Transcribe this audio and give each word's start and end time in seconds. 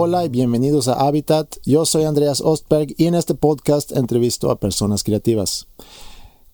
Hola 0.00 0.24
y 0.24 0.28
bienvenidos 0.28 0.86
a 0.86 0.92
Habitat. 0.92 1.56
Yo 1.64 1.84
soy 1.84 2.04
Andreas 2.04 2.40
Ostberg 2.40 2.94
y 2.96 3.06
en 3.06 3.16
este 3.16 3.34
podcast 3.34 3.90
entrevisto 3.90 4.52
a 4.52 4.60
personas 4.60 5.02
creativas. 5.02 5.66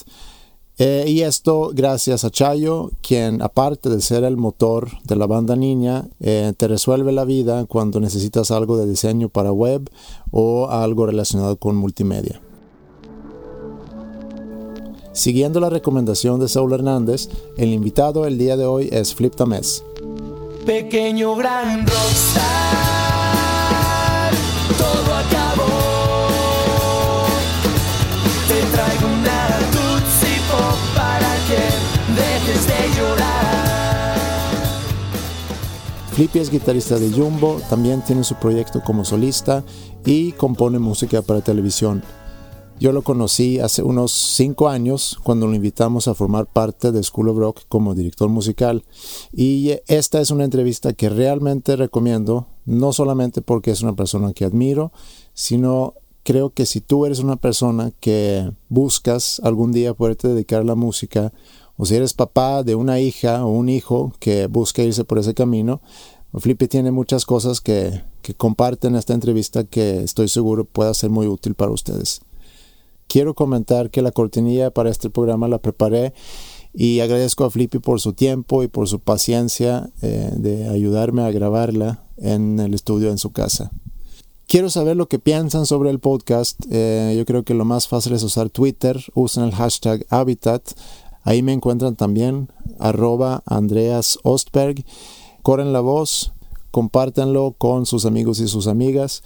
Eh, 0.78 1.04
y 1.08 1.20
esto 1.20 1.72
gracias 1.74 2.24
a 2.24 2.30
Chayo, 2.30 2.92
quien 3.02 3.42
aparte 3.42 3.90
de 3.90 4.00
ser 4.00 4.24
el 4.24 4.38
motor 4.38 4.88
de 5.04 5.16
la 5.16 5.26
banda 5.26 5.56
niña, 5.56 6.08
eh, 6.20 6.54
te 6.56 6.68
resuelve 6.68 7.12
la 7.12 7.26
vida 7.26 7.66
cuando 7.66 8.00
necesitas 8.00 8.50
algo 8.50 8.78
de 8.78 8.86
diseño 8.86 9.28
para 9.28 9.52
web 9.52 9.90
o 10.30 10.70
algo 10.70 11.04
relacionado 11.04 11.58
con 11.58 11.76
multimedia. 11.76 12.40
Siguiendo 15.12 15.58
la 15.58 15.70
recomendación 15.70 16.38
de 16.38 16.48
Saúl 16.48 16.72
Hernández, 16.72 17.28
el 17.56 17.72
invitado 17.72 18.26
el 18.26 18.38
día 18.38 18.56
de 18.56 18.64
hoy 18.64 18.88
es 18.92 19.14
Flip 19.14 19.34
Tamés. 19.34 19.82
Pequeño 20.64 21.34
gran 21.34 21.86
rockstar, 21.86 22.44
todo 24.78 25.14
acabó. 25.14 25.66
Te 28.46 28.62
traigo 28.72 29.06
una 29.08 29.48
Pop 30.50 30.78
para 30.94 31.36
que 31.48 31.62
dejes 32.14 32.66
de 32.66 32.80
llorar. 32.98 34.16
Flippy 36.12 36.38
es 36.38 36.50
guitarrista 36.50 36.98
de 36.98 37.10
Jumbo, 37.10 37.60
también 37.68 38.02
tiene 38.02 38.24
su 38.24 38.34
proyecto 38.36 38.80
como 38.80 39.04
solista 39.04 39.64
y 40.04 40.32
compone 40.32 40.78
música 40.78 41.22
para 41.22 41.40
televisión. 41.40 42.02
Yo 42.80 42.92
lo 42.92 43.02
conocí 43.02 43.58
hace 43.58 43.82
unos 43.82 44.10
cinco 44.10 44.70
años 44.70 45.18
cuando 45.22 45.46
lo 45.46 45.54
invitamos 45.54 46.08
a 46.08 46.14
formar 46.14 46.46
parte 46.46 46.92
de 46.92 47.02
School 47.02 47.28
of 47.28 47.36
Rock 47.36 47.60
como 47.68 47.94
director 47.94 48.30
musical. 48.30 48.84
Y 49.34 49.72
esta 49.86 50.18
es 50.18 50.30
una 50.30 50.44
entrevista 50.44 50.94
que 50.94 51.10
realmente 51.10 51.76
recomiendo, 51.76 52.46
no 52.64 52.94
solamente 52.94 53.42
porque 53.42 53.70
es 53.70 53.82
una 53.82 53.94
persona 53.94 54.32
que 54.32 54.46
admiro, 54.46 54.92
sino 55.34 55.92
creo 56.22 56.54
que 56.54 56.64
si 56.64 56.80
tú 56.80 57.04
eres 57.04 57.18
una 57.18 57.36
persona 57.36 57.92
que 58.00 58.50
buscas 58.70 59.42
algún 59.44 59.72
día 59.72 59.92
poderte 59.92 60.28
dedicar 60.28 60.62
a 60.62 60.64
la 60.64 60.74
música, 60.74 61.34
o 61.76 61.84
si 61.84 61.96
eres 61.96 62.14
papá 62.14 62.62
de 62.62 62.76
una 62.76 62.98
hija 62.98 63.44
o 63.44 63.50
un 63.50 63.68
hijo 63.68 64.14
que 64.20 64.46
busca 64.46 64.82
irse 64.82 65.04
por 65.04 65.18
ese 65.18 65.34
camino, 65.34 65.82
Flippy 66.32 66.66
tiene 66.66 66.92
muchas 66.92 67.26
cosas 67.26 67.60
que, 67.60 68.04
que 68.22 68.34
en 68.82 68.96
esta 68.96 69.12
entrevista 69.12 69.64
que 69.64 70.02
estoy 70.02 70.28
seguro 70.28 70.64
pueda 70.64 70.94
ser 70.94 71.10
muy 71.10 71.26
útil 71.26 71.54
para 71.54 71.72
ustedes 71.72 72.22
quiero 73.10 73.34
comentar 73.34 73.90
que 73.90 74.02
la 74.02 74.12
cortinilla 74.12 74.70
para 74.70 74.88
este 74.88 75.10
programa 75.10 75.48
la 75.48 75.58
preparé 75.58 76.14
y 76.72 77.00
agradezco 77.00 77.44
a 77.44 77.50
Flippy 77.50 77.80
por 77.80 78.00
su 78.00 78.12
tiempo 78.12 78.62
y 78.62 78.68
por 78.68 78.86
su 78.86 79.00
paciencia 79.00 79.90
eh, 80.00 80.30
de 80.36 80.68
ayudarme 80.68 81.22
a 81.22 81.32
grabarla 81.32 82.04
en 82.18 82.60
el 82.60 82.72
estudio 82.72 83.10
en 83.10 83.18
su 83.18 83.32
casa. 83.32 83.72
Quiero 84.46 84.70
saber 84.70 84.96
lo 84.96 85.08
que 85.08 85.18
piensan 85.18 85.66
sobre 85.66 85.90
el 85.90 85.98
podcast. 85.98 86.60
Eh, 86.70 87.14
yo 87.16 87.26
creo 87.26 87.42
que 87.42 87.54
lo 87.54 87.64
más 87.64 87.88
fácil 87.88 88.12
es 88.12 88.22
usar 88.22 88.48
Twitter. 88.48 89.00
Usen 89.14 89.42
el 89.42 89.52
hashtag 89.52 90.06
Habitat. 90.08 90.62
Ahí 91.24 91.42
me 91.42 91.52
encuentran 91.52 91.96
también 91.96 92.48
arroba 92.78 93.42
Andreas 93.44 94.20
Ostberg. 94.22 94.84
Corren 95.42 95.72
la 95.72 95.80
voz, 95.80 96.32
compártanlo 96.70 97.54
con 97.58 97.86
sus 97.86 98.06
amigos 98.06 98.38
y 98.38 98.46
sus 98.46 98.66
amigas. 98.68 99.22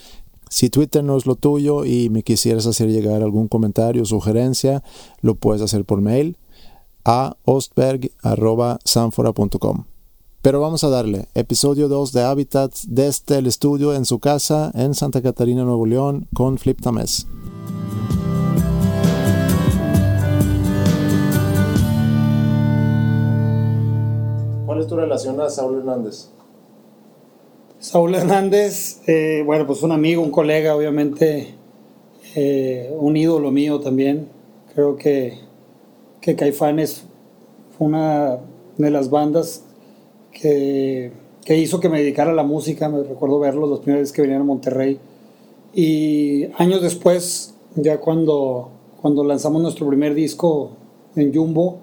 Si 0.48 0.70
Twitter 0.70 1.02
no 1.02 1.16
es 1.16 1.26
lo 1.26 1.34
tuyo 1.36 1.84
y 1.84 2.10
me 2.10 2.22
quisieras 2.22 2.66
hacer 2.66 2.88
llegar 2.88 3.22
algún 3.22 3.48
comentario 3.48 4.02
o 4.02 4.06
sugerencia, 4.06 4.84
lo 5.20 5.34
puedes 5.34 5.62
hacer 5.62 5.84
por 5.84 6.00
mail 6.00 6.36
a 7.04 7.36
ostberg.sanfora.com. 7.44 9.84
Pero 10.44 10.60
vamos 10.60 10.84
a 10.84 10.90
darle, 10.90 11.26
episodio 11.34 11.88
2 11.88 12.12
de 12.12 12.22
Habitat 12.22 12.70
desde 12.86 13.38
el 13.38 13.46
estudio 13.46 13.94
en 13.94 14.04
su 14.04 14.18
casa 14.18 14.70
en 14.74 14.92
Santa 14.92 15.22
Catarina, 15.22 15.64
Nuevo 15.64 15.86
León, 15.86 16.28
con 16.34 16.58
Flip 16.58 16.78
Tamés. 16.82 17.26
¿Cuál 24.66 24.80
es 24.80 24.86
tu 24.86 24.96
relación 24.96 25.40
a 25.40 25.48
Saúl 25.48 25.78
Hernández? 25.78 26.33
Saúl 27.84 28.14
Hernández, 28.14 29.02
eh, 29.06 29.42
bueno, 29.44 29.66
pues 29.66 29.82
un 29.82 29.92
amigo, 29.92 30.22
un 30.22 30.30
colega, 30.30 30.74
obviamente, 30.74 31.48
eh, 32.34 32.90
un 32.98 33.14
ídolo 33.14 33.50
mío 33.50 33.78
también. 33.78 34.26
Creo 34.74 34.96
que, 34.96 35.34
que 36.22 36.34
Caifanes 36.34 37.04
fue 37.76 37.88
una 37.88 38.38
de 38.78 38.90
las 38.90 39.10
bandas 39.10 39.64
que, 40.32 41.12
que, 41.44 41.58
hizo 41.58 41.78
que 41.78 41.90
me 41.90 41.98
dedicara 41.98 42.30
a 42.30 42.34
la 42.34 42.42
música. 42.42 42.88
Me 42.88 43.02
recuerdo 43.02 43.38
verlos 43.38 43.68
las 43.68 43.80
primeras 43.80 44.04
veces 44.04 44.16
que 44.16 44.22
venían 44.22 44.40
a 44.40 44.44
Monterrey. 44.44 44.98
Y 45.74 46.46
años 46.56 46.80
después, 46.80 47.54
ya 47.74 47.98
cuando, 47.98 48.70
cuando 49.02 49.24
lanzamos 49.24 49.60
nuestro 49.60 49.86
primer 49.86 50.14
disco 50.14 50.70
en 51.16 51.34
Jumbo, 51.34 51.80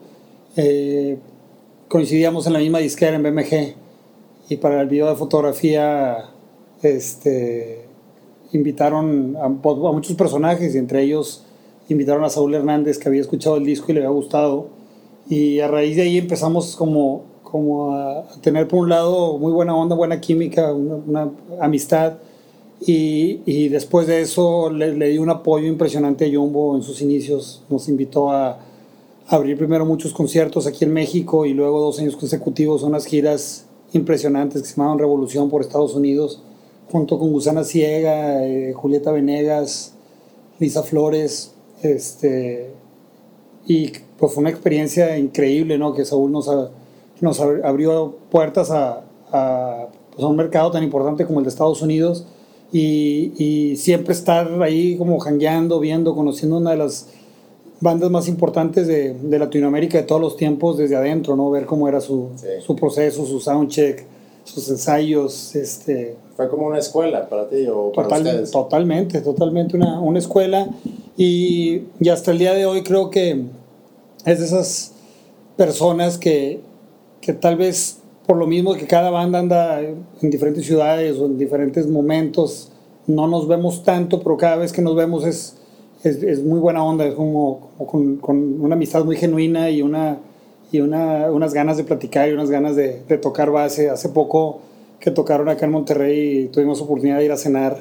eh, 0.55 1.19
coincidíamos 1.87 2.47
en 2.47 2.53
la 2.53 2.59
misma 2.59 2.79
disquera 2.79 3.17
en 3.17 3.21
BMG 3.21 3.80
y 4.51 4.57
para 4.57 4.81
el 4.81 4.89
video 4.89 5.07
de 5.07 5.15
fotografía 5.15 6.25
este, 6.83 7.85
invitaron 8.51 9.37
a, 9.41 9.47
muchos 9.47 10.17
personajes 10.17 10.75
y 10.75 10.77
entre 10.77 11.03
ellos 11.03 11.45
invitaron 11.87 12.25
a 12.25 12.29
Saúl 12.29 12.53
Hernández 12.53 12.97
que 12.97 13.07
había 13.07 13.21
escuchado 13.21 13.55
el 13.55 13.63
disco 13.63 13.85
y 13.89 13.93
le 13.93 14.01
había 14.01 14.09
gustado. 14.09 14.67
Y 15.29 15.61
a 15.61 15.69
raíz 15.69 15.95
de 15.95 16.01
ahí 16.01 16.17
empezamos 16.17 16.75
como, 16.75 17.23
como 17.43 17.95
a, 17.95 18.27
tener 18.41 18.67
por 18.67 18.79
un 18.79 18.89
lado 18.89 19.37
muy 19.37 19.53
buena 19.53 19.73
onda, 19.73 19.95
buena 19.95 20.19
química, 20.19 20.73
una, 20.73 21.31
amistad. 21.61 22.17
Y, 22.85 23.39
y, 23.45 23.69
después 23.69 24.05
de 24.05 24.19
eso 24.19 24.69
le, 24.69 24.97
le, 24.97 25.09
di 25.09 25.17
un 25.17 25.29
apoyo 25.29 25.67
impresionante 25.67 26.25
a 26.25 26.29
Jumbo 26.29 26.75
en 26.75 26.81
sus 26.81 27.01
inicios, 27.01 27.63
nos 27.69 27.87
invitó 27.87 28.31
a, 28.31 28.59
abrir 29.27 29.57
primero 29.57 29.85
muchos 29.85 30.11
conciertos 30.11 30.67
aquí 30.67 30.83
en 30.83 30.91
México 30.91 31.45
y 31.45 31.53
luego 31.53 31.79
dos 31.79 31.99
años 31.99 32.17
consecutivos 32.17 32.83
unas 32.83 33.05
giras 33.05 33.65
impresionantes 33.93 34.61
que 34.61 34.67
se 34.67 34.75
llamaban 34.75 34.99
Revolución 34.99 35.49
por 35.49 35.61
Estados 35.61 35.95
Unidos, 35.95 36.41
junto 36.91 37.17
con 37.17 37.31
Gusana 37.31 37.63
Ciega, 37.63 38.45
eh, 38.45 38.73
Julieta 38.73 39.11
Venegas, 39.11 39.93
Lisa 40.59 40.83
Flores, 40.83 41.53
este, 41.81 42.71
y 43.65 43.91
pues 44.17 44.33
fue 44.33 44.41
una 44.41 44.49
experiencia 44.49 45.17
increíble, 45.17 45.77
¿no? 45.77 45.93
Que 45.93 46.05
Saúl 46.05 46.31
nos, 46.31 46.49
nos 47.21 47.39
abrió 47.39 48.17
puertas 48.29 48.69
a, 48.71 49.03
pues, 50.11 50.23
a, 50.23 50.27
un 50.27 50.35
mercado 50.35 50.71
tan 50.71 50.83
importante 50.83 51.25
como 51.25 51.39
el 51.39 51.45
de 51.45 51.49
Estados 51.49 51.81
Unidos 51.81 52.27
y, 52.71 53.33
y 53.37 53.77
siempre 53.77 54.13
estar 54.13 54.61
ahí 54.61 54.97
como 54.97 55.19
jangueando, 55.19 55.79
viendo, 55.79 56.13
conociendo 56.13 56.57
una 56.57 56.71
de 56.71 56.77
las 56.77 57.07
bandas 57.81 58.11
más 58.11 58.27
importantes 58.27 58.87
de, 58.87 59.13
de, 59.15 59.39
Latinoamérica 59.39 59.97
de 59.97 60.03
todos 60.03 60.21
los 60.21 60.37
tiempos 60.37 60.77
desde 60.77 60.95
adentro, 60.95 61.35
¿no? 61.35 61.49
Ver 61.49 61.65
cómo 61.65 61.87
era 61.87 61.99
su, 61.99 62.29
su 62.65 62.75
proceso, 62.75 63.25
su 63.25 63.39
soundcheck, 63.39 64.05
sus 64.43 64.69
ensayos. 64.69 65.55
Este, 65.55 66.15
¿Fue 66.37 66.47
como 66.47 66.67
una 66.67 66.77
escuela 66.77 67.27
para 67.27 67.49
ti 67.49 67.65
o 67.67 67.91
para 67.91 68.07
ustedes? 68.07 68.51
Totalmente, 68.51 69.21
totalmente 69.21 69.75
una, 69.75 69.99
una 69.99 70.19
escuela. 70.19 70.69
Y, 71.17 71.83
y, 71.99 72.09
hasta 72.09 72.31
el 72.31 72.37
día 72.37 72.53
de 72.53 72.65
hoy 72.65 72.83
creo 72.83 73.09
que 73.09 73.45
es 74.25 74.39
de 74.39 74.45
esas 74.45 74.93
personas 75.57 76.17
que, 76.17 76.61
que 77.19 77.33
tal 77.33 77.57
vez 77.57 77.97
por 78.27 78.37
lo 78.37 78.47
mismo 78.47 78.75
que 78.75 78.87
cada 78.87 79.09
banda 79.09 79.39
anda 79.39 79.81
en 79.81 80.29
diferentes 80.29 80.65
ciudades 80.65 81.17
o 81.17 81.25
en 81.25 81.37
diferentes 81.37 81.87
momentos, 81.87 82.71
no 83.07 83.27
nos 83.27 83.47
vemos 83.47 83.83
tanto, 83.83 84.21
pero 84.21 84.37
cada 84.37 84.57
vez 84.57 84.71
que 84.71 84.81
nos 84.81 84.95
vemos 84.95 85.25
es 85.25 85.57
es, 86.03 86.23
es 86.23 86.43
muy 86.43 86.59
buena 86.59 86.83
onda, 86.83 87.05
es 87.05 87.13
como, 87.13 87.71
con, 87.77 88.17
con, 88.17 88.61
una 88.61 88.75
amistad 88.75 89.05
muy 89.05 89.15
genuina 89.15 89.69
y, 89.69 89.81
una, 89.81 90.17
y 90.71 90.79
una, 90.79 91.31
unas 91.31 91.53
ganas 91.53 91.77
de 91.77 91.83
platicar 91.83 92.29
y 92.29 92.33
unas 92.33 92.49
ganas 92.49 92.75
de, 92.75 93.01
de, 93.07 93.17
tocar 93.17 93.51
base. 93.51 93.89
Hace 93.89 94.09
poco 94.09 94.61
que 94.99 95.11
tocaron 95.11 95.49
acá 95.49 95.65
en 95.65 95.71
Monterrey 95.71 96.39
y 96.39 96.47
tuvimos 96.47 96.81
oportunidad 96.81 97.17
de 97.17 97.25
ir 97.25 97.31
a 97.31 97.37
cenar. 97.37 97.77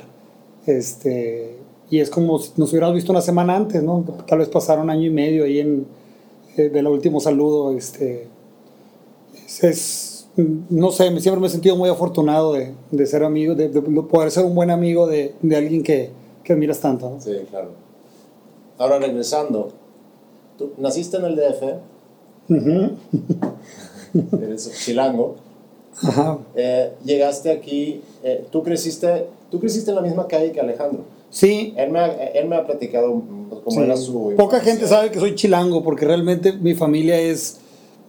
Este, 0.66 1.56
y 1.88 2.00
es 2.00 2.10
como 2.10 2.38
si 2.38 2.52
nos 2.56 2.70
hubiéramos 2.70 2.94
visto 2.94 3.12
una 3.12 3.22
semana 3.22 3.56
antes, 3.56 3.82
¿no? 3.82 4.04
Tal 4.26 4.38
vez 4.38 4.48
pasaron 4.48 4.90
año 4.90 5.06
y 5.06 5.10
medio 5.10 5.44
ahí 5.44 5.60
en, 5.60 5.86
eh, 6.56 6.68
del 6.68 6.86
último 6.86 7.20
saludo. 7.20 7.76
Este, 7.76 8.26
es, 9.62 10.28
no 10.36 10.90
sé, 10.90 11.04
siempre 11.20 11.40
me 11.40 11.46
he 11.46 11.50
sentido 11.50 11.76
muy 11.76 11.88
afortunado 11.88 12.52
de, 12.52 12.72
de 12.90 13.06
ser 13.06 13.24
amigo, 13.24 13.54
de, 13.54 13.68
de, 13.68 13.82
poder 13.82 14.30
ser 14.30 14.44
un 14.44 14.54
buen 14.54 14.70
amigo 14.70 15.06
de, 15.06 15.34
de 15.40 15.56
alguien 15.56 15.82
que, 15.82 16.10
que 16.44 16.52
admiras 16.52 16.80
tanto. 16.80 17.10
¿no? 17.10 17.20
Sí, 17.20 17.32
claro. 17.48 17.89
Ahora 18.80 18.98
regresando, 18.98 19.68
¿tú 20.56 20.72
naciste 20.78 21.18
en 21.18 21.24
el 21.26 21.36
DF? 21.36 21.62
Eres 24.42 24.72
chilango. 24.84 25.36
Ajá. 26.02 26.38
Eh, 26.54 26.92
llegaste 27.04 27.50
aquí, 27.50 28.00
eh, 28.22 28.46
tú, 28.50 28.62
creciste, 28.62 29.26
tú 29.50 29.60
creciste 29.60 29.90
en 29.90 29.96
la 29.96 30.02
misma 30.02 30.26
calle 30.26 30.50
que 30.50 30.60
Alejandro. 30.60 31.02
Sí. 31.28 31.74
Él 31.76 31.90
me 31.90 31.98
ha, 31.98 32.06
él 32.06 32.48
me 32.48 32.56
ha 32.56 32.64
platicado 32.66 33.10
cómo 33.64 33.70
Sí. 33.70 33.80
era 33.80 33.96
su 33.98 34.32
Poca 34.36 34.56
infancia. 34.56 34.60
gente 34.72 34.86
sabe 34.86 35.10
que 35.10 35.20
soy 35.20 35.34
chilango 35.34 35.82
porque 35.84 36.06
realmente 36.06 36.54
mi 36.54 36.74
familia 36.74 37.20
es 37.20 37.58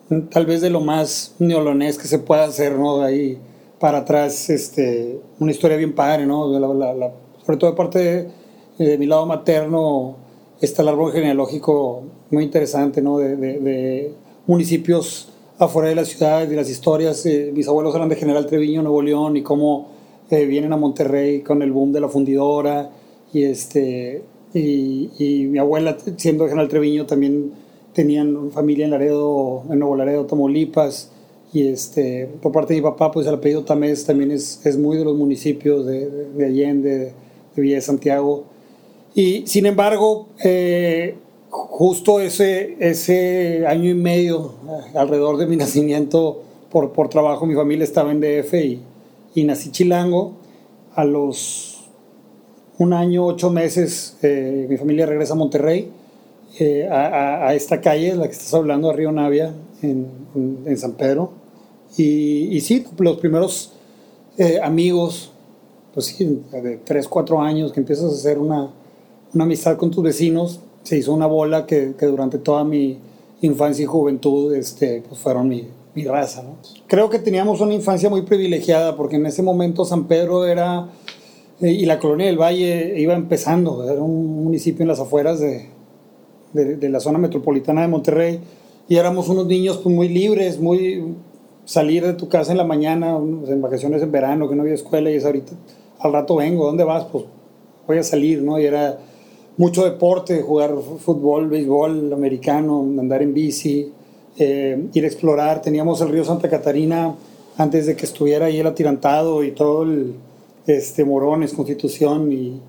mm, 0.10 0.22
tal 0.30 0.46
vez 0.46 0.62
de 0.62 0.70
lo 0.70 0.80
más 0.80 1.36
neolonés 1.38 1.98
que 1.98 2.08
se 2.08 2.18
pueda 2.20 2.46
hacer, 2.46 2.78
¿no? 2.80 3.02
Ahí 3.02 3.38
para 3.78 4.00
atrás, 4.00 4.50
este, 4.50 5.20
una 5.40 5.52
historia 5.52 5.76
bien 5.76 5.94
padre, 5.94 6.26
¿no? 6.26 6.50
De 6.50 6.60
la- 6.62 6.74
la- 6.74 6.94
la- 6.94 7.12
sobre 7.46 7.58
todo 7.58 7.72
de 7.72 7.76
parte 7.76 8.00
de, 8.00 8.86
de 8.86 8.98
mi 8.98 9.06
lado 9.06 9.26
materno 9.26 10.16
está 10.62 10.82
el 10.84 10.88
árbol 10.90 11.12
genealógico 11.12 12.04
muy 12.30 12.44
interesante, 12.44 13.02
¿no? 13.02 13.18
De, 13.18 13.36
de- 13.36 13.60
de 13.60 14.14
municipios 14.48 15.30
afuera 15.60 15.90
de 15.90 15.96
la 15.96 16.06
ciudad, 16.06 16.48
de 16.48 16.56
las 16.56 16.70
historias. 16.70 17.26
eh, 17.26 17.52
mis 17.54 17.68
abuelos 17.68 17.94
eran 17.96 18.10
de 18.10 18.16
General 18.16 18.46
Treviño, 18.46 18.82
Nuevo 18.82 19.02
León, 19.02 19.38
y 19.38 19.42
cómo 19.44 19.90
eh, 20.30 20.46
vienen 20.46 20.74
a 20.74 20.78
Monterrey 20.78 21.42
con 21.42 21.62
el 21.62 21.72
boom 21.72 21.92
de 21.92 22.00
la 22.02 22.10
fundidora. 22.10 22.90
Y, 23.34 23.44
este, 23.44 24.24
y, 24.54 25.10
y 25.20 25.46
mi 25.48 25.58
abuela, 25.60 25.98
siendo 26.18 26.44
de 26.46 26.50
General 26.52 26.68
Treviño, 26.70 27.06
también 27.06 27.52
tenían 27.94 28.52
familia 28.52 28.86
en 28.86 28.92
Laredo, 28.92 29.64
en 29.70 29.80
Nuevo 29.80 29.96
Laredo, 29.96 30.26
Tamaulipas. 30.26 31.12
Y 31.54 31.68
este, 31.68 32.30
por 32.42 32.52
parte 32.54 32.74
de 32.74 32.80
mi 32.82 32.84
papá, 32.84 33.12
pues 33.12 33.28
el 33.28 33.34
apellido 33.36 33.64
Tamés 33.66 34.06
también 34.06 34.32
es, 34.32 34.66
es 34.66 34.78
muy 34.78 34.98
de 34.98 35.04
los 35.06 35.16
municipios 35.18 35.86
de- 35.86 36.10
de 36.10 36.46
Allende, 36.46 37.14
de 37.56 37.62
Villa 37.62 37.76
de 37.76 37.82
Santiago. 37.82 38.46
Y 39.14 39.46
sin 39.48 39.66
embargo, 39.66 40.28
eh, 40.44 41.16
justo 41.50 42.20
ese, 42.22 42.78
ese 42.80 43.66
año 43.68 43.90
y 43.90 43.94
medio 43.94 44.54
eh, 44.94 44.98
alrededor 44.98 45.38
de 45.38 45.48
mi 45.48 45.58
nacimiento, 45.58 46.44
por, 46.72 46.94
por 46.94 47.10
trabajo, 47.10 47.46
mi 47.46 47.56
familia 47.56 47.84
estaba 47.84 48.12
en 48.12 48.22
DF 48.22 48.54
y, 48.54 48.82
y 49.36 49.44
nací 49.44 49.72
chilango. 49.72 50.34
A 50.96 51.06
los 51.06 51.90
un 52.78 52.94
año, 52.94 53.26
ocho 53.26 53.50
meses, 53.50 54.18
eh, 54.24 54.66
mi 54.70 54.76
familia 54.78 55.06
regresa 55.06 55.34
a 55.34 55.36
Monterrey, 55.38 55.90
eh, 56.60 56.88
a, 56.90 57.06
a- 57.08 57.48
a 57.50 57.54
esta 57.54 57.80
calle, 57.80 58.16
la 58.16 58.26
que 58.26 58.34
estás 58.34 58.54
hablando, 58.54 58.88
de 58.90 58.94
Río 58.96 59.12
Navia, 59.12 59.54
en, 59.82 60.08
en- 60.36 60.64
en 60.66 60.78
San 60.78 60.94
Pedro. 60.94 61.32
Y, 61.98 62.48
y 62.56 62.60
sí, 62.62 62.86
los 62.98 63.18
primeros 63.18 63.74
eh, 64.38 64.60
amigos, 64.62 65.32
pues 65.94 66.08
sí, 66.08 66.42
de 66.52 66.78
3, 66.84 67.08
4 67.08 67.42
años, 67.42 67.72
que 67.72 67.80
empiezas 67.82 68.12
a 68.12 68.16
hacer 68.16 68.38
una, 68.40 68.70
una 69.34 69.46
amistad 69.46 69.78
con 69.78 69.92
tus 69.92 70.04
vecinos, 70.04 70.60
se 70.84 70.98
hizo 70.98 71.14
una 71.14 71.28
bola 71.28 71.66
que, 71.66 71.94
que 71.98 72.06
durante 72.06 72.38
toda 72.38 72.64
mi 72.64 72.98
infancia 73.42 73.84
y 73.84 73.86
juventud 73.86 74.54
este, 74.54 75.04
pues 75.08 75.20
fueron 75.20 75.48
mi, 75.48 75.68
mi 75.96 76.04
raza. 76.06 76.44
¿no? 76.44 76.56
Creo 76.88 77.10
que 77.10 77.20
teníamos 77.20 77.62
una 77.62 77.74
infancia 77.74 78.10
muy 78.10 78.24
privilegiada 78.24 78.96
porque 78.96 79.16
en 79.16 79.26
ese 79.26 79.44
momento 79.44 79.86
San 79.86 80.08
Pedro 80.08 80.46
era, 80.46 80.90
eh, 81.62 81.72
y 81.72 81.86
la 81.86 82.00
colonia 82.00 82.28
del 82.28 82.40
Valle 82.40 83.00
iba 83.00 83.14
empezando, 83.14 83.90
era 83.90 84.02
un 84.02 84.44
municipio 84.44 84.84
en 84.84 84.88
las 84.88 85.00
afueras 85.00 85.40
de, 85.40 85.70
de, 86.54 86.78
de 86.78 86.90
la 86.90 87.00
zona 87.00 87.20
metropolitana 87.20 87.82
de 87.82 87.88
Monterrey 87.88 88.40
y 88.88 88.98
éramos 88.98 89.30
unos 89.30 89.48
niños 89.48 89.78
pues, 89.78 89.94
muy 89.96 90.10
libres, 90.10 90.60
muy 90.60 91.16
salir 91.66 92.06
de 92.06 92.14
tu 92.14 92.28
casa 92.28 92.52
en 92.52 92.58
la 92.58 92.66
mañana, 92.66 93.16
en 93.16 93.62
vacaciones 93.62 94.02
en 94.02 94.12
verano, 94.12 94.50
que 94.50 94.56
no 94.56 94.64
había 94.64 94.74
escuela 94.74 95.10
y 95.12 95.16
es 95.16 95.26
ahorita, 95.26 95.54
al 96.00 96.12
rato 96.12 96.36
vengo, 96.36 96.66
¿dónde 96.66 96.84
vas? 96.84 97.06
Pues 97.06 97.26
voy 97.88 97.98
a 97.98 98.04
salir, 98.04 98.42
¿no? 98.42 98.60
Y 98.60 98.66
era 98.66 99.00
mucho 99.58 99.84
deporte, 99.84 100.42
jugar 100.42 100.74
fútbol, 101.00 101.48
béisbol, 101.50 102.14
americano, 102.14 102.82
andar 102.82 103.22
en 103.22 103.34
bici, 103.34 103.92
eh, 104.38 104.88
ir 104.94 105.04
a 105.04 105.08
explorar. 105.08 105.62
Teníamos 105.62 106.02
el 106.02 106.10
río 106.10 106.24
Santa 106.24 106.50
Catarina 106.50 107.16
antes 107.58 107.86
de 107.86 107.96
que 107.96 108.06
estuviera 108.06 108.46
ahí 108.48 108.60
el 108.60 108.68
atirantado 108.68 109.44
y 109.44 109.52
todo 109.52 109.84
el 109.84 110.16
este, 110.66 111.04
Morones, 111.06 111.54
Constitución, 111.54 112.32
y 112.32 112.60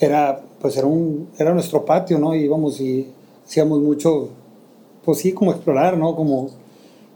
era, 0.00 0.40
pues 0.60 0.76
era, 0.76 0.86
un, 0.86 1.28
era 1.38 1.54
nuestro 1.54 1.84
patio, 1.84 2.18
¿no? 2.18 2.34
Íbamos 2.34 2.80
y 2.80 3.06
hacíamos 3.46 3.80
mucho, 3.80 4.28
pues 5.04 5.18
sí, 5.18 5.32
como 5.32 5.52
explorar, 5.52 5.96
¿no? 5.96 6.16
Como, 6.16 6.50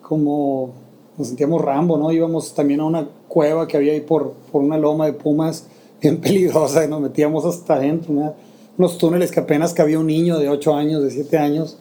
como 0.02 0.70
nos 1.19 1.28
sentíamos 1.28 1.61
Rambo, 1.62 1.96
¿no? 1.99 2.12
Íbamos 2.12 2.55
también 2.55 2.81
a 2.81 2.84
una 2.84 3.08
cueva 3.28 3.67
que 3.67 3.76
había 3.76 3.93
ahí 3.93 4.00
por, 4.00 4.32
por 4.52 4.62
una 4.62 4.78
loma 4.78 5.06
de 5.06 5.14
pumas 5.14 5.67
bien 6.00 6.20
peligrosa 6.20 6.84
y 6.84 6.88
nos 6.88 7.00
metíamos 7.00 7.44
hasta 7.44 7.75
adentro, 7.75 8.14
¿no? 8.14 8.45
Unos 8.78 8.99
túneles 8.99 9.31
que 9.31 9.40
apenas 9.40 9.73
cabía 9.73 9.99
un 9.99 10.06
niño 10.06 10.38
de 10.38 10.49
8 10.49 10.75
años, 10.75 11.02
de 11.02 11.11
7 11.11 11.38
años. 11.38 11.78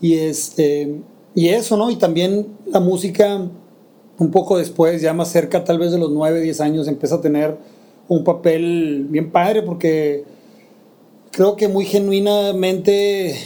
Y, 0.00 0.14
este, 0.14 1.00
y 1.34 1.48
eso, 1.48 1.76
¿no? 1.76 1.90
Y 1.90 1.96
también 1.96 2.46
la 2.66 2.80
música, 2.80 3.48
un 4.18 4.30
poco 4.30 4.58
después, 4.58 5.02
ya 5.02 5.12
más 5.12 5.28
cerca, 5.28 5.64
tal 5.64 5.78
vez 5.78 5.92
de 5.92 5.98
los 5.98 6.10
9, 6.10 6.40
10 6.40 6.60
años, 6.60 6.88
empieza 6.88 7.16
a 7.16 7.20
tener 7.20 7.56
un 8.08 8.24
papel 8.24 9.06
bien 9.08 9.30
padre 9.30 9.62
porque 9.62 10.24
creo 11.30 11.56
que 11.56 11.68
muy 11.68 11.84
genuinamente 11.84 13.36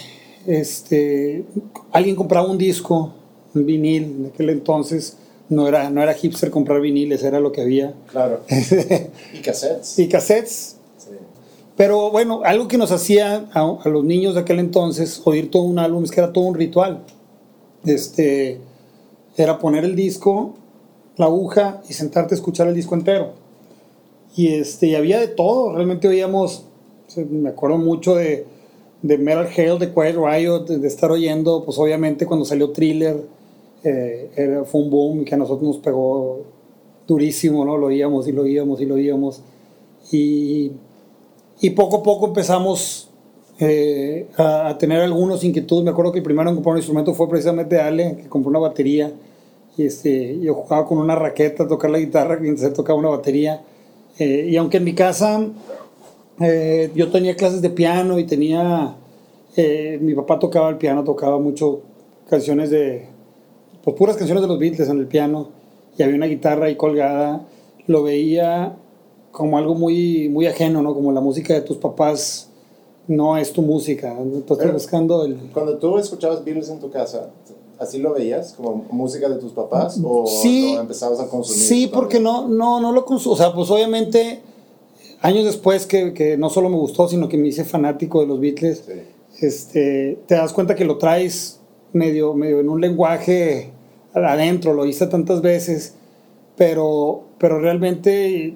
este, 0.46 1.44
alguien 1.93 2.17
compraba 2.17 2.49
un 2.49 2.58
disco, 2.58 3.12
un 3.55 3.67
vinil, 3.67 4.02
en 4.02 4.26
aquel 4.26 4.50
entonces 4.50 5.19
no 5.49 5.69
era, 5.69 5.91
no 5.91 6.02
era 6.02 6.14
hipster 6.14 6.50
comprar 6.50 6.81
viniles, 6.81 7.23
era 7.23 7.41
lo 7.41 7.52
que 7.52 7.62
había. 7.62 7.94
Claro. 8.11 8.41
y 9.32 9.38
cassettes. 9.38 9.99
y 9.99 10.08
cassettes. 10.08 10.74
Pero 11.76 12.11
bueno, 12.11 12.43
algo 12.44 12.69
que 12.69 12.79
nos 12.79 12.93
hacía 12.93 13.49
a, 13.53 13.79
a 13.82 13.88
los 13.88 14.05
niños 14.05 14.35
de 14.35 14.41
aquel 14.41 14.61
entonces 14.61 15.21
oír 15.25 15.50
todo 15.50 15.62
un 15.65 15.79
álbum 15.79 16.05
es 16.05 16.11
que 16.11 16.21
era 16.21 16.32
todo 16.32 16.44
un 16.44 16.55
ritual. 16.55 17.05
Este, 17.85 18.61
era 19.37 19.59
poner 19.59 19.85
el 19.85 19.97
disco, 19.97 20.55
la 21.17 21.26
aguja 21.26 21.82
y 21.88 21.93
sentarte 21.93 22.35
a 22.35 22.37
escuchar 22.37 22.69
el 22.69 22.75
disco 22.75 22.94
entero. 22.94 23.32
Y, 24.37 24.49
este, 24.49 24.97
había 24.97 25.21
de 25.21 25.29
todo, 25.29 25.75
realmente 25.75 26.09
oíamos, 26.09 26.65
me 27.17 27.50
acuerdo 27.50 27.79
mucho 27.79 28.17
de, 28.17 28.47
de 29.03 29.19
Metal 29.19 29.49
Hell, 29.55 29.79
de 29.79 29.93
Quiet 29.93 30.17
Riot, 30.17 30.65
de, 30.67 30.79
de 30.79 30.88
estar 30.88 31.11
oyendo, 31.11 31.65
pues 31.65 31.79
obviamente 31.79 32.27
cuando 32.27 32.44
salió 32.44 32.70
Thriller, 32.70 33.25
eh, 33.85 34.31
era, 34.35 34.65
fue 34.65 34.81
un 34.81 34.91
boom 34.91 35.25
que 35.25 35.35
a 35.35 35.38
nosotros 35.38 35.69
nos 35.69 35.79
pegó 35.79 36.43
durísimo, 37.06 37.65
¿no? 37.65 37.77
Lo 37.77 37.87
oíamos 37.87 38.27
y 38.27 38.32
lo 38.32 38.43
oíamos 38.43 38.81
y 38.81 38.87
lo 38.87 38.94
oíamos. 38.94 39.43
Y, 40.11 40.73
y 41.61 41.71
poco 41.71 41.99
a 41.99 42.03
poco 42.03 42.27
empezamos 42.27 43.11
eh, 43.59 44.27
a, 44.37 44.77
tener 44.79 45.01
algunos 45.01 45.44
inquietudes. 45.44 45.84
Me 45.84 45.91
acuerdo 45.91 46.13
que 46.13 46.19
el 46.19 46.25
primero 46.25 46.49
en 46.49 46.56
comprar 46.56 46.73
un 46.73 46.79
instrumento 46.79 47.15
fue 47.15 47.29
precisamente 47.29 47.81
Ale, 47.81 48.17
que 48.17 48.29
compró 48.29 48.51
una 48.51 48.58
batería. 48.58 49.13
Y 49.77 49.87
este, 49.87 50.39
yo 50.41 50.55
jugaba 50.55 50.87
con 50.87 50.99
una 50.99 51.15
raqueta 51.15 51.67
tocar 51.67 51.91
la 51.91 51.99
guitarra 51.99 52.34
entonces 52.34 52.69
él 52.69 52.75
tocaba 52.75 52.99
una 52.99 53.08
batería. 53.08 53.63
Eh, 54.19 54.49
y 54.51 54.56
aunque 54.56 54.77
en 54.77 54.84
mi 54.84 54.94
casa 54.94 55.44
eh, 56.41 56.91
yo 56.94 57.11
tenía 57.11 57.37
clases 57.37 57.63
de 57.63 57.70
piano 57.70 58.19
y 58.19 58.25
tenía. 58.25 58.96
mi 60.01 60.15
papá 60.15 60.39
tocaba 60.39 60.69
el 60.69 60.79
piano, 60.79 61.05
tocaba 61.05 61.39
mucho 61.39 61.82
canciones 62.29 62.70
de. 62.70 63.06
Pues 63.82 63.96
puras 63.96 64.17
canciones 64.17 64.43
de 64.43 64.49
los 64.49 64.58
Beatles 64.58 64.89
en 64.89 64.99
el 64.99 65.06
piano. 65.06 65.51
Y 65.96 66.03
había 66.03 66.17
una 66.17 66.27
guitarra 66.27 66.67
ahí 66.67 66.77
colgada. 66.77 67.46
Lo 67.87 68.03
veía 68.03 68.77
como 69.34 69.58
algo 69.58 69.74
muy, 69.74 70.29
muy 70.29 70.46
ajeno, 70.46 70.81
¿no? 70.81 70.94
Como 70.94 71.10
la 71.10 71.20
música 71.20 71.55
de 71.55 71.60
tus 71.62 71.76
papás 71.76 72.48
no 73.08 73.36
es 73.36 73.53
tu 73.53 73.62
música. 73.62 74.17
Tú 74.46 74.55
estás 74.55 74.72
buscando 74.72 75.24
el. 75.24 75.34
Cuando 75.53 75.76
tú 75.79 75.98
escuchabas 75.98 76.44
Beatles 76.44 76.69
en 76.69 76.79
tu 76.79 76.88
casa, 76.88 77.31
¿así 77.81 77.98
lo 77.98 78.14
veías? 78.14 78.53
¿Como 78.53 78.84
música 78.93 79.29
de 79.29 79.34
tus 79.36 79.50
papás? 79.50 80.00
¿O 80.05 80.24
Sí. 80.24 80.74
lo 80.76 80.82
empezabas 80.82 81.19
a 81.19 81.26
consumir? 81.29 81.60
Sí, 81.62 81.91
porque 81.93 82.20
no, 82.20 82.46
no, 82.46 82.79
no 82.81 82.93
lo 82.93 83.05
consumo. 83.05 83.34
O 83.34 83.36
sea, 83.36 83.53
pues 83.53 83.69
obviamente, 83.72 84.38
años 85.20 85.44
después 85.44 85.84
que, 85.86 86.14
que 86.14 86.36
no 86.38 86.48
solo 86.48 86.69
me 86.69 86.76
gustó, 86.76 87.08
sino 87.08 87.29
que 87.29 87.36
me 87.36 87.48
hice 87.48 87.64
fanático 87.64 88.20
de 88.20 88.29
los 88.29 88.38
Beatles, 88.38 88.84
Sí. 88.86 89.44
este, 89.44 90.17
te 90.29 90.36
das 90.36 90.53
cuenta 90.53 90.76
que 90.76 90.84
lo 90.84 90.96
traes 90.98 91.58
medio, 91.93 92.34
medio 92.34 92.60
en 92.60 92.69
un 92.69 92.81
lenguaje 92.81 93.72
adentro, 94.14 94.74
lo 94.74 94.86
hice 94.86 95.08
tantas 95.08 95.43
veces, 95.43 95.94
pero, 96.56 97.22
pero 97.38 97.58
realmente, 97.60 98.55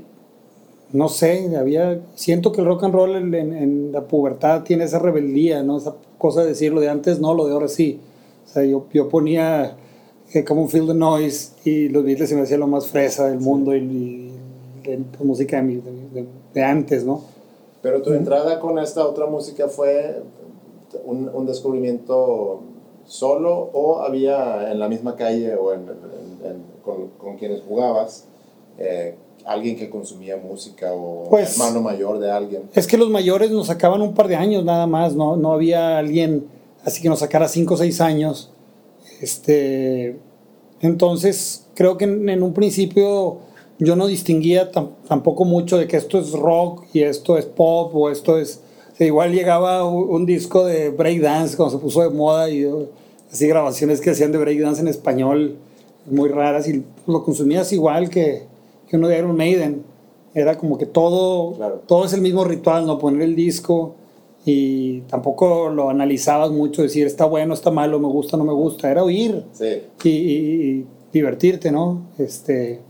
no 0.92 1.08
sé, 1.08 1.54
había, 1.56 2.00
siento 2.14 2.52
que 2.52 2.60
el 2.62 2.66
rock 2.66 2.84
and 2.84 2.94
roll 2.94 3.34
en, 3.34 3.92
la 3.92 4.02
pubertad 4.06 4.62
tiene 4.62 4.84
esa 4.84 4.98
rebeldía, 4.98 5.62
¿no? 5.62 5.76
Esa 5.78 5.94
cosa 6.18 6.42
de 6.42 6.48
decir 6.48 6.72
lo 6.72 6.80
de 6.80 6.88
antes 6.88 7.20
no, 7.20 7.34
lo 7.34 7.46
de 7.46 7.52
ahora 7.52 7.68
sí. 7.68 8.00
O 8.46 8.48
sea, 8.48 8.64
yo, 8.64 8.86
yo 8.92 9.08
ponía 9.08 9.76
eh, 10.32 10.44
como 10.44 10.62
un 10.62 10.68
Feel 10.68 10.86
the 10.86 10.94
Noise 10.94 11.52
y 11.64 11.88
los 11.88 12.04
Beatles 12.04 12.30
se 12.30 12.36
me 12.36 12.42
hacía 12.42 12.56
lo 12.58 12.66
más 12.66 12.86
fresa 12.86 13.28
del 13.28 13.38
mundo 13.40 13.76
y, 13.76 14.30
pues, 14.82 15.20
música 15.20 15.56
de, 15.58 15.62
mi- 15.62 15.76
de- 15.76 16.08
de- 16.22 16.26
de 16.54 16.62
antes, 16.64 17.04
¿no? 17.04 17.22
Pero 17.82 18.00
tu 18.02 18.12
entrada 18.12 18.58
con 18.58 18.78
esta 18.78 19.06
otra 19.06 19.26
música 19.26 19.68
fue 19.68 20.22
un, 21.04 21.28
un 21.32 21.46
descubrimiento 21.46 22.60
solo 23.06 23.70
o 23.72 24.00
había 24.00 24.72
en 24.72 24.78
la 24.80 24.88
misma 24.88 25.16
calle 25.16 25.54
o 25.54 25.72
en- 25.74 25.86
con, 26.82 27.08
con 27.18 27.36
quienes 27.36 27.60
jugabas 27.60 28.24
eh, 28.78 29.14
alguien 29.48 29.76
que 29.76 29.88
consumía 29.88 30.36
música 30.36 30.92
o 30.92 31.24
Pues- 31.30 31.58
hermano 31.58 31.80
mayor 31.80 32.18
de 32.18 32.30
alguien. 32.30 32.62
Es 32.74 32.86
que 32.86 32.96
los 32.98 33.08
mayores 33.10 33.50
nos 33.50 33.66
sacaban 33.68 34.02
un 34.02 34.14
par 34.14 34.28
de 34.28 34.36
años 34.36 34.64
nada 34.64 34.86
más, 34.86 35.14
¿no? 35.14 35.36
No 35.36 35.52
había 35.52 35.98
alguien 35.98 36.46
así 36.84 37.02
que 37.02 37.08
nos 37.08 37.18
sacara 37.20 37.48
cinco 37.48 37.74
o 37.74 37.76
seis 37.76 38.00
años. 38.00 38.50
Este, 39.20 40.16
entonces, 40.80 41.66
creo 41.74 41.96
que 41.98 42.04
en, 42.04 42.28
en 42.28 42.42
un 42.42 42.52
principio 42.54 43.38
yo 43.78 43.96
no 43.96 44.06
distinguía 44.06 44.70
tam- 44.72 44.90
tampoco 45.08 45.44
mucho 45.44 45.76
de 45.78 45.86
que 45.86 45.96
esto 45.96 46.18
es 46.18 46.32
rock 46.32 46.84
y 46.92 47.02
esto 47.02 47.36
es 47.38 47.44
pop 47.46 47.94
o 47.94 48.10
esto 48.10 48.38
es... 48.38 48.60
igual 48.98 49.32
llegaba 49.32 49.84
un, 49.84 50.08
un 50.10 50.26
disco 50.26 50.64
de 50.64 50.90
breakdance 50.90 51.56
cuando 51.56 51.76
se 51.76 51.82
puso 51.82 52.02
de 52.02 52.10
moda 52.10 52.48
y 52.50 52.66
así 53.32 53.46
grabaciones 53.46 54.00
que 54.00 54.10
hacían 54.10 54.32
de 54.32 54.38
breakdance 54.38 54.80
en 54.80 54.88
español 54.88 55.56
muy 56.10 56.28
raras 56.28 56.66
y 56.68 56.84
lo 57.06 57.22
consumías 57.22 57.72
igual 57.72 58.08
que, 58.08 58.44
que 58.88 58.96
uno 58.96 59.08
de 59.08 59.18
Iron 59.18 59.36
Maiden. 59.36 59.82
Era 60.34 60.56
como 60.58 60.78
que 60.78 60.86
todo, 60.86 61.54
Claro. 61.54 61.82
todo 61.86 62.04
es 62.04 62.12
el 62.12 62.20
mismo 62.20 62.44
ritual, 62.44 62.86
¿no? 62.86 62.98
Poner 62.98 63.22
el 63.22 63.34
disco 63.34 63.94
y 64.44 65.00
tampoco 65.02 65.68
lo 65.70 65.90
analizabas 65.90 66.50
mucho, 66.50 66.82
decir 66.82 67.06
está 67.06 67.24
bueno, 67.24 67.54
está 67.54 67.70
malo, 67.70 67.98
me 67.98 68.08
gusta, 68.08 68.36
no 68.36 68.44
me 68.44 68.52
gusta. 68.52 68.90
Era 68.90 69.02
oír 69.04 69.42
Sí. 69.52 69.82
y, 70.04 70.08
y- 70.08 70.70
y 70.80 70.86
divertirte, 71.12 71.70
¿no? 71.72 72.02
Este, 72.18 72.80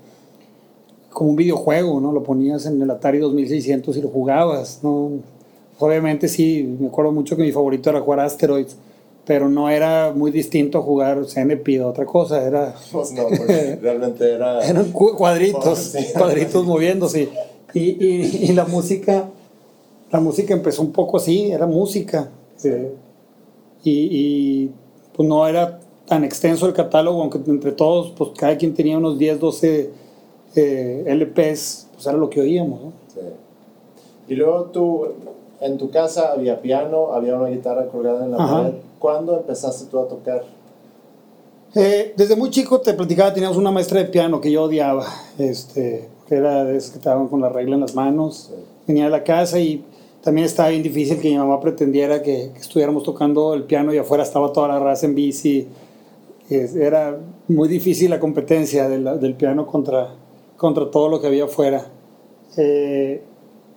como 1.11 1.31
un 1.31 1.37
videojuego, 1.37 2.01
¿no? 2.01 2.13
Lo 2.13 2.23
ponías 2.23 2.67
en 2.67 2.81
el 2.83 2.91
Atari 2.91 3.19
2600 3.19 3.97
y 3.97 4.03
lo 4.03 4.09
jugabas, 4.09 4.81
¿no? 4.83 5.11
Obviamente 5.79 6.29
sí, 6.29 6.77
me 6.81 6.89
acuerdo 6.89 7.13
mucho 7.13 7.37
que 7.37 7.43
mi 7.43 7.53
favorito 7.53 7.89
era 7.91 8.01
jugar 8.01 8.21
Asteroids, 8.21 8.77
pero 9.29 9.51
no 9.51 9.69
era 9.69 10.13
muy 10.17 10.31
distinto 10.31 10.81
jugar 10.83 11.27
Centipede 11.27 11.83
o 11.85 11.89
otra 11.91 12.07
cosa, 12.07 12.43
era, 12.43 12.75
Pues 12.91 13.13
no, 13.13 13.25
porque 13.29 13.79
realmente 13.81 14.33
era. 14.33 14.65
eran 14.67 14.91
cu- 14.91 15.15
cuadritos, 15.15 15.65
Oh, 15.67 15.77
sí. 16.01 16.07
cuadritos 16.15 16.65
moviéndose. 16.65 17.29
Y, 17.75 17.81
y- 18.05 18.47
y 18.49 18.53
la 18.55 18.65
música, 18.65 19.29
la 20.11 20.21
música 20.21 20.55
empezó 20.55 20.81
un 20.81 20.93
poco 20.93 21.19
así, 21.19 21.53
era 21.53 21.67
música. 21.67 22.31
eh, 22.65 22.91
y, 23.85 23.91
y, 24.11 24.71
pues 25.15 25.29
no 25.29 25.47
era 25.47 25.79
tan 26.07 26.25
extenso 26.25 26.67
el 26.67 26.73
catálogo, 26.73 27.21
aunque 27.21 27.39
entre 27.47 27.73
todos, 27.73 28.13
pues 28.17 28.31
cada 28.37 28.57
quien 28.57 28.73
tenía 28.75 28.97
unos 28.97 29.19
10, 29.19 29.39
12 29.39 29.91
eh, 30.57 31.05
LPs, 31.07 31.89
pues 31.93 32.07
era 32.07 32.17
lo 32.17 32.31
que 32.31 32.41
oíamos. 32.41 32.81
¿no? 32.81 32.93
Sí. 33.13 33.21
Y 34.29 34.35
luego 34.37 34.63
tú, 34.73 35.07
en 35.61 35.77
tu 35.77 35.91
casa 35.91 36.33
había 36.33 36.61
piano, 36.63 37.13
había 37.13 37.37
una 37.37 37.49
guitarra 37.51 37.87
colgada 37.89 38.25
en 38.25 38.31
la 38.31 38.37
Ajá. 38.39 38.63
pared. 38.63 38.75
¿Cuándo 38.99 39.37
empezaste 39.39 39.87
tú 39.91 39.99
a 40.01 40.09
tocar? 40.09 40.45
Eh, 41.75 42.15
desde 42.17 42.35
muy 42.35 42.51
chico 42.51 42.81
te 42.81 42.95
platicaba, 42.95 43.33
teníamos 43.33 43.57
una 43.59 43.71
maestra 43.71 44.01
de 44.01 44.07
piano 44.07 44.41
que 44.41 44.51
yo 44.51 44.65
odiaba, 44.65 45.07
este, 45.39 46.09
que 46.27 46.35
era 46.35 46.65
de 46.65 46.77
esas 46.77 46.93
que 46.93 46.99
te 46.99 47.09
daban 47.09 47.29
con 47.29 47.41
la 47.41 47.49
regla 47.49 47.75
en 47.75 47.83
las 47.83 47.95
manos. 47.95 48.51
Venía 48.87 49.07
a 49.07 49.11
la 49.11 49.23
casa 49.23 49.59
y 49.61 49.85
también 50.23 50.47
estaba 50.47 50.71
bien 50.71 50.83
difícil 50.83 51.21
que 51.21 51.29
mi 51.29 51.37
mamá 51.37 51.61
pretendiera 51.61 52.23
que, 52.23 52.51
que 52.55 52.59
estuviéramos 52.59 53.03
tocando 53.03 53.55
el 53.55 53.65
piano 53.65 53.93
y 53.95 53.99
afuera 53.99 54.23
estaba 54.25 54.53
toda 54.53 54.69
la 54.69 54.79
raza 54.79 55.07
en 55.07 55.15
bici. 55.15 55.69
Es- 56.49 56.75
Era 56.75 57.19
muy 57.49 57.69
difícil 57.69 58.11
la 58.11 58.19
competencia 58.19 58.89
de 58.89 58.99
la- 58.99 59.17
del 59.17 59.35
piano 59.35 59.67
contra, 59.67 60.15
contra 60.57 60.91
todo 60.91 61.09
lo 61.09 61.21
que 61.21 61.27
había 61.27 61.45
afuera. 61.45 61.87
Eh, 62.57 63.23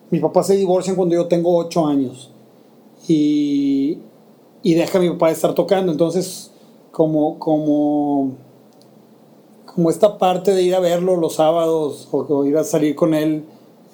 mis 0.10 0.22
papás 0.22 0.48
se 0.48 0.56
divorcian 0.56 0.96
cuando 0.96 1.14
yo 1.14 1.28
tengo 1.28 1.56
8 1.58 1.86
años 1.86 2.32
y, 3.08 3.98
y 4.64 4.74
deja 4.76 4.98
a 4.98 5.02
mi 5.02 5.10
papá 5.10 5.28
de 5.28 5.34
estar 5.34 5.54
tocando. 5.54 5.92
Entonces, 5.92 6.52
como, 6.92 7.40
como, 7.40 8.32
como 9.66 9.90
esta 9.90 10.18
parte 10.18 10.54
de 10.54 10.62
ir 10.64 10.76
a 10.76 10.80
verlo 10.80 11.16
los 11.16 11.36
sábados 11.36 12.08
o, 12.12 12.18
o 12.20 12.46
ir 12.46 12.58
a 12.58 12.64
salir 12.64 12.96
con 12.96 13.14
él, 13.14 13.44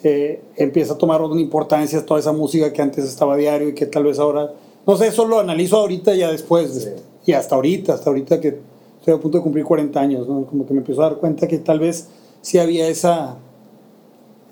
eh, 0.04 0.42
empieza 0.56 0.94
a 0.94 0.98
tomar 0.98 1.22
una 1.22 1.42
importancia 1.42 2.06
toda 2.06 2.20
esa 2.20 2.32
música 2.32 2.72
que 2.72 2.82
antes 2.82 3.06
estaba 3.06 3.34
a 3.34 3.38
diario 3.38 3.70
y 3.70 3.74
que 3.74 3.86
tal 3.88 4.04
vez 4.04 4.20
ahora, 4.20 4.54
no 4.86 4.96
sé, 4.96 5.08
eso 5.08 5.26
lo 5.26 5.40
analizo 5.40 5.78
ahorita 5.78 6.14
ya 6.16 6.32
después, 6.32 6.72
Sí. 6.72 6.90
y 7.26 7.34
hasta 7.34 7.56
ahorita, 7.56 7.94
hasta 7.96 8.10
ahorita 8.10 8.40
que 8.40 8.60
estoy 9.00 9.14
a 9.16 9.18
punto 9.20 9.40
de 9.40 9.44
cumplir 9.44 9.66
40 9.66 10.00
años, 10.00 10.28
¿no? 10.28 10.46
como 10.46 10.66
que 10.68 10.74
me 10.74 10.80
empiezo 10.80 11.02
a 11.02 11.10
dar 11.10 11.18
cuenta 11.18 11.48
que 11.48 11.58
tal 11.58 11.80
vez 11.80 12.10
sí 12.42 12.60
había 12.60 12.88
esa, 12.88 13.38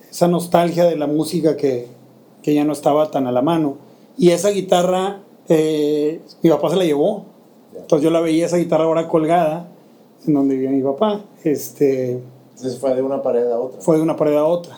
esa 0.09 0.27
nostalgia 0.27 0.85
de 0.85 0.95
la 0.95 1.07
música 1.07 1.55
que, 1.55 1.87
que 2.41 2.53
ya 2.53 2.63
no 2.63 2.73
estaba 2.73 3.11
tan 3.11 3.27
a 3.27 3.31
la 3.31 3.41
mano. 3.41 3.77
Y 4.17 4.31
esa 4.31 4.49
guitarra, 4.49 5.21
eh, 5.49 6.21
mi 6.41 6.49
papá 6.49 6.69
se 6.69 6.75
la 6.75 6.83
llevó. 6.85 7.25
Entonces 7.75 8.03
yo 8.03 8.09
la 8.09 8.21
veía 8.21 8.45
esa 8.45 8.57
guitarra 8.57 8.85
ahora 8.85 9.07
colgada 9.07 9.67
en 10.27 10.33
donde 10.33 10.55
vivía 10.55 10.71
mi 10.71 10.81
papá. 10.81 11.21
Este, 11.43 12.19
Entonces 12.55 12.79
fue 12.79 12.95
de 12.95 13.01
una 13.01 13.21
pared 13.21 13.45
a 13.51 13.59
otra. 13.59 13.81
fue 13.81 13.97
de 13.97 14.01
una 14.01 14.15
pared 14.15 14.35
a 14.35 14.45
otra. 14.45 14.77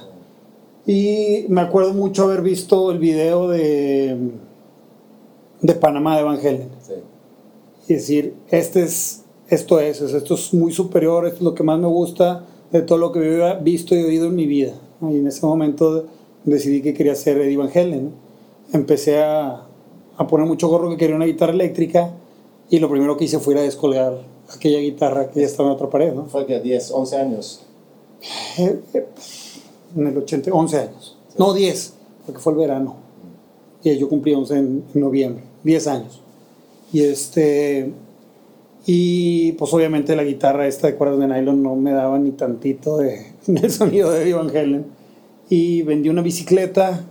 Y 0.85 1.45
me 1.49 1.61
acuerdo 1.61 1.93
mucho 1.93 2.23
haber 2.23 2.41
visto 2.41 2.91
el 2.91 2.97
video 2.99 3.47
de, 3.49 4.17
de 5.61 5.73
Panamá 5.75 6.17
de 6.17 6.23
Van 6.23 6.37
Halen. 6.39 6.69
Sí. 6.81 6.93
Y 7.89 7.93
decir, 7.95 8.33
este 8.49 8.83
es, 8.83 9.23
esto 9.49 9.79
es, 9.79 10.01
es- 10.01 10.13
esto 10.13 10.33
es 10.35 10.53
muy 10.53 10.71
superior, 10.73 11.25
esto 11.25 11.37
es 11.37 11.43
lo 11.43 11.53
que 11.55 11.63
más 11.63 11.79
me 11.79 11.87
gusta 11.87 12.45
de 12.71 12.81
todo 12.81 12.97
lo 12.97 13.11
que 13.11 13.19
había 13.19 13.53
visto 13.55 13.95
y 13.95 14.03
oído 14.03 14.27
en 14.27 14.35
mi 14.35 14.45
vida. 14.45 14.73
Y 15.01 15.17
en 15.17 15.27
ese 15.27 15.45
momento 15.45 16.05
decidí 16.43 16.81
que 16.81 16.93
quería 16.93 17.15
ser 17.15 17.37
Eddie 17.37 17.57
Van. 17.57 17.69
Empecé 18.73 19.21
a, 19.21 19.66
a 20.17 20.27
poner 20.27 20.47
mucho 20.47 20.67
gorro 20.67 20.89
que 20.89 20.97
quería 20.97 21.15
una 21.15 21.25
guitarra 21.25 21.53
eléctrica 21.53 22.11
y 22.69 22.79
lo 22.79 22.89
primero 22.89 23.15
que 23.17 23.25
hice 23.25 23.39
fue 23.39 23.53
ir 23.53 23.59
a 23.59 23.63
descolgar 23.63 24.19
aquella 24.53 24.79
guitarra 24.79 25.29
que 25.29 25.41
ya 25.41 25.45
estaba 25.45 25.69
en 25.69 25.75
otra 25.75 25.89
pared. 25.89 26.13
¿no? 26.13 26.25
Fue 26.25 26.45
que 26.45 26.59
10, 26.59 26.91
11 26.91 27.17
años. 27.17 27.61
Eh, 28.57 28.79
eh, 28.93 29.05
en 29.95 30.07
el 30.07 30.17
80, 30.17 30.51
11 30.51 30.79
años. 30.79 31.17
No, 31.37 31.53
10, 31.53 31.93
porque 32.25 32.41
fue 32.41 32.53
el 32.53 32.59
verano. 32.59 32.95
Y 33.83 33.97
yo 33.97 34.09
cumplí 34.09 34.33
11 34.33 34.57
en, 34.57 34.83
en 34.93 35.01
noviembre, 35.01 35.43
10 35.63 35.87
años. 35.87 36.21
Y 36.91 37.03
este. 37.03 37.91
Y 38.85 39.51
pues 39.53 39.73
obviamente 39.73 40.15
la 40.15 40.23
guitarra 40.23 40.65
esta 40.65 40.87
de 40.87 40.95
cuerdas 40.95 41.19
de 41.19 41.27
nylon 41.27 41.61
no 41.61 41.75
me 41.75 41.91
daba 41.91 42.17
ni 42.17 42.31
tantito 42.31 42.97
de, 42.97 43.33
del 43.47 43.71
sonido 43.71 44.11
de 44.11 44.33
Van 44.33 44.49
Halen. 44.49 44.85
Y 45.49 45.83
vendí 45.83 46.09
una 46.09 46.21
bicicleta, 46.21 47.05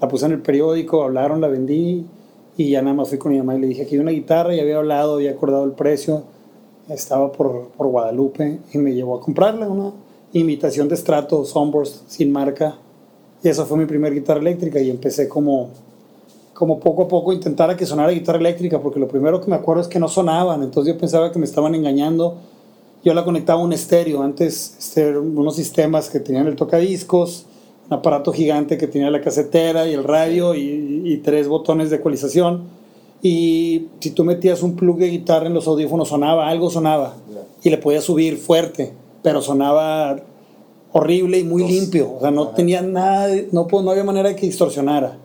la 0.00 0.08
puse 0.08 0.26
en 0.26 0.32
el 0.32 0.42
periódico, 0.42 1.02
hablaron, 1.02 1.40
la 1.40 1.48
vendí. 1.48 2.06
Y 2.56 2.70
ya 2.70 2.82
nada 2.82 2.94
más 2.94 3.08
fui 3.08 3.18
con 3.18 3.32
mi 3.32 3.38
mamá 3.38 3.56
y 3.56 3.60
le 3.60 3.66
dije 3.66 3.86
que 3.86 3.96
hay 3.96 4.00
una 4.00 4.12
guitarra 4.12 4.54
y 4.54 4.60
había 4.60 4.76
hablado, 4.76 5.14
había 5.14 5.32
acordado 5.32 5.64
el 5.64 5.72
precio. 5.72 6.22
Estaba 6.88 7.32
por, 7.32 7.68
por 7.76 7.88
Guadalupe 7.88 8.58
y 8.72 8.78
me 8.78 8.94
llevó 8.94 9.16
a 9.16 9.20
comprarla, 9.20 9.68
una 9.68 9.92
imitación 10.32 10.88
de 10.88 10.96
Strato 10.96 11.44
Sunburst 11.44 12.08
sin 12.08 12.30
marca. 12.30 12.76
Y 13.42 13.48
esa 13.48 13.64
fue 13.64 13.78
mi 13.78 13.86
primera 13.86 14.14
guitarra 14.14 14.40
eléctrica 14.40 14.80
y 14.80 14.90
empecé 14.90 15.28
como, 15.28 15.70
como 16.52 16.80
poco 16.80 17.02
a 17.02 17.08
poco 17.08 17.32
intentar 17.32 17.70
a 17.70 17.76
que 17.76 17.86
sonara 17.86 18.12
guitarra 18.12 18.38
eléctrica, 18.38 18.80
porque 18.80 19.00
lo 19.00 19.08
primero 19.08 19.40
que 19.40 19.50
me 19.50 19.56
acuerdo 19.56 19.82
es 19.82 19.88
que 19.88 19.98
no 19.98 20.08
sonaban, 20.08 20.62
entonces 20.62 20.94
yo 20.94 20.98
pensaba 20.98 21.30
que 21.32 21.38
me 21.38 21.44
estaban 21.44 21.74
engañando. 21.74 22.36
Yo 23.04 23.12
la 23.12 23.24
conectaba 23.24 23.60
a 23.60 23.64
un 23.64 23.72
estéreo, 23.72 24.22
antes 24.22 24.76
este, 24.78 25.02
eran 25.02 25.36
unos 25.36 25.56
sistemas 25.56 26.08
que 26.08 26.20
tenían 26.20 26.46
el 26.46 26.56
tocadiscos, 26.56 27.46
un 27.88 27.92
aparato 27.94 28.32
gigante 28.32 28.78
que 28.78 28.86
tenía 28.86 29.10
la 29.10 29.20
casetera 29.20 29.86
y 29.88 29.92
el 29.92 30.04
radio 30.04 30.54
y, 30.54 31.02
y 31.04 31.16
tres 31.18 31.48
botones 31.48 31.90
de 31.90 31.96
ecualización. 31.96 32.62
Y 33.22 33.86
si 34.00 34.10
tú 34.10 34.24
metías 34.24 34.62
un 34.62 34.76
plug 34.76 34.98
de 34.98 35.08
guitarra 35.08 35.46
en 35.46 35.54
los 35.54 35.66
audífonos, 35.66 36.08
sonaba, 36.08 36.48
algo 36.48 36.70
sonaba. 36.70 37.14
Y 37.62 37.70
le 37.70 37.78
podías 37.78 38.04
subir 38.04 38.36
fuerte, 38.36 38.92
pero 39.22 39.40
sonaba 39.40 40.16
horrible 40.92 41.38
y 41.38 41.44
muy 41.44 41.62
Dos. 41.62 41.70
limpio. 41.70 42.12
O 42.16 42.20
sea, 42.20 42.30
no 42.30 42.42
Ajá. 42.44 42.54
tenía 42.54 42.82
nada, 42.82 43.28
no, 43.52 43.66
po- 43.66 43.82
no 43.82 43.90
había 43.90 44.04
manera 44.04 44.28
de 44.28 44.36
que 44.36 44.46
distorsionara. 44.46 45.16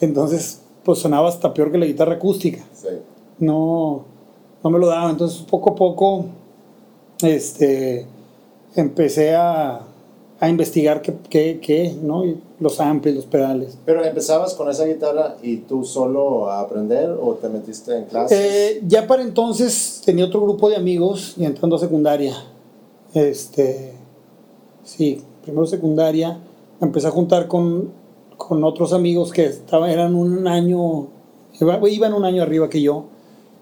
Entonces, 0.00 0.60
pues 0.84 0.98
sonaba 0.98 1.28
hasta 1.28 1.54
peor 1.54 1.70
que 1.72 1.78
la 1.78 1.86
guitarra 1.86 2.14
acústica. 2.14 2.62
Sí. 2.74 2.88
No, 3.38 4.04
no 4.64 4.70
me 4.70 4.78
lo 4.78 4.86
daba. 4.88 5.08
Entonces, 5.10 5.40
poco 5.48 5.70
a 5.70 5.74
poco, 5.76 6.26
este, 7.22 8.06
empecé 8.74 9.34
a, 9.34 9.80
a 10.38 10.48
investigar 10.50 11.00
qué, 11.00 11.14
qué, 11.30 11.60
qué, 11.62 11.94
¿no? 12.02 12.24
Y 12.26 12.38
los 12.60 12.78
amplis, 12.80 13.14
los 13.14 13.24
pedales. 13.26 13.78
Pero 13.86 14.04
empezabas 14.04 14.54
con 14.54 14.68
esa 14.70 14.84
guitarra 14.84 15.36
y 15.42 15.58
tú 15.58 15.84
solo 15.84 16.50
a 16.50 16.60
aprender 16.60 17.10
o 17.10 17.34
te 17.34 17.48
metiste 17.48 17.96
en 17.96 18.04
clases. 18.04 18.38
Eh, 18.38 18.82
ya 18.86 19.06
para 19.06 19.22
entonces 19.22 20.02
tenía 20.04 20.26
otro 20.26 20.42
grupo 20.42 20.68
de 20.68 20.76
amigos 20.76 21.34
y 21.38 21.44
entrando 21.44 21.76
a 21.76 21.78
secundaria. 21.78 22.34
Este, 23.14 23.92
sí, 24.84 25.22
primero 25.42 25.66
secundaria. 25.66 26.38
Empecé 26.80 27.06
a 27.06 27.10
juntar 27.10 27.48
con, 27.48 27.90
con 28.36 28.62
otros 28.64 28.92
amigos 28.92 29.32
que 29.32 29.46
estaban, 29.46 29.88
eran 29.88 30.14
un 30.14 30.46
año, 30.46 31.06
iba- 31.60 31.80
iban 31.88 32.12
un 32.12 32.24
año 32.26 32.42
arriba 32.42 32.68
que 32.68 32.82
yo. 32.82 33.04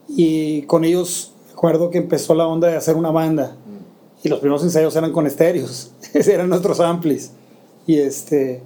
Y 0.09 0.63
con 0.63 0.85
ellos 0.85 1.31
recuerdo 1.51 1.91
que 1.91 1.99
empezó 1.99 2.35
la 2.35 2.47
onda 2.49 2.69
de 2.69 2.77
hacer 2.77 2.97
una 2.97 3.11
banda. 3.13 3.57
Y 4.25 4.31
los 4.31 4.41
primeros 4.41 4.63
ensayos 4.65 4.97
eran 4.97 5.13
con 5.13 5.27
estéreos. 5.27 5.93
Eran 6.15 6.49
nuestros 6.49 6.81
amplis. 6.81 7.33
Y 7.87 7.99
este. 7.99 8.63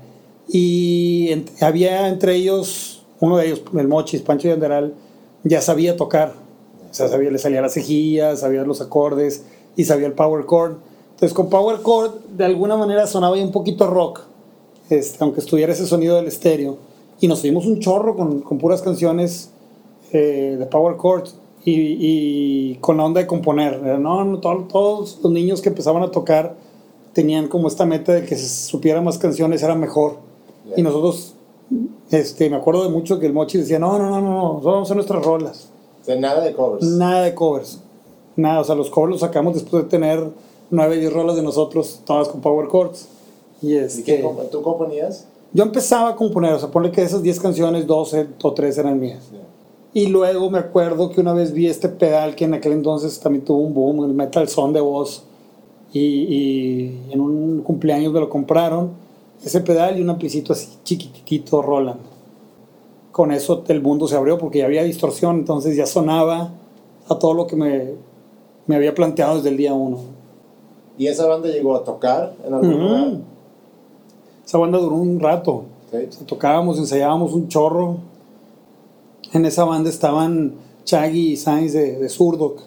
Y 0.46 1.44
había 1.60 2.08
entre 2.08 2.36
ellos, 2.36 3.04
uno 3.18 3.36
de 3.36 3.46
ellos, 3.46 3.62
el 3.76 3.88
Mochis, 3.88 4.22
Pancho 4.22 4.48
Yanderal, 4.48 4.94
ya 5.42 5.60
sabía 5.60 5.96
tocar. 5.96 6.34
O 6.88 6.94
sea, 6.94 7.08
sabía, 7.08 7.30
le 7.30 7.38
salía 7.38 7.60
la 7.60 7.68
cejilla, 7.68 8.36
sabía 8.36 8.62
los 8.62 8.80
acordes 8.80 9.44
y 9.76 9.84
sabía 9.84 10.06
el 10.06 10.12
power 10.12 10.46
chord. 10.46 10.76
Entonces, 11.10 11.34
con 11.34 11.50
power 11.50 11.82
chord, 11.82 12.12
de 12.36 12.44
alguna 12.44 12.76
manera 12.76 13.08
sonaba 13.08 13.36
un 13.36 13.50
poquito 13.50 13.88
rock, 13.88 14.20
este, 14.88 15.18
aunque 15.22 15.40
estuviera 15.40 15.72
ese 15.72 15.86
sonido 15.86 16.16
del 16.16 16.28
estéreo. 16.28 16.78
Y 17.20 17.26
nos 17.26 17.40
fuimos 17.40 17.66
un 17.66 17.80
chorro 17.80 18.14
con, 18.14 18.42
con 18.42 18.58
puras 18.58 18.80
canciones 18.80 19.50
eh, 20.12 20.54
de 20.56 20.66
power 20.66 20.96
chord 20.96 21.28
y, 21.70 22.72
y 22.72 22.74
con 22.76 22.96
la 22.96 23.04
onda 23.04 23.20
de 23.20 23.26
componer. 23.26 23.80
No, 23.98 24.24
no, 24.24 24.38
to- 24.38 24.66
todos 24.70 25.18
los 25.22 25.32
niños 25.32 25.60
que 25.60 25.68
empezaban 25.68 26.02
a 26.02 26.10
tocar 26.10 26.56
tenían 27.12 27.48
como 27.48 27.68
esta 27.68 27.84
meta 27.86 28.12
de 28.12 28.24
que 28.24 28.36
se 28.36 28.48
supiera 28.68 29.00
más 29.00 29.18
canciones 29.18 29.62
era 29.62 29.74
mejor. 29.74 30.16
Ya. 30.68 30.74
Y 30.78 30.82
nosotros 30.82 31.34
Este, 32.10 32.48
me 32.48 32.56
acuerdo 32.56 32.82
de 32.84 32.88
mucho 32.88 33.18
que 33.18 33.26
el 33.26 33.32
Mochi 33.34 33.58
decía, 33.58 33.78
no, 33.78 33.98
no, 33.98 34.08
no, 34.08 34.20
no, 34.22 34.30
no, 34.30 34.60
vamos 34.60 34.90
a 34.90 34.94
nuestras 34.94 35.22
rolas. 35.24 35.68
O 36.00 36.04
sea, 36.06 36.16
nada 36.16 36.42
de 36.42 36.54
covers. 36.54 36.82
Nada 36.86 37.22
de 37.24 37.34
covers. 37.34 37.80
Nada, 38.36 38.60
o 38.60 38.64
sea, 38.64 38.74
los 38.74 38.88
covers 38.88 39.10
los 39.12 39.20
sacamos 39.20 39.52
después 39.54 39.82
de 39.84 39.90
tener 39.90 40.24
9, 40.70 40.98
10 41.00 41.12
rolas 41.12 41.36
de 41.36 41.42
nosotros, 41.42 42.00
todas 42.06 42.28
con 42.28 42.40
power 42.40 42.68
chords. 42.70 43.08
Y 43.60 43.72
¿Y 43.72 43.76
este, 43.76 44.02
qué 44.04 44.24
comp- 44.24 44.48
tú 44.50 44.62
componías? 44.62 45.26
yo 45.52 45.64
empezaba 45.64 46.10
a 46.10 46.16
componer, 46.16 46.52
o 46.54 46.58
sea, 46.58 46.70
ponle 46.70 46.90
que 46.92 47.00
de 47.02 47.06
esas 47.08 47.22
10 47.22 47.40
canciones, 47.40 47.86
12 47.86 48.26
o 48.42 48.52
3 48.54 48.78
eran 48.78 48.98
mías. 49.00 49.24
Y 49.98 50.06
luego 50.06 50.48
me 50.48 50.60
acuerdo 50.60 51.10
que 51.10 51.20
una 51.20 51.32
vez 51.32 51.52
vi 51.52 51.66
este 51.66 51.88
pedal 51.88 52.36
que 52.36 52.44
en 52.44 52.54
aquel 52.54 52.70
entonces 52.70 53.18
también 53.18 53.44
tuvo 53.44 53.58
un 53.58 53.74
boom, 53.74 54.04
el 54.04 54.14
Metal 54.14 54.48
Son 54.48 54.72
de 54.72 54.80
voz. 54.80 55.24
Y, 55.92 55.98
y 55.98 57.02
en 57.10 57.20
un 57.20 57.62
cumpleaños 57.62 58.12
me 58.12 58.20
lo 58.20 58.28
compraron, 58.30 58.90
ese 59.44 59.60
pedal 59.60 59.98
y 59.98 60.02
un 60.02 60.10
amplicito 60.10 60.52
así 60.52 60.68
chiquitito 60.84 61.62
Roland. 61.62 61.98
Con 63.10 63.32
eso 63.32 63.64
el 63.66 63.82
mundo 63.82 64.06
se 64.06 64.14
abrió 64.14 64.38
porque 64.38 64.60
ya 64.60 64.66
había 64.66 64.84
distorsión, 64.84 65.38
entonces 65.38 65.74
ya 65.74 65.86
sonaba 65.86 66.52
a 67.08 67.18
todo 67.18 67.34
lo 67.34 67.48
que 67.48 67.56
me, 67.56 67.94
me 68.68 68.76
había 68.76 68.94
planteado 68.94 69.38
desde 69.38 69.48
el 69.48 69.56
día 69.56 69.74
uno. 69.74 69.98
¿Y 70.96 71.08
esa 71.08 71.26
banda 71.26 71.48
llegó 71.48 71.74
a 71.74 71.82
tocar 71.82 72.34
en 72.46 72.54
algún 72.54 72.72
Ujú. 72.74 72.82
lugar? 72.82 73.08
Esa 74.46 74.58
banda 74.58 74.78
duró 74.78 74.94
un 74.94 75.18
rato. 75.18 75.64
Sí. 75.90 76.24
Tocábamos, 76.24 76.78
ensayábamos 76.78 77.32
un 77.32 77.48
chorro. 77.48 77.96
En 79.32 79.44
esa 79.44 79.64
banda 79.64 79.90
estaban 79.90 80.54
Chaggy 80.84 81.32
y 81.32 81.36
Sainz 81.36 81.72
de, 81.72 81.98
de 81.98 82.08
Zurdok 82.08 82.60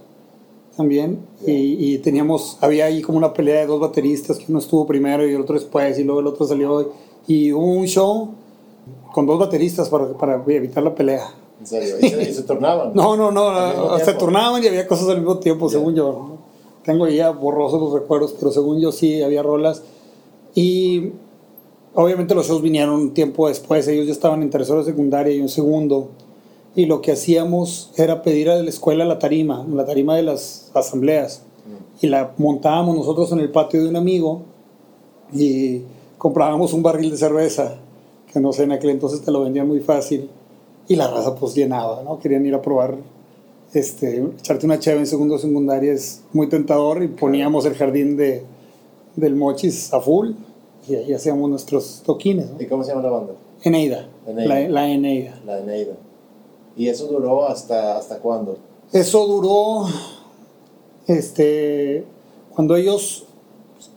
también. 0.77 1.19
Y, 1.45 1.93
y 1.93 1.97
teníamos, 1.99 2.57
había 2.61 2.85
ahí 2.85 3.01
como 3.01 3.17
una 3.17 3.33
pelea 3.33 3.61
de 3.61 3.67
dos 3.67 3.79
bateristas, 3.79 4.37
que 4.37 4.45
uno 4.49 4.59
estuvo 4.59 4.85
primero 4.85 5.27
y 5.27 5.33
el 5.33 5.41
otro 5.41 5.55
después, 5.55 5.97
y 5.99 6.03
luego 6.03 6.19
el 6.21 6.27
otro 6.27 6.45
salió. 6.45 6.91
Y 7.27 7.51
hubo 7.51 7.65
un 7.65 7.85
show 7.87 8.29
con 9.13 9.25
dos 9.25 9.39
bateristas 9.39 9.89
para, 9.89 10.13
para 10.17 10.43
evitar 10.47 10.83
la 10.83 10.93
pelea. 10.95 11.27
En 11.59 11.67
serio. 11.67 11.95
¿Y 12.01 12.09
se, 12.09 12.29
y 12.29 12.33
se 12.33 12.43
turnaban? 12.43 12.91
No, 12.95 13.15
no, 13.17 13.31
no, 13.31 13.97
se 13.99 14.03
tiempo. 14.05 14.19
turnaban 14.25 14.63
y 14.63 14.67
había 14.67 14.87
cosas 14.87 15.09
al 15.09 15.17
mismo 15.17 15.37
tiempo, 15.39 15.67
Ya. 15.67 15.73
según 15.73 15.95
yo. 15.95 16.37
Tengo 16.83 17.07
ya 17.07 17.29
borrosos 17.31 17.79
los 17.79 17.93
recuerdos, 17.93 18.33
pero 18.39 18.51
según 18.51 18.79
yo 18.79 18.91
sí 18.91 19.21
había 19.21 19.43
rolas. 19.43 19.83
Y 20.55 21.11
obviamente 21.93 22.33
los 22.33 22.47
shows 22.47 22.61
vinieron 22.61 22.95
un 22.95 23.13
tiempo 23.13 23.47
después, 23.47 23.87
ellos 23.87 24.07
ya 24.07 24.13
estaban 24.13 24.41
en 24.41 24.49
tercero 24.49 24.83
secundaria 24.83 25.33
y 25.33 25.39
en 25.39 25.49
segundo. 25.49 26.09
Y 26.75 26.85
lo 26.85 27.01
que 27.01 27.11
hacíamos 27.11 27.91
era 27.97 28.21
pedir 28.21 28.49
a 28.49 28.55
la 28.55 28.69
escuela 28.69 29.03
la 29.05 29.19
tarima, 29.19 29.65
la 29.69 29.85
tarima 29.85 30.15
de 30.15 30.23
las 30.23 30.71
asambleas. 30.73 31.43
Y 32.01 32.07
la 32.07 32.33
montábamos 32.37 32.95
nosotros 32.95 33.31
en 33.31 33.39
el 33.39 33.51
patio 33.51 33.83
de 33.83 33.89
un 33.89 33.95
amigo 33.95 34.41
y 35.33 35.81
comprábamos 36.17 36.73
un 36.73 36.81
barril 36.81 37.11
de 37.11 37.17
cerveza, 37.17 37.75
que 38.31 38.39
no 38.39 38.53
sé, 38.53 38.63
en 38.63 38.71
aquel 38.71 38.91
entonces 38.91 39.21
te 39.21 39.31
lo 39.31 39.43
vendían 39.43 39.67
muy 39.67 39.81
fácil. 39.81 40.29
Y 40.87 40.95
la 40.95 41.07
raza 41.07 41.35
pues 41.35 41.53
llenaba, 41.53 42.01
¿no? 42.03 42.19
Querían 42.19 42.45
ir 42.45 42.55
a 42.55 42.61
probar, 42.61 42.97
este, 43.73 44.23
echarte 44.39 44.65
una 44.65 44.79
cheve 44.79 44.99
en 44.99 45.07
segundo 45.07 45.37
secundaria 45.37 45.93
es 45.93 46.23
muy 46.33 46.49
tentador 46.49 47.03
y 47.03 47.07
poníamos 47.07 47.65
el 47.65 47.75
jardín 47.75 48.17
de, 48.17 48.43
del 49.15 49.35
Mochis 49.35 49.93
a 49.93 50.01
full 50.01 50.31
y 50.87 50.95
ahí 50.95 51.13
hacíamos 51.13 51.49
nuestros 51.49 52.01
toquines, 52.05 52.49
¿no? 52.49 52.61
¿Y 52.61 52.65
cómo 52.65 52.83
se 52.83 52.89
llama 52.89 53.03
la 53.03 53.11
banda? 53.11 53.33
Eneida, 53.63 54.07
Eneida. 54.25 54.47
La, 54.47 54.69
la 54.69 54.89
Eneida. 54.89 55.39
La 55.45 55.59
Eneida. 55.59 55.93
¿Y 56.81 56.89
eso 56.89 57.05
duró 57.05 57.47
hasta, 57.47 57.95
hasta 57.97 58.17
cuándo? 58.17 58.57
Eso 58.91 59.27
duró, 59.27 59.85
este, 61.05 62.03
cuando 62.55 62.75
ellos 62.75 63.25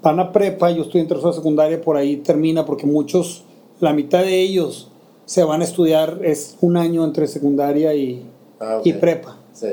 van 0.02 0.20
a 0.20 0.30
prepa, 0.32 0.70
yo 0.70 0.82
estoy 0.82 1.00
en 1.00 1.08
tercera 1.08 1.32
secundaria, 1.32 1.80
por 1.80 1.96
ahí 1.96 2.18
termina, 2.18 2.66
porque 2.66 2.86
muchos, 2.86 3.44
la 3.80 3.94
mitad 3.94 4.20
de 4.20 4.38
ellos 4.38 4.88
se 5.24 5.42
van 5.44 5.62
a 5.62 5.64
estudiar, 5.64 6.20
es 6.22 6.58
un 6.60 6.76
año 6.76 7.04
entre 7.04 7.26
secundaria 7.26 7.94
y, 7.94 8.22
Ah, 8.60 8.76
ok. 8.80 8.86
y 8.86 8.92
prepa. 8.92 9.38
Sí. 9.54 9.68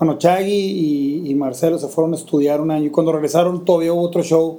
Bueno, 0.00 0.18
Chagui 0.18 0.52
y, 0.52 1.30
y 1.30 1.34
Marcelo 1.36 1.78
se 1.78 1.86
fueron 1.86 2.12
a 2.12 2.16
estudiar 2.16 2.60
un 2.60 2.72
año 2.72 2.86
y 2.86 2.90
cuando 2.90 3.12
regresaron 3.12 3.64
todavía 3.64 3.92
hubo 3.92 4.02
otro 4.02 4.22
show, 4.24 4.58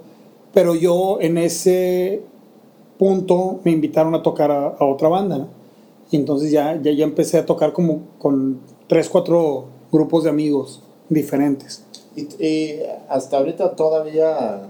pero 0.54 0.74
yo 0.74 1.18
en 1.20 1.38
ese 1.38 2.22
punto 2.98 3.60
me 3.66 3.72
invitaron 3.72 4.16
a 4.16 4.24
tocar 4.24 4.52
a, 4.52 4.68
a 4.70 4.86
otra 4.86 5.10
banda, 5.10 5.38
¿no? 5.38 5.59
Y 6.12 6.16
entonces 6.16 6.52
ya, 6.52 6.80
ya, 6.82 6.92
ya 6.92 7.04
empecé 7.04 7.38
a 7.38 7.46
tocar 7.46 7.74
como 7.74 8.02
con 8.18 8.60
tres, 8.88 9.10
cuatro 9.10 9.66
grupos 9.92 10.24
de 10.24 10.30
amigos 10.32 10.82
diferentes. 11.10 11.84
Y, 12.16 12.22
y 12.44 12.80
hasta 13.10 13.38
ahorita 13.38 13.76
todavía 13.76 14.62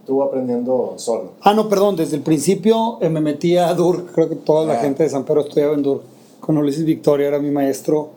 estuvo 0.00 0.22
aprendiendo 0.24 0.94
solo. 0.96 1.32
Ah, 1.42 1.54
no, 1.54 1.68
perdón, 1.68 1.94
desde 1.96 2.16
el 2.16 2.22
principio 2.22 2.98
eh, 3.00 3.08
me 3.08 3.20
metí 3.20 3.56
a 3.56 3.72
DUR, 3.74 4.06
creo 4.12 4.28
que 4.28 4.34
toda 4.36 4.66
la 4.66 4.74
Ah. 4.74 4.82
gente 4.82 5.04
de 5.04 5.08
San 5.08 5.24
Pedro 5.24 5.42
estudiaba 5.42 5.74
en 5.74 5.82
DUR. 5.82 6.02
Con 6.40 6.58
Ulises 6.58 6.84
Victoria 6.84 7.28
era 7.28 7.38
mi 7.38 7.52
maestro 7.52 8.10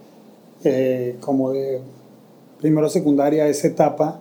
eh, 0.63 1.17
como 1.19 1.51
de 1.51 1.79
primero 2.59 2.89
secundaria, 2.89 3.47
esa 3.47 3.67
etapa. 3.67 4.19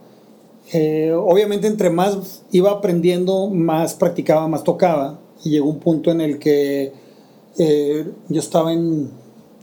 Eh, 0.74 1.12
obviamente 1.16 1.66
entre 1.66 1.88
más 1.88 2.42
iba 2.52 2.70
aprendiendo, 2.70 3.48
más 3.48 3.94
practicaba, 3.94 4.46
más 4.46 4.62
tocaba. 4.62 5.18
Y 5.42 5.50
llegó 5.50 5.70
un 5.70 5.78
punto 5.78 6.10
en 6.10 6.20
el 6.20 6.38
que 6.38 6.92
eh, 7.58 8.06
yo 8.28 8.40
estaba 8.40 8.72
en 8.72 9.10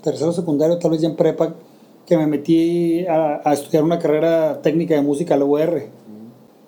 tercero 0.01 0.31
secundario, 0.31 0.77
tal 0.77 0.91
vez 0.91 1.01
ya 1.01 1.09
en 1.09 1.15
prepa, 1.15 1.53
que 2.05 2.17
me 2.17 2.27
metí 2.27 3.05
a, 3.05 3.41
a 3.43 3.53
estudiar 3.53 3.83
una 3.83 3.99
carrera 3.99 4.61
técnica 4.61 4.95
de 4.95 5.01
música, 5.01 5.37
la 5.37 5.45
UR. 5.45 5.83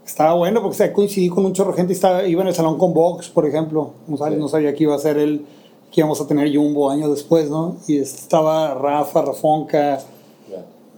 Estaba 0.05 0.33
bueno 0.33 0.61
porque 0.61 0.75
o 0.75 0.77
sea, 0.77 0.93
coincidí 0.93 1.29
con 1.29 1.45
un 1.45 1.53
chorro 1.53 1.71
de 1.71 1.77
gente. 1.77 1.93
Estaba, 1.93 2.25
iba 2.27 2.41
en 2.41 2.49
el 2.49 2.53
salón 2.53 2.77
con 2.77 2.93
Vox, 2.93 3.29
por 3.29 3.45
ejemplo. 3.45 3.93
No 4.07 4.17
sabía, 4.17 4.35
Sí. 4.37 4.41
no 4.41 4.47
sabía 4.49 4.73
que 4.75 4.83
iba 4.83 4.95
a 4.95 4.99
ser 4.99 5.17
el 5.17 5.45
que 5.91 6.01
íbamos 6.01 6.19
a 6.19 6.27
tener 6.27 6.53
Jumbo 6.53 6.89
años 6.89 7.09
después, 7.09 7.49
¿no? 7.49 7.77
Y 7.87 7.97
estaba 7.97 8.73
Rafa, 8.73 9.21
Rafonca. 9.21 9.99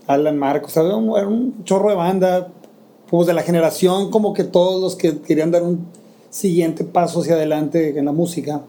Alan 0.07 0.37
Marcos. 0.37 0.71
o 0.71 0.73
sea, 0.73 0.83
Era 0.83 0.95
un, 0.95 1.17
era 1.17 1.27
un 1.27 1.63
chorro 1.63 1.89
de 1.89 1.95
banda, 1.95 2.47
pues 3.09 3.27
de 3.27 3.33
la 3.33 3.41
generación, 3.41 4.09
como 4.11 4.33
que 4.33 4.43
todos 4.43 4.81
los 4.81 4.95
que 4.95 5.19
querían 5.21 5.51
dar 5.51 5.63
un 5.63 5.85
siguiente 6.29 6.83
paso 6.83 7.21
hacia 7.21 7.35
adelante 7.35 7.97
en 7.97 8.05
la 8.05 8.11
música. 8.11 8.61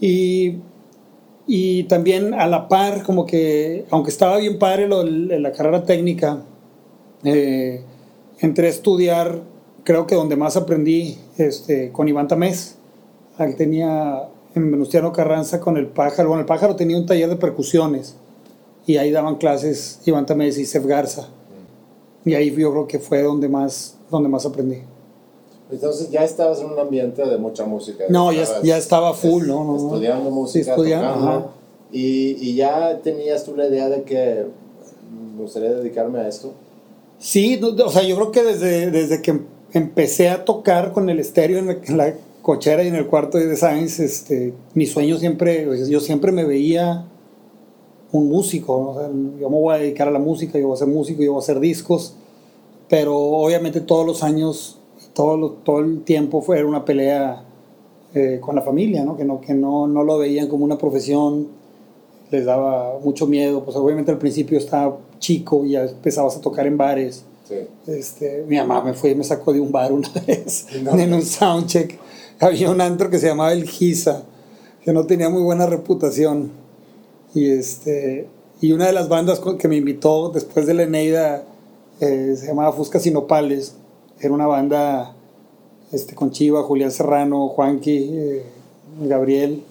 Y, 0.00 0.56
y 1.46 1.84
también 1.84 2.34
a 2.34 2.46
la 2.46 2.68
par, 2.68 3.02
como 3.02 3.26
que, 3.26 3.86
aunque 3.90 4.10
estaba 4.10 4.38
bien 4.38 4.58
padre 4.58 4.88
lo, 4.88 5.02
la 5.04 5.52
carrera 5.52 5.84
técnica, 5.84 6.42
eh, 7.24 7.82
entré 8.40 8.66
a 8.66 8.70
estudiar, 8.70 9.42
creo 9.84 10.06
que 10.06 10.14
donde 10.14 10.36
más 10.36 10.56
aprendí, 10.56 11.18
este, 11.38 11.92
con 11.92 12.08
Iván 12.08 12.28
Tamés. 12.28 12.78
Él 13.38 13.54
tenía 13.56 14.28
en 14.54 14.70
Venustiano 14.70 15.12
Carranza 15.12 15.60
con 15.60 15.76
el 15.76 15.86
pájaro. 15.86 16.28
Bueno, 16.30 16.40
el 16.40 16.46
pájaro 16.46 16.76
tenía 16.76 16.96
un 16.96 17.06
taller 17.06 17.28
de 17.28 17.36
percusiones 17.36 18.16
y 18.86 18.96
ahí 18.96 19.10
daban 19.10 19.36
clases 19.36 20.00
Iván 20.06 20.26
Tamés 20.26 20.58
y 20.58 20.64
Sef 20.64 20.86
Garza. 20.86 21.28
Y 22.24 22.34
ahí 22.34 22.50
yo 22.50 22.72
creo 22.72 22.86
que 22.88 22.98
fue 22.98 23.22
donde 23.22 23.48
más, 23.48 23.98
donde 24.10 24.28
más 24.28 24.46
aprendí. 24.46 24.78
Entonces 25.70 26.10
ya 26.10 26.22
estabas 26.24 26.60
en 26.60 26.66
un 26.66 26.78
ambiente 26.78 27.26
de 27.26 27.38
mucha 27.38 27.64
música. 27.64 28.04
No, 28.08 28.32
ya- 28.32 28.62
ya 28.62 28.76
estaba 28.76 29.14
full, 29.14 29.42
es- 29.42 29.48
¿no? 29.48 29.64
no, 29.64 29.76
no. 29.76 29.86
Estudiando 29.94 30.30
música, 30.30 30.64
Sí, 30.64 30.70
estudiando, 30.70 31.14
tocando. 31.14 31.50
Y, 31.92 32.36
y 32.50 32.54
ya 32.56 33.00
tenías 33.02 33.44
tú 33.44 33.56
la 33.56 33.66
idea 33.66 33.88
de 33.88 34.02
que 34.02 34.46
me 35.36 35.42
gustaría 35.42 35.72
dedicarme 35.72 36.20
a 36.20 36.28
esto. 36.28 36.52
Sí, 37.18 37.58
no, 37.60 37.68
o 37.84 37.90
sea, 37.90 38.02
yo 38.02 38.14
creo 38.16 38.30
que 38.30 38.42
desde, 38.42 38.90
desde 38.90 39.22
que 39.22 39.40
empecé 39.72 40.28
a 40.28 40.44
tocar 40.44 40.92
con 40.92 41.10
el 41.10 41.18
estéreo 41.18 41.58
en 41.58 41.66
la, 41.66 41.72
en 41.84 41.96
la 41.96 42.14
cochera 42.42 42.84
y 42.84 42.88
en 42.88 42.94
el 42.94 43.06
cuarto 43.06 43.38
de 43.38 43.56
Science, 43.56 44.04
este, 44.04 44.54
mi 44.74 44.86
sueño 44.86 45.18
siempre, 45.18 45.66
yo 45.88 45.98
siempre 46.00 46.30
me 46.30 46.44
veía 46.44 47.06
un 48.12 48.28
músico, 48.28 48.78
¿no? 48.78 48.90
O 48.90 48.94
sea, 48.98 49.08
yo 49.40 49.50
me 49.50 49.56
voy 49.58 49.74
a 49.74 49.78
dedicar 49.78 50.06
a 50.08 50.10
la 50.12 50.18
música, 50.20 50.58
yo 50.58 50.68
voy 50.68 50.74
a 50.76 50.78
ser 50.78 50.88
músico, 50.88 51.22
yo 51.22 51.32
voy 51.32 51.40
a 51.40 51.42
hacer 51.42 51.58
discos, 51.58 52.14
pero 52.88 53.16
obviamente 53.18 53.80
todos 53.80 54.06
los 54.06 54.22
años, 54.22 54.78
todo, 55.16 55.36
lo- 55.36 55.50
todo 55.50 55.80
el 55.80 56.02
tiempo 56.04 56.42
fue 56.42 56.62
una 56.62 56.84
pelea 56.84 57.42
eh, 58.14 58.38
con 58.40 58.54
la 58.54 58.62
familia, 58.62 59.04
¿no? 59.04 59.16
Que, 59.16 59.24
no, 59.24 59.40
que 59.40 59.54
no, 59.54 59.88
no 59.88 60.04
lo 60.04 60.18
veían 60.18 60.46
como 60.48 60.64
una 60.64 60.76
profesión, 60.78 61.48
les 62.30 62.44
daba 62.44 62.98
mucho 63.02 63.26
miedo, 63.26 63.64
pues 63.64 63.76
obviamente 63.76 64.10
al 64.12 64.18
principio 64.18 64.58
estaba 64.58 64.98
chico 65.18 65.64
y 65.64 65.70
ya 65.70 65.82
empezabas 65.84 66.36
a 66.36 66.40
tocar 66.40 66.66
en 66.66 66.76
bares. 66.76 67.24
Sí. 67.48 67.54
Este, 67.86 68.44
mi 68.46 68.56
mamá 68.56 68.82
me 68.82 68.92
fue 68.92 69.10
y 69.10 69.14
me 69.14 69.24
sacó 69.24 69.52
de 69.52 69.60
un 69.60 69.72
bar 69.72 69.92
una 69.92 70.08
vez 70.26 70.66
No. 70.82 70.98
en 70.98 71.14
un 71.14 71.22
soundcheck. 71.22 71.98
Había 72.40 72.70
un 72.70 72.80
antro 72.82 73.08
que 73.08 73.18
se 73.18 73.28
llamaba 73.28 73.52
El 73.52 73.64
Giza, 73.68 74.24
que 74.84 74.92
no 74.92 75.06
tenía 75.06 75.28
muy 75.30 75.42
buena 75.42 75.64
reputación. 75.66 76.50
Y, 77.34 77.48
este, 77.50 78.26
y 78.60 78.72
una 78.72 78.86
de 78.86 78.92
las 78.92 79.08
bandas 79.08 79.40
que 79.58 79.68
me 79.68 79.76
invitó 79.76 80.30
después 80.30 80.66
de 80.66 80.74
la 80.74 80.82
Eneida 80.84 81.44
eh, 82.00 82.34
se 82.36 82.46
llamaba 82.46 82.72
Fusca 82.72 82.98
Sinopales. 82.98 83.76
Era 84.20 84.32
una 84.32 84.46
banda 84.46 85.14
este, 85.92 86.14
con 86.14 86.30
Chiva, 86.30 86.62
Julián 86.62 86.90
Serrano, 86.90 87.48
Juanqui, 87.48 88.10
eh, 88.12 88.42
Gabriel, 89.02 89.62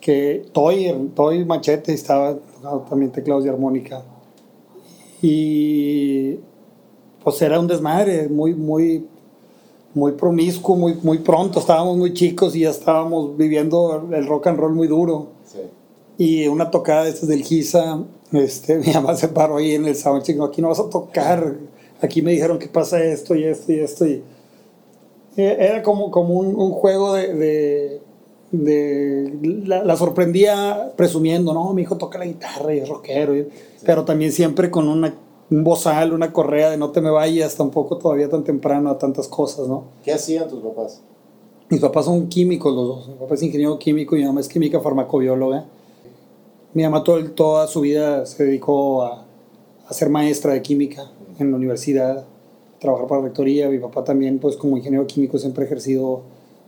que 0.00 0.46
Toy, 0.52 1.10
Toy 1.14 1.44
Machete 1.44 1.92
estaba 1.92 2.34
tocando 2.34 2.80
también 2.88 3.12
teclados 3.12 3.44
de 3.44 3.50
armónica. 3.50 4.02
Y 5.22 6.36
pues 7.22 7.40
era 7.42 7.58
un 7.58 7.66
desmadre, 7.66 8.28
muy, 8.28 8.54
muy, 8.54 9.04
muy 9.94 10.12
promiscuo, 10.12 10.76
muy, 10.76 10.94
muy 11.02 11.18
pronto, 11.18 11.58
estábamos 11.58 11.96
muy 11.96 12.12
chicos 12.12 12.54
y 12.54 12.60
ya 12.60 12.70
estábamos 12.70 13.36
viviendo 13.36 14.08
el 14.12 14.26
rock 14.26 14.48
and 14.48 14.58
roll 14.58 14.74
muy 14.74 14.86
duro. 14.86 15.28
Sí. 15.44 15.58
Y 16.18 16.46
una 16.48 16.70
tocada 16.70 17.04
de 17.04 17.10
estas 17.10 17.28
del 17.28 17.42
Giza, 17.42 18.04
este, 18.32 18.76
mi 18.86 18.92
mamá 18.92 19.16
se 19.16 19.28
paró 19.28 19.56
ahí 19.56 19.74
en 19.74 19.86
el 19.86 19.96
soundcheck, 19.96 20.36
no, 20.36 20.44
aquí 20.44 20.62
no 20.62 20.68
vas 20.68 20.80
a 20.80 20.90
tocar, 20.90 21.56
aquí 22.00 22.22
me 22.22 22.32
dijeron 22.32 22.58
que 22.58 22.68
pasa 22.68 23.02
esto 23.02 23.34
y 23.34 23.44
esto 23.44 23.72
y 23.72 23.78
esto. 23.80 24.06
Y 24.06 24.22
eh, 25.36 25.56
era 25.58 25.82
como, 25.82 26.10
como 26.10 26.34
un, 26.34 26.54
un 26.56 26.70
juego 26.72 27.14
de... 27.14 27.34
de, 27.34 28.00
de- 28.52 29.62
la, 29.66 29.84
la 29.84 29.96
sorprendía 29.96 30.92
presumiendo, 30.96 31.52
no, 31.52 31.72
mi 31.74 31.82
hijo 31.82 31.96
toca 31.98 32.18
la 32.18 32.24
guitarra 32.26 32.74
y 32.74 32.78
es 32.78 32.88
rockero, 32.88 33.36
y- 33.36 33.48
pero 33.84 34.04
también 34.04 34.32
siempre 34.32 34.70
con 34.70 34.88
una, 34.88 35.14
un 35.50 35.64
bozal, 35.64 36.12
una 36.12 36.32
correa 36.32 36.70
de 36.70 36.76
no 36.76 36.90
te 36.90 37.00
me 37.00 37.10
vayas 37.10 37.56
tampoco 37.56 37.98
todavía 37.98 38.28
tan 38.30 38.44
temprano 38.44 38.88
a 38.90 38.98
tantas 38.98 39.28
cosas, 39.28 39.66
¿no? 39.68 39.84
¿Qué 40.04 40.12
hacían 40.12 40.48
tus 40.48 40.60
papás? 40.62 41.02
Mis 41.68 41.80
papás 41.80 42.04
son 42.04 42.28
químicos 42.28 42.72
los 42.74 42.86
dos. 42.86 43.08
Mi 43.08 43.14
papá 43.16 43.34
es 43.34 43.42
ingeniero 43.42 43.76
químico 43.78 44.16
y 44.16 44.20
mi 44.20 44.26
mamá 44.26 44.40
es 44.40 44.48
química 44.48 44.80
farmacobióloga. 44.80 45.64
Mi 46.72 46.84
mamá 46.84 47.02
todo, 47.02 47.24
toda 47.32 47.66
su 47.66 47.80
vida 47.80 48.24
se 48.26 48.44
dedicó 48.44 49.02
a, 49.02 49.24
a 49.88 49.92
ser 49.92 50.08
maestra 50.08 50.52
de 50.52 50.62
química 50.62 51.10
en 51.38 51.50
la 51.50 51.56
universidad, 51.56 52.24
trabajar 52.78 53.06
para 53.06 53.20
la 53.22 53.26
rectoría. 53.28 53.68
Mi 53.68 53.78
papá 53.78 54.04
también, 54.04 54.38
pues 54.38 54.56
como 54.56 54.76
ingeniero 54.76 55.06
químico, 55.06 55.38
siempre 55.38 55.64
ha 55.64 55.66
ejercido 55.66 56.22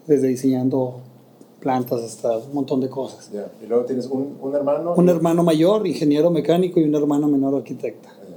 desde 0.06 0.28
diseñando 0.28 1.00
plantas 1.60 2.02
hasta 2.02 2.36
un 2.38 2.54
montón 2.54 2.80
de 2.80 2.88
cosas. 2.88 3.30
Ya. 3.32 3.50
Y 3.62 3.66
luego 3.66 3.84
tienes 3.84 4.06
un, 4.06 4.36
un 4.40 4.54
hermano. 4.54 4.94
Un 4.96 5.06
y- 5.06 5.10
hermano 5.10 5.42
mayor, 5.42 5.86
ingeniero 5.86 6.30
mecánico, 6.30 6.80
y 6.80 6.84
un 6.84 6.94
hermano 6.94 7.28
menor, 7.28 7.54
arquitecta. 7.56 8.08
Ya. 8.30 8.36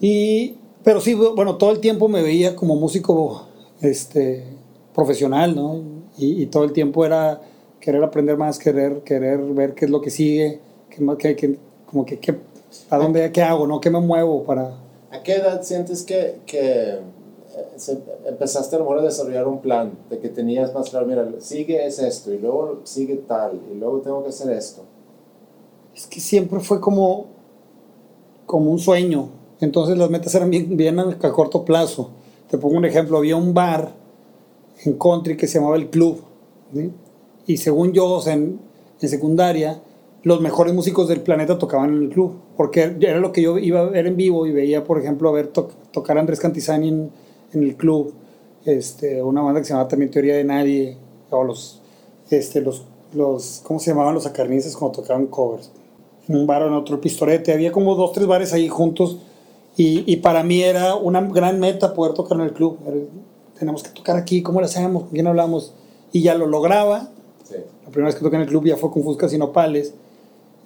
Y, 0.00 0.56
pero 0.84 1.00
sí, 1.00 1.14
bueno, 1.14 1.56
todo 1.56 1.72
el 1.72 1.80
tiempo 1.80 2.08
me 2.08 2.22
veía 2.22 2.56
como 2.56 2.76
músico 2.76 3.46
este, 3.80 4.44
profesional, 4.94 5.54
¿no? 5.54 5.80
Y, 6.16 6.42
y 6.42 6.46
todo 6.46 6.64
el 6.64 6.72
tiempo 6.72 7.04
era 7.04 7.40
querer 7.80 8.02
aprender 8.04 8.36
más, 8.36 8.58
querer, 8.58 9.00
querer 9.02 9.38
ver 9.40 9.74
qué 9.74 9.86
es 9.86 9.90
lo 9.90 10.00
que 10.00 10.10
sigue, 10.10 10.60
qué, 10.90 11.02
más- 11.02 11.16
qué- 11.16 11.34
qué- 11.36 11.56
como 11.86 12.04
que, 12.06 12.18
qué- 12.18 12.36
a 12.90 12.96
dónde, 12.98 13.30
qué 13.32 13.42
hago, 13.42 13.66
¿no? 13.66 13.80
¿Qué 13.80 13.90
me 13.90 14.00
muevo 14.00 14.44
para...? 14.44 14.74
¿A 15.10 15.22
qué 15.22 15.34
edad 15.34 15.62
sientes 15.62 16.02
que, 16.04 16.40
que 16.46 16.60
eh, 16.92 17.00
se- 17.76 17.98
empezaste 18.26 18.76
a 18.76 18.78
lo 18.78 18.84
mejor 18.84 19.00
a 19.00 19.02
desarrollar 19.02 19.48
un 19.48 19.60
plan? 19.60 19.92
De 20.08 20.18
que 20.20 20.28
tenías 20.28 20.72
más 20.72 20.90
claro, 20.90 21.06
mira, 21.06 21.26
sigue 21.40 21.84
es 21.84 21.98
esto, 21.98 22.32
y 22.32 22.38
luego 22.38 22.80
sigue 22.84 23.16
tal, 23.16 23.60
y 23.72 23.76
luego 23.76 23.98
tengo 24.00 24.22
que 24.22 24.28
hacer 24.28 24.52
esto. 24.52 24.82
Es 25.94 26.06
que 26.06 26.20
siempre 26.20 26.60
fue 26.60 26.80
como, 26.80 27.26
como 28.46 28.70
un 28.70 28.78
sueño. 28.78 29.30
Entonces 29.60 29.98
las 29.98 30.08
metas 30.10 30.34
eran 30.34 30.48
bien, 30.50 30.76
bien 30.76 30.98
a, 31.00 31.10
a 31.10 31.32
corto 31.32 31.64
plazo. 31.64 32.10
Te 32.48 32.56
pongo 32.56 32.76
un 32.76 32.84
ejemplo, 32.84 33.18
había 33.18 33.36
un 33.36 33.52
bar 33.52 33.92
en 34.84 34.94
country 34.96 35.36
que 35.36 35.46
se 35.46 35.58
llamaba 35.58 35.76
El 35.76 35.90
Club. 35.90 36.22
¿sí? 36.72 36.90
Y 37.46 37.56
según 37.56 37.92
yo, 37.92 38.06
o 38.08 38.22
sea, 38.22 38.34
en, 38.34 38.60
en 39.00 39.08
secundaria, 39.08 39.82
los 40.22 40.40
mejores 40.40 40.74
músicos 40.74 41.08
del 41.08 41.20
planeta 41.22 41.58
tocaban 41.58 41.94
en 41.94 42.02
el 42.04 42.08
club. 42.10 42.34
Porque 42.56 42.96
era 43.00 43.18
lo 43.18 43.32
que 43.32 43.42
yo 43.42 43.58
iba 43.58 43.80
a 43.80 43.84
ver 43.84 44.06
en 44.06 44.16
vivo 44.16 44.46
y 44.46 44.52
veía, 44.52 44.84
por 44.84 44.98
ejemplo, 44.98 45.28
a 45.28 45.32
ver 45.32 45.48
to- 45.48 45.70
tocar 45.92 46.16
a 46.16 46.20
Andrés 46.20 46.40
Cantizani 46.40 46.88
en, 46.88 47.10
en 47.52 47.62
el 47.62 47.76
club. 47.76 48.12
Este, 48.64 49.22
una 49.22 49.40
banda 49.40 49.60
que 49.60 49.64
se 49.66 49.70
llamaba 49.72 49.88
también 49.88 50.10
Teoría 50.10 50.34
de 50.36 50.44
Nadie. 50.44 50.96
O 51.30 51.44
los, 51.44 51.80
este, 52.30 52.60
los, 52.60 52.84
los, 53.14 53.62
¿cómo 53.64 53.80
se 53.80 53.90
llamaban 53.90 54.14
los 54.14 54.26
acarnices 54.26 54.76
cuando 54.76 55.00
tocaban 55.00 55.26
covers? 55.26 55.70
En 56.28 56.36
un 56.36 56.46
bar 56.46 56.62
o 56.62 56.66
en 56.66 56.74
otro, 56.74 57.00
Pistorete. 57.00 57.52
Había 57.52 57.72
como 57.72 57.94
dos, 57.94 58.12
tres 58.12 58.26
bares 58.26 58.52
ahí 58.52 58.68
juntos. 58.68 59.18
Y, 59.76 60.04
y 60.12 60.16
para 60.16 60.42
mí 60.42 60.62
era 60.62 60.96
una 60.96 61.20
gran 61.22 61.58
meta 61.60 61.94
poder 61.94 62.12
tocar 62.14 62.36
en 62.38 62.44
el 62.44 62.52
club. 62.52 62.78
Era- 62.86 62.96
Tenemos 63.58 63.82
que 63.82 63.90
tocar 63.90 64.16
aquí, 64.16 64.42
¿cómo 64.42 64.60
lo 64.60 64.66
hacemos? 64.66 65.04
¿Con 65.04 65.12
quién 65.12 65.26
hablamos? 65.26 65.74
Y 66.12 66.22
ya 66.22 66.34
lo 66.34 66.46
lograba. 66.46 67.10
Sí. 67.44 67.54
La 67.84 67.90
primera 67.90 68.06
vez 68.06 68.14
que 68.16 68.22
toqué 68.24 68.36
en 68.36 68.42
el 68.42 68.48
club 68.48 68.64
ya 68.66 68.76
fue 68.76 68.90
con 68.90 69.02
Fuscas 69.02 69.32
y 69.32 69.38
Nopales. 69.38 69.94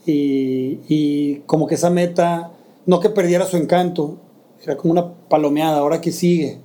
Y, 0.07 0.81
y 0.89 1.35
como 1.47 1.67
que 1.67 1.77
esa 1.77 1.91
meta, 1.91 2.51
no 2.87 3.01
que 3.01 3.09
perdiera 3.11 3.47
su 3.47 3.57
encanto, 3.57 4.17
era 4.63 4.77
como 4.77 4.93
una 4.93 5.13
palomeada, 5.29 5.79
ahora 5.79 6.01
que 6.01 6.13
sigue. 6.13 6.59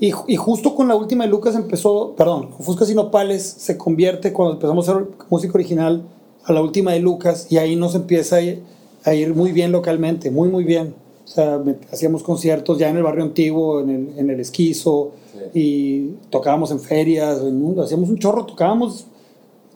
Y, 0.00 0.10
ju- 0.12 0.24
y 0.26 0.36
justo 0.36 0.74
con 0.74 0.88
la 0.88 0.96
última 0.96 1.24
de 1.24 1.30
Lucas 1.30 1.54
empezó, 1.54 2.14
perdón, 2.16 2.48
con 2.50 2.60
Fuscas 2.64 2.90
y 2.90 2.94
Nopales 2.94 3.42
se 3.42 3.76
convierte 3.78 4.32
cuando 4.32 4.54
empezamos 4.54 4.88
a 4.88 4.92
hacer 4.92 5.06
música 5.30 5.52
original 5.54 6.02
a 6.44 6.52
la 6.52 6.60
última 6.60 6.92
de 6.92 6.98
Lucas 6.98 7.46
y 7.50 7.58
ahí 7.58 7.76
nos 7.76 7.94
empieza 7.94 8.36
a 8.36 8.40
ir, 8.40 8.62
a 9.04 9.14
ir 9.14 9.34
muy 9.34 9.52
bien 9.52 9.70
localmente, 9.70 10.30
muy, 10.32 10.48
muy 10.48 10.64
bien. 10.64 10.94
O 11.24 11.28
sea, 11.28 11.62
hacíamos 11.92 12.24
conciertos 12.24 12.78
ya 12.78 12.88
en 12.88 12.96
el 12.96 13.04
barrio 13.04 13.22
antiguo, 13.22 13.80
en 13.80 13.90
el, 13.90 14.18
en 14.18 14.30
el 14.30 14.40
esquizo, 14.40 15.12
Sí. 15.32 15.58
y 15.58 16.14
tocábamos 16.28 16.70
en 16.72 16.80
ferias, 16.80 17.40
en 17.40 17.78
hacíamos 17.80 18.10
un 18.10 18.18
chorro, 18.18 18.44
tocábamos 18.44 19.06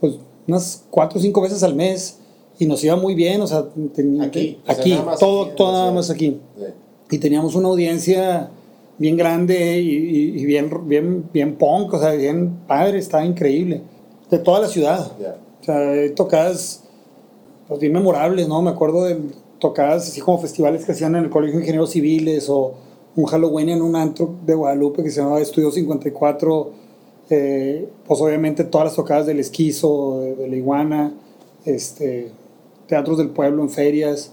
pues 0.00 0.16
unas 0.46 0.84
cuatro 0.90 1.18
o 1.18 1.22
cinco 1.22 1.40
veces 1.40 1.62
al 1.62 1.74
mes 1.74 2.18
y 2.58 2.66
nos 2.66 2.82
iba 2.84 2.96
muy 2.96 3.14
bien, 3.14 3.40
o 3.42 3.46
sea, 3.46 3.64
ten- 3.94 4.20
Aquí, 4.22 4.58
o 4.62 4.72
sea, 4.72 4.80
aquí, 4.80 4.90
nada 4.94 5.16
todo, 5.16 5.44
aquí 5.46 5.52
todo 5.56 5.72
nada 5.72 5.92
más 5.92 6.10
aquí. 6.10 6.38
Sí. 6.58 6.64
Y 7.10 7.18
teníamos 7.18 7.54
una 7.54 7.68
audiencia 7.68 8.48
bien 8.98 9.16
grande 9.16 9.80
y, 9.80 9.90
y- 9.90 10.40
y 10.40 10.44
bien, 10.46 10.70
bien, 10.88 11.24
bien 11.32 11.56
punk, 11.56 11.92
o 11.94 11.98
sea, 11.98 12.12
bien 12.12 12.50
padre, 12.66 12.98
estaba 12.98 13.24
increíble. 13.24 13.82
De 14.30 14.38
toda 14.38 14.60
la 14.60 14.68
ciudad. 14.68 15.12
O 15.60 15.64
sea, 15.64 16.14
tocadas 16.14 16.82
pues, 17.68 17.80
bien 17.80 17.92
memorables, 17.92 18.48
¿no? 18.48 18.62
Me 18.62 18.70
acuerdo 18.70 19.04
de 19.04 19.18
tocadas 19.58 20.08
así 20.08 20.20
como 20.20 20.38
festivales 20.38 20.84
que 20.84 20.92
hacían 20.92 21.14
en 21.16 21.24
el 21.24 21.30
Colegio 21.30 21.56
de 21.58 21.62
Ingenieros 21.64 21.90
Civiles 21.90 22.48
o 22.48 22.74
un 23.16 23.24
Halloween 23.26 23.68
en 23.70 23.82
un 23.82 23.96
antro 23.96 24.34
de 24.46 24.54
Guadalupe 24.54 25.02
que 25.02 25.10
se 25.10 25.20
llamaba 25.20 25.40
Estudio 25.40 25.70
54. 25.70 26.70
eh, 27.28 27.88
pues 28.06 28.20
obviamente 28.20 28.62
todas 28.64 28.84
las 28.86 28.94
tocadas 28.94 29.26
del 29.26 29.40
esquizo, 29.40 30.20
de, 30.20 30.34
de 30.36 30.48
la 30.48 30.56
iguana, 30.56 31.12
este, 31.64 32.30
teatros 32.86 33.18
del 33.18 33.30
pueblo 33.30 33.62
en 33.62 33.70
ferias 33.70 34.32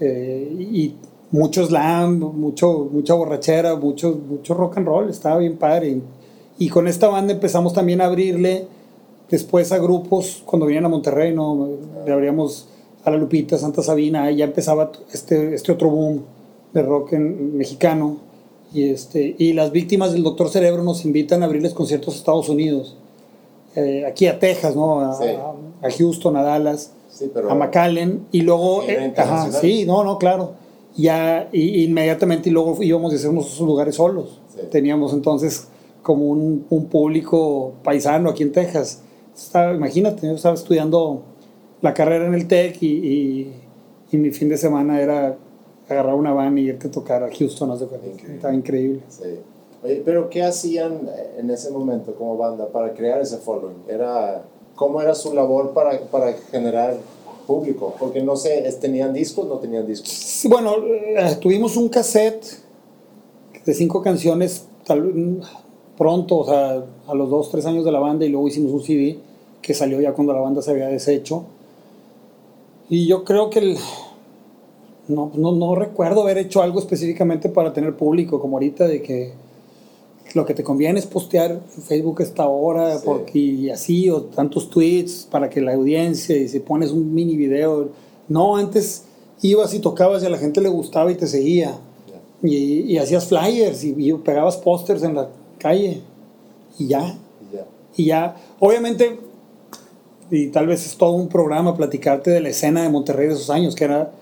eh, 0.00 0.50
y 0.58 0.94
mucho 1.30 1.64
slam, 1.66 2.18
mucho, 2.18 2.88
mucha 2.92 3.14
borrachera, 3.14 3.76
mucho, 3.76 4.18
mucho 4.28 4.54
rock 4.54 4.78
and 4.78 4.86
roll, 4.86 5.08
estaba 5.10 5.38
bien 5.38 5.56
padre. 5.56 6.00
Y, 6.58 6.68
con 6.68 6.86
esta 6.88 7.08
banda 7.08 7.32
empezamos 7.32 7.72
también 7.72 8.00
a 8.00 8.06
abrirle 8.06 8.66
después 9.30 9.72
a 9.72 9.78
grupos 9.78 10.42
cuando 10.44 10.66
vinieron 10.66 10.86
a 10.86 10.90
Monterrey, 10.90 11.34
¿no? 11.34 11.68
Le 12.04 12.12
abríamos 12.12 12.68
a 13.04 13.10
La 13.10 13.16
Lupita, 13.16 13.56
Santa 13.58 13.82
Sabina, 13.82 14.30
y 14.30 14.36
ya 14.36 14.44
empezaba 14.44 14.92
este, 15.12 15.54
este 15.54 15.72
otro 15.72 15.88
boom 15.90 16.22
de 16.74 16.82
rock 16.82 17.14
en- 17.14 17.56
mexicano. 17.56 18.18
Y, 18.74 18.84
este, 18.90 19.34
y 19.38 19.54
las 19.54 19.72
víctimas 19.72 20.12
del 20.12 20.22
Doctor 20.22 20.48
Cerebro 20.50 20.82
nos 20.82 21.04
invitan 21.04 21.42
a 21.42 21.46
abrirles 21.46 21.74
conciertos 21.74 22.14
a 22.14 22.18
Estados 22.18 22.48
Unidos, 22.48 22.96
eh, 23.74 24.04
aquí 24.06 24.26
a 24.26 24.38
Texas, 24.38 24.76
¿no? 24.76 25.00
A, 25.00 25.14
Sí. 25.14 25.24
a 25.82 25.90
Houston, 25.90 26.36
a 26.36 26.42
Dallas 26.42 26.92
Sí, 27.12 27.30
pero. 27.32 27.50
a 27.50 27.54
McAllen 27.54 28.26
y 28.32 28.40
luego 28.40 28.82
eh, 28.88 29.12
ajá, 29.16 29.52
sí 29.52 29.84
no 29.86 30.02
no 30.02 30.18
claro 30.18 30.54
ya 30.96 31.48
y, 31.52 31.84
inmediatamente 31.84 32.48
y 32.48 32.52
luego 32.52 32.82
íbamos 32.82 33.12
a 33.12 33.16
hacer 33.16 33.30
unos 33.30 33.46
esos 33.52 33.66
lugares 33.66 33.94
solos 33.96 34.40
Sí. 34.54 34.60
teníamos 34.70 35.12
entonces 35.14 35.68
como 36.02 36.26
un, 36.26 36.66
un 36.68 36.86
público 36.86 37.72
paisano 37.84 38.28
aquí 38.30 38.42
en 38.42 38.52
Texas 38.52 39.02
estaba, 39.36 39.72
imagínate 39.74 40.26
yo 40.26 40.34
estaba 40.34 40.54
estudiando 40.54 41.22
la 41.80 41.94
carrera 41.94 42.26
en 42.26 42.34
el 42.34 42.46
Tec 42.48 42.82
y, 42.82 42.86
y, 42.86 43.52
y 44.10 44.16
mi 44.18 44.30
fin 44.30 44.48
de 44.50 44.56
semana 44.58 45.00
era 45.00 45.36
agarrar 45.88 46.14
una 46.14 46.32
van 46.32 46.56
y 46.58 46.62
irte 46.62 46.88
a 46.88 46.90
tocar 46.90 47.22
a 47.24 47.28
Houston 47.30 47.78
de 47.78 47.86
cuenta. 47.86 48.06
Increíble. 48.08 48.34
estaba 48.36 48.54
increíble 48.54 49.00
Sí. 49.08 49.22
Oye, 49.84 50.02
pero 50.04 50.30
¿qué 50.30 50.42
hacían 50.44 51.08
en 51.38 51.50
ese 51.50 51.70
momento 51.70 52.14
como 52.14 52.36
banda 52.36 52.68
para 52.68 52.92
crear 52.94 53.20
ese 53.20 53.38
following? 53.38 53.78
Era, 53.88 54.44
¿Cómo 54.74 55.00
era 55.00 55.14
su 55.14 55.32
labor 55.34 55.72
para, 55.72 55.98
para 56.00 56.32
generar 56.50 56.96
público? 57.46 57.94
Porque 57.98 58.22
no 58.22 58.36
sé, 58.36 58.66
¿es- 58.66 58.80
¿tenían 58.80 59.12
discos 59.12 59.46
no 59.46 59.56
tenían 59.56 59.86
discos? 59.86 60.40
Bueno, 60.48 60.74
eh, 60.86 61.36
tuvimos 61.40 61.76
un 61.76 61.88
cassette 61.88 62.44
de 63.64 63.74
cinco 63.74 64.02
canciones 64.02 64.64
tal, 64.84 65.40
pronto, 65.96 66.38
o 66.38 66.44
sea, 66.46 66.84
a 67.06 67.14
los 67.14 67.30
dos, 67.30 67.50
tres 67.50 67.66
años 67.66 67.84
de 67.84 67.92
la 67.92 67.98
banda 68.00 68.24
y 68.24 68.28
luego 68.28 68.48
hicimos 68.48 68.72
un 68.72 68.82
CD 68.82 69.18
que 69.60 69.74
salió 69.74 70.00
ya 70.00 70.12
cuando 70.12 70.32
la 70.32 70.40
banda 70.40 70.62
se 70.62 70.70
había 70.72 70.88
deshecho. 70.88 71.44
Y 72.88 73.06
yo 73.06 73.24
creo 73.24 73.50
que 73.50 73.58
el- 73.60 73.78
no, 75.08 75.30
no, 75.34 75.52
no 75.52 75.74
recuerdo 75.74 76.22
haber 76.22 76.38
hecho 76.38 76.62
algo 76.62 76.78
específicamente 76.78 77.48
para 77.48 77.72
tener 77.72 77.94
público, 77.96 78.40
como 78.40 78.56
ahorita 78.56 78.86
de 78.86 79.02
que 79.02 79.32
lo 80.34 80.46
que 80.46 80.54
te 80.54 80.62
conviene 80.62 80.98
es 80.98 81.06
postear 81.06 81.50
en 81.76 81.82
Facebook 81.82 82.20
esta 82.22 82.46
hora 82.48 82.98
Sí. 82.98 83.02
porque, 83.04 83.38
y 83.38 83.70
así, 83.70 84.08
o 84.10 84.22
tantos 84.22 84.70
tweets 84.70 85.26
para 85.30 85.48
que 85.50 85.60
la 85.60 85.74
audiencia, 85.74 86.36
y 86.36 86.48
si 86.48 86.60
pones 86.60 86.90
un 86.90 87.14
mini 87.14 87.36
video. 87.36 87.88
No, 88.28 88.56
antes 88.56 89.04
ibas 89.42 89.74
y 89.74 89.80
tocabas 89.80 90.22
y 90.22 90.26
a 90.26 90.30
la 90.30 90.38
gente 90.38 90.60
le 90.60 90.68
gustaba 90.68 91.10
y 91.10 91.16
te 91.16 91.26
seguía. 91.26 91.78
Y, 92.42 92.92
y 92.92 92.98
hacías 92.98 93.26
flyers 93.26 93.84
y, 93.84 93.94
y 93.96 94.12
pegabas 94.14 94.56
pósters 94.56 95.02
en 95.02 95.14
la 95.14 95.28
calle. 95.58 96.00
Y 96.78 96.86
ya. 96.88 97.18
Y 97.50 97.56
ya. 97.56 97.66
Y 97.96 98.04
ya, 98.06 98.36
obviamente, 98.58 99.18
y 100.30 100.46
tal 100.48 100.66
vez 100.66 100.86
es 100.86 100.96
todo 100.96 101.12
un 101.12 101.28
programa 101.28 101.76
platicarte 101.76 102.30
de 102.30 102.40
la 102.40 102.48
escena 102.48 102.82
de 102.82 102.88
Monterrey 102.88 103.26
de 103.28 103.34
esos 103.34 103.50
años, 103.50 103.74
que 103.74 103.84
era, 103.84 104.12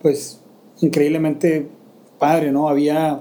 pues, 0.00 0.38
increíblemente 0.80 1.66
padre, 2.18 2.52
¿no? 2.52 2.68
Había 2.68 3.20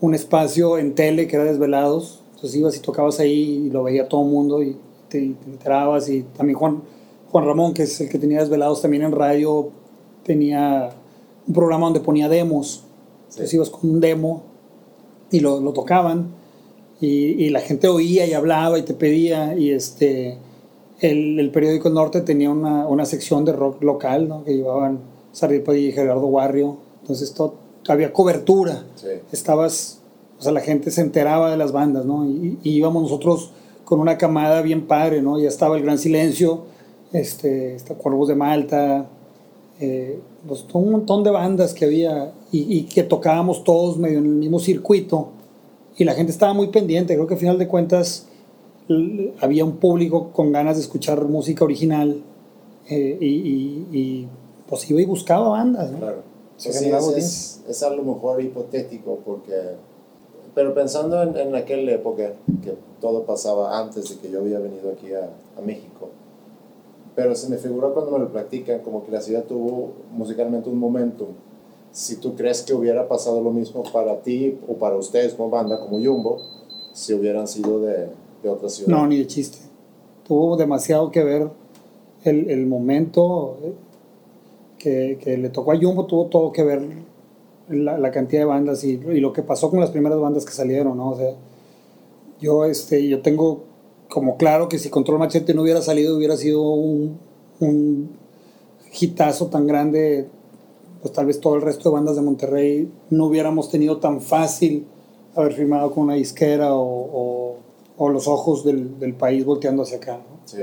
un 0.00 0.14
espacio 0.14 0.78
en 0.78 0.94
tele 0.94 1.26
que 1.26 1.36
era 1.36 1.44
Desvelados, 1.44 2.22
entonces 2.34 2.58
ibas 2.58 2.76
y 2.76 2.80
tocabas 2.80 3.18
ahí 3.20 3.66
y 3.66 3.70
lo 3.70 3.82
veía 3.82 4.08
todo 4.08 4.22
el 4.22 4.30
mundo 4.30 4.62
y 4.62 4.76
te, 5.08 5.20
te 5.20 5.50
enterabas. 5.50 6.08
Y 6.08 6.22
también 6.36 6.58
Juan, 6.58 6.82
Juan 7.30 7.44
Ramón, 7.44 7.72
que 7.72 7.84
es 7.84 8.00
el 8.00 8.08
que 8.08 8.18
tenía 8.18 8.40
desvelados 8.40 8.82
también 8.82 9.02
en 9.02 9.12
radio, 9.12 9.70
tenía 10.22 10.90
un 11.46 11.54
programa 11.54 11.86
donde 11.86 12.00
ponía 12.00 12.28
demos. 12.28 12.84
Entonces 13.30 13.54
ibas 13.54 13.70
con 13.70 13.90
un 13.90 14.00
demo 14.00 14.42
y 15.30 15.40
lo, 15.40 15.60
lo 15.60 15.72
tocaban. 15.72 16.34
Y, 17.00 17.44
y 17.44 17.50
la 17.50 17.60
gente 17.60 17.88
oía 17.88 18.26
y 18.26 18.34
hablaba 18.34 18.78
y 18.78 18.82
te 18.82 18.94
pedía. 18.94 19.56
Y 19.56 19.70
este 19.70 20.38
el, 21.00 21.38
el 21.38 21.50
periódico 21.50 21.88
El 21.88 21.94
Norte 21.94 22.20
tenía 22.22 22.50
una, 22.50 22.86
una 22.86 23.04
sección 23.04 23.44
de 23.44 23.52
rock 23.52 23.82
local 23.82 24.28
¿no? 24.28 24.44
que 24.44 24.54
llevaban 24.56 25.00
Sarri 25.32 25.60
Padilla 25.60 25.88
y 25.88 25.92
Gerardo 25.92 26.30
Barrio. 26.30 26.78
Entonces 27.02 27.32
todo, 27.34 27.54
había 27.88 28.12
cobertura 28.12 28.84
Sí. 28.96 29.08
estabas 29.32 30.00
o 30.38 30.42
sea 30.42 30.52
la 30.52 30.60
gente 30.60 30.90
se 30.90 31.00
enteraba 31.00 31.50
de 31.50 31.56
las 31.56 31.72
bandas 31.72 32.04
no 32.04 32.24
y, 32.26 32.58
y 32.62 32.70
íbamos 32.70 33.02
nosotros 33.02 33.50
con 33.84 34.00
una 34.00 34.18
camada 34.18 34.62
bien 34.62 34.86
padre 34.86 35.22
no 35.22 35.38
ya 35.38 35.48
estaba 35.48 35.76
el 35.76 35.82
Gran 35.82 35.98
Silencio 35.98 36.62
este 37.12 37.76
Cuervos 37.98 38.28
de 38.28 38.34
Malta 38.34 39.06
eh, 39.80 40.18
pues, 40.46 40.64
un 40.72 40.90
montón 40.90 41.22
de 41.22 41.30
bandas 41.30 41.74
que 41.74 41.84
había 41.84 42.32
y, 42.52 42.76
y 42.78 42.82
que 42.84 43.02
tocábamos 43.02 43.62
todos 43.64 43.98
medio 43.98 44.18
en 44.18 44.24
el 44.26 44.32
mismo 44.32 44.58
circuito 44.58 45.28
y 45.98 46.04
la 46.04 46.12
gente 46.14 46.30
estaba 46.32 46.52
muy 46.52 46.68
pendiente. 46.68 47.14
Creo 47.14 47.26
que 47.26 47.34
al 47.34 47.40
final 47.40 47.58
de 47.58 47.68
cuentas 47.68 48.26
había 49.40 49.64
un 49.64 49.76
público 49.76 50.30
con 50.32 50.52
ganas 50.52 50.76
de 50.76 50.82
escuchar 50.82 51.24
música 51.24 51.64
original 51.64 52.22
eh, 52.88 53.18
y, 53.20 53.26
y- 53.26 53.86
y, 53.92 54.28
pues 54.68 54.88
iba 54.90 55.00
y 55.00 55.04
buscaba 55.06 55.48
bandas. 55.48 55.90
¿no? 55.92 55.98
Claro. 55.98 56.22
Sí, 56.56 56.68
es, 56.70 56.82
es, 56.82 57.60
es 57.68 57.82
a 57.82 57.90
lo 57.90 58.02
mejor 58.02 58.40
hipotético 58.42 59.18
porque... 59.24 59.54
Pero 60.54 60.72
pensando 60.72 61.22
en, 61.22 61.36
en 61.36 61.54
aquella 61.54 61.92
época, 61.92 62.32
que 62.62 62.74
todo 63.00 63.24
pasaba 63.24 63.78
antes 63.78 64.08
de 64.08 64.16
que 64.16 64.30
yo 64.30 64.40
había 64.40 64.58
venido 64.58 64.90
aquí 64.90 65.12
a, 65.12 65.28
a 65.58 65.60
México, 65.60 66.08
pero 67.14 67.34
se 67.34 67.50
me 67.50 67.58
figura 67.58 67.88
cuando 67.90 68.12
me 68.12 68.18
lo 68.20 68.32
platican 68.32 68.80
como 68.80 69.04
que 69.04 69.12
la 69.12 69.20
ciudad 69.20 69.44
tuvo 69.44 69.92
musicalmente 70.12 70.70
un 70.70 70.78
momentum. 70.78 71.28
Si 71.92 72.16
tú 72.16 72.34
crees 72.36 72.62
que 72.62 72.72
hubiera 72.74 73.06
pasado 73.08 73.40
lo 73.42 73.50
mismo 73.50 73.82
para 73.92 74.20
ti 74.20 74.58
o 74.66 74.74
para 74.74 74.96
ustedes 74.96 75.34
como 75.34 75.50
banda, 75.50 75.80
como 75.80 75.98
Jumbo, 75.98 76.38
si 76.92 77.12
hubieran 77.12 77.48
sido 77.48 77.80
de, 77.80 78.08
de 78.42 78.48
otra 78.48 78.68
ciudad. 78.68 78.90
No, 78.90 79.06
ni 79.06 79.18
de 79.18 79.26
chiste. 79.26 79.58
Tuvo 80.26 80.56
demasiado 80.56 81.10
que 81.10 81.22
ver 81.22 81.50
el, 82.24 82.50
el 82.50 82.66
momento 82.66 83.56
que, 84.78 85.18
que 85.22 85.36
le 85.36 85.48
tocó 85.50 85.72
a 85.72 85.78
Jumbo, 85.78 86.06
tuvo 86.06 86.26
todo 86.26 86.52
que 86.52 86.62
ver 86.62 86.82
la, 87.68 87.98
la 87.98 88.10
cantidad 88.10 88.42
de 88.42 88.46
bandas 88.46 88.84
y, 88.84 88.92
y 88.92 89.20
lo 89.20 89.32
que 89.32 89.42
pasó 89.42 89.70
con 89.70 89.80
las 89.80 89.90
primeras 89.90 90.20
bandas 90.20 90.44
que 90.44 90.52
salieron, 90.52 90.96
¿no? 90.96 91.10
O 91.10 91.16
sea, 91.16 91.32
yo, 92.40 92.64
este, 92.64 93.06
yo 93.08 93.22
tengo 93.22 93.64
como 94.08 94.36
claro 94.36 94.68
que 94.68 94.78
si 94.78 94.88
Control 94.90 95.18
Machete 95.18 95.54
no 95.54 95.62
hubiera 95.62 95.82
salido, 95.82 96.16
hubiera 96.16 96.36
sido 96.36 96.62
un, 96.62 97.18
un 97.60 98.10
hitazo 99.00 99.46
tan 99.48 99.66
grande, 99.66 100.28
pues 101.02 101.12
tal 101.12 101.26
vez 101.26 101.40
todo 101.40 101.56
el 101.56 101.62
resto 101.62 101.88
de 101.88 101.94
bandas 101.94 102.16
de 102.16 102.22
Monterrey 102.22 102.90
no 103.10 103.26
hubiéramos 103.26 103.70
tenido 103.70 103.98
tan 103.98 104.20
fácil 104.20 104.86
haber 105.34 105.52
firmado 105.54 105.90
con 105.90 106.04
una 106.04 106.14
disquera 106.14 106.74
o, 106.74 106.80
o- 106.82 107.56
o 107.98 108.08
los 108.10 108.28
ojos 108.28 108.62
del, 108.64 108.98
del 108.98 109.14
país 109.14 109.44
volteando 109.44 109.82
hacia 109.82 109.96
acá. 109.96 110.18
¿no? 110.18 110.40
Sí, 110.44 110.58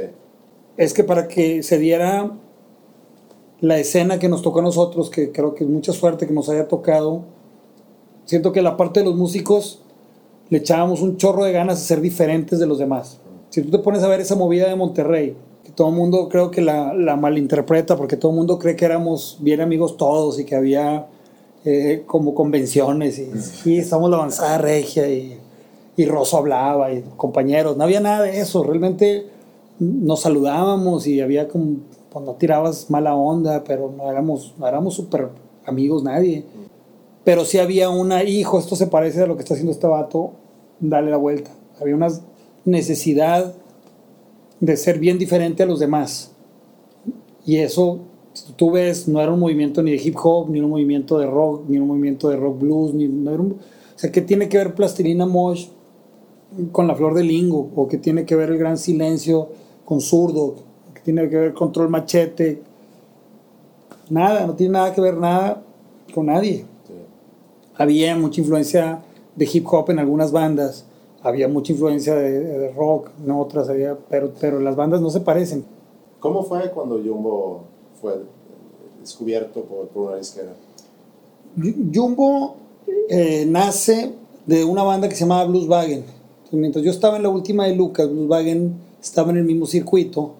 Es 0.78 0.93
que 0.93 1.04
para 1.04 1.28
que 1.28 1.63
se 1.63 1.80
diera 1.80 2.32
la 3.63 3.78
escena 3.78 4.19
que 4.19 4.28
nos 4.28 4.41
tocó 4.41 4.60
a 4.60 4.63
nosotros, 4.63 5.10
que 5.10 5.32
creo 5.32 5.56
que 5.56 5.63
es 5.63 5.69
mucha 5.69 5.93
suerte 5.93 6.28
que 6.28 6.34
nos 6.34 6.49
haya 6.49 6.67
tocado, 6.67 7.21
siento 8.26 8.52
que 8.52 8.62
la 8.62 8.76
parte 8.76 8.99
de 8.99 9.06
los 9.06 9.15
músicos 9.15 9.80
le 10.49 10.58
echábamos 10.58 11.02
un 11.02 11.15
chorro 11.15 11.45
de 11.45 11.54
ganas 11.54 11.80
de 11.80 11.86
ser 11.86 12.02
diferentes 12.02 12.60
de 12.60 12.67
los 12.67 12.78
demás. 12.78 13.21
Si 13.52 13.62
tú 13.62 13.71
te 13.71 13.80
pones 13.80 14.04
a 14.04 14.10
ver 14.10 14.19
esa 14.19 14.36
movida 14.36 14.67
de 14.67 14.76
Monterrey, 14.76 15.38
que 15.63 15.71
todo 15.71 15.88
el 15.88 15.95
mundo 15.95 16.28
creo 16.28 16.52
que 16.52 16.60
la, 16.60 16.93
la 16.93 17.15
malinterpreta, 17.15 17.95
porque 17.95 18.17
todo 18.17 18.34
el 18.34 18.38
mundo 18.39 18.60
cree 18.60 18.76
que 18.76 18.84
éramos 18.84 19.38
bien 19.39 19.62
amigos 19.62 19.95
todos 19.95 20.41
y 20.41 20.43
que 20.43 20.58
había 20.58 21.08
eh, 21.63 22.04
como 22.06 22.36
convenciones 22.36 23.17
y 23.65 23.82
somos 23.84 24.10
la 24.10 24.17
avanzada 24.17 24.58
regia 24.58 25.08
y, 25.08 25.39
y 25.95 26.06
Rosso 26.06 26.38
hablaba 26.38 26.91
y 26.91 27.02
compañeros, 27.15 27.78
no 27.78 27.86
había 27.86 28.02
nada 28.02 28.23
de 28.23 28.41
eso, 28.41 28.62
realmente 28.62 29.26
nos 29.80 30.19
saludábamos 30.19 31.08
y 31.08 31.21
había 31.21 31.47
como, 31.47 31.78
pues 32.13 32.23
no 32.26 32.34
tirabas 32.34 32.89
mala 32.91 33.15
onda, 33.15 33.63
pero 33.63 33.91
no 33.95 34.10
éramos, 34.10 34.54
no 34.58 34.67
éramos 34.67 34.93
súper 34.93 35.30
amigos 35.65 36.04
nadie. 36.04 36.45
Pero 37.23 37.43
sí 37.45 37.58
había 37.58 37.89
una, 37.89 38.23
hijo, 38.23 38.60
esto 38.60 38.76
se 38.76 38.88
parece 38.88 39.21
a 39.21 39.26
lo 39.28 39.36
que 39.36 39.41
está 39.41 39.54
haciendo 39.56 39.71
este 39.71 39.88
vato, 39.88 40.32
dale 40.80 41.10
la 41.10 41.17
vuelta. 41.17 41.52
Había 41.82 41.95
una 41.95 42.10
necesidad 42.65 43.54
de 44.60 44.78
ser 44.78 44.99
bien 44.99 45.17
diferente 45.17 45.63
a 45.63 45.65
los 45.65 45.80
demás. 45.80 46.32
Y 47.45 47.58
eso, 47.58 47.99
tú 48.56 48.71
ves, 48.71 49.08
no 49.08 49.21
era 49.21 49.32
un 49.34 49.39
movimiento 49.39 49.82
ni 49.82 49.91
de 49.91 49.97
hip 49.97 50.15
hop, 50.21 50.49
ni 50.49 50.60
un 50.60 50.69
movimiento 50.69 51.17
de 51.17 51.26
rock, 51.28 51.63
ni 51.67 51.78
un 51.78 51.88
movimiento 51.88 52.30
de 52.30 52.38
rock 52.38 52.60
blues, 52.60 52.93
ni, 52.93 53.08
no 53.08 53.32
era 53.32 53.41
un- 53.41 53.52
o 53.54 53.99
sea, 53.99 54.12
¿qué 54.12 54.21
tiene 54.21 54.49
que 54.49 54.58
ver 54.58 54.76
Plastilina 54.76 55.26
Mosh 55.26 55.67
con 56.71 56.88
la 56.88 56.95
flor 56.95 57.13
de 57.13 57.23
lingo? 57.23 57.69
¿O 57.76 57.88
qué 57.88 57.97
tiene 57.97 58.26
que 58.26 58.36
ver 58.36 58.49
el 58.49 58.58
gran 58.58 58.78
silencio 58.78 59.49
con 59.86 60.02
zurdo? 60.02 60.56
¿Qué 61.04 61.12
tiene 61.12 61.30
que 61.30 61.36
ver 61.36 61.54
control 61.54 61.89
machete? 61.89 62.62
Nada, 64.10 64.48
no 64.48 64.54
tiene 64.56 64.74
nada 64.74 64.94
que 64.94 65.02
ver 65.02 65.18
nada 65.18 65.62
con 66.13 66.28
nadie 66.28 66.66
sí. 66.88 66.94
había 67.76 68.16
mucha 68.16 68.39
influencia 68.42 69.02
de 69.36 69.50
hip 69.52 69.66
hop 69.68 69.89
en 69.89 70.00
algunas 70.00 70.32
bandas, 70.32 70.86
había 71.22 71.48
mucha 71.48 71.72
influencia 71.74 72.16
de, 72.16 72.39
de 72.39 72.72
rock 72.72 73.10
en 73.24 73.32
otras, 73.32 73.70
había, 73.70 73.98
pero, 74.10 74.32
pero 74.39 74.60
las 74.60 74.76
bandas 74.76 75.02
no 75.02 75.10
se 75.10 75.22
parecen. 75.22 75.66
¿Cómo 76.20 76.44
fue 76.44 76.72
cuando 76.72 77.02
Jumbo 77.04 77.63
fue 78.00 78.22
descubierto 79.02 79.62
por, 79.63 79.88
por 79.88 80.10
una 80.10 80.18
disquera? 80.18 80.54
Jumbo 81.94 82.56
eh, 83.10 83.46
nace 83.46 84.13
de 84.46 84.63
una 84.63 84.84
banda 84.84 85.10
que 85.10 85.16
se 85.16 85.22
llamaba 85.22 85.46
Blueswagen. 85.46 86.04
Mientras 86.52 86.84
yo 86.86 86.92
estaba 86.92 87.18
en 87.18 87.24
la 87.24 87.30
última 87.30 87.66
de 87.66 87.76
Lucas, 87.76 88.10
Blueswagen 88.10 88.76
estaba 89.02 89.32
en 89.32 89.38
el 89.38 89.44
mismo 89.44 89.66
circuito, 89.66 90.36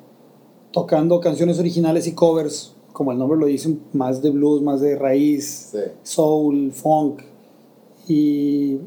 tocando 0.73 1.21
canciones 1.21 1.59
originales 1.59 2.07
y 2.07 2.13
covers, 2.13 2.73
como 2.91 3.12
el 3.13 3.17
nombre 3.17 3.39
lo 3.39 3.45
dice, 3.45 3.77
más 3.93 4.21
de 4.21 4.31
blues, 4.31 4.62
más 4.62 4.81
de 4.81 4.95
raíz, 4.97 5.69
Sí. 5.71 5.79
soul, 6.03 6.71
funk. 6.73 7.21
Y 8.07 8.79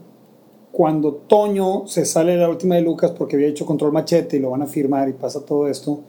cuando 0.73 1.15
Toño 1.15 1.87
se 1.87 2.05
sale 2.05 2.33
de 2.33 2.39
la 2.39 2.51
última 2.51 2.75
de 2.75 2.83
Lucas 2.83 3.13
porque 3.13 3.37
había 3.37 3.49
hecho 3.49 3.65
Control 3.65 3.93
Machete 3.93 4.37
y 4.37 4.41
lo 4.41 4.51
van 4.51 4.63
a 4.63 4.67
firmar 4.67 5.09
y 5.09 5.15
pasa 5.15 5.41
todo 5.47 5.69
esto, 5.69 6.01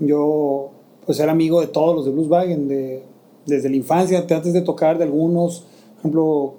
yo 0.00 0.70
pues 1.06 1.20
era 1.20 1.30
amigo 1.32 1.60
de 1.60 1.68
todos 1.68 1.94
los 1.94 2.04
de 2.04 2.10
Blueswagen, 2.10 2.66
de, 2.66 3.02
desde 3.46 3.68
la 3.70 3.76
infancia, 3.76 4.18
antes 4.18 4.52
de 4.52 4.60
tocar 4.62 4.98
de 4.98 5.04
algunos, 5.04 5.60
por 5.60 5.98
ejemplo, 6.00 6.54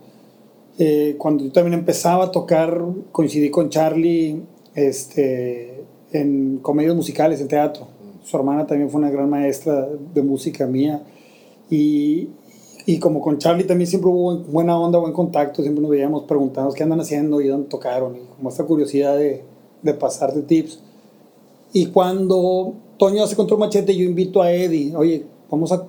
eh, 0.79 1.15
cuando 1.17 1.43
yo 1.43 1.51
también 1.51 1.73
empezaba 1.73 2.25
a 2.25 2.32
tocar, 2.32 2.82
coincidí 3.12 3.49
con 3.51 3.69
Charlie 3.69 4.41
este, 4.75 5.84
en 6.12 6.60
comedias 6.62 6.95
musicales, 6.95 7.41
en 7.41 7.47
teatro. 7.47 7.88
Su 8.23 8.38
hermana 8.38 8.65
también 8.67 8.89
fue 8.89 8.99
una 8.99 9.10
gran 9.10 9.29
maestra 9.29 9.88
de 10.13 10.21
música 10.21 10.65
mía. 10.67 11.03
Y, 11.69 12.29
y 12.86 12.99
como 12.99 13.21
con 13.21 13.38
Charlie 13.38 13.65
también 13.65 13.88
siempre 13.88 14.10
hubo 14.10 14.38
buena 14.38 14.77
onda, 14.79 14.99
buen 14.99 15.13
contacto, 15.13 15.62
siempre 15.62 15.82
nos 15.82 15.91
veíamos 15.91 16.23
preguntando 16.23 16.73
qué 16.73 16.84
andan 16.84 17.01
haciendo 17.01 17.41
y 17.41 17.47
dónde 17.47 17.69
tocaron, 17.69 18.15
y 18.15 18.19
como 18.36 18.49
esta 18.49 18.63
curiosidad 18.65 19.15
de, 19.17 19.43
de 19.82 19.93
pasarte 19.93 20.41
tips. 20.41 20.79
Y 21.71 21.88
cuando 21.88 22.73
Toño 22.97 23.23
hace 23.23 23.36
Control 23.36 23.60
Machete, 23.60 23.95
yo 23.95 24.03
invito 24.03 24.41
a 24.41 24.51
Eddie, 24.51 24.95
oye, 24.95 25.25
vamos 25.49 25.71
a, 25.71 25.86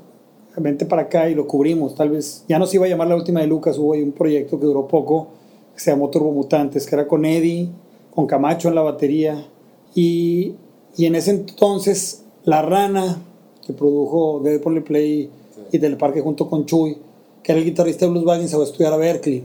vente 0.56 0.84
para 0.84 1.02
acá 1.02 1.28
y 1.30 1.34
lo 1.34 1.46
cubrimos. 1.46 1.94
Tal 1.94 2.10
vez, 2.10 2.44
ya 2.48 2.58
no 2.58 2.66
se 2.66 2.76
iba 2.76 2.86
a 2.86 2.88
llamar 2.88 3.08
la 3.08 3.16
última 3.16 3.40
de 3.40 3.46
Lucas, 3.46 3.78
hubo 3.78 3.94
ahí 3.94 4.02
un 4.02 4.12
proyecto 4.12 4.60
que 4.60 4.66
duró 4.66 4.86
poco, 4.86 5.28
que 5.74 5.80
se 5.80 5.90
llamó 5.90 6.10
Turbo 6.10 6.32
Mutantes, 6.32 6.86
que 6.86 6.94
era 6.94 7.08
con 7.08 7.24
Eddie, 7.24 7.68
con 8.14 8.26
Camacho 8.26 8.68
en 8.68 8.74
la 8.74 8.82
batería. 8.82 9.46
Y, 9.94 10.54
y 11.00 11.06
en 11.06 11.14
ese 11.14 11.30
entonces, 11.30 12.26
La 12.44 12.60
Rana, 12.60 13.22
que 13.66 13.72
produjo 13.72 14.40
Dead 14.44 14.60
Poly 14.60 14.80
Play 14.80 15.30
y 15.72 15.78
Del 15.78 15.96
Parque 15.96 16.20
junto 16.20 16.46
con 16.46 16.66
Chuy, 16.66 16.98
que 17.42 17.52
era 17.52 17.58
el 17.58 17.64
guitarrista 17.64 18.04
de 18.04 18.10
Blueswagen, 18.10 18.46
se 18.46 18.56
va 18.56 18.64
a 18.64 18.66
estudiar 18.66 18.92
a 18.92 18.98
Berkeley. 18.98 19.42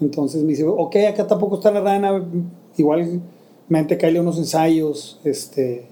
Entonces 0.00 0.44
me 0.44 0.50
dice, 0.50 0.62
ok, 0.64 0.94
acá 1.08 1.26
tampoco 1.26 1.56
está 1.56 1.72
La 1.72 1.80
Rana, 1.80 2.24
igual 2.76 3.20
mente 3.68 3.98
caíle 3.98 4.20
unos 4.20 4.38
ensayos, 4.38 5.18
este 5.24 5.86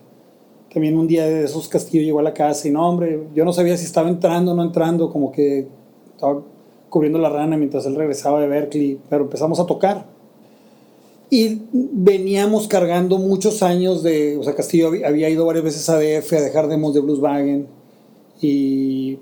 también 0.73 0.97
un 0.97 1.09
día 1.09 1.27
de 1.27 1.43
esos 1.43 1.67
Castillo 1.67 2.05
llegó 2.05 2.21
a 2.21 2.23
la 2.23 2.33
casa 2.33 2.69
y 2.69 2.71
no, 2.71 2.88
hombre, 2.88 3.25
yo 3.35 3.45
no 3.45 3.53
sabía 3.53 3.77
si 3.77 3.85
estaba 3.85 4.09
entrando 4.09 4.53
o 4.53 4.55
no 4.55 4.62
entrando, 4.62 5.11
como 5.11 5.33
que 5.33 5.67
estaba 6.15 6.43
cubriendo 6.88 7.19
la 7.19 7.29
rana 7.29 7.57
mientras 7.57 7.87
él 7.87 7.97
regresaba 7.97 8.41
de 8.41 8.47
Berkeley, 8.47 9.01
pero 9.11 9.25
empezamos 9.25 9.59
a 9.59 9.67
tocar. 9.67 10.07
Y 11.35 11.62
veníamos 11.73 12.68
cargando 12.68 13.16
muchos 13.16 13.62
años 13.62 14.03
de, 14.03 14.37
o 14.37 14.42
sea, 14.42 14.55
Castillo 14.55 14.88
había, 15.07 15.31
ido 15.31 15.47
varias 15.47 15.64
veces 15.64 15.88
a 15.88 15.97
DF 15.99 16.31
a 16.35 16.40
dejar 16.42 16.68
demos 16.68 16.92
de 16.92 17.01
Blueswagen 17.01 17.68
y 18.42 19.16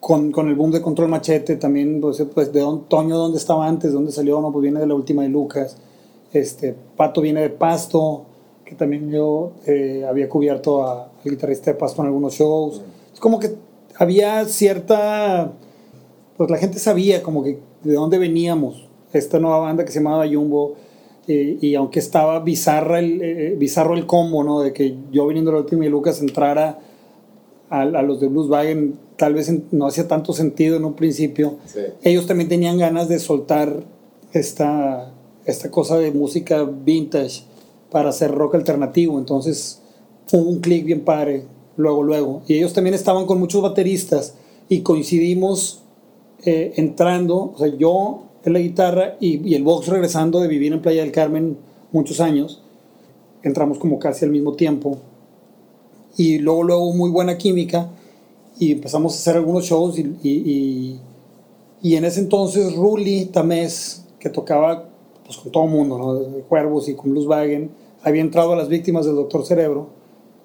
con, 0.00 0.32
con 0.32 0.48
el 0.48 0.54
boom 0.54 0.70
de 0.70 0.80
Control 0.80 1.10
Machete 1.10 1.56
también, 1.56 2.00
pues, 2.00 2.24
pues 2.34 2.50
de 2.54 2.60
don, 2.60 2.88
Toño, 2.88 3.18
¿dónde 3.18 3.36
estaba 3.36 3.66
antes? 3.68 3.92
¿Dónde 3.92 4.12
salió? 4.12 4.40
No, 4.40 4.50
pues 4.50 4.62
viene 4.62 4.80
de 4.80 4.86
la 4.86 4.94
última 4.94 5.22
de 5.24 5.28
Lucas. 5.28 5.76
Este, 6.32 6.74
Pato 6.96 7.20
viene 7.20 7.42
de 7.42 7.50
Pasto. 7.50 8.24
que 8.64 8.74
también 8.74 9.10
yo 9.10 9.52
eh, 9.66 10.04
había 10.08 10.28
cubierto 10.28 10.82
a- 10.84 11.04
al 11.04 11.30
guitarrista 11.30 11.70
de 11.72 11.76
Pasto 11.78 12.00
en 12.00 12.08
algunos 12.08 12.32
shows. 12.34 12.80
Es 13.12 13.20
como 13.20 13.38
que 13.38 13.50
había 13.96 14.44
cierta, 14.46 15.52
pues 16.38 16.50
la 16.50 16.56
gente 16.56 16.78
sabía 16.78 17.22
como 17.22 17.42
que 17.44 17.58
de 17.82 17.92
dónde 17.94 18.16
veníamos, 18.18 18.87
esta 19.12 19.38
nueva 19.38 19.58
banda 19.58 19.84
que 19.84 19.92
se 19.92 19.98
llamaba 20.00 20.26
Jumbo, 20.26 20.74
eh, 21.26 21.58
y 21.60 21.74
aunque 21.74 21.98
estaba 21.98 22.40
bizarra 22.40 22.98
el, 23.00 23.20
eh, 23.22 23.54
bizarro 23.58 23.94
el 23.94 24.06
combo, 24.06 24.42
¿no? 24.44 24.60
De 24.60 24.72
que 24.72 24.96
yo 25.12 25.26
viniendo 25.26 25.52
la 25.52 25.58
última 25.58 25.84
y 25.84 25.88
Lucas 25.88 26.20
entrara 26.22 26.78
a, 27.70 27.80
a 27.82 28.02
los 28.02 28.18
de 28.20 28.28
Blueswagen, 28.28 28.94
tal 29.16 29.34
vez 29.34 29.48
en- 29.48 29.64
no 29.72 29.86
hacía 29.86 30.08
tanto 30.08 30.32
sentido 30.32 30.76
en 30.76 30.84
un 30.86 30.94
principio. 30.94 31.56
Sí. 31.66 31.80
Ellos 32.02 32.26
también 32.26 32.48
tenían 32.48 32.78
ganas 32.78 33.08
de 33.08 33.18
soltar 33.18 33.82
esta, 34.32 35.12
esta 35.44 35.70
cosa 35.70 35.98
de 35.98 36.12
música 36.12 36.64
vintage 36.64 37.42
para 37.90 38.10
hacer 38.10 38.30
rock 38.30 38.54
alternativo, 38.54 39.18
entonces 39.18 39.82
fue 40.26 40.40
un 40.40 40.60
clic 40.60 40.84
bien 40.84 41.00
padre, 41.02 41.44
luego, 41.76 42.02
luego. 42.02 42.42
Y 42.46 42.54
ellos 42.54 42.72
también 42.72 42.94
estaban 42.94 43.26
con 43.26 43.38
muchos 43.38 43.62
bateristas 43.62 44.34
y 44.68 44.80
coincidimos 44.80 45.82
eh, 46.44 46.72
entrando, 46.76 47.52
o 47.54 47.58
sea, 47.58 47.68
yo 47.68 48.24
la 48.52 48.60
guitarra 48.60 49.16
y, 49.20 49.54
el 49.54 49.64
box 49.64 49.88
regresando 49.88 50.40
de 50.40 50.48
vivir 50.48 50.72
en 50.72 50.80
Playa 50.80 51.02
del 51.02 51.12
Carmen 51.12 51.56
muchos 51.92 52.20
años, 52.20 52.62
entramos 53.42 53.78
como 53.78 53.98
casi 53.98 54.24
al 54.24 54.30
mismo 54.30 54.54
tiempo 54.54 54.98
y 56.16 56.38
luego 56.38 56.62
luego 56.62 56.92
muy 56.92 57.10
buena 57.10 57.38
química 57.38 57.90
y 58.58 58.72
empezamos 58.72 59.14
a 59.14 59.16
hacer 59.16 59.36
algunos 59.36 59.64
shows 59.64 59.98
y, 59.98 60.98
y, 61.82 61.96
en 61.96 62.04
ese 62.04 62.20
entonces 62.20 62.74
Ruli 62.74 63.26
Tamés, 63.26 64.04
que 64.18 64.28
tocaba 64.28 64.88
pues, 65.24 65.38
con 65.38 65.52
todo 65.52 65.64
el 65.64 65.70
mundo, 65.70 65.98
¿no? 65.98 66.14
de 66.14 66.40
Cuervos 66.42 66.88
y 66.88 66.94
con 66.94 67.10
Blueswagen, 67.12 67.70
había 68.02 68.22
entrado 68.22 68.52
a 68.52 68.56
las 68.56 68.68
víctimas 68.68 69.06
del 69.06 69.14
Doctor 69.14 69.44
Cerebro 69.44 69.90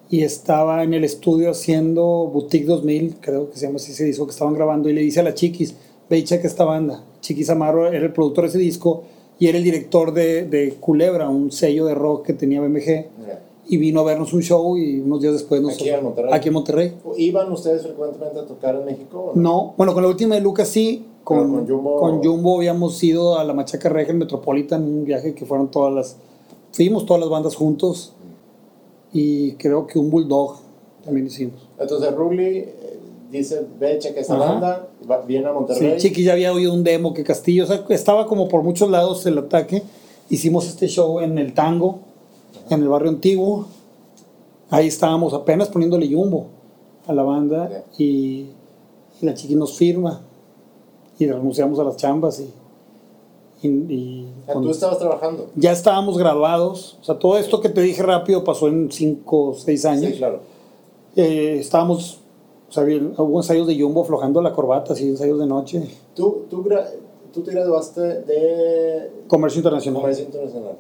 y 0.10 0.22
estaba 0.22 0.84
en 0.84 0.94
el 0.94 1.04
estudio 1.04 1.50
haciendo 1.50 2.04
Boutique 2.32 2.68
2000, 2.68 3.16
creo 3.20 3.50
que 3.50 3.58
se 3.58 3.66
llama 3.66 3.78
así 3.78 3.94
ese 3.94 4.06
disco 4.06 4.26
que 4.26 4.32
estaban 4.32 4.54
grabando, 4.54 4.90
y 4.90 4.94
le 4.94 5.02
dice 5.02 5.22
a 5.22 5.24
la 5.24 5.34
Chiquis, 5.34 5.76
checa 6.24 6.48
esta 6.48 6.66
banda. 6.66 7.04
Chiquis 7.22 7.50
Amaro 7.50 7.88
era 7.88 8.06
el 8.06 8.14
productor 8.14 8.44
de 8.44 8.50
ese 8.50 8.60
disco 8.60 9.04
y 9.40 9.48
era 9.48 9.58
el 9.58 9.64
director 9.64 10.14
de, 10.14 10.46
de 10.46 10.74
Culebra, 10.80 11.30
un 11.30 11.52
sello 11.52 11.86
de 11.86 11.96
rock 11.96 12.26
que 12.28 12.34
tenía 12.34 12.62
BMG, 12.62 12.86
Ya. 12.86 13.42
y 13.68 13.78
vino 13.78 14.02
a 14.02 14.04
vernos 14.04 14.34
un 14.34 14.42
show 14.42 14.78
y 14.78 15.00
unos 15.00 15.22
días 15.22 15.34
después 15.34 15.62
nos... 15.62 15.74
Aquí 15.74 15.90
en 15.90 16.04
Monterrey. 16.04 16.32
Aquí 16.34 16.48
en 16.50 16.54
Monterrey. 16.54 16.94
¿Iban 17.18 17.52
ustedes 17.52 17.82
frecuentemente 17.84 18.40
a 18.40 18.46
tocar 18.46 18.76
en 18.76 18.86
México? 18.86 19.32
o 19.34 19.40
No, 19.40 19.74
bueno, 19.78 19.94
con 19.94 20.04
la 20.04 20.10
última 20.10 20.36
de 20.36 20.42
Lucas 20.42 20.68
sí. 20.68 21.06
Con, 21.24 21.50
con 21.54 21.68
Jumbo- 21.68 22.00
con 22.00 22.22
Jumbo 22.22 22.58
habíamos 22.58 23.02
ido 23.02 23.40
a 23.40 23.46
la 23.46 23.54
Machaca 23.54 23.88
Regia, 23.88 24.12
el 24.12 24.18
Metropolitan, 24.20 24.84
un 24.84 25.06
viaje 25.06 25.34
que 25.34 25.46
fueron 25.46 25.72
todas 25.72 25.94
las. 25.94 26.18
Fuimos 26.74 27.06
todas 27.06 27.22
las 27.22 27.30
bandas 27.30 27.56
juntos. 27.56 28.12
Y 29.14 29.54
creo 29.54 29.86
que 29.88 30.00
un 30.00 30.10
Bulldog 30.10 30.58
también 31.06 31.28
hicimos. 31.28 31.68
Entonces 31.80 32.14
Ruli 32.14 32.44
eh, 32.58 32.76
dice, 33.40 33.66
ve, 33.80 34.00
checa 34.00 34.20
esta 34.22 34.36
Ajá. 34.36 34.46
banda, 34.54 34.88
va- 35.10 35.22
viene 35.22 35.46
a 35.48 35.50
Sí, 35.50 35.56
Monterrey. 35.56 35.98
Chiqui 35.98 36.24
ya 36.24 36.34
había 36.34 36.54
oído 36.54 36.74
un 36.74 36.84
demo 36.84 37.14
que 37.14 37.24
Castillo, 37.24 37.64
o 37.64 37.68
sea, 37.68 37.84
estaba 37.90 38.28
como 38.28 38.48
por 38.48 38.64
muchos 38.64 38.90
lados 38.90 39.26
el 39.26 39.38
ataque. 39.38 39.84
Hicimos 40.30 40.68
este 40.68 40.88
show 40.88 41.20
en 41.20 41.38
el 41.38 41.54
Tango, 41.54 42.00
en 42.70 42.82
el 42.82 42.88
barrio 42.90 43.10
antiguo. 43.10 43.68
Ahí 44.70 44.88
estábamos 44.88 45.34
apenas 45.34 45.68
poniéndole 45.70 46.08
Jumbo 46.12 46.48
a 47.06 47.14
la 47.14 47.24
banda 47.24 47.84
y, 47.98 48.06
y 49.22 49.26
la 49.26 49.34
Chiqui 49.34 49.56
nos 49.56 49.74
firma 49.78 50.22
y 51.20 51.28
renunciamos 51.28 51.78
a 51.80 51.84
las 51.84 51.98
chambas 51.98 52.40
y, 53.62 53.68
y- 53.68 54.28
Tú 54.52 54.70
estabas 54.72 54.98
trabajando. 55.00 55.50
ya 55.56 55.72
estábamos 55.72 56.18
graduados. 56.18 56.98
O 57.02 57.04
sea, 57.06 57.18
todo 57.20 57.38
esto 57.38 57.62
que 57.62 57.70
te 57.70 57.82
dije 57.82 58.02
rápido 58.04 58.44
pasó 58.44 58.68
en 58.68 58.92
5 58.92 59.50
o 59.50 59.54
6 59.54 59.86
años. 59.86 60.12
Sí, 60.12 60.18
claro. 60.18 60.40
Eh, 61.16 61.58
estábamos, 61.60 62.20
o 62.74 62.76
sea, 62.76 63.24
hubo 63.24 63.40
ensayos 63.40 63.68
de 63.68 63.80
Jumbo 63.80 64.02
aflojando 64.02 64.42
la 64.42 64.52
corbata, 64.52 64.94
así, 64.94 65.08
ensayos 65.08 65.38
de 65.38 65.46
noche. 65.46 65.88
Tú, 66.16 66.46
tú, 66.50 66.68
tú 67.32 67.42
te 67.44 67.52
graduaste 67.52 68.02
de 68.02 69.12
Comercio 69.28 69.60
internacional. 69.60 70.02
Comercio 70.02 70.26
Internacional. 70.26 70.78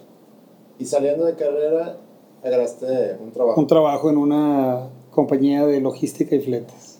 Y 0.79 0.85
saliendo 0.85 1.25
de 1.25 1.35
carrera, 1.35 1.97
agarraste 2.43 3.17
un 3.23 3.31
trabajo. 3.31 3.61
Un 3.61 3.67
trabajo 3.67 4.09
en 4.09 4.17
una 4.17 4.89
compañía 5.11 5.67
de 5.67 5.81
logística 5.81 6.35
y 6.35 6.39
fletes. 6.39 6.99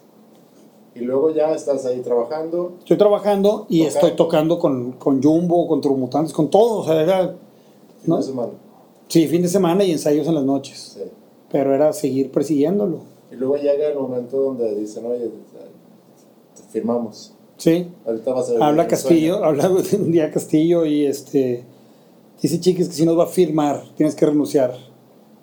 Y 0.94 1.00
luego 1.00 1.32
ya 1.32 1.52
estás 1.54 1.88
ahí 1.88 2.02
trabajando. 2.02 2.74
Estoy 2.78 2.98
trabajando 2.98 3.66
y 3.70 3.80
Tocando. 3.80 3.98
estoy 3.98 4.16
tocando 4.16 4.60
con, 4.60 4.92
con 4.92 5.24
Jumbo, 5.24 5.68
con 5.68 5.82
Turmutantes, 5.82 6.34
con 6.34 6.52
todo. 6.52 6.82
O 6.82 6.86
sea, 6.86 7.02
era, 7.02 7.30
fin 7.30 7.36
¿no? 8.06 8.18
de 8.18 8.24
semana. 8.24 8.52
sí, 9.08 9.28
fin 9.28 9.42
de 9.42 9.48
semana 9.48 9.84
y 9.84 9.92
ensayos 9.92 10.28
en 10.28 10.36
las 10.36 10.44
noches. 10.44 10.98
Sí. 11.00 11.02
Pero 11.52 11.74
era 11.74 11.92
seguir 11.94 12.32
persiguiéndolo. 12.32 13.12
Y 13.34 13.36
luego 13.36 13.56
llega 13.58 13.88
el 13.88 13.96
momento 13.98 14.38
donde 14.38 14.76
dicen, 14.76 15.06
oye, 15.08 15.32
te 16.56 16.62
firmamos. 16.72 17.34
Sí. 17.58 17.88
Ahorita 18.06 18.32
vas 18.32 18.48
a 18.48 18.52
vivir 18.52 18.64
Habla 18.64 18.88
Castillo, 18.88 19.38
sueño". 19.38 19.46
habla 19.64 19.70
un 19.70 20.12
día 20.12 20.32
Castillo 20.32 20.86
y 20.86 21.06
este 21.06 21.64
dice 22.40 22.60
chiquis 22.60 22.90
que 22.90 22.94
si 22.94 23.06
nos 23.06 23.18
va 23.18 23.24
a 23.24 23.28
firmar, 23.28 23.84
tienes 23.96 24.16
que 24.16 24.26
renunciar 24.26 24.76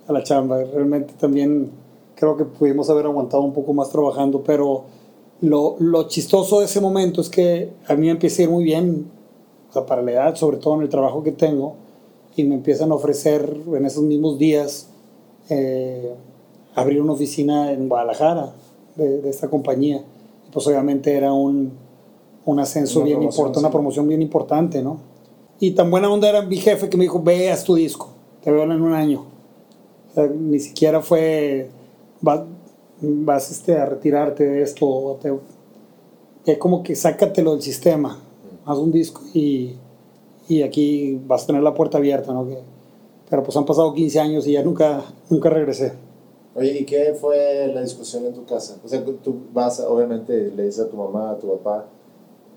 a 0.06 0.12
la 0.12 0.22
chamba. 0.22 0.62
Realmente 0.62 1.14
también 1.18 1.70
creo 2.14 2.36
que 2.36 2.44
pudimos 2.44 2.88
haber 2.90 3.06
aguantado 3.06 3.42
un 3.42 3.52
poco 3.52 3.72
más 3.72 3.90
trabajando, 3.90 4.42
pero 4.44 4.84
lo, 5.40 5.76
lo 5.80 6.06
chistoso 6.06 6.60
de 6.60 6.66
ese 6.66 6.80
momento 6.80 7.22
es 7.22 7.28
que 7.28 7.72
a 7.88 7.94
mí 7.94 8.06
me 8.06 8.12
empieza 8.12 8.42
a 8.42 8.44
ir 8.44 8.50
muy 8.50 8.62
bien, 8.62 9.10
o 9.70 9.72
sea, 9.72 9.86
para 9.86 10.02
la 10.02 10.12
edad, 10.12 10.34
sobre 10.36 10.58
todo 10.58 10.74
en 10.76 10.82
el 10.82 10.88
trabajo 10.88 11.24
que 11.24 11.32
tengo, 11.32 11.74
y 12.36 12.44
me 12.44 12.54
empiezan 12.54 12.92
a 12.92 12.94
ofrecer 12.94 13.62
en 13.74 13.84
esos 13.84 14.04
mismos 14.04 14.38
días 14.38 14.90
eh, 15.48 16.14
abrir 16.74 17.00
una 17.02 17.12
oficina 17.12 17.72
en 17.72 17.88
Guadalajara 17.88 18.52
de, 18.96 19.20
de 19.20 19.30
esta 19.30 19.48
compañía. 19.48 20.02
Pues 20.52 20.66
obviamente 20.66 21.14
era 21.14 21.32
un, 21.32 21.72
un 22.44 22.58
ascenso 22.60 23.00
Una 23.00 23.06
bien 23.06 23.22
importante, 23.22 23.58
una 23.60 23.68
sí. 23.68 23.72
promoción 23.72 24.08
bien 24.08 24.22
importante, 24.22 24.82
¿no? 24.82 24.98
Y 25.60 25.72
tan 25.72 25.90
buena 25.90 26.10
onda 26.10 26.28
era 26.28 26.42
mi 26.42 26.56
jefe 26.56 26.88
que 26.88 26.96
me 26.96 27.04
dijo, 27.04 27.22
ve, 27.22 27.50
haz 27.50 27.64
tu 27.64 27.74
disco, 27.74 28.08
te 28.42 28.50
veo 28.50 28.62
en 28.64 28.80
un 28.80 28.94
año. 28.94 29.24
O 30.10 30.14
sea, 30.14 30.26
ni 30.26 30.58
siquiera 30.58 31.00
fue, 31.02 31.68
vas, 32.20 32.40
vas 33.00 33.50
este, 33.50 33.76
a 33.76 33.86
retirarte 33.86 34.44
de 34.44 34.62
esto, 34.62 35.18
te, 35.22 35.32
es 36.46 36.58
como 36.58 36.82
que 36.82 36.96
sácatelo 36.96 37.52
del 37.52 37.62
sistema, 37.62 38.18
haz 38.64 38.78
un 38.78 38.90
disco 38.90 39.20
y, 39.34 39.74
y 40.48 40.62
aquí 40.62 41.20
vas 41.26 41.44
a 41.44 41.46
tener 41.48 41.62
la 41.62 41.74
puerta 41.74 41.98
abierta, 41.98 42.32
¿no? 42.32 42.46
Que- 42.48 42.58
pero 43.28 43.44
pues 43.44 43.56
han 43.56 43.64
pasado 43.64 43.94
15 43.94 44.18
años 44.18 44.46
y 44.48 44.52
ya 44.52 44.62
nunca, 44.64 45.04
nunca 45.28 45.48
regresé. 45.50 45.92
Oye, 46.54 46.78
¿y 46.80 46.84
qué 46.84 47.14
fue 47.18 47.70
la 47.72 47.82
discusión 47.82 48.26
en 48.26 48.34
tu 48.34 48.44
casa? 48.44 48.76
O 48.84 48.88
sea, 48.88 49.04
tú 49.04 49.36
vas, 49.52 49.78
obviamente, 49.80 50.50
le 50.54 50.64
dices 50.64 50.80
a 50.80 50.88
tu 50.88 50.96
mamá, 50.96 51.30
a 51.30 51.38
tu 51.38 51.48
papá, 51.48 51.86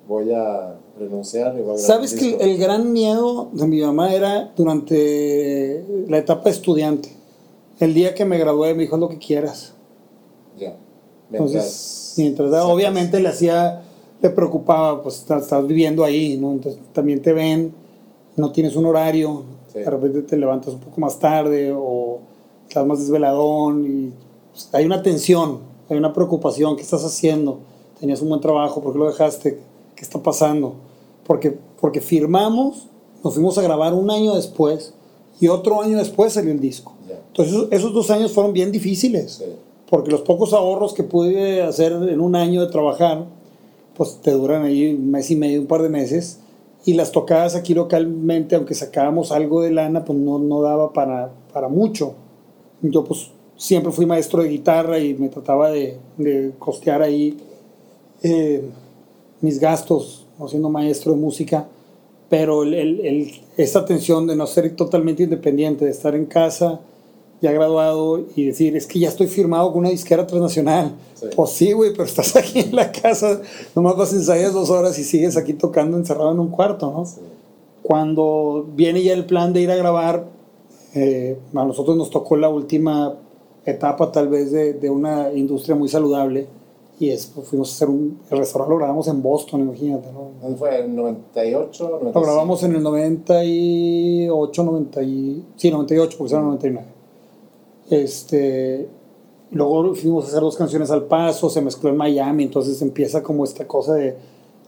voy 0.07 0.31
a 0.33 0.75
renunciar 0.99 1.55
y 1.57 1.61
voy 1.61 1.75
a 1.75 1.77
¿Sabes 1.77 2.13
que 2.13 2.25
disco". 2.25 2.41
el 2.41 2.57
gran 2.57 2.91
miedo 2.91 3.49
de 3.53 3.67
mi 3.67 3.81
mamá 3.81 4.13
era 4.13 4.51
durante 4.55 5.85
la 6.07 6.17
etapa 6.17 6.49
estudiante? 6.49 7.09
El 7.79 7.93
día 7.93 8.13
que 8.15 8.25
me 8.25 8.37
gradué 8.37 8.73
me 8.73 8.81
dijo 8.83 8.95
"Haz 8.95 9.01
lo 9.01 9.09
que 9.09 9.17
quieras. 9.19 9.73
Ya. 10.59 10.75
Entonces, 11.31 12.13
mientras 12.17 12.51
obviamente 12.65 13.19
le 13.19 13.29
hacía, 13.29 13.81
le 14.21 14.29
preocupaba, 14.29 15.01
pues 15.01 15.19
estás, 15.19 15.43
estás 15.43 15.65
viviendo 15.65 16.03
ahí, 16.03 16.37
¿no? 16.37 16.51
Entonces 16.51 16.79
también 16.93 17.21
te 17.21 17.33
ven, 17.33 17.73
no 18.35 18.51
tienes 18.51 18.75
un 18.75 18.85
horario, 18.85 19.43
Sí. 19.71 19.79
de 19.79 19.89
repente 19.89 20.21
te 20.21 20.37
levantas 20.37 20.73
un 20.75 20.79
poco 20.79 21.01
más 21.01 21.17
tarde 21.17 21.73
o 21.75 22.12
estás 22.67 22.85
más 22.85 22.99
desveladón 22.99 23.85
y 23.85 24.11
pues, 24.51 24.69
hay 24.73 24.85
una 24.85 25.01
tensión, 25.03 25.59
hay 25.89 25.97
una 25.97 26.13
preocupación, 26.13 26.75
¿qué 26.75 26.81
estás 26.81 27.03
haciendo? 27.03 27.59
Tenías 27.99 28.21
un 28.21 28.29
buen 28.29 28.41
trabajo, 28.41 28.81
¿por 28.81 28.93
qué 28.93 28.99
lo 28.99 29.05
dejaste? 29.07 29.59
¿Qué 29.95 30.03
está 30.03 30.21
pasando? 30.21 30.75
Porque, 31.25 31.57
porque 31.79 32.01
firmamos, 32.01 32.87
nos 33.23 33.33
fuimos 33.35 33.57
a 33.57 33.61
grabar 33.61 33.93
un 33.93 34.09
año 34.11 34.35
después 34.35 34.93
y 35.39 35.47
otro 35.47 35.81
año 35.81 35.97
después 35.97 36.33
salió 36.33 36.51
el 36.51 36.59
disco. 36.59 36.93
Entonces 37.27 37.53
esos, 37.53 37.71
esos 37.71 37.93
dos 37.93 38.09
años 38.11 38.31
fueron 38.31 38.53
bien 38.53 38.71
difíciles 38.71 39.33
Sí. 39.33 39.45
porque 39.89 40.11
los 40.11 40.21
pocos 40.21 40.53
ahorros 40.53 40.93
que 40.93 41.03
pude 41.03 41.61
hacer 41.61 41.91
en 41.93 42.19
un 42.19 42.35
año 42.35 42.61
de 42.61 42.71
trabajar, 42.71 43.25
pues 43.95 44.19
te 44.21 44.31
duran 44.31 44.63
ahí 44.63 44.93
un 44.93 45.11
mes 45.11 45.29
y 45.31 45.35
medio, 45.35 45.61
un 45.61 45.67
par 45.67 45.81
de 45.81 45.89
meses, 45.89 46.39
y 46.85 46.93
las 46.93 47.11
tocadas 47.11 47.55
aquí 47.55 47.73
localmente, 47.73 48.55
aunque 48.55 48.73
sacábamos 48.75 49.31
algo 49.31 49.61
de 49.61 49.71
lana, 49.71 50.03
pues 50.03 50.17
no, 50.19 50.37
no 50.39 50.61
daba 50.61 50.91
para, 50.93 51.31
para 51.53 51.69
mucho. 51.69 52.13
Yo 52.83 53.03
pues 53.03 53.31
siempre 53.57 53.91
fui 53.91 54.05
maestro 54.05 54.43
de 54.43 54.49
guitarra 54.49 54.99
y 54.99 55.13
me 55.15 55.29
trataba 55.29 55.71
de, 55.71 55.97
de 56.17 56.51
costear 56.59 57.01
ahí 57.01 57.37
eh, 58.21 58.61
mis 59.41 59.59
gastos, 59.59 60.25
siendo 60.47 60.69
maestro 60.69 61.13
de 61.13 61.17
música, 61.19 61.67
pero 62.29 62.63
el, 62.63 62.73
el- 62.73 62.99
el- 63.05 63.31
esta 63.57 63.85
tensión 63.85 64.27
de 64.27 64.35
no 64.35 64.45
ser 64.47 64.75
totalmente 64.75 65.23
independiente, 65.23 65.85
de 65.85 65.91
estar 65.91 66.13
en 66.15 66.25
casa, 66.25 66.79
ya 67.41 67.51
graduado, 67.51 68.21
y 68.35 68.45
decir, 68.45 68.75
es 68.77 68.85
que 68.87 68.99
ya 68.99 69.09
estoy 69.09 69.27
firmado 69.27 69.69
con 69.71 69.79
una 69.79 69.89
disquera 69.89 70.25
transnacional. 70.25 70.93
Sí. 71.15 71.25
Pues 71.35 71.49
sí, 71.51 71.71
güey, 71.73 71.91
pero 71.91 72.05
estás 72.05 72.35
aquí 72.37 72.59
en 72.59 72.75
la 72.75 72.91
casa, 72.91 73.41
nomás 73.75 73.95
vas 73.97 74.13
a 74.13 74.15
ensayar 74.17 74.51
dos 74.53 74.69
horas 74.69 74.97
y 74.99 75.03
sigues 75.03 75.35
aquí 75.37 75.53
tocando 75.53 75.97
encerrado 75.97 76.31
en 76.31 76.39
un 76.39 76.49
cuarto, 76.49 76.91
¿no? 76.91 77.05
Sí. 77.05 77.19
Cuando 77.81 78.65
viene 78.75 79.03
ya 79.03 79.13
el 79.13 79.25
plan 79.25 79.51
de 79.53 79.61
ir 79.61 79.71
a 79.71 79.75
grabar 79.75 80.25
Eh, 80.93 81.37
a 81.53 81.65
nosotros 81.65 81.97
nos 81.97 82.09
tocó 82.09 82.37
la 82.37 82.49
última 82.49 83.15
etapa 83.65 84.11
tal 84.11 84.27
vez 84.27 84.51
de, 84.51 84.73
de 84.73 84.89
una 84.89 85.31
industria 85.33 85.75
muy 85.75 85.89
saludable 85.89 86.47
y 86.99 87.09
es, 87.09 87.25
pues, 87.27 87.47
fuimos 87.47 87.71
a 87.71 87.75
hacer 87.75 87.89
un, 87.89 88.19
el 88.29 88.37
restaurante 88.37 88.71
lo 88.71 88.77
grabamos 88.77 89.07
en 89.07 89.21
Boston, 89.21 89.61
imagínate, 89.61 90.11
¿no? 90.11 90.31
¿Dónde 90.41 90.57
fue? 90.57 90.79
¿En 90.79 90.95
98? 90.95 91.83
95? 91.83 92.19
Lo 92.19 92.25
grabamos 92.25 92.63
en 92.63 92.75
el 92.75 92.83
98, 92.83 94.63
90 94.63 95.03
y, 95.03 95.45
sí, 95.55 95.71
98, 95.71 96.17
porque 96.17 96.33
era 96.33 96.43
99. 96.43 96.87
Este, 97.89 98.87
luego 99.51 99.95
fuimos 99.95 100.25
a 100.25 100.27
hacer 100.27 100.41
dos 100.41 100.55
canciones 100.55 100.91
al 100.91 101.05
paso, 101.05 101.49
se 101.49 101.61
mezcló 101.61 101.89
en 101.89 101.97
Miami, 101.97 102.43
entonces 102.43 102.81
empieza 102.81 103.23
como 103.23 103.43
esta 103.43 103.67
cosa 103.67 103.95
de, 103.95 104.15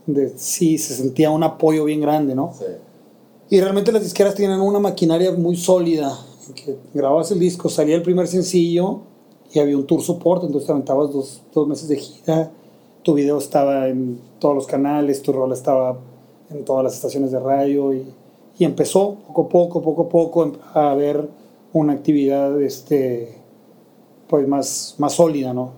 de 0.07 0.33
sí, 0.35 0.77
se 0.77 0.95
sentía 0.95 1.29
un 1.29 1.43
apoyo 1.43 1.85
bien 1.85 2.01
grande, 2.01 2.33
¿no? 2.33 2.53
Sí. 2.57 2.65
Y 3.49 3.59
realmente 3.61 3.91
las 3.91 4.03
disqueras 4.03 4.35
tienen 4.35 4.59
una 4.59 4.79
maquinaria 4.79 5.31
muy 5.31 5.55
sólida, 5.55 6.17
que 6.55 6.77
grababas 6.93 7.31
el 7.31 7.39
disco, 7.39 7.69
salía 7.69 7.95
el 7.95 8.01
primer 8.01 8.27
sencillo 8.27 9.01
y 9.53 9.59
había 9.59 9.77
un 9.77 9.85
tour 9.85 10.01
support, 10.01 10.43
entonces 10.43 10.65
te 10.65 10.71
aventabas 10.71 11.11
dos, 11.11 11.41
dos 11.53 11.67
meses 11.67 11.87
de 11.87 11.97
gira, 11.97 12.51
tu 13.03 13.13
video 13.13 13.37
estaba 13.37 13.87
en 13.87 14.19
todos 14.39 14.55
los 14.55 14.65
canales, 14.67 15.21
tu 15.21 15.31
rol 15.31 15.51
estaba 15.53 15.97
en 16.49 16.65
todas 16.65 16.83
las 16.83 16.95
estaciones 16.95 17.31
de 17.31 17.39
radio 17.39 17.93
y, 17.93 18.05
y 18.57 18.65
empezó 18.65 19.15
poco 19.27 19.41
a 19.43 19.49
poco, 19.49 19.81
poco 19.81 20.01
a 20.03 20.09
poco 20.09 20.51
a 20.73 20.91
haber 20.91 21.27
una 21.73 21.93
actividad 21.93 22.59
este, 22.61 23.37
pues 24.27 24.47
más, 24.47 24.95
más 24.97 25.13
sólida, 25.13 25.53
¿no? 25.53 25.71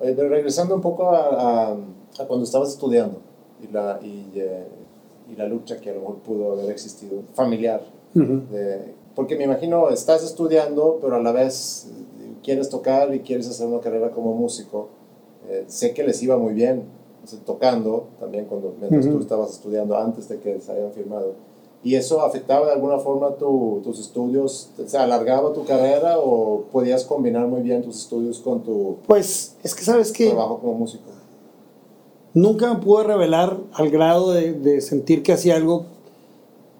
Oye, 0.00 0.12
pero 0.12 0.28
regresando 0.28 0.74
un 0.74 0.80
poco 0.82 1.08
a, 1.10 1.70
a- 1.70 1.76
a 2.18 2.24
cuando 2.26 2.44
estabas 2.44 2.68
estudiando 2.70 3.18
y 3.62 3.72
la, 3.72 3.98
y, 4.02 4.30
eh, 4.34 4.66
y 5.30 5.36
la 5.36 5.46
lucha 5.46 5.78
que 5.80 5.90
a 5.90 5.94
lo 5.94 6.00
mejor 6.00 6.16
pudo 6.18 6.52
haber 6.52 6.70
existido, 6.70 7.22
familiar. 7.34 7.82
Ujú. 8.14 8.40
de- 8.50 8.94
porque 9.14 9.36
me 9.36 9.44
imagino, 9.44 9.90
estás 9.90 10.22
estudiando, 10.22 10.98
pero 11.02 11.16
a 11.16 11.22
la 11.22 11.32
vez 11.32 11.88
quieres 12.42 12.68
tocar 12.68 13.12
y 13.14 13.20
quieres 13.20 13.48
hacer 13.48 13.66
una 13.66 13.80
carrera 13.80 14.10
como 14.12 14.32
músico. 14.32 14.88
Eh, 15.48 15.64
sé 15.66 15.92
que 15.92 16.04
les 16.04 16.22
iba 16.22 16.36
muy 16.38 16.54
bien 16.54 16.84
tocando 17.44 18.06
también 18.20 18.46
cuando, 18.46 18.74
mientras 18.78 19.04
Ujú. 19.06 19.16
tú 19.16 19.20
estabas 19.22 19.50
estudiando 19.50 19.96
antes 19.98 20.28
de 20.28 20.38
que 20.38 20.60
se 20.60 20.72
hayan 20.72 20.92
firmado. 20.92 21.34
¿Y 21.84 21.94
eso 21.96 22.20
afectaba 22.22 22.66
de 22.66 22.72
alguna 22.72 22.98
forma 22.98 23.34
tu- 23.36 23.80
tus 23.84 23.98
estudios? 24.00 24.70
¿Se 24.86 24.96
alargaba 24.98 25.52
tu 25.52 25.64
carrera 25.64 26.18
o 26.18 26.62
podías 26.72 27.04
combinar 27.04 27.46
muy 27.46 27.60
bien 27.62 27.82
tus 27.82 27.98
estudios 28.02 28.38
con 28.40 28.62
tu 28.62 28.96
Pues 29.06 29.56
es 29.62 29.74
que 29.74 29.84
sabes 29.84 30.10
que 30.12 30.28
trabajo 30.30 30.58
como 30.58 30.74
músico? 30.74 31.04
Nunca 32.34 32.72
me 32.72 32.80
pude 32.80 33.04
revelar 33.04 33.58
al 33.72 33.90
grado 33.90 34.32
de, 34.32 34.80
sentir 34.80 35.22
que 35.22 35.32
hacía 35.32 35.56
algo 35.56 35.86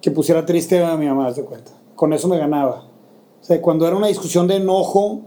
que 0.01 0.11
pusiera 0.11 0.46
triste 0.46 0.82
a 0.82 0.96
mi 0.96 1.07
mamá, 1.07 1.32
de 1.32 1.42
cuenta. 1.44 1.72
Con 1.94 2.12
eso 2.12 2.28
me 2.28 2.38
ganaba. 2.38 2.84
O 3.40 3.44
sea, 3.44 3.61
cuando 3.61 3.86
era 3.86 3.96
una 3.96 4.07
discusión 4.09 4.46
de 4.46 4.57
enojo, 4.57 5.20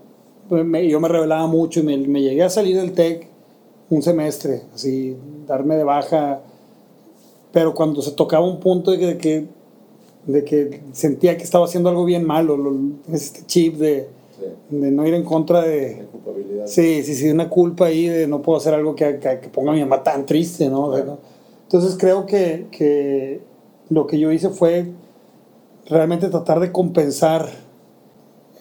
pues, 0.47 0.65
yo 0.89 0.99
me 0.99 1.07
revelaba 1.07 1.47
mucho 1.47 1.80
y 1.82 1.84
me, 1.84 2.22
llegué 2.22 2.43
a 2.43 2.49
salir 2.49 2.78
del 2.78 2.93
TEC 2.93 3.28
un 3.89 4.01
semestre, 4.01 4.61
así, 4.74 5.17
darme 5.47 5.76
de 5.76 5.84
baja. 5.84 6.41
Pero 7.51 7.74
cuando 7.74 8.01
se 8.01 8.11
tocaba 8.11 8.45
un 8.45 8.59
punto 8.59 8.91
de 8.91 9.17
que, 9.17 9.47
sentía 10.93 11.36
que 11.36 11.43
estaba 11.43 11.65
haciendo 11.65 11.89
algo 11.89 12.05
bien 12.05 12.24
malo, 12.24 12.55
lo- 12.55 12.78
este 13.11 13.45
chip 13.45 13.76
de, 13.76 14.07
Sí, 14.70 14.76
de 14.78 14.92
no 14.92 15.08
ir 15.08 15.14
en 15.14 15.24
contra 15.24 15.62
de, 15.62 16.06
culpabilidad. 16.12 16.66
Sí, 16.68 17.04
sí, 17.04 17.16
sí, 17.16 17.30
una 17.30 17.50
culpa 17.50 17.86
ahí 17.88 18.08
de 18.08 18.28
no 18.28 18.42
puedo 18.42 18.58
hacer 18.58 18.74
algo 18.74 18.96
que, 18.96 19.20
que- 19.20 19.39
que 19.39 19.50
ponga 19.50 19.72
a 19.72 19.76
mi 19.76 19.82
mamá 19.82 20.04
tan 20.04 20.26
triste, 20.26 20.70
¿no? 20.70 20.86
O 20.88 20.96
sea, 20.96 21.06
¿no? 21.06 21.18
Entonces 21.64 21.96
creo 22.00 22.26
que, 22.26 22.68
que 22.72 23.42
lo 23.89 24.08
que 24.08 24.20
yo 24.20 24.32
hice 24.32 24.50
fue 24.50 24.88
realmente 25.88 26.30
tratar 26.30 26.60
de 26.60 26.72
compensar 26.72 27.50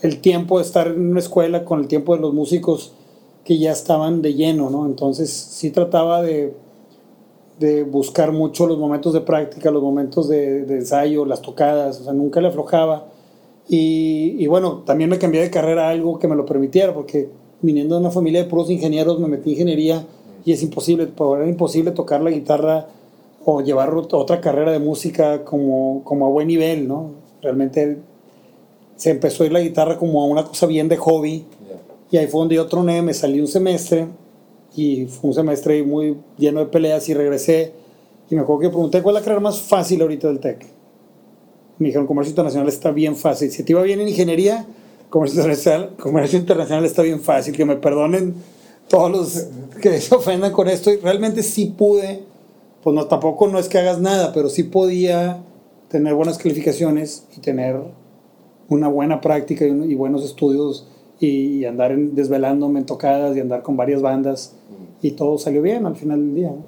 el 0.02 0.20
tiempo 0.20 0.58
de 0.58 0.64
estar 0.64 0.86
en 0.88 1.10
una 1.10 1.20
escuela 1.20 1.64
con 1.64 1.80
el 1.80 1.88
tiempo 1.88 2.14
de 2.14 2.22
los 2.22 2.32
músicos 2.32 2.92
que 3.44 3.58
ya 3.58 3.72
estaban 3.72 4.22
de 4.22 4.34
lleno, 4.34 4.70
¿no? 4.70 4.86
Entonces 4.86 5.30
sí 5.30 5.70
trataba 5.70 6.22
de, 6.22 6.54
de 7.58 7.82
buscar 7.84 8.32
mucho 8.32 8.66
los 8.66 8.78
momentos 8.78 9.12
de 9.12 9.20
práctica, 9.20 9.70
los 9.70 9.82
momentos 9.82 10.28
de, 10.28 10.64
de 10.64 10.76
ensayo, 10.76 11.24
las 11.26 11.42
tocadas, 11.42 12.00
o 12.00 12.04
sea, 12.04 12.12
nunca 12.12 12.40
le 12.40 12.48
aflojaba. 12.48 13.06
Y, 13.72 14.34
y 14.42 14.46
bueno, 14.48 14.82
también 14.84 15.08
me 15.08 15.18
cambié 15.18 15.40
de 15.42 15.48
carrera 15.50 15.86
a 15.86 15.90
algo 15.90 16.18
que 16.18 16.26
me 16.26 16.34
lo 16.34 16.44
permitiera, 16.44 16.92
porque 16.92 17.28
viniendo 17.62 17.94
de 17.94 18.00
una 18.00 18.10
familia 18.10 18.42
de 18.42 18.48
puros 18.50 18.68
ingenieros 18.68 19.20
me 19.20 19.28
metí 19.28 19.50
en 19.50 19.52
ingeniería 19.52 20.04
y 20.44 20.52
es 20.52 20.62
imposible, 20.64 21.08
era 21.36 21.48
imposible 21.48 21.92
tocar 21.92 22.20
la 22.20 22.30
guitarra 22.30 22.88
o 23.44 23.60
llevar 23.60 23.90
ot- 23.92 24.12
otra 24.14 24.40
carrera 24.40 24.72
de 24.72 24.80
música 24.80 25.44
como, 25.44 26.02
como 26.02 26.26
a 26.26 26.30
buen 26.30 26.48
nivel, 26.48 26.88
¿no? 26.88 27.10
Realmente 27.42 27.98
se 28.96 29.10
empezó 29.10 29.44
a 29.44 29.46
ir 29.46 29.52
la 29.52 29.60
guitarra 29.60 29.96
como 29.98 30.20
a 30.20 30.26
una 30.26 30.42
cosa 30.44 30.66
bien 30.66 30.88
de 30.88 30.96
hobby 30.96 31.44
y 32.10 32.16
ahí 32.16 32.26
fue 32.26 32.40
donde 32.40 32.56
yo 32.56 32.66
troné, 32.66 33.02
me 33.02 33.14
salí 33.14 33.40
un 33.40 33.46
semestre 33.46 34.06
y 34.76 35.06
fue 35.06 35.28
un 35.28 35.34
semestre 35.34 35.80
muy 35.84 36.16
lleno 36.38 36.58
de 36.60 36.66
peleas 36.66 37.08
y 37.08 37.14
regresé 37.14 37.72
y 38.30 38.34
me 38.34 38.40
acuerdo 38.40 38.62
que 38.62 38.68
pregunté 38.70 39.00
cuál 39.00 39.14
es 39.16 39.20
la 39.22 39.24
carrera 39.24 39.40
más 39.40 39.60
fácil 39.60 40.02
ahorita 40.02 40.26
del 40.28 40.40
TEC. 40.40 40.66
Me 41.80 41.86
dijeron 41.88 42.06
comercio 42.06 42.30
internacional 42.30 42.68
está 42.68 42.92
bien 42.92 43.16
fácil. 43.16 43.50
Si 43.50 43.62
te 43.64 43.72
iba 43.72 43.82
bien 43.82 44.00
en 44.00 44.08
ingeniería, 44.08 44.66
comercio 45.08 45.40
internacional, 45.40 45.96
comercio 45.98 46.38
internacional 46.38 46.84
está 46.84 47.02
bien 47.02 47.20
fácil. 47.20 47.56
Que 47.56 47.64
me 47.64 47.74
perdonen 47.76 48.34
todos 48.88 49.10
los 49.10 49.46
que 49.80 50.00
se 50.00 50.14
ofendan 50.14 50.52
con 50.52 50.68
esto. 50.68 50.92
Y 50.92 50.98
realmente 50.98 51.42
sí 51.42 51.74
pude, 51.76 52.22
pues 52.84 52.94
no, 52.94 53.06
tampoco 53.06 53.48
no 53.48 53.58
es 53.58 53.68
que 53.68 53.78
hagas 53.78 54.00
nada, 54.00 54.32
pero 54.32 54.48
sí 54.48 54.62
podía 54.62 55.42
tener 55.88 56.14
buenas 56.14 56.38
calificaciones 56.38 57.24
y 57.36 57.40
tener 57.40 57.76
una 58.68 58.86
buena 58.88 59.20
práctica 59.20 59.66
y, 59.66 59.70
y 59.70 59.94
buenos 59.96 60.22
estudios 60.24 60.86
y, 61.18 61.26
y 61.58 61.64
andar 61.64 61.90
en- 61.90 62.14
desvelándome 62.14 62.78
en 62.78 62.86
tocadas 62.86 63.36
y 63.36 63.40
andar 63.40 63.62
con 63.62 63.76
varias 63.76 64.00
bandas 64.00 64.54
y 65.02 65.12
todo 65.12 65.36
salió 65.38 65.60
bien 65.62 65.84
al 65.86 65.96
final 65.96 66.20
del 66.20 66.34
día. 66.36 66.48
¿no? 66.50 66.62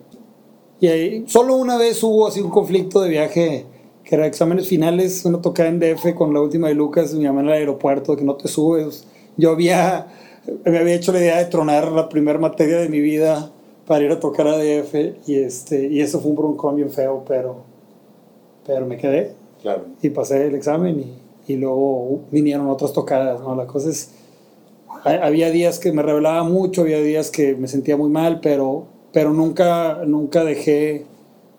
Y 0.81 0.89
ahí, 0.89 1.25
solo 1.29 1.55
una 1.57 1.77
vez 1.77 2.03
hubo 2.03 2.27
así 2.27 2.41
un 2.41 2.51
conflicto 2.51 3.01
de 3.03 3.11
viaje 3.11 3.67
que 4.05 4.15
era 4.17 4.27
exámenes 4.27 4.67
finales, 4.69 5.25
una 5.25 5.41
tocada 5.41 5.69
en 5.69 5.79
DF 5.81 6.15
con 6.15 6.33
la 6.35 6.41
última 6.41 6.69
de 6.69 6.75
Lucas, 6.75 7.15
mi 7.15 7.25
mamá 7.25 7.41
en 7.41 7.47
el 7.49 7.53
aeropuerto, 7.53 8.17
que 8.17 8.25
no 8.25 8.35
te 8.37 8.49
subes. 8.49 9.07
Yo 9.37 9.51
había, 9.53 10.07
me 10.65 10.79
había 10.79 10.95
hecho 10.95 11.13
la 11.13 11.21
idea 11.21 11.39
de 11.39 11.45
tronar 11.47 11.91
la 11.93 12.09
primera 12.09 12.39
materia 12.39 12.79
de 12.79 12.89
mi 12.89 13.01
vida 13.01 13.51
para 13.87 14.05
ir 14.05 14.11
a 14.11 14.21
tocar 14.21 14.47
a 14.49 14.57
DF 14.59 14.95
y, 15.27 15.37
este, 15.37 15.87
y 15.89 16.01
eso 16.01 16.21
fue 16.21 16.31
un 16.31 16.37
broncón 16.37 16.77
bien 16.77 16.91
feo, 16.91 17.25
pero, 17.27 17.57
pero 18.67 18.87
me 18.87 18.97
quedé 18.97 19.33
Claro. 19.61 19.85
y 20.03 20.11
pasé 20.11 20.47
el 20.47 20.55
examen 20.57 20.99
y, 21.47 21.53
y 21.53 21.57
luego 21.57 22.21
vinieron 22.33 22.69
otras 22.69 22.93
tocadas, 22.93 23.41
¿no? 23.41 23.55
La 23.55 23.67
cosa 23.67 23.91
es, 23.91 24.11
ha- 25.05 25.25
había 25.27 25.51
días 25.51 25.79
que 25.79 25.93
me 25.93 26.03
revelaba 26.03 26.43
mucho, 26.43 26.83
había 26.83 27.01
días 27.01 27.31
que 27.31 27.55
me 27.55 27.69
sentía 27.69 27.97
muy 27.97 28.11
mal, 28.11 28.41
pero, 28.41 28.87
pero 29.13 29.33
nunca, 29.33 30.01
nunca 30.07 30.45
dejé 30.45 31.05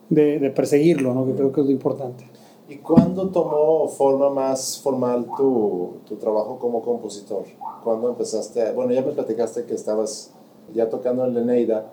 de, 0.09 0.39
de 0.39 0.49
perseguirlo, 0.49 1.13
¿no? 1.13 1.25
Que 1.25 1.33
creo 1.33 1.51
que 1.53 1.61
es 1.61 1.65
lo 1.67 1.71
importante. 1.71 2.25
¿Y 2.69 2.75
cuándo 2.77 3.27
tomó 3.29 3.87
forma 3.89 4.29
más 4.29 4.79
formal 4.81 5.25
tu, 5.35 5.95
tu 6.07 6.15
trabajo 6.15 6.57
como 6.59 6.81
compositor? 6.81 7.43
¿Cuándo 7.83 8.09
empezaste? 8.09 8.61
a- 8.61 8.71
bueno, 8.71 8.93
ya 8.93 9.01
me 9.01 9.11
platicaste 9.11 9.65
que 9.65 9.73
estabas 9.73 10.31
ya 10.73 10.89
tocando 10.89 11.25
en 11.25 11.33
Leneida, 11.33 11.91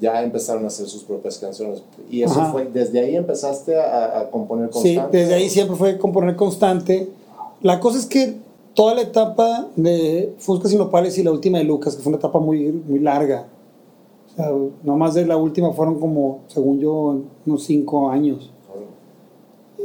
ya 0.00 0.22
empezaron 0.22 0.64
a 0.64 0.68
hacer 0.68 0.86
sus 0.86 1.02
propias 1.02 1.38
canciones. 1.38 1.82
¿Y 2.08 2.22
eso 2.22 2.40
Ajá. 2.40 2.52
fue, 2.52 2.64
desde 2.66 3.00
ahí 3.00 3.16
empezaste 3.16 3.76
a, 3.78 4.20
a 4.20 4.30
componer 4.30 4.68
Sí, 4.72 4.94
constante? 4.94 5.18
desde 5.18 5.34
ahí 5.34 5.50
siempre 5.50 5.76
fue 5.76 5.98
componer 5.98 6.36
constante. 6.36 7.10
La 7.60 7.80
cosa 7.80 7.98
es 7.98 8.06
que 8.06 8.36
toda 8.74 8.94
la 8.94 9.02
etapa 9.02 9.68
de 9.76 10.34
Fuscas 10.38 10.72
y 10.72 10.76
Nopales 10.76 11.18
y 11.18 11.24
la 11.24 11.32
última 11.32 11.58
de 11.58 11.64
Lucas, 11.64 11.96
que 11.96 12.02
fue 12.02 12.10
una 12.10 12.18
etapa 12.18 12.38
muy, 12.38 12.70
muy 12.72 13.00
larga, 13.00 13.46
o 14.32 14.34
sea, 14.36 14.50
no 14.84 14.96
más 14.96 15.14
de 15.14 15.26
la 15.26 15.36
última 15.36 15.72
fueron 15.72 15.98
como, 16.00 16.38
según 16.46 16.78
yo, 16.78 17.16
unos 17.44 17.64
cinco 17.64 18.08
años. 18.08 18.50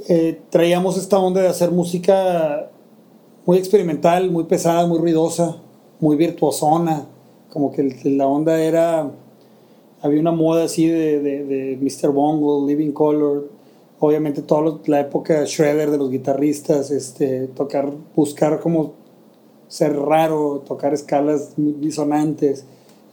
Eh, 0.07 0.39
traíamos 0.49 0.97
esta 0.97 1.19
onda 1.19 1.41
de 1.41 1.47
hacer 1.47 1.71
música 1.71 2.69
muy 3.45 3.57
experimental, 3.57 4.29
muy 4.29 4.43
pesada, 4.43 4.85
muy 4.85 4.99
ruidosa, 4.99 5.57
muy 5.99 6.15
virtuosona. 6.15 7.05
Como 7.49 7.71
que 7.71 7.83
la 8.05 8.27
onda 8.27 8.61
era. 8.61 9.11
Había 10.01 10.19
una 10.19 10.31
moda 10.31 10.65
así 10.65 10.87
de, 10.87 11.77
Mr. 11.81 12.11
Bungle, 12.11 12.71
Living 12.71 12.91
Color. 12.91 13.49
Obviamente, 13.99 14.43
toda 14.43 14.79
la 14.85 14.99
época 14.99 15.43
Shredder 15.45 15.89
de 15.89 15.97
los 15.97 16.11
guitarristas, 16.11 16.91
este, 16.91 17.47
tocar, 17.47 17.91
buscar 18.15 18.59
como 18.59 18.93
ser 19.67 19.97
raro, 19.97 20.63
tocar 20.67 20.93
escalas 20.93 21.53
disonantes. 21.57 22.65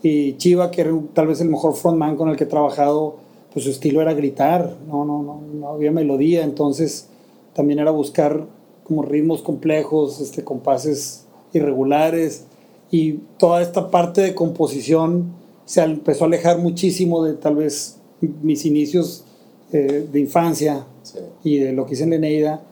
Y 0.02 0.36
Chiva, 0.36 0.70
que 0.70 0.82
era 0.82 0.92
tal 1.14 1.28
vez 1.28 1.40
el 1.40 1.48
mejor 1.48 1.74
frontman 1.74 2.16
con 2.16 2.28
el 2.28 2.36
que 2.36 2.44
he 2.44 2.48
trabajado, 2.48 3.16
pues 3.54 3.64
su 3.64 3.70
estilo 3.70 4.02
era 4.02 4.12
gritar, 4.12 4.76
no, 4.86 5.04
no, 5.06 5.22
no, 5.22 5.40
no 5.54 5.68
había 5.68 5.92
melodía, 5.92 6.44
entonces 6.44 7.08
también 7.54 7.78
era 7.78 7.90
buscar 7.92 8.46
como 8.82 9.02
ritmos 9.02 9.40
complejos, 9.40 10.20
este, 10.20 10.44
compases 10.44 11.24
irregulares 11.54 12.44
y 12.90 13.20
toda 13.38 13.62
esta 13.62 13.90
parte 13.90 14.20
de 14.20 14.34
composición 14.34 15.32
se 15.64 15.82
empezó 15.82 16.24
a 16.24 16.26
alejar 16.26 16.58
muchísimo 16.58 17.24
de 17.24 17.34
tal 17.34 17.56
vez 17.56 17.96
mis 18.20 18.66
inicios 18.66 19.24
eh, 19.72 20.06
de 20.12 20.20
infancia 20.20 20.84
Sí. 21.02 21.18
y 21.44 21.58
de 21.58 21.72
lo 21.72 21.84
que 21.84 21.92
hice 21.94 22.04
en 22.04 22.10
Leneida. 22.10 22.62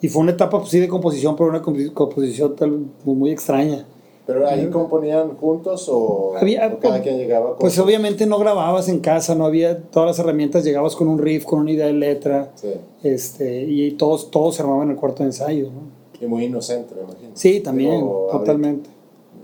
y 0.00 0.08
fue 0.08 0.20
una 0.22 0.32
etapa 0.32 0.58
pues, 0.58 0.70
sí 0.70 0.80
de 0.80 0.88
composición, 0.88 1.36
pero 1.36 1.48
una 1.48 1.62
composición 1.62 2.56
tal, 2.56 2.86
muy, 3.04 3.14
muy 3.14 3.30
extraña. 3.30 3.86
¿Pero 4.32 4.46
ahí 4.48 4.66
componían 4.70 5.36
juntos 5.36 5.88
o, 5.90 6.34
Había- 6.36 6.68
o 6.74 6.78
cada 6.78 7.00
quien 7.02 7.18
llegaba 7.18 7.50
con 7.50 7.58
Pues 7.58 7.78
obviamente 7.78 8.26
no 8.26 8.38
grababas 8.38 8.88
en 8.88 9.00
casa, 9.00 9.34
no 9.34 9.44
había 9.46 9.82
todas 9.82 10.08
las 10.08 10.18
herramientas, 10.18 10.64
llegabas 10.64 10.96
con 10.96 11.08
un 11.08 11.18
riff, 11.18 11.44
con 11.44 11.60
una 11.60 11.70
idea 11.72 11.86
de 11.86 11.92
letra, 11.92 12.50
Sí, 12.54 12.72
este, 13.02 13.62
y 13.64 13.92
todos, 13.92 14.30
todos 14.30 14.54
se 14.56 14.62
armaban 14.62 14.84
en 14.88 14.90
el 14.94 14.96
cuarto 14.96 15.22
de 15.22 15.28
ensayo, 15.30 15.66
¿no? 15.66 16.02
y 16.20 16.26
muy 16.26 16.44
inocente, 16.44 16.94
me 16.94 17.02
imagino. 17.02 17.30
Sí, 17.34 17.60
también, 17.60 17.96
Digo, 17.96 18.28
ahorita- 18.30 18.38
totalmente. 18.38 18.90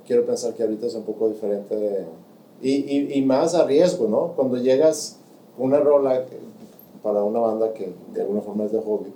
quiero 0.06 0.24
pensar 0.24 0.54
que 0.54 0.62
ahorita 0.62 0.86
es 0.86 0.94
un 0.94 1.02
poco 1.02 1.28
diferente 1.28 2.06
y, 2.62 2.70
y, 2.70 3.12
y 3.14 3.22
más 3.22 3.54
a 3.56 3.64
riesgo, 3.66 4.06
¿no? 4.08 4.28
Cuando 4.36 4.56
llegas 4.58 5.18
una 5.58 5.80
rola 5.80 6.22
para 7.02 7.24
una 7.24 7.40
banda 7.40 7.72
que 7.74 7.92
de 8.14 8.20
alguna 8.22 8.40
forma 8.42 8.64
es 8.64 8.70
de 8.72 8.80
hobby, 8.80 9.12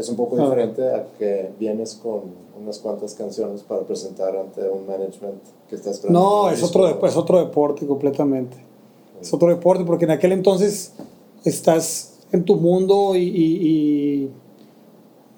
es 0.00 0.08
un 0.08 0.16
poco 0.16 0.36
Ah. 0.38 0.44
diferente 0.44 0.82
a 0.88 1.06
que 1.18 1.50
vienes 1.58 1.94
con 1.94 2.22
unas 2.60 2.78
cuantas 2.78 3.14
canciones 3.14 3.62
para 3.62 3.82
presentar 3.82 4.36
ante 4.36 4.68
un 4.68 4.86
management 4.86 5.40
que 5.68 5.76
está 5.76 5.90
esperando. 5.90 6.18
No, 6.20 6.50
es 6.50 6.62
otro, 6.62 7.06
es 7.06 7.16
otro 7.16 7.38
deporte 7.38 7.86
completamente. 7.86 8.56
Es 9.20 9.32
otro 9.32 9.48
deporte 9.48 9.84
porque 9.84 10.04
en 10.06 10.10
aquel 10.12 10.32
entonces 10.32 10.92
estás 11.44 12.14
en 12.32 12.44
tu 12.44 12.56
mundo 12.56 13.16
y, 13.16 13.22
y- 13.22 13.66
y 14.24 14.30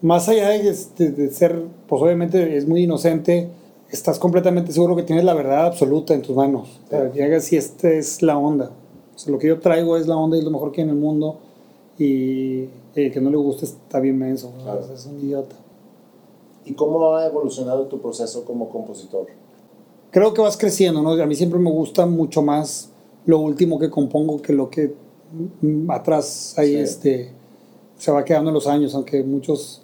más 0.03 0.29
allá 0.29 0.49
de, 0.51 0.77
de- 0.99 1.11
de 1.11 1.31
ser, 1.31 1.63
pues 1.89 2.03
obviamente 2.03 2.57
es 2.57 2.67
muy 2.67 2.83
inocente, 2.85 3.49
estás 3.91 4.19
completamente 4.19 4.73
seguro 4.73 4.97
que 4.97 5.03
tienes 5.03 5.25
la 5.25 5.35
verdad 5.35 5.67
absoluta 5.67 6.13
en 6.15 6.23
tus 6.23 6.35
manos. 6.35 6.81
O 6.87 6.91
sea, 6.91 7.11
Sí. 7.13 7.19
llegas 7.19 7.53
y 7.53 7.57
esta 7.57 7.91
es 7.91 8.23
la 8.23 8.37
onda. 8.39 8.71
O 9.15 9.19
sea, 9.19 9.33
lo 9.33 9.39
que 9.39 9.49
yo 9.49 9.61
traigo 9.61 9.97
es 9.97 10.07
la 10.07 10.17
onda 10.17 10.37
y 10.37 10.41
es 10.41 10.45
lo 10.45 10.51
mejor 10.51 10.73
que 10.73 10.81
hay 10.81 10.85
en 10.89 10.95
el 10.95 11.01
mundo 11.01 11.39
y 11.99 12.69
el 12.95 13.13
que 13.13 13.21
no 13.21 13.31
le 13.31 13.37
guste 13.37 13.65
está 13.67 14.01
bien 14.01 14.19
menso, 14.19 14.53
es 14.95 15.07
un 15.07 15.21
idiota. 15.21 15.57
¿Y 16.65 16.75
cómo 16.75 17.15
ha 17.15 17.27
evolucionado 17.27 17.87
tu 17.87 18.01
proceso 18.01 18.45
como 18.45 18.69
compositor? 18.71 19.27
creo 20.11 20.35
que 20.35 20.43
vas 20.43 20.59
creciendo, 20.59 21.01
¿no? 21.01 21.13
A 21.13 21.27
mí 21.27 21.35
siempre 21.35 21.59
me 21.59 21.71
gusta 21.71 22.05
mucho 22.05 22.43
más 22.43 22.91
lo 23.25 23.39
último 23.39 23.79
que 23.79 23.89
compongo 23.89 24.43
que 24.43 24.53
lo 24.53 24.69
que 24.69 24.93
mm, 25.63 25.91
atrás 25.91 26.55
ahí 26.59 26.73
Sí. 26.75 26.77
este, 26.81 27.31
se 27.97 28.13
va 28.13 28.23
quedando 28.23 28.51
en 28.51 28.55
los 28.55 28.67
años, 28.67 28.95
aunque 28.95 29.23
muchos, 29.23 29.81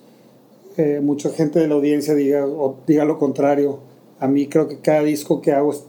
eh, 0.77 1.01
mucha 1.03 1.31
gente 1.31 1.59
de 1.61 1.67
la 1.69 1.77
audiencia 1.77 2.15
diga, 2.15 2.47
o 2.47 2.77
diga 2.87 3.07
lo 3.07 3.19
contrario. 3.19 3.79
A 4.21 4.29
mí 4.29 4.47
creo 4.49 4.69
que 4.69 4.81
cada 4.81 5.03
disco 5.03 5.41
que 5.41 5.53
hago 5.53 5.73
es, 5.73 5.85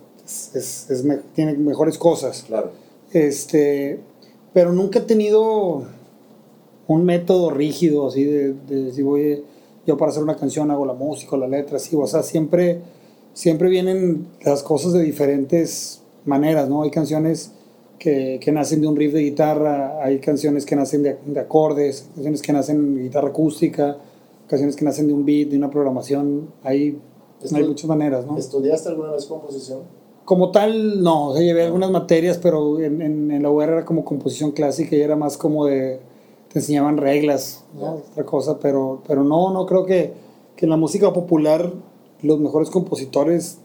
es- 0.55 0.89
es 0.89 1.03
me- 1.03 1.17
tiene 1.35 1.53
mejores 1.57 1.97
cosas. 1.97 2.45
Claro. 2.47 2.71
Este, 3.11 3.99
pero 4.53 4.71
nunca 4.71 4.99
he 4.99 5.01
tenido 5.01 5.83
un 6.89 7.05
método 7.05 7.51
rígido, 7.51 8.07
así 8.07 8.23
de, 8.23 8.53
de 8.53 8.91
si 8.91 9.03
voy 9.03 9.43
yo 9.85 9.97
para 9.97 10.11
hacer 10.11 10.23
una 10.23 10.35
canción 10.35 10.71
hago 10.71 10.85
la 10.85 10.93
música, 10.93 11.37
la 11.37 11.47
letra, 11.47 11.77
así, 11.77 11.95
o 11.95 12.05
sea, 12.07 12.23
siempre, 12.23 12.81
siempre 13.33 13.69
vienen 13.69 14.27
las 14.43 14.63
cosas 14.63 14.93
de 14.93 15.03
diferentes 15.03 16.01
maneras, 16.25 16.67
¿no? 16.67 16.81
Hay 16.83 16.89
canciones 16.89 17.51
que, 17.99 18.39
que 18.41 18.51
nacen 18.51 18.81
de 18.81 18.87
un 18.87 18.95
riff 18.95 19.13
de 19.13 19.21
guitarra, 19.21 20.03
hay 20.03 20.19
canciones 20.19 20.65
que 20.65 20.75
nacen 20.75 21.03
de, 21.03 21.17
de 21.25 21.39
acordes, 21.39 22.07
canciones 22.15 22.41
que 22.41 22.53
nacen 22.53 22.95
de 22.95 23.03
guitarra 23.03 23.29
acústica, 23.29 23.97
canciones 24.47 24.75
que 24.75 24.83
nacen 24.83 25.07
de 25.07 25.13
un 25.13 25.25
beat, 25.25 25.49
de 25.49 25.57
una 25.57 25.69
programación, 25.69 26.49
hay, 26.63 26.97
hay 27.53 27.63
muchas 27.63 27.87
maneras, 27.87 28.25
¿no? 28.25 28.35
¿Estudiaste 28.35 28.89
alguna 28.89 29.11
vez 29.11 29.25
composición? 29.25 29.81
Como 30.25 30.51
tal, 30.51 31.03
no, 31.03 31.29
o 31.29 31.33
sea, 31.35 31.43
llevé 31.43 31.65
algunas 31.65 31.91
materias, 31.91 32.39
pero 32.39 32.79
en, 32.79 33.01
en, 33.01 33.31
en 33.31 33.43
la 33.43 33.51
UR 33.51 33.69
era 33.69 33.85
como 33.85 34.03
composición 34.05 34.51
clásica 34.51 34.95
y 34.95 35.01
era 35.01 35.15
más 35.15 35.37
como 35.37 35.65
de, 35.65 35.99
te 36.51 36.59
enseñaban 36.59 36.97
reglas, 36.97 37.63
otra 38.11 38.25
cosa, 38.25 38.59
pero, 38.59 39.01
pero 39.07 39.23
no, 39.23 39.51
no 39.51 39.65
creo 39.65 39.85
que, 39.85 40.13
que 40.55 40.65
en 40.65 40.69
la 40.71 40.77
música 40.77 41.13
popular 41.13 41.71
los 42.21 42.39
mejores 42.39 42.69
compositores 42.69 43.59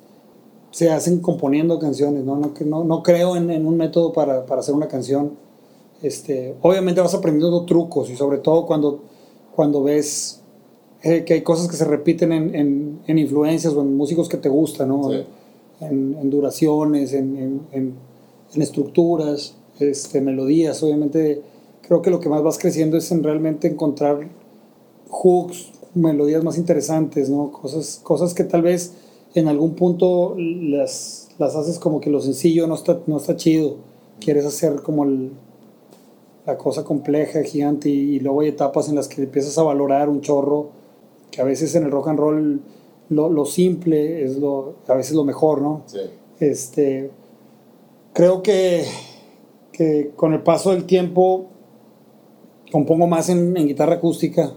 se 0.70 0.90
hacen 0.90 1.20
componiendo 1.20 1.78
canciones, 1.78 2.24
¿no? 2.24 2.36
No, 2.36 2.52
no, 2.66 2.84
no 2.84 3.02
creo 3.02 3.36
en, 3.36 3.50
en 3.50 3.66
un 3.66 3.76
método 3.76 4.12
para, 4.12 4.44
para 4.44 4.60
hacer 4.60 4.74
una 4.74 4.88
canción. 4.88 5.32
Este, 6.02 6.54
obviamente 6.60 7.00
vas 7.00 7.14
aprendiendo 7.14 7.64
trucos 7.64 8.10
y 8.10 8.16
sobre 8.16 8.38
todo 8.38 8.66
cuando, 8.66 9.00
cuando 9.54 9.82
ves 9.82 10.40
eh, 11.02 11.24
que 11.24 11.34
hay 11.34 11.42
cosas 11.42 11.68
que 11.68 11.76
se 11.76 11.84
repiten 11.84 12.32
en, 12.32 12.54
en, 12.54 12.98
en 13.06 13.18
influencias 13.18 13.72
o 13.74 13.80
en 13.80 13.96
músicos 13.96 14.28
que 14.28 14.36
te 14.36 14.48
gustan, 14.48 14.88
¿no? 14.88 15.08
Sí. 15.10 15.24
en, 15.80 16.30
duraciones, 16.30 17.12
en, 17.12 17.36
en- 17.38 17.60
en- 17.72 17.94
en 18.54 18.62
estructuras, 18.62 19.54
este, 19.80 20.20
melodías. 20.20 20.82
Obviamente, 20.82 21.42
creo 21.86 22.02
que 22.02 22.10
lo 22.10 22.20
que 22.20 22.28
más 22.28 22.42
vas 22.42 22.58
creciendo 22.58 22.96
es 22.96 23.10
en 23.12 23.22
realmente 23.22 23.68
encontrar 23.68 24.28
hooks, 25.10 25.72
melodías 25.94 26.42
más 26.42 26.58
interesantes, 26.58 27.30
¿no? 27.30 27.52
Cosas, 27.52 28.00
cosas 28.02 28.34
que 28.34 28.44
tal 28.44 28.62
vez 28.62 28.94
en 29.34 29.48
algún 29.48 29.74
punto 29.74 30.34
las, 30.38 31.28
las 31.38 31.54
haces 31.56 31.78
como 31.78 32.00
que 32.00 32.10
lo 32.10 32.20
sencillo 32.20 32.66
no 32.66 32.74
está, 32.74 33.00
no 33.06 33.16
está 33.16 33.36
chido. 33.36 33.76
Quieres 34.20 34.44
hacer 34.44 34.82
como 34.82 35.04
el- 35.04 35.32
la 36.46 36.58
cosa 36.58 36.84
compleja, 36.84 37.42
gigante, 37.42 37.88
y, 37.88 38.16
y 38.16 38.20
luego 38.20 38.40
hay 38.42 38.48
etapas 38.48 38.88
en 38.88 38.96
las 38.96 39.08
que 39.08 39.22
empiezas 39.22 39.56
a 39.56 39.62
valorar 39.62 40.08
un 40.08 40.20
chorro, 40.20 40.68
que 41.30 41.40
a 41.40 41.44
veces 41.44 41.74
en 41.74 41.84
el 41.84 41.90
rock 41.90 42.08
and 42.08 42.18
roll 42.18 42.60
lo, 43.08 43.30
lo 43.30 43.44
simple 43.46 44.24
es 44.24 44.36
lo, 44.36 44.74
a 44.86 44.94
veces 44.94 45.14
lo 45.14 45.24
mejor, 45.24 45.62
¿no? 45.62 45.82
Sí. 45.86 45.98
Este, 46.40 47.10
creo 48.12 48.42
que, 48.42 48.84
que 49.72 50.12
con 50.16 50.32
el 50.34 50.42
paso 50.42 50.70
del 50.72 50.84
tiempo 50.84 51.46
compongo 52.74 53.06
más 53.06 53.28
en, 53.28 53.56
en 53.56 53.68
guitarra 53.68 53.94
acústica, 53.94 54.52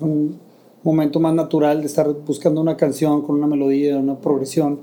un 0.00 0.40
momento 0.82 1.20
más 1.20 1.32
natural 1.34 1.78
de 1.82 1.86
estar 1.86 2.12
buscando 2.26 2.60
una 2.60 2.76
canción 2.76 3.22
con 3.22 3.36
una 3.36 3.46
melodía, 3.46 3.96
una 3.96 4.18
progresión, 4.18 4.80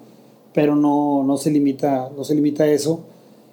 pero 0.54 0.74
no, 0.74 1.22
no, 1.22 1.36
se, 1.36 1.52
limita, 1.52 2.10
no 2.16 2.24
se 2.24 2.34
limita 2.34 2.64
a 2.64 2.68
eso. 2.68 3.02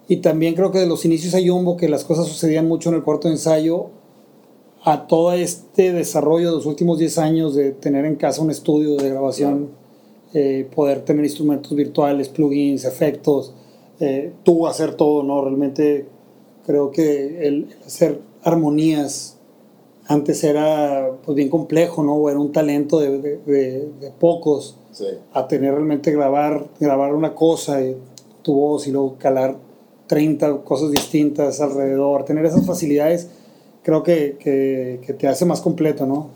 Y 0.07 0.18
también 0.18 0.55
creo 0.55 0.70
que 0.70 0.78
de 0.78 0.87
los 0.87 1.05
inicios 1.05 1.35
a 1.35 1.39
Jumbo, 1.45 1.76
que 1.76 1.89
las 1.89 2.05
cosas 2.05 2.28
sucedían 2.28 2.68
mucho 2.68 2.91
en 2.91 2.95
el 2.95 3.03
cuarto 3.03 3.26
de 3.26 3.35
ensayo, 3.35 3.87
a 4.85 5.09
todo 5.09 5.32
este 5.32 5.93
desarrollo 5.93 6.51
de 6.51 6.55
los 6.55 6.66
últimos 6.66 7.01
10 7.01 7.18
años 7.18 7.57
de 7.57 7.72
tener 7.72 8.05
en 8.05 8.14
casa 8.14 8.41
un 8.41 8.53
estudio 8.53 8.95
de 8.95 9.11
grabación, 9.11 9.70
eh, 10.32 10.70
poder 10.72 11.01
tener 11.05 11.24
instrumentos 11.24 11.74
virtuales, 11.74 12.28
plugins, 12.28 12.85
efectos, 12.85 13.53
eh, 13.99 14.32
tú 14.45 14.68
hacer 14.68 14.95
todo, 14.95 15.24
¿no? 15.24 15.43
Realmente 15.43 16.07
creo 16.64 16.93
que 16.93 17.49
el 17.49 17.74
hacer 17.85 18.20
armonías 18.45 19.36
antes 20.07 20.45
era 20.45 21.11
pues 21.24 21.34
bien 21.34 21.49
complejo, 21.49 22.03
¿no? 22.03 22.14
O 22.16 22.28
era 22.30 22.38
un 22.38 22.53
talento 22.53 22.99
de, 23.01 23.18
de- 23.18 23.38
de- 23.38 23.88
de 24.01 24.11
pocos 24.11 24.76
Sí. 24.92 25.07
a 25.32 25.49
tener 25.49 25.72
realmente 25.72 26.12
grabar, 26.12 26.68
grabar 26.78 27.14
una 27.14 27.34
cosa, 27.34 27.82
y 27.82 27.97
tu 28.42 28.55
voz 28.55 28.86
y 28.86 28.92
luego 28.92 29.16
calar 29.18 29.57
30 30.07 30.59
cosas 30.62 30.90
distintas 30.92 31.61
alrededor, 31.61 32.24
tener 32.24 32.45
esas 32.45 32.64
facilidades, 32.66 33.28
creo 33.82 34.03
que, 34.03 34.36
que, 34.38 35.01
que 35.05 35.14
te 35.14 35.26
hace 35.26 35.45
más 35.47 35.61
completo, 35.62 36.07
¿no? 36.07 36.28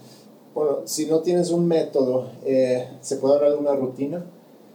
Bueno, 0.55 0.79
si 0.87 1.07
no 1.07 1.21
tienes 1.21 1.51
un 1.51 1.69
método, 1.69 2.31
eh, 2.45 2.89
¿se 3.01 3.17
puede 3.19 3.37
hablar 3.37 3.53
de 3.53 3.59
una 3.59 3.75
rutina? 3.77 4.25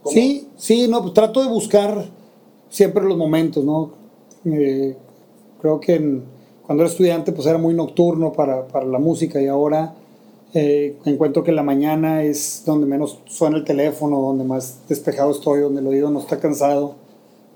¿Cómo? 0.03 0.13
Sí, 0.13 0.47
sí, 0.55 0.87
no, 0.87 1.01
pues 1.01 1.13
trato 1.13 1.41
de 1.41 1.49
buscar 1.49 2.05
siempre 2.69 3.03
los 3.03 3.17
momentos, 3.17 3.65
¿no? 3.65 3.91
Eh, 4.45 4.95
creo 5.59 5.79
que 5.81 5.95
en- 5.95 6.23
cuando 6.65 6.83
era 6.83 6.91
estudiante 6.91 7.31
pues 7.31 7.47
era 7.47 7.57
muy 7.57 7.73
nocturno 7.73 8.31
para, 8.33 8.67
para 8.67 8.85
la 8.85 8.99
música 8.99 9.41
y 9.41 9.47
ahora 9.47 9.93
eh, 10.53 10.95
encuentro 11.05 11.43
que 11.43 11.51
la 11.51 11.63
mañana 11.63 12.23
es 12.23 12.63
donde 12.65 12.85
menos 12.85 13.19
suena 13.25 13.57
el 13.57 13.63
teléfono, 13.63 14.19
donde 14.21 14.43
más 14.43 14.77
despejado 14.87 15.31
estoy, 15.31 15.61
donde 15.61 15.81
el 15.81 15.87
oído 15.87 16.09
no 16.09 16.19
está 16.19 16.39
cansado 16.39 16.95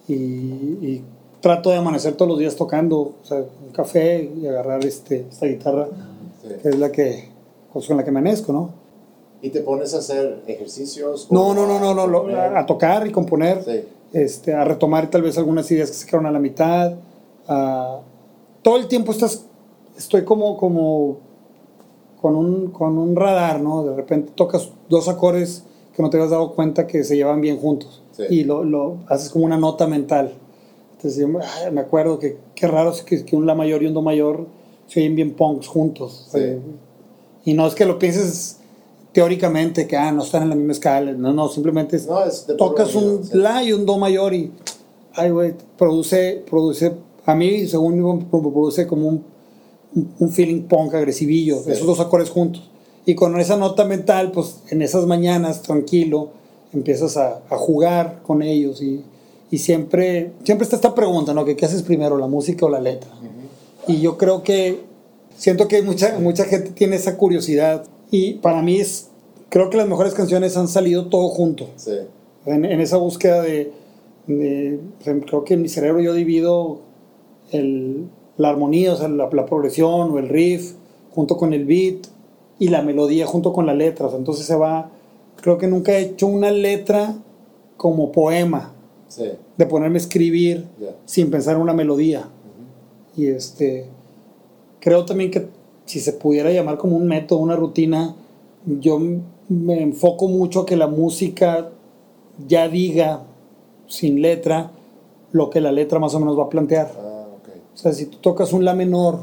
y, 0.07 0.13
y 0.13 1.03
trato 1.41 1.69
de 1.69 1.77
amanecer 1.77 2.15
todos 2.15 2.29
los 2.29 2.39
días 2.39 2.55
tocando, 2.55 2.97
o 2.99 3.13
sea, 3.23 3.37
un 3.37 3.71
café 3.71 4.29
y 4.41 4.47
agarrar 4.47 4.83
este, 4.85 5.25
esta 5.29 5.45
guitarra 5.45 5.87
Sí. 6.41 6.53
que 6.63 6.69
es 6.69 6.79
la 6.79 6.91
que, 6.91 7.29
pues, 7.73 7.85
con 7.87 7.97
la 7.97 8.03
que 8.03 8.09
amanezco, 8.09 8.53
¿no? 8.53 8.69
¿Y 9.41 9.49
te 9.49 9.59
pones 9.61 9.93
a 9.93 9.97
hacer 9.99 10.41
ejercicios? 10.47 11.27
No, 11.29 11.53
no, 11.53 11.67
no, 11.67 11.79
no, 11.79 11.93
no, 11.93 12.07
lo- 12.07 12.27
a 12.57 12.65
tocar 12.65 13.05
y 13.05 13.11
componer, 13.11 13.63
Sí. 13.63 13.83
este, 14.13 14.53
a 14.53 14.63
retomar 14.63 15.09
tal 15.09 15.21
vez 15.23 15.37
algunas 15.37 15.69
ideas 15.71 15.89
que 15.91 15.97
se 15.97 16.05
quedaron 16.05 16.25
a 16.25 16.31
la 16.31 16.39
mitad. 16.39 16.93
a- 17.47 17.99
todo 18.67 18.75
el 18.75 18.87
tiempo 18.89 19.13
estás, 19.13 19.45
estoy 19.97 20.25
como, 20.25 20.57
como 20.57 21.19
con, 22.21 22.35
un, 22.35 22.67
con 22.71 22.97
un 22.97 23.15
radar, 23.15 23.61
¿no? 23.61 23.85
De 23.85 23.95
repente 23.95 24.33
tocas 24.35 24.71
dos 24.89 25.07
acordes 25.07 25.63
que 25.95 26.03
no 26.03 26.09
te 26.09 26.17
habías 26.17 26.31
dado 26.31 26.51
cuenta 26.53 26.85
que 26.85 27.05
se 27.05 27.15
llevan 27.15 27.39
bien 27.39 27.57
juntos 27.59 28.01
Sí. 28.11 28.23
y 28.29 28.43
lo, 28.43 28.65
lo 28.65 28.97
haces 29.07 29.29
como 29.29 29.45
una 29.45 29.57
nota 29.57 29.87
mental. 29.87 30.33
Entonces 30.97 31.17
yo 31.17 31.29
me- 31.29 31.39
me 31.71 31.79
acuerdo 31.79 32.19
que 32.19 32.37
qué 32.55 32.67
raro 32.67 32.89
es 32.91 33.03
que, 33.03 33.23
que 33.23 33.37
un 33.37 33.45
La 33.45 33.55
mayor 33.55 33.83
y 33.83 33.85
un 33.87 33.93
Do 33.93 34.01
mayor 34.01 34.47
se 34.87 34.99
oyen 34.99 35.15
bien 35.15 35.33
punks 35.33 35.65
juntos. 35.67 36.27
Sí. 36.29 36.37
Eh, 36.41 36.59
y 37.45 37.53
no 37.53 37.67
es 37.67 37.73
que 37.73 37.85
lo 37.85 37.97
pienses 37.97 38.57
teóricamente, 39.13 39.87
que 39.87 39.95
ah, 39.95 40.11
no 40.11 40.23
están 40.23 40.43
en 40.43 40.49
la 40.49 40.55
misma 40.55 40.73
escala. 40.73 41.13
No, 41.13 41.31
no, 41.31 41.47
simplemente 41.47 41.97
No, 42.05 42.21
es 42.25 42.45
tocas 42.57 42.93
un. 42.95 43.21
La 43.31 43.63
y 43.63 43.71
un 43.71 43.85
Do 43.85 43.97
mayor 43.97 44.33
y, 44.33 44.51
ay, 45.13 45.29
güey, 45.29 45.53
produce, 45.77 46.43
produce, 46.49 46.91
a 47.27 47.35
mí, 47.35 47.67
según 47.67 48.25
pro- 48.31 48.41
produce 48.41 48.87
como 48.87 49.07
un, 49.09 49.23
un- 50.19 50.31
feeling 50.31 50.63
punk 50.63 50.95
agresivillo, 50.95 51.59
Sí. 51.63 51.71
esos 51.71 51.85
dos 51.85 51.99
acordes 51.99 52.29
juntos. 52.31 52.69
Y 53.05 53.13
con 53.15 53.39
esa 53.39 53.55
nota 53.55 53.85
mental, 53.85 54.31
pues 54.31 54.61
en 54.69 54.81
esas 54.81 55.05
mañanas, 55.05 55.61
tranquilo, 55.61 56.29
empiezas 56.73 57.15
a, 57.17 57.41
a 57.49 57.57
jugar 57.57 58.21
con 58.25 58.41
ellos 58.41 58.81
y, 58.81 59.01
y, 59.51 59.59
siempre, 59.59 60.31
siempre 60.43 60.63
está 60.65 60.75
esta 60.75 60.93
pregunta, 60.95 61.33
¿no? 61.33 61.45
Que, 61.45 61.55
¿Qué 61.55 61.65
haces 61.65 61.83
primero, 61.83 62.17
la 62.17 62.27
música 62.27 62.65
o 62.65 62.69
la 62.69 62.79
letra? 62.81 63.09
Y 63.87 64.01
yo 64.01 64.17
creo 64.17 64.43
que, 64.43 64.81
siento 65.37 65.67
que 65.69 65.81
mucha, 65.83 66.19
mucha 66.19 66.43
gente 66.45 66.71
tiene 66.71 66.97
esa 66.97 67.15
curiosidad 67.17 67.85
y 68.11 68.33
para 68.35 68.61
mí 68.61 68.77
es, 68.81 69.07
creo 69.49 69.69
que 69.69 69.77
las 69.77 69.87
mejores 69.87 70.13
canciones 70.13 70.57
han 70.57 70.67
salido 70.67 71.07
todo 71.07 71.29
junto. 71.29 71.69
Sí. 71.77 71.91
En, 72.45 72.65
en 72.65 72.81
esa 72.81 72.97
búsqueda 72.97 73.41
de, 73.41 73.71
de, 74.27 74.79
creo 75.25 75.45
que 75.45 75.53
en 75.53 75.61
mi 75.61 75.69
cerebro 75.69 76.01
yo 76.01 76.13
divido 76.13 76.79
el, 77.51 78.07
la 78.37 78.49
armonía, 78.49 78.93
o 78.93 78.95
sea, 78.95 79.07
la, 79.07 79.29
la, 79.31 79.45
progresión 79.45 80.11
o 80.11 80.19
el 80.19 80.29
riff 80.29 80.73
junto 81.11 81.37
con 81.37 81.53
el 81.53 81.65
beat 81.65 82.07
y 82.59 82.69
la 82.69 82.81
melodía 82.81 83.25
junto 83.25 83.53
con 83.53 83.65
la 83.65 83.73
letra. 83.73 84.07
O 84.07 84.09
sea, 84.09 84.19
entonces 84.19 84.45
se 84.45 84.55
va, 84.55 84.89
creo 85.41 85.57
que 85.57 85.67
nunca 85.67 85.93
he 85.93 86.01
hecho 86.01 86.27
una 86.27 86.51
letra 86.51 87.15
como 87.77 88.11
poema, 88.11 88.73
Sí. 89.07 89.23
de 89.57 89.65
ponerme 89.65 89.95
a 89.95 90.01
escribir 90.01 90.65
sin 91.05 91.31
pensar 91.31 91.55
en 91.55 91.61
una 91.61 91.73
melodía. 91.73 92.27
Y 93.15 93.27
este, 93.27 93.85
creo 94.81 95.05
también 95.05 95.31
que 95.31 95.47
si 95.85 96.01
se 96.01 96.11
pudiera 96.13 96.51
llamar 96.51 96.77
como 96.77 96.97
un 96.97 97.07
método, 97.07 97.39
una 97.39 97.55
rutina, 97.55 98.15
yo 98.65 98.99
me 99.47 99.81
enfoco 99.81 100.27
mucho 100.27 100.61
a 100.61 100.65
que 100.65 100.75
la 100.75 100.87
música 100.87 101.69
ya 102.47 102.67
diga 102.67 103.23
sin 103.87 104.21
letra 104.21 104.71
lo 105.31 105.49
que 105.49 105.61
la 105.61 105.71
letra 105.71 105.99
más 105.99 106.13
o 106.13 106.19
menos 106.19 106.37
va 106.37 106.43
a 106.43 106.49
plantear. 106.49 106.91
Ah. 106.97 107.16
O 107.77 107.79
sea, 107.79 107.93
si 107.93 108.07
tú 108.07 108.17
tocas 108.17 108.51
un 108.53 108.65
la 108.65 108.73
menor, 108.73 109.19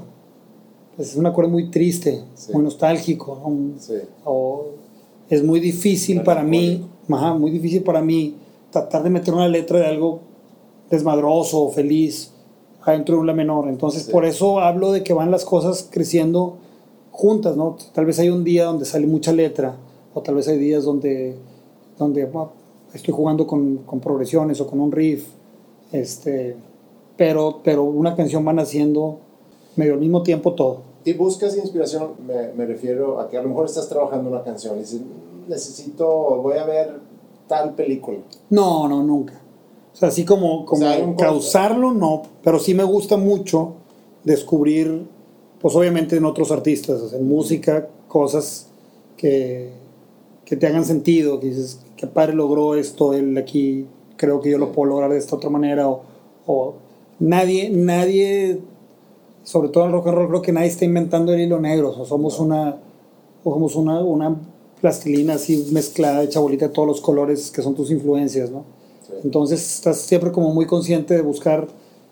pues 0.96 1.10
es 1.10 1.16
un 1.16 1.26
acorde 1.26 1.48
muy 1.50 1.70
triste, 1.70 2.22
Sí. 2.36 2.52
muy 2.54 2.62
nostálgico, 2.62 3.40
¿no? 3.42 3.48
Un- 3.48 3.74
Sí. 3.80 3.94
o 4.24 4.66
es 5.28 5.42
muy 5.42 5.58
difícil 5.58 6.22
para 6.22 6.44
mí, 6.44 6.86
ajá, 7.10 7.34
muy 7.34 7.50
difícil 7.50 7.82
para 7.82 8.00
mí 8.00 8.36
tratar 8.70 9.02
de 9.02 9.10
meter 9.10 9.34
una 9.34 9.48
letra 9.48 9.80
de 9.80 9.86
algo 9.86 10.20
desmadroso 10.90 11.62
o 11.64 11.70
feliz 11.70 12.30
adentro 12.84 13.16
de 13.16 13.20
un 13.22 13.26
la 13.26 13.32
menor. 13.34 13.68
Entonces, 13.68 14.04
Sí. 14.04 14.12
por 14.12 14.24
eso 14.24 14.60
hablo 14.60 14.92
de 14.92 15.02
que 15.02 15.12
van 15.14 15.30
las 15.32 15.44
cosas 15.44 15.88
creciendo 15.90 16.58
juntas, 17.10 17.56
¿no? 17.56 17.76
Tal 17.92 18.04
vez 18.06 18.18
hay 18.20 18.28
un 18.30 18.44
día 18.44 18.64
donde 18.66 18.84
sale 18.84 19.06
mucha 19.06 19.32
letra, 19.32 19.76
o 20.14 20.20
tal 20.20 20.34
vez 20.36 20.46
hay 20.48 20.58
días 20.58 20.84
donde, 20.84 21.34
donde 21.98 22.24
bueno, 22.26 22.50
estoy 22.92 23.14
jugando 23.14 23.46
con, 23.46 23.78
con 23.78 23.98
progresiones 24.00 24.60
o 24.60 24.66
con 24.66 24.80
un 24.80 24.92
riff, 24.92 25.24
este, 25.92 26.56
pero, 27.16 27.60
pero 27.62 27.84
una 27.84 28.14
canción 28.14 28.46
va 28.46 28.52
naciendo 28.52 29.18
medio 29.76 29.94
al 29.94 30.00
mismo 30.00 30.22
tiempo 30.22 30.54
todo. 30.54 30.82
Y 31.04 31.12
buscas 31.12 31.56
inspiración, 31.56 32.12
me, 32.26 32.52
me 32.54 32.66
refiero 32.66 33.20
a 33.20 33.28
que 33.28 33.36
a 33.36 33.42
lo 33.42 33.48
mejor 33.48 33.66
estás 33.66 33.88
trabajando 33.88 34.30
una 34.30 34.42
canción 34.42 34.76
y 34.76 34.80
dices, 34.80 35.00
"Mm, 35.00 35.50
necesito, 35.50 36.06
voy 36.42 36.56
a 36.56 36.64
ver 36.64 37.00
tal 37.46 37.74
película. 37.74 38.18
No, 38.50 38.88
no, 38.88 39.02
nunca. 39.02 39.34
O 39.92 39.96
sea, 39.96 40.08
así 40.08 40.24
como, 40.24 40.64
como 40.64 40.80
sea, 40.80 40.92
hay 40.92 41.02
un 41.02 41.14
causarlo, 41.14 41.92
no. 41.92 42.22
Pero 42.42 42.58
sí 42.58 42.74
me 42.74 42.84
gusta 42.84 43.16
mucho 43.16 43.74
descubrir, 44.24 45.06
pues 45.60 45.74
obviamente 45.76 46.16
en 46.16 46.24
otros 46.24 46.50
artistas, 46.50 47.00
o 47.00 47.08
sea, 47.08 47.18
en 47.18 47.28
música, 47.28 47.88
cosas 48.08 48.68
que, 49.16 49.70
que 50.44 50.56
te 50.56 50.66
hagan 50.66 50.84
sentido, 50.84 51.38
que 51.38 51.48
dices, 51.48 51.80
qué 51.96 52.06
padre 52.06 52.34
logró 52.34 52.74
esto, 52.74 53.12
él 53.12 53.36
aquí, 53.38 53.86
creo 54.16 54.40
que 54.40 54.50
yo 54.50 54.58
lo 54.58 54.72
puedo 54.72 54.90
lograr 54.90 55.10
de 55.10 55.18
esta 55.18 55.36
otra 55.36 55.50
manera, 55.50 55.88
o, 55.88 56.02
o 56.46 56.74
nadie, 57.24 57.70
nadie, 57.70 58.60
sobre 59.42 59.68
todo 59.68 59.84
en 59.84 59.90
el 59.90 59.96
rock 59.96 60.08
and 60.08 60.16
roll, 60.16 60.28
creo 60.28 60.42
que 60.42 60.52
nadie 60.52 60.68
está 60.68 60.84
inventando 60.84 61.32
el 61.32 61.40
hilo 61.40 61.60
negro, 61.60 61.90
o 61.90 61.94
sea, 61.94 62.04
somos 62.04 62.38
una, 62.38 62.76
o 63.42 63.52
somos 63.52 63.74
una, 63.76 64.00
una 64.00 64.36
plastilina 64.80 65.34
así 65.34 65.68
mezclada, 65.72 66.22
hecha 66.22 66.40
bolita 66.40 66.66
de 66.68 66.72
todos 66.74 66.86
los 66.88 67.00
colores 67.00 67.50
que 67.50 67.62
son 67.62 67.74
tus 67.74 67.90
influencias, 67.90 68.50
¿no? 68.50 68.64
Sí. 69.06 69.12
Entonces 69.24 69.60
estás 69.76 69.98
siempre 69.98 70.32
como 70.32 70.52
muy 70.52 70.66
consciente 70.66 71.14
de 71.14 71.22
buscar 71.22 71.68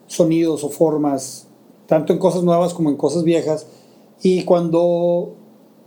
sonidos 0.06 0.64
o 0.64 0.68
formas, 0.70 1.46
tanto 1.86 2.12
en 2.12 2.18
cosas 2.18 2.42
nuevas 2.42 2.72
como 2.74 2.90
en 2.90 2.96
cosas 2.96 3.24
viejas. 3.24 3.66
Y 4.22 4.44
cuando, 4.44 5.32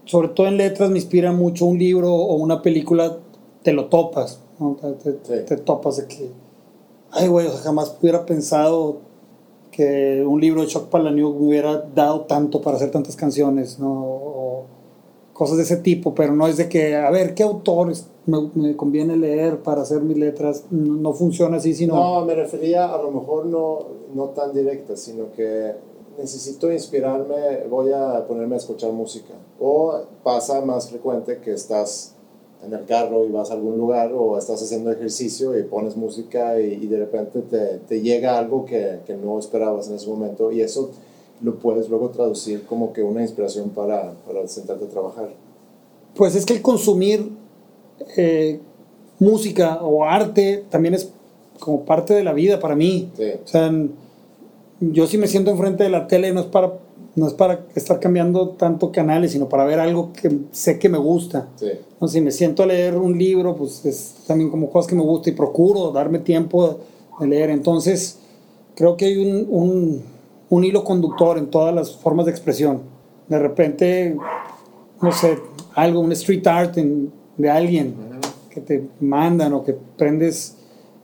sobre 0.06 0.28
todo 0.30 0.48
en 0.48 0.58
letras, 0.58 0.90
me 0.92 0.98
inspira 0.98 1.32
mucho 1.32 1.66
un 1.66 1.78
libro 1.80 2.14
o 2.14 2.36
una 2.36 2.62
película, 2.62 3.18
te 3.64 3.72
lo 3.74 3.86
topas, 3.86 4.40
¿no? 4.60 4.76
te, 4.80 4.92
te- 5.14 5.40
Sí. 5.40 5.46
te 5.48 5.58
topas 5.58 5.98
de 5.98 6.08
que, 6.08 6.30
ay, 7.12 7.28
güey, 7.28 7.48
o 7.48 7.52
sea, 7.52 7.62
jamás 7.62 7.96
hubiera 8.02 8.26
pensado 8.26 8.98
que 9.76 10.24
un 10.26 10.40
libro 10.40 10.62
de 10.62 10.68
Chuck 10.68 10.86
Palahniuk 10.86 11.36
me 11.36 11.48
hubiera 11.48 11.82
dado 11.94 12.22
tanto 12.22 12.62
para 12.62 12.78
hacer 12.78 12.92
tantas 12.92 13.16
canciones, 13.18 13.78
¿no? 13.78 13.92
O 13.92 14.66
cosas 15.34 15.58
de 15.58 15.64
ese 15.64 15.78
tipo, 15.78 16.16
pero 16.16 16.34
no 16.34 16.48
es 16.48 16.56
de 16.56 16.70
que, 16.70 16.96
a 16.96 17.12
ver, 17.12 17.36
¿qué 17.36 17.44
autores 17.44 18.08
me, 18.26 18.50
me 18.54 18.78
conviene 18.78 19.18
leer 19.18 19.62
para 19.62 19.82
hacer 19.82 20.02
mis 20.02 20.18
letras? 20.18 20.64
No, 20.72 20.94
no 20.96 21.14
funciona 21.14 21.58
así, 21.58 21.74
sino... 21.74 21.94
No, 21.96 22.26
me 22.26 22.36
refería 22.36 22.94
a 22.94 22.98
lo 23.02 23.12
mejor 23.12 23.48
no, 23.48 23.80
no 24.14 24.30
tan 24.30 24.54
directa, 24.54 24.96
sino 24.96 25.34
que 25.34 25.74
necesito 26.18 26.72
inspirarme, 26.72 27.66
voy 27.70 27.92
a 27.92 28.26
ponerme 28.26 28.56
a 28.56 28.60
escuchar 28.60 28.94
música. 28.94 29.34
O 29.60 30.04
pasa 30.24 30.62
más 30.62 30.90
frecuente 30.90 31.40
que 31.40 31.52
estás 31.52 32.15
en 32.66 32.74
el 32.74 32.86
carro 32.86 33.26
y 33.26 33.32
vas 33.32 33.52
a 33.52 33.54
algún 33.54 33.78
lugar 33.78 34.12
o 34.14 34.38
estás 34.38 34.62
haciendo 34.62 34.92
ejercicio 34.92 35.58
y 35.58 35.64
pones 35.64 35.96
música 35.96 36.60
y, 36.60 36.74
y 36.74 36.88
de 36.88 36.98
repente 37.00 37.42
te, 37.42 37.80
te 37.88 38.02
llega 38.02 38.38
algo 38.38 38.66
que, 38.66 39.00
que 39.06 39.16
no 39.16 39.38
esperabas 39.40 39.88
en 39.90 39.96
ese 39.96 40.08
momento 40.08 40.52
y 40.52 40.62
eso 40.62 40.92
lo 41.42 41.56
puedes 41.56 41.90
luego 41.90 42.10
traducir 42.10 42.64
como 42.64 42.94
que 42.94 43.04
una 43.04 43.22
inspiración 43.22 43.70
para, 43.70 44.14
para 44.26 44.48
sentarte 44.48 44.86
a 44.86 44.90
trabajar. 44.90 45.30
Pues 46.16 46.36
es 46.36 46.46
que 46.46 46.54
el 46.54 46.62
consumir 46.62 47.30
eh, 48.18 48.60
música 49.20 49.80
o 49.82 50.06
arte 50.06 50.64
también 50.70 50.94
es 50.94 51.12
como 51.60 51.84
parte 51.86 52.14
de 52.14 52.24
la 52.24 52.34
vida 52.34 52.60
para 52.60 52.76
mí. 52.76 53.12
Sí. 53.18 53.32
O 53.44 53.48
sea, 53.48 53.72
yo 54.80 55.08
si 55.08 55.18
me 55.18 55.28
siento 55.28 55.52
enfrente 55.52 55.84
de 55.84 55.90
la 55.90 56.08
tele 56.08 56.34
no 56.34 56.42
es 56.42 56.46
para 56.48 56.74
no 57.16 57.28
es 57.28 57.34
para 57.34 57.66
estar 57.76 58.00
cambiando 58.00 58.50
tanto 58.50 58.92
canales, 58.92 59.32
sino 59.32 59.48
para 59.48 59.64
ver 59.66 59.80
algo 59.80 60.12
que 60.14 60.38
sé 60.52 60.78
que 60.80 60.90
me 60.90 60.98
gusta. 60.98 61.48
Sí, 61.56 61.68
¿no? 62.02 62.08
Si 62.08 62.20
me 62.22 62.32
siento 62.32 62.64
a 62.64 62.66
leer 62.66 62.96
un 62.98 63.18
libro, 63.18 63.56
pues 63.56 63.86
es 63.86 64.16
también 64.28 64.50
como 64.50 64.70
cosas 64.70 64.90
que 64.90 64.96
me 64.96 65.02
gusta 65.04 65.30
y 65.30 65.34
procuro 65.34 65.92
darme 65.92 66.20
tiempo 66.20 66.80
de 67.20 67.28
leer. 67.28 67.50
Entonces, 67.52 68.20
creo 68.76 68.98
que 68.98 69.06
hay 69.06 69.18
un, 69.18 69.48
un, 69.50 70.02
un 70.50 70.64
hilo 70.64 70.84
conductor 70.84 71.38
en 71.38 71.48
todas 71.50 71.74
las 71.74 71.92
formas 71.96 72.26
de 72.26 72.32
expresión. 72.32 72.82
De 73.30 73.40
repente, 73.40 74.18
no 75.02 75.12
sé, 75.12 75.38
algo, 75.74 76.02
un 76.02 76.12
street 76.12 76.46
art 76.48 76.78
en- 76.78 77.12
de 77.38 77.50
alguien 77.50 77.96
que 78.50 78.62
te 78.62 78.84
mandan 79.00 79.54
o 79.54 79.64
que 79.64 79.74
prendes 79.98 80.56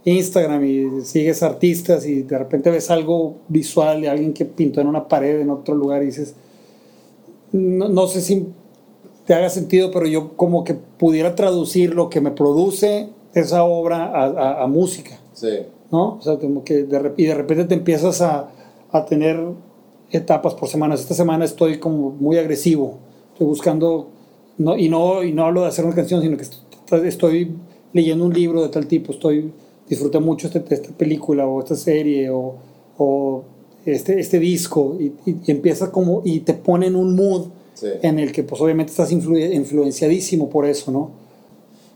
Instagram 0.06 0.64
y 0.66 1.02
sigues 1.06 1.44
artistas 1.44 2.06
y 2.08 2.24
de 2.24 2.38
repente 2.38 2.72
ves 2.72 2.90
algo 2.90 3.36
visual 3.48 4.02
de 4.02 4.10
alguien 4.10 4.34
que 4.34 4.46
pintó 4.46 4.82
en 4.82 4.88
una 4.88 5.08
pared 5.08 5.40
en 5.42 5.50
otro 5.50 5.76
lugar 5.76 6.02
y 6.02 6.08
dices, 6.08 6.36
no, 7.52 7.90
no 7.90 8.08
sé 8.08 8.22
si 8.22 8.48
te 9.26 9.34
haga 9.34 9.50
sentido, 9.50 9.92
pero 9.92 10.08
yo 10.08 10.36
como 10.36 10.64
que 10.64 10.74
pudiera 10.74 11.36
traducir 11.36 11.94
lo 11.94 12.10
que 12.10 12.22
me 12.22 12.32
produce 12.32 13.10
esa 13.34 13.64
obra 13.64 14.06
a, 14.06 14.26
a- 14.26 14.64
a 14.64 14.68
música, 14.68 15.20
sí, 15.34 15.60
¿no? 15.92 16.16
O 16.18 16.22
sea, 16.22 16.38
como 16.38 16.64
que 16.64 16.84
de, 16.84 17.12
y 17.18 17.26
de 17.26 17.36
repente 17.36 17.66
te 17.66 17.76
empiezas 17.76 18.22
a, 18.22 18.50
a 18.92 19.06
tener 19.06 19.40
etapas 20.12 20.54
por 20.56 20.68
semanas. 20.68 21.00
Esta 21.02 21.14
semana 21.14 21.46
estoy 21.46 21.78
como 21.80 22.10
muy 22.12 22.38
agresivo, 22.38 22.98
estoy 23.34 23.48
buscando, 23.48 24.08
no, 24.58 24.78
y, 24.78 24.90
no, 24.90 25.24
y 25.24 25.32
no 25.32 25.46
hablo 25.46 25.62
de 25.62 25.68
hacer 25.68 25.86
una 25.86 25.96
canción, 25.96 26.22
sino 26.22 26.36
que 26.38 26.44
est- 26.44 26.64
estoy 27.06 27.56
leyendo 27.94 28.26
un 28.26 28.34
libro 28.34 28.62
de 28.62 28.70
tal 28.70 28.88
tipo, 28.88 29.12
estoy 29.14 29.52
disfruté 29.92 30.20
mucho 30.20 30.48
este, 30.48 30.64
esta 30.74 30.90
película 30.98 31.46
o 31.46 31.60
esta 31.60 31.76
serie 31.76 32.30
o, 32.30 32.56
o 32.98 33.44
este, 33.86 34.20
este 34.20 34.40
disco 34.40 34.96
y, 35.00 35.14
y, 35.26 35.36
y 35.46 35.52
empieza 35.52 35.92
como 35.92 36.22
y 36.26 36.40
te 36.42 36.54
pone 36.54 36.88
en 36.88 36.96
un 36.96 37.16
mood 37.16 37.48
sí. 37.76 37.88
en 38.02 38.18
el 38.20 38.32
que 38.32 38.44
pues 38.44 38.62
obviamente 38.62 38.92
estás 38.92 39.12
influ- 39.12 39.54
influenciadísimo 39.54 40.50
por 40.50 40.66
eso, 40.66 40.92
¿no? 40.92 41.10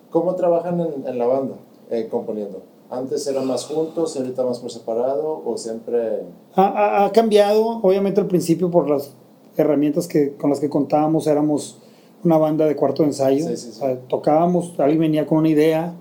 ¿Cómo 0.10 0.36
trabajan 0.36 0.80
en, 0.80 1.08
en 1.08 1.18
la 1.18 1.26
banda 1.26 1.56
eh, 1.90 2.08
componiendo? 2.10 2.62
¿Antes 2.90 3.26
eran 3.28 3.48
más 3.48 3.66
juntos 3.66 4.16
ahorita 4.16 4.44
más 4.46 4.60
por 4.60 4.72
separado 4.72 5.42
o 5.46 5.58
siempre...? 5.58 6.22
Ha, 6.56 6.64
ha- 6.66 7.06
ha 7.06 7.12
cambiado, 7.12 7.80
obviamente 7.82 8.22
al 8.22 8.28
principio 8.28 8.70
por 8.70 8.90
las 8.90 9.12
herramientas 9.58 10.08
que, 10.08 10.34
con 10.34 10.50
las 10.50 10.60
que 10.60 10.70
contábamos, 10.70 11.28
éramos 11.28 11.78
una 12.24 12.38
banda 12.38 12.66
de 12.66 12.76
cuarto 12.76 13.04
de 13.04 13.10
ensayo, 13.10 13.48
sí, 13.48 13.56
sí. 13.58 13.70
O 13.70 13.74
sea, 13.74 14.00
tocábamos, 14.08 14.74
alguien 14.80 15.00
venía 15.00 15.26
con 15.28 15.38
una 15.40 15.50
idea, 15.50 15.94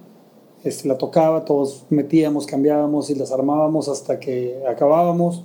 este, 0.64 0.88
la 0.88 0.96
tocaba, 0.96 1.44
todos 1.44 1.84
metíamos, 1.90 2.46
cambiábamos 2.46 3.10
y 3.10 3.14
las 3.14 3.30
armábamos 3.30 3.88
hasta 3.88 4.18
que 4.18 4.62
acabábamos. 4.66 5.42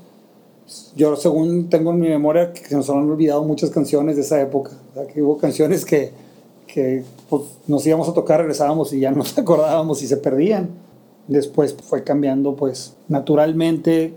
Yo 0.95 1.15
según 1.17 1.69
tengo 1.69 1.91
en 1.91 1.99
mi 1.99 2.07
memoria 2.07 2.53
que 2.53 2.65
se 2.65 2.75
nos 2.75 2.89
han 2.89 3.09
olvidado 3.09 3.43
muchas 3.43 3.69
canciones 3.69 4.15
de 4.15 4.21
esa 4.21 4.41
época, 4.41 4.71
o 4.91 4.93
sea, 4.93 5.07
que 5.07 5.21
hubo 5.21 5.37
canciones 5.37 5.83
que, 5.83 6.11
que 6.67 7.03
pues, 7.29 7.43
nos 7.67 7.85
íbamos 7.85 8.07
a 8.07 8.13
tocar, 8.13 8.39
regresábamos 8.39 8.93
y 8.93 9.01
ya 9.01 9.11
no 9.11 9.17
nos 9.19 9.37
acordábamos 9.37 10.01
y 10.01 10.07
se 10.07 10.17
perdían. 10.17 10.69
Después 11.27 11.75
fue 11.75 12.03
cambiando, 12.03 12.55
pues 12.55 12.95
naturalmente 13.07 14.13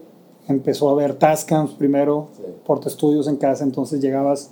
empezó 0.49 0.89
a 0.89 0.93
haber 0.93 1.15
Tascams 1.15 1.73
primero, 1.73 2.29
Sí. 2.37 2.43
Porta 2.65 2.89
Estudios 2.89 3.27
en 3.27 3.37
casa, 3.37 3.65
entonces 3.65 4.01
llegabas 4.01 4.51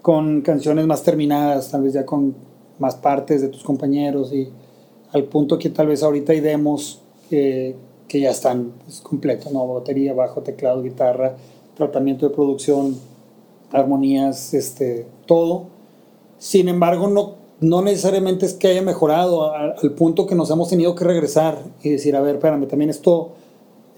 con 0.00 0.42
canciones 0.42 0.86
más 0.86 1.02
terminadas, 1.02 1.70
tal 1.70 1.82
vez 1.82 1.92
ya 1.92 2.06
con 2.06 2.34
más 2.78 2.94
partes 2.94 3.42
de 3.42 3.48
tus 3.48 3.64
compañeros 3.64 4.32
y 4.32 4.48
al 5.12 5.24
punto 5.24 5.58
que 5.58 5.70
tal 5.70 5.86
vez 5.88 6.02
ahorita 6.02 6.32
hay 6.32 6.40
demos 6.40 7.00
que, 7.30 7.76
que 8.06 8.20
ya 8.20 8.30
están 8.30 8.72
pues, 8.84 9.00
completos, 9.00 9.52
¿no? 9.52 9.66
Batería, 9.66 10.12
bajo, 10.14 10.42
teclado, 10.42 10.82
guitarra, 10.82 11.36
tratamiento 11.76 12.28
de 12.28 12.34
producción, 12.34 12.96
armonías, 13.72 14.54
este, 14.54 15.06
todo. 15.26 15.64
Sin 16.38 16.68
embargo, 16.68 17.08
no, 17.08 17.34
no 17.60 17.82
necesariamente 17.82 18.46
es 18.46 18.54
que 18.54 18.68
haya 18.68 18.82
mejorado 18.82 19.52
a- 19.52 19.74
al 19.82 19.92
punto 19.92 20.26
que 20.26 20.34
nos 20.34 20.50
hemos 20.50 20.68
tenido 20.68 20.94
que 20.94 21.04
regresar 21.04 21.58
y 21.82 21.90
decir, 21.90 22.16
a 22.16 22.20
ver, 22.20 22.36
espérame, 22.36 22.66
también 22.66 22.90
esto 22.90 23.30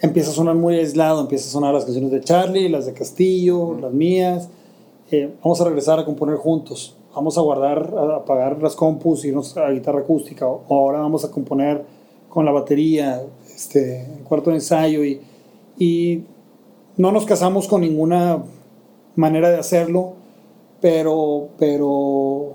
empieza 0.00 0.30
a 0.30 0.34
sonar 0.34 0.54
muy 0.54 0.76
aislado, 0.76 1.20
empieza 1.20 1.46
a 1.48 1.52
sonar 1.52 1.74
las 1.74 1.84
canciones 1.84 2.10
de 2.10 2.20
Charlie, 2.20 2.68
las 2.68 2.86
de 2.86 2.92
Castillo, 2.94 3.76
las 3.80 3.92
mías. 3.92 4.48
Eh, 5.10 5.30
vamos 5.42 5.60
a 5.60 5.64
regresar 5.64 5.98
a 5.98 6.04
componer 6.04 6.36
juntos. 6.36 6.94
Vamos 7.14 7.36
a 7.36 7.40
guardar, 7.40 7.92
a 7.96 8.16
apagar 8.16 8.62
las 8.62 8.76
compus, 8.76 9.24
irnos 9.24 9.56
a 9.56 9.70
guitarra 9.70 10.00
acústica. 10.00 10.46
O 10.46 10.64
ahora 10.68 11.00
vamos 11.00 11.24
a 11.24 11.30
componer 11.30 11.84
con 12.28 12.44
la 12.44 12.52
batería, 12.52 13.22
este, 13.54 14.06
cuarto 14.28 14.50
de 14.50 14.56
ensayo. 14.56 15.04
Y, 15.04 15.20
y 15.76 16.22
no 16.96 17.10
nos 17.10 17.26
casamos 17.26 17.66
con 17.66 17.80
ninguna 17.80 18.44
manera 19.16 19.50
de 19.50 19.58
hacerlo, 19.58 20.12
pero, 20.80 21.48
pero, 21.58 22.52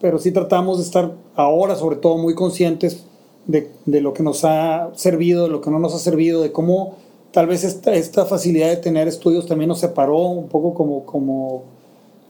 pero 0.00 0.18
sí 0.18 0.30
tratamos 0.30 0.78
de 0.78 0.84
estar 0.84 1.12
ahora, 1.34 1.74
sobre 1.74 1.96
todo, 1.96 2.18
muy 2.18 2.34
conscientes 2.34 3.04
de, 3.46 3.70
de 3.84 4.00
lo 4.00 4.12
que 4.12 4.22
nos 4.22 4.44
ha 4.44 4.90
servido, 4.94 5.44
de 5.44 5.50
lo 5.50 5.60
que 5.60 5.70
no 5.70 5.78
nos 5.80 5.94
ha 5.94 5.98
servido, 5.98 6.40
de 6.40 6.52
cómo 6.52 6.94
tal 7.32 7.46
vez 7.46 7.64
esta, 7.64 7.94
esta 7.94 8.26
facilidad 8.26 8.68
de 8.68 8.76
tener 8.76 9.08
estudios 9.08 9.46
también 9.46 9.68
nos 9.68 9.80
separó 9.80 10.18
un 10.18 10.48
poco 10.48 10.72
como, 10.72 11.04
como 11.04 11.75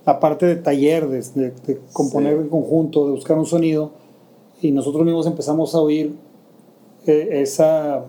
la 0.07 0.21
parte 0.21 0.47
de 0.47 0.57
taller, 0.57 1.09
de, 1.09 1.21
de- 1.35 1.51
de 1.67 1.81
componer 1.93 2.37
Sí. 2.37 2.43
en 2.43 2.49
conjunto, 2.49 3.07
de 3.07 3.13
buscar 3.13 3.37
un 3.39 3.47
sonido, 3.47 3.91
y 4.63 4.71
nosotros 4.71 5.05
mismos 5.05 5.27
empezamos 5.27 5.75
a 5.75 5.81
oír 5.81 6.15
eh, 7.07 7.29
esa 7.43 8.05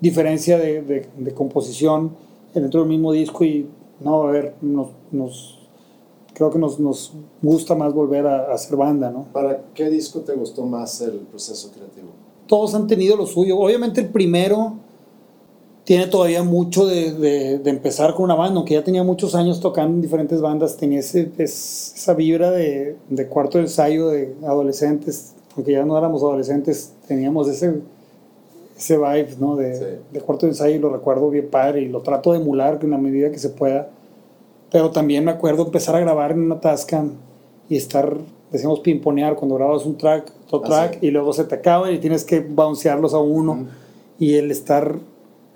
diferencia 0.00 0.58
de, 0.58 1.06
composición 1.34 2.12
dentro 2.54 2.80
del 2.80 2.88
mismo 2.88 3.12
disco 3.12 3.44
y 3.44 3.66
no, 4.00 4.22
a 4.22 4.30
ver, 4.30 4.54
nos, 4.62 4.88
nos- 5.10 5.58
creo 6.34 6.50
que 6.50 6.58
nos, 6.58 6.78
nos 6.78 7.12
gusta 7.42 7.74
más 7.74 7.92
volver 7.92 8.26
a, 8.26 8.50
a 8.50 8.54
hacer 8.54 8.76
banda, 8.76 9.10
¿no? 9.10 9.24
¿Para 9.32 9.64
qué 9.74 9.90
disco 9.90 10.20
te 10.20 10.34
gustó 10.34 10.64
más 10.66 11.00
el 11.00 11.18
proceso 11.18 11.70
creativo? 11.72 12.08
todos 12.46 12.74
han 12.74 12.86
tenido 12.86 13.14
lo 13.16 13.26
suyo. 13.26 13.58
Obviamente 13.58 14.00
el 14.00 14.08
primero 14.08 14.72
tiene 15.88 16.06
todavía 16.06 16.42
mucho 16.42 16.84
de, 16.86 17.12
de- 17.14 17.58
de 17.60 17.70
empezar 17.70 18.12
con 18.12 18.24
una 18.26 18.34
banda, 18.34 18.56
aunque 18.58 18.74
ya 18.74 18.84
tenía 18.84 19.02
muchos 19.02 19.34
años 19.34 19.58
tocando 19.58 19.94
en 19.94 20.02
diferentes 20.02 20.42
bandas, 20.42 20.76
tenía 20.76 20.98
ese, 21.00 21.30
es- 21.38 21.94
esa 21.96 22.12
vibra 22.12 22.50
de, 22.50 22.96
de 23.08 23.26
cuarto 23.26 23.56
de 23.56 23.64
ensayo 23.64 24.08
de 24.10 24.34
adolescentes, 24.46 25.32
aunque 25.56 25.72
ya 25.72 25.86
no 25.86 25.96
éramos 25.96 26.22
adolescentes, 26.22 26.92
teníamos 27.06 27.48
ese, 27.48 27.80
ese 28.76 28.98
vibe 28.98 29.28
¿no? 29.40 29.56
de, 29.56 29.74
Sí. 29.76 29.84
de 30.12 30.20
cuarto 30.20 30.44
de 30.44 30.52
ensayo 30.52 30.74
y 30.76 30.78
lo 30.78 30.90
recuerdo 30.90 31.30
bien 31.30 31.48
padre 31.48 31.80
y 31.80 31.88
lo 31.88 32.02
trato 32.02 32.32
de 32.32 32.38
emular 32.40 32.78
en 32.82 32.90
la 32.90 32.98
medida 32.98 33.30
que 33.30 33.38
se 33.38 33.48
pueda. 33.48 33.88
Pero 34.70 34.90
también 34.90 35.24
me 35.24 35.30
acuerdo 35.30 35.64
empezar 35.64 35.96
a 35.96 36.00
grabar 36.00 36.32
en 36.32 36.42
una 36.42 36.60
Tascam 36.60 37.12
y 37.70 37.76
estar, 37.78 38.14
decíamos 38.52 38.80
pimponear 38.80 39.36
cuando 39.36 39.54
grabas 39.54 39.86
un 39.86 39.96
track, 39.96 40.30
otro 40.50 40.60
Ah, 40.64 40.68
track, 40.90 41.00
sí. 41.00 41.06
y 41.06 41.10
luego 41.12 41.32
se 41.32 41.44
te 41.44 41.54
acaba 41.54 41.90
y 41.90 41.98
tienes 41.98 42.24
que 42.24 42.40
bouncearlos 42.40 43.14
a 43.14 43.18
uno. 43.20 43.66
Y 44.18 44.34
el 44.34 44.50
estar 44.50 44.96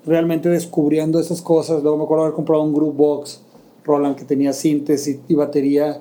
realmente 0.05 0.49
descubriendo 0.49 1.19
esas 1.19 1.41
cosas. 1.41 1.81
Luego 1.83 1.97
me 1.97 2.03
acuerdo 2.03 2.23
haber 2.23 2.35
comprado 2.35 2.61
un 2.63 2.73
Group 2.73 2.95
Box, 2.95 3.41
Roland, 3.83 4.15
que 4.15 4.25
tenía 4.25 4.53
síntesis 4.53 5.19
y 5.27 5.33
batería. 5.35 5.99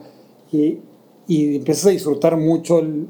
Y, 0.52 0.78
y 1.26 1.56
empiezas 1.56 1.86
a 1.86 1.90
disfrutar 1.90 2.36
mucho 2.36 2.78
el, 2.80 3.06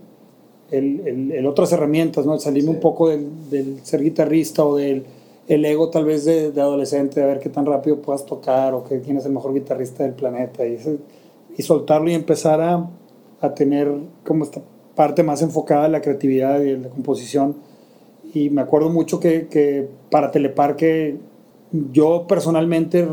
el, 0.70 1.00
el- 1.06 1.32
el 1.32 1.46
otras 1.46 1.72
herramientas, 1.72 2.24
¿no? 2.26 2.38
Salirme 2.38 2.70
Sí. 2.70 2.74
un 2.76 2.80
poco 2.80 3.08
del, 3.08 3.26
del 3.50 3.84
ser 3.84 4.02
guitarrista 4.02 4.64
o 4.64 4.76
del 4.76 5.04
el 5.48 5.64
ego 5.64 5.90
tal 5.90 6.04
vez 6.04 6.24
de, 6.24 6.52
de 6.52 6.60
adolescente, 6.60 7.18
de 7.20 7.26
ver 7.26 7.40
qué 7.40 7.48
tan 7.48 7.66
rápido 7.66 8.00
puedas 8.00 8.24
tocar 8.24 8.74
o 8.74 8.84
que 8.84 9.00
quién 9.00 9.16
es 9.16 9.26
el 9.26 9.32
mejor 9.32 9.52
guitarrista 9.52 10.04
del 10.04 10.12
planeta. 10.14 10.64
Y, 10.66 10.74
ese- 10.74 10.98
y 11.58 11.62
soltarlo 11.62 12.08
y 12.10 12.14
empezar 12.14 12.60
a, 12.60 12.88
a 13.40 13.54
tener 13.54 13.92
como 14.24 14.44
esta 14.44 14.62
parte 14.94 15.22
más 15.22 15.42
enfocada 15.42 15.86
en 15.86 15.92
la 15.92 16.00
creatividad 16.00 16.62
y 16.62 16.70
en 16.70 16.82
la 16.82 16.88
composición. 16.90 17.56
Y 18.34 18.50
me 18.50 18.62
acuerdo 18.62 18.88
mucho 18.90 19.20
que, 19.20 19.46
que 19.48 19.88
para 20.10 20.30
Teleparque 20.30 21.16
yo 21.92 22.26
personalmente 22.26 23.06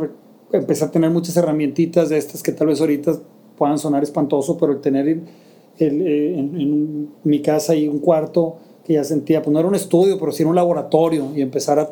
empecé 0.51 0.85
a 0.85 0.91
tener 0.91 1.09
muchas 1.11 1.35
herramientitas 1.37 2.09
de 2.09 2.17
estas 2.17 2.41
que 2.43 2.51
tal 2.51 2.67
vez 2.67 2.79
ahorita 2.81 3.13
puedan 3.57 3.77
sonar 3.77 4.03
espantoso, 4.03 4.57
pero 4.57 4.71
el 4.73 4.79
tener 4.81 5.07
el- 5.07 6.01
eh, 6.01 6.39
en, 6.39 6.59
en 6.59 7.09
mi 7.23 7.41
casa 7.41 7.75
y 7.75 7.87
un 7.87 7.99
cuarto 7.99 8.55
que 8.85 8.93
ya 8.93 9.03
sentía, 9.03 9.41
pues 9.41 9.53
no 9.53 9.59
era 9.59 9.67
un 9.67 9.75
estudio, 9.75 10.17
pero 10.19 10.31
sí 10.31 10.43
era 10.43 10.49
un 10.49 10.55
laboratorio 10.55 11.27
y 11.35 11.41
empezar 11.41 11.79
a, 11.79 11.89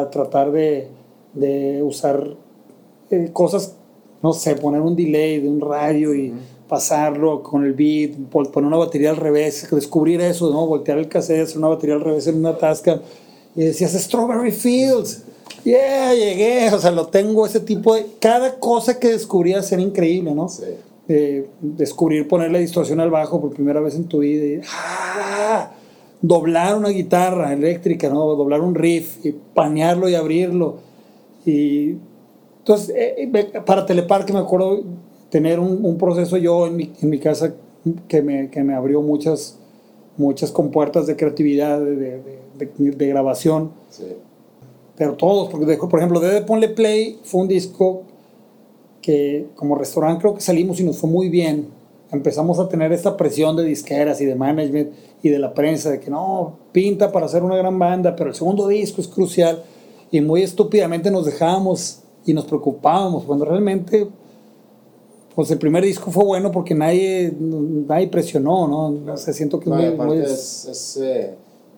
a 0.00 0.10
tratar 0.10 0.50
de, 0.50 0.88
de 1.34 1.82
usar 1.82 2.34
eh, 3.10 3.30
cosas, 3.32 3.76
no 4.22 4.32
sé, 4.32 4.56
poner 4.56 4.80
un 4.80 4.96
delay 4.96 5.40
de 5.40 5.48
un 5.48 5.60
radio 5.60 6.14
y 6.14 6.32
pasarlo 6.68 7.42
con 7.42 7.64
el 7.64 7.72
beat, 7.72 8.12
pon- 8.30 8.46
poner 8.46 8.68
una 8.68 8.76
batería 8.76 9.10
al 9.10 9.16
revés, 9.16 9.68
descubrir 9.70 10.20
eso, 10.20 10.50
¿no? 10.50 10.66
Voltear 10.66 10.98
el 10.98 11.08
cassette, 11.08 11.42
hacer 11.42 11.58
una 11.58 11.68
batería 11.68 11.94
al 11.94 12.00
revés 12.00 12.26
en 12.26 12.36
una 12.38 12.56
tasca 12.56 13.00
y 13.54 13.64
decías 13.64 13.92
Strawberry 13.92 14.52
Fields. 14.52 15.22
Yeah, 15.64 16.14
llegué, 16.14 16.72
o 16.72 16.78
sea, 16.78 16.90
lo 16.92 17.06
tengo, 17.06 17.44
ese 17.46 17.60
tipo 17.60 17.94
de... 17.94 18.06
Cada 18.20 18.58
cosa 18.58 18.98
que 19.00 19.08
descubrías 19.08 19.70
era 19.72 19.82
increíble, 19.82 20.34
¿no? 20.34 20.48
Sí. 20.48 20.64
Eh, 21.08 21.48
descubrir 21.60 22.26
ponerle 22.26 22.58
distorsión 22.58 22.98
al 23.00 23.10
bajo 23.10 23.40
por 23.40 23.50
primera 23.50 23.80
vez 23.80 23.94
en 23.94 24.04
tu 24.04 24.18
vida 24.20 24.44
y 24.44 24.60
¡ah! 24.68 25.70
doblar 26.20 26.76
una 26.76 26.88
guitarra 26.88 27.52
eléctrica, 27.52 28.08
¿no? 28.08 28.24
doblar 28.34 28.60
un 28.60 28.74
riff 28.74 29.24
y 29.24 29.32
panearlo 29.32 30.08
y 30.08 30.14
abrirlo. 30.16 30.78
Y 31.44 31.94
entonces, 32.58 32.88
eh, 32.96 33.30
eh, 33.32 33.60
para 33.64 33.86
Teleparque 33.86 34.32
me 34.32 34.40
acuerdo 34.40 34.82
tener 35.30 35.58
un, 35.60 35.84
un 35.84 35.98
proceso 35.98 36.36
yo 36.36 36.66
en 36.66 36.76
mi, 36.76 36.92
en 37.00 37.10
mi 37.10 37.18
casa 37.18 37.54
que 38.08 38.22
me, 38.22 38.50
que 38.50 38.62
me 38.64 38.74
abrió 38.74 39.02
muchas, 39.02 39.58
muchas 40.16 40.50
compuertas 40.52 41.06
de 41.06 41.16
creatividad, 41.16 41.78
de, 41.80 41.96
de- 41.96 42.20
de- 42.58 42.90
de 42.92 43.06
grabación 43.08 43.70
Sí. 43.90 44.04
pero 44.96 45.14
todos, 45.14 45.48
porque 45.50 45.66
dejó, 45.66 45.88
por 45.88 46.00
ejemplo, 46.00 46.20
de 46.20 46.40
Ponle 46.42 46.68
Play 46.70 47.18
fue 47.22 47.42
un 47.42 47.48
disco 47.48 48.02
que 49.02 49.46
como 49.54 49.74
restaurante 49.76 50.20
creo 50.22 50.34
que 50.34 50.40
salimos 50.40 50.80
y 50.80 50.84
nos 50.84 50.98
fue 50.98 51.08
muy 51.10 51.28
bien. 51.28 51.68
Empezamos 52.12 52.58
a 52.58 52.68
tener 52.68 52.92
esta 52.92 53.16
presión 53.16 53.56
de 53.56 53.64
disqueras 53.64 54.20
y 54.20 54.24
de 54.24 54.34
management 54.34 54.90
y 55.22 55.28
de 55.28 55.38
la 55.38 55.52
prensa 55.54 55.90
de 55.90 56.00
que 56.00 56.10
no, 56.10 56.54
pinta 56.72 57.12
para 57.12 57.26
hacer 57.26 57.42
una 57.42 57.56
gran 57.56 57.78
banda, 57.78 58.14
pero 58.16 58.30
el 58.30 58.36
segundo 58.36 58.68
disco 58.68 59.00
es 59.00 59.08
crucial. 59.08 59.62
Y 60.10 60.20
muy 60.20 60.42
estúpidamente 60.42 61.10
nos 61.10 61.26
dejábamos 61.26 62.00
y 62.24 62.32
nos 62.32 62.44
preocupábamos, 62.46 63.24
cuando 63.24 63.44
realmente 63.44 64.06
pues 65.36 65.50
el 65.52 65.58
primer 65.58 65.84
disco 65.84 66.10
fue 66.10 66.24
bueno 66.24 66.50
porque 66.50 66.74
nadie, 66.74 67.32
nadie 67.38 68.08
presionó, 68.08 68.66
¿no? 68.66 69.16
Sé, 69.16 69.32
siento 69.32 69.60
que 69.60 69.70
No, 69.70 69.76
muy- 69.76 69.90
muy- 69.90 70.18
es, 70.18 70.66
es, 70.68 70.96
eh, 70.96 71.34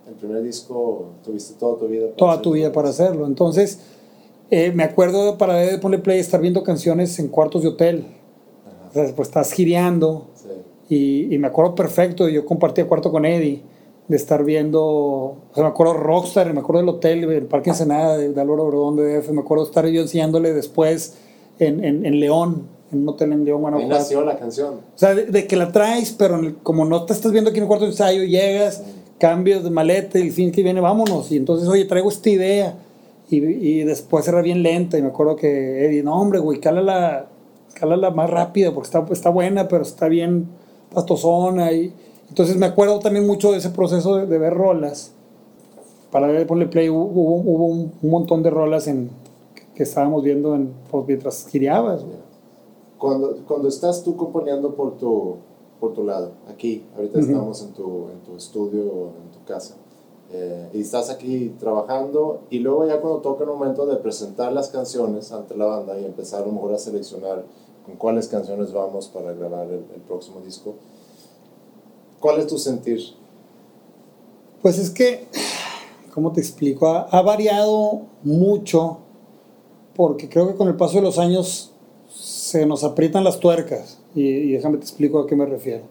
el 0.09 0.15
primer 0.15 0.43
disco, 0.43 1.07
tuviste 1.25 1.53
toda 1.59 1.77
tu 1.79 1.87
vida. 1.89 2.05
para 2.07 2.17
toda 2.17 2.41
tu 2.41 2.53
vida 2.53 2.73
para 2.73 2.89
hacerlo. 2.89 3.27
Entonces, 3.27 3.81
eh, 4.51 4.73
me 4.75 4.85
acuerdo 4.85 5.37
para 5.37 5.57
de 5.57 5.77
Ponle 5.77 5.99
Play 5.99 6.19
estar 6.21 6.41
viendo 6.41 6.63
canciones 6.63 7.19
en 7.19 7.29
cuartos 7.29 7.63
de 7.63 7.69
hotel. 7.69 8.07
O 8.89 8.93
sea, 8.95 9.13
pues 9.15 9.29
estás 9.29 9.53
gireando 9.53 10.29
Sí. 10.35 10.49
y, 11.29 11.35
y 11.35 11.39
me 11.39 11.49
acuerdo 11.49 11.75
perfecto, 11.75 12.27
yo 12.29 12.47
compartía 12.47 12.87
cuarto 12.89 13.11
con 13.11 13.27
Eddie, 13.27 13.61
de 14.07 14.17
estar 14.17 14.43
viendo, 14.45 14.81
o 14.83 15.37
sea, 15.55 15.65
me 15.65 15.69
acuerdo 15.69 15.93
Rockstar, 15.93 16.55
me 16.55 16.61
acuerdo 16.61 16.81
del 16.81 16.89
hotel, 16.89 17.25
el 17.31 17.45
Parque 17.45 17.69
Ensenada, 17.71 18.17
de, 18.17 18.33
de 18.33 18.41
Álvaro 18.41 18.65
Obregón 18.65 18.97
de 18.97 19.19
DF, 19.21 19.33
me 19.33 19.43
acuerdo 19.43 19.65
estar 19.65 19.87
yo 19.89 20.01
enseñándole 20.01 20.55
después 20.55 21.19
en, 21.59 21.85
en, 21.85 22.07
en 22.07 22.19
León, 22.21 22.69
en 22.93 23.01
un 23.03 23.09
hotel 23.09 23.33
en 23.33 23.45
León, 23.45 23.59
Ahí 23.59 23.63
Guanajuato. 23.63 23.95
nació 23.99 24.23
la 24.25 24.39
canción. 24.39 24.75
O 24.75 24.99
sea, 24.99 25.15
de, 25.15 25.27
de 25.27 25.47
que 25.47 25.57
la 25.57 25.73
traes, 25.73 26.13
pero 26.13 26.37
el- 26.37 26.57
como 26.57 26.85
no 26.85 27.05
te 27.05 27.13
estás 27.13 27.33
viendo 27.33 27.51
aquí 27.51 27.59
en 27.59 27.65
el 27.65 27.69
cuarto 27.69 27.85
de 27.85 27.91
ensayo, 27.91 28.23
llegas, 28.25 28.83
cambios 29.19 29.63
de 29.65 29.71
maleta 29.71 30.19
y 30.19 30.23
el 30.23 30.33
fin 30.33 30.53
que 30.53 30.63
viene, 30.63 30.81
vámonos. 30.81 31.31
Y 31.33 31.37
entonces, 31.37 31.69
oye, 31.69 31.85
traigo 31.85 32.09
esta 32.09 32.31
idea. 32.31 32.75
Y, 33.31 33.37
y 33.45 33.85
después 33.85 34.27
era 34.29 34.41
bien 34.41 34.63
lenta. 34.63 34.97
Y 34.97 35.03
me 35.03 35.09
acuerdo 35.09 35.37
que 35.37 35.85
Eddie, 35.87 36.03
no, 36.03 36.19
hombre, 36.21 36.39
güey, 36.39 36.61
cálala, 36.61 37.27
cálala 37.75 38.11
más 38.11 38.31
rápido 38.31 38.73
porque 38.73 38.87
está, 38.87 39.05
está 39.11 39.29
buena, 39.31 39.69
pero 39.69 39.83
está 39.83 40.09
bien 40.09 40.47
pastosona. 40.95 41.73
Y, 41.73 41.93
entonces 42.31 42.57
me 42.57 42.67
acuerdo 42.67 42.99
también 43.01 43.27
mucho 43.27 43.53
de 43.53 43.59
ese 43.59 43.71
proceso 43.71 44.17
de, 44.17 44.27
de 44.27 44.39
ver 44.39 44.55
rolas. 44.55 45.13
Para 46.11 46.27
ver, 46.29 46.47
ponle 46.47 46.67
play, 46.67 46.89
hubo, 46.89 47.05
hubo- 47.05 47.43
hubo 47.45 47.67
un, 47.67 47.93
un 48.03 48.11
montón 48.11 48.43
de 48.43 48.49
rolas 48.51 48.87
en, 48.89 49.11
que 49.75 49.83
estábamos 49.83 50.23
viendo 50.25 50.55
en, 50.55 50.71
pues, 50.91 51.05
mientras 51.07 51.47
gireabas. 51.49 52.03
güey. 52.03 52.17
Cuando, 52.99 53.37
cuando 53.47 53.69
estás 53.69 54.03
tú 54.03 54.17
componiendo 54.17 54.75
por 54.75 54.99
tu, 54.99 55.37
por 55.79 55.95
tu 55.95 56.05
lado, 56.05 56.33
aquí, 56.49 56.85
ahorita 56.97 57.19
Ujú. 57.19 57.29
estamos 57.29 57.63
en 57.63 57.73
tu, 57.73 58.09
en 58.09 58.21
tu 58.27 58.37
estudio, 58.37 58.83
en 58.83 59.31
tu 59.31 59.45
casa, 59.47 59.77
eh, 60.33 60.69
y 60.75 60.81
estás 60.81 61.09
aquí 61.09 61.55
trabajando, 61.61 62.41
y 62.51 62.59
luego 62.59 62.87
ya 62.87 63.01
cuando 63.01 63.21
toca 63.21 63.45
el 63.45 63.51
momento 63.51 63.87
de 63.87 63.97
presentar 63.97 64.53
las 64.53 64.69
canciones 64.69 65.31
ante 65.33 65.57
la 65.57 65.67
banda 65.67 65.99
y 65.99 66.05
empezar 66.05 66.43
a 66.43 66.47
lo 66.47 66.53
mejor 66.53 66.75
a 66.75 66.79
seleccionar 66.79 67.45
con 67.87 67.95
cuáles 67.97 68.27
canciones 68.29 68.73
vamos 68.73 69.07
para 69.09 69.33
grabar 69.33 69.67
el, 69.69 69.85
el 69.95 70.01
próximo 70.07 70.41
disco. 70.41 70.75
¿Cuál 72.21 72.41
es 72.41 72.49
tu 72.49 72.59
sentir? 72.59 73.01
Pues 74.61 74.77
es 74.77 74.91
que, 74.91 75.29
¿cómo 76.13 76.33
te 76.33 76.41
explico? 76.41 76.89
Ha, 76.89 77.03
ha 77.03 77.23
variado 77.23 78.03
mucho 78.25 78.99
porque 79.95 80.29
creo 80.29 80.49
que 80.49 80.57
con 80.57 80.67
el 80.67 80.77
paso 80.77 80.97
de 80.97 81.03
los 81.03 81.19
años 81.19 81.73
se 82.49 82.67
nos 82.67 82.85
aprietan 82.85 83.25
las 83.25 83.41
tuercas 83.41 83.99
y, 84.15 84.23
y 84.27 84.53
déjame 84.53 84.79
te 84.79 84.85
explico 84.85 85.19
a 85.21 85.27
qué 85.27 85.37
me 85.37 85.47
refiero. 85.47 85.83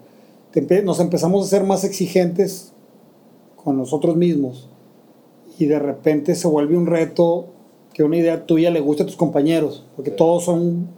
Nos 0.84 0.98
empezamos 1.00 1.46
a 1.46 1.48
ser 1.48 1.64
más 1.64 1.84
exigentes 1.84 2.72
con 3.56 3.76
nosotros 3.76 4.16
mismos 4.16 4.68
y 5.58 5.66
de 5.66 5.78
repente 5.78 6.34
se 6.34 6.48
vuelve 6.48 6.76
un 6.76 6.86
reto 6.86 7.46
que 7.92 8.02
una 8.02 8.16
idea 8.16 8.44
tuya 8.46 8.70
le 8.70 8.80
guste 8.80 9.02
a 9.02 9.06
tus 9.06 9.16
compañeros, 9.16 9.84
porque 9.96 10.10
Sí. 10.10 10.16
todos 10.16 10.44
son 10.44 10.88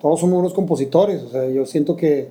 todos 0.00 0.20
somos 0.20 0.38
unos 0.38 0.52
compositores, 0.54 1.22
o 1.22 1.30
sea, 1.30 1.48
yo 1.48 1.64
siento 1.66 1.96
que 1.96 2.28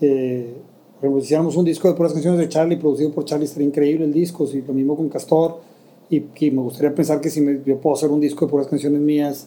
eh, 0.00 0.52
por 0.94 1.06
ejemplo, 1.06 1.20
si 1.20 1.26
hiciéramos 1.26 1.56
un 1.56 1.64
disco 1.64 1.88
de 1.88 1.94
puras 1.94 2.12
canciones 2.12 2.38
de 2.40 2.48
Charlie 2.48 2.76
producido 2.76 3.10
por 3.12 3.24
Charlie 3.24 3.46
sería 3.46 3.68
increíble 3.68 4.04
el 4.04 4.12
disco, 4.12 4.46
y 4.52 4.60
lo 4.62 4.72
mismo 4.74 4.96
con 4.96 5.08
Castor 5.08 5.58
y, 6.10 6.22
y 6.40 6.50
me 6.50 6.60
gustaría 6.62 6.94
pensar 6.94 7.20
que 7.20 7.30
si 7.30 7.40
me- 7.40 7.60
yo 7.64 7.78
puedo 7.78 7.94
hacer 7.96 8.10
un 8.10 8.20
disco 8.20 8.44
de 8.46 8.50
puras 8.50 8.66
canciones 8.66 9.00
mías 9.00 9.46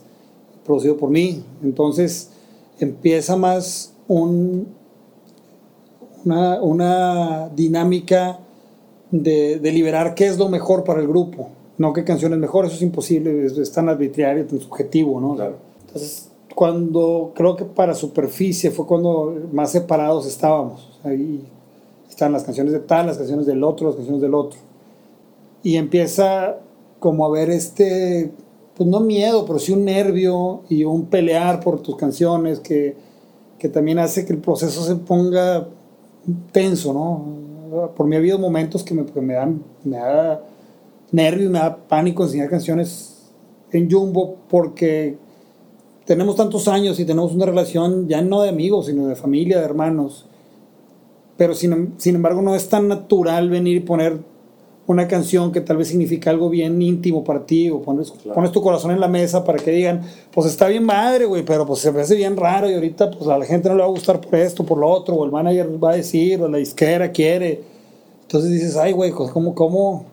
producido 0.66 0.98
por 0.98 1.10
mí, 1.10 1.44
entonces 1.64 2.32
empieza 2.80 3.38
más 3.38 3.94
un, 4.08 4.68
una, 6.26 6.62
una 6.62 7.50
dinámica 7.50 8.40
de, 9.12 9.60
de 9.60 9.72
liberar 9.72 10.16
qué 10.16 10.28
es 10.28 10.38
lo 10.38 10.50
mejor 10.50 10.84
para 10.84 11.00
el 11.00 11.08
grupo, 11.08 11.50
no 11.78 11.94
qué 11.94 12.04
canción 12.04 12.34
es 12.34 12.40
mejor, 12.40 12.66
eso 12.66 12.76
es 12.76 12.82
imposible, 12.82 13.46
es, 13.46 13.58
es 13.58 13.72
tan 13.72 13.90
arbitrario, 13.90 14.46
tan 14.46 14.60
subjetivo, 14.60 15.20
¿no? 15.22 15.36
Claro. 15.36 15.58
Entonces, 15.88 16.30
cuando 16.54 17.34
creo 17.36 17.56
que 17.56 17.66
para 17.66 17.94
superficie 17.94 18.72
fue 18.72 18.88
cuando 18.88 19.36
más 19.52 19.72
separados 19.72 20.26
estábamos, 20.26 21.00
ahí 21.04 21.46
están 22.10 22.32
las 22.32 22.44
canciones 22.44 22.74
de 22.74 22.80
tal, 22.80 23.08
las 23.08 23.18
canciones 23.18 23.46
del 23.46 23.64
otro, 23.64 23.88
las 23.88 23.98
canciones 23.98 24.22
del 24.22 24.34
otro, 24.34 24.60
y 25.64 25.76
empieza 25.76 26.58
como 27.00 27.26
a 27.26 27.30
ver 27.30 27.50
este, 27.50 28.32
pues 28.76 28.90
no 28.90 29.00
miedo, 29.00 29.46
pero 29.46 29.60
sí 29.60 29.72
un 29.72 29.86
nervio 29.86 30.64
y 30.70 30.84
un 30.84 31.06
pelear 31.06 31.62
por 31.62 31.82
tus 31.82 31.96
canciones 31.96 32.60
que, 32.60 32.96
que 33.58 33.70
también 33.70 34.00
hace 34.00 34.26
que 34.26 34.34
el 34.34 34.40
proceso 34.40 34.84
se 34.84 34.96
ponga 34.96 35.68
tenso, 36.52 36.94
¿no? 36.94 37.90
Por 37.96 38.08
mí 38.08 38.16
ha 38.16 38.20
habido 38.20 38.38
momentos 38.38 38.84
que 38.84 38.94
me, 38.94 39.06
que 39.06 39.22
me 39.22 39.34
dan 39.34 39.64
me 39.84 39.98
da 39.98 40.42
nervio 41.12 41.50
me 41.50 41.60
da 41.60 41.76
pánico 41.76 42.24
enseñar 42.24 42.50
canciones 42.50 43.32
en 43.72 43.90
Jumbo 43.90 44.38
porque 44.50 45.18
tenemos 46.06 46.36
tantos 46.36 46.68
años 46.68 47.00
y 47.00 47.06
tenemos 47.06 47.34
una 47.34 47.46
relación 47.46 48.08
ya 48.08 48.22
no 48.22 48.42
de 48.42 48.50
amigos, 48.50 48.88
sino 48.88 49.08
de 49.08 49.16
familia, 49.16 49.60
de 49.60 49.66
hermanos. 49.66 50.28
Pero 51.38 51.54
sin, 51.54 51.96
sin 51.98 52.16
embargo 52.16 52.42
no 52.42 52.56
es 52.56 52.70
tan 52.70 52.88
natural 52.88 53.50
venir 53.50 53.78
y 53.78 53.82
poner 53.82 54.20
una 54.88 55.08
canción 55.08 55.52
que 55.52 55.62
tal 55.62 55.78
vez 55.78 55.88
significa 55.88 56.30
algo 56.30 56.50
bien 56.50 56.80
íntimo 56.82 57.24
para 57.24 57.46
ti 57.46 57.70
o 57.72 57.82
pones, 57.82 58.12
Claro. 58.12 58.36
pones 58.36 58.52
tu 58.52 58.62
corazón 58.62 58.92
en 58.92 59.00
la 59.00 59.08
mesa 59.08 59.44
para 59.44 59.58
que 59.58 59.72
digan, 59.72 60.02
pues 60.32 60.46
está 60.48 60.68
bien 60.68 60.84
madre, 60.84 61.26
güey, 61.26 61.44
pero 61.44 61.66
pues 61.66 61.80
se 61.80 61.92
me 61.92 62.02
hace 62.02 62.16
bien 62.16 62.38
raro 62.38 62.70
y 62.70 62.76
ahorita 62.76 63.10
pues 63.12 63.28
a 63.28 63.38
la 63.38 63.46
gente 63.46 63.68
no 63.70 63.76
le 63.76 63.82
va 63.82 63.88
a 63.88 63.92
gustar 63.92 64.22
por 64.22 64.36
esto, 64.36 64.64
por 64.64 64.78
lo 64.78 64.88
otro, 64.90 65.16
o 65.16 65.26
el 65.26 65.32
manager 65.32 65.84
va 65.84 65.92
a 65.92 65.96
decir, 65.96 66.40
o 66.42 66.48
la 66.48 66.60
disquera 66.60 67.12
quiere. 67.12 67.64
Entonces 68.22 68.52
dices, 68.52 68.76
ay, 68.78 68.92
güey, 68.92 69.12
pues, 69.12 69.32
¿cómo, 69.32 69.56
cómo, 69.56 70.06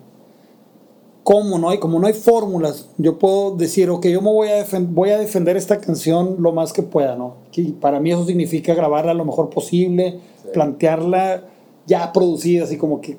cómo 1.22 1.58
no 1.58 1.68
hay, 1.70 1.78
como 1.78 1.98
no 2.00 2.06
hay 2.06 2.14
fórmulas, 2.14 2.88
yo 2.98 3.18
puedo 3.18 3.54
decir, 3.56 3.88
ok, 3.90 4.06
yo 4.06 4.20
me 4.22 4.30
voy 4.32 4.48
a, 4.48 4.64
voy 4.80 5.10
a 5.10 5.18
defender 5.18 5.56
esta 5.56 5.78
canción 5.80 6.36
lo 6.40 6.52
más 6.52 6.72
que 6.72 6.82
pueda, 6.82 7.14
¿no? 7.14 7.34
Y 7.54 7.72
para 7.72 8.00
mí 8.00 8.10
eso 8.10 8.24
significa 8.26 8.74
grabarla 8.74 9.14
lo 9.14 9.24
mejor 9.24 9.50
posible, 9.50 10.18
Sí. 10.42 10.48
plantearla 10.52 11.44
ya 11.86 12.12
producida, 12.12 12.64
así 12.64 12.76
como 12.76 13.00
que 13.00 13.16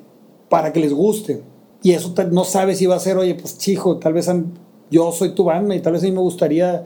para 0.48 0.72
que 0.72 0.80
les 0.80 0.92
guste. 0.92 1.42
Y 1.82 1.92
eso 1.92 2.14
no 2.30 2.44
sabes 2.44 2.78
si 2.78 2.86
va 2.86 2.96
a 2.96 3.00
ser, 3.00 3.16
oye, 3.18 3.34
pues 3.34 3.58
chico, 3.58 3.98
tal 3.98 4.12
vez 4.14 4.30
yo 4.90 5.12
soy 5.12 5.34
tu 5.34 5.44
banda 5.44 5.74
y 5.74 5.80
tal 5.80 5.94
vez 5.94 6.02
a 6.02 6.06
mí 6.06 6.12
me 6.12 6.20
gustaría 6.20 6.84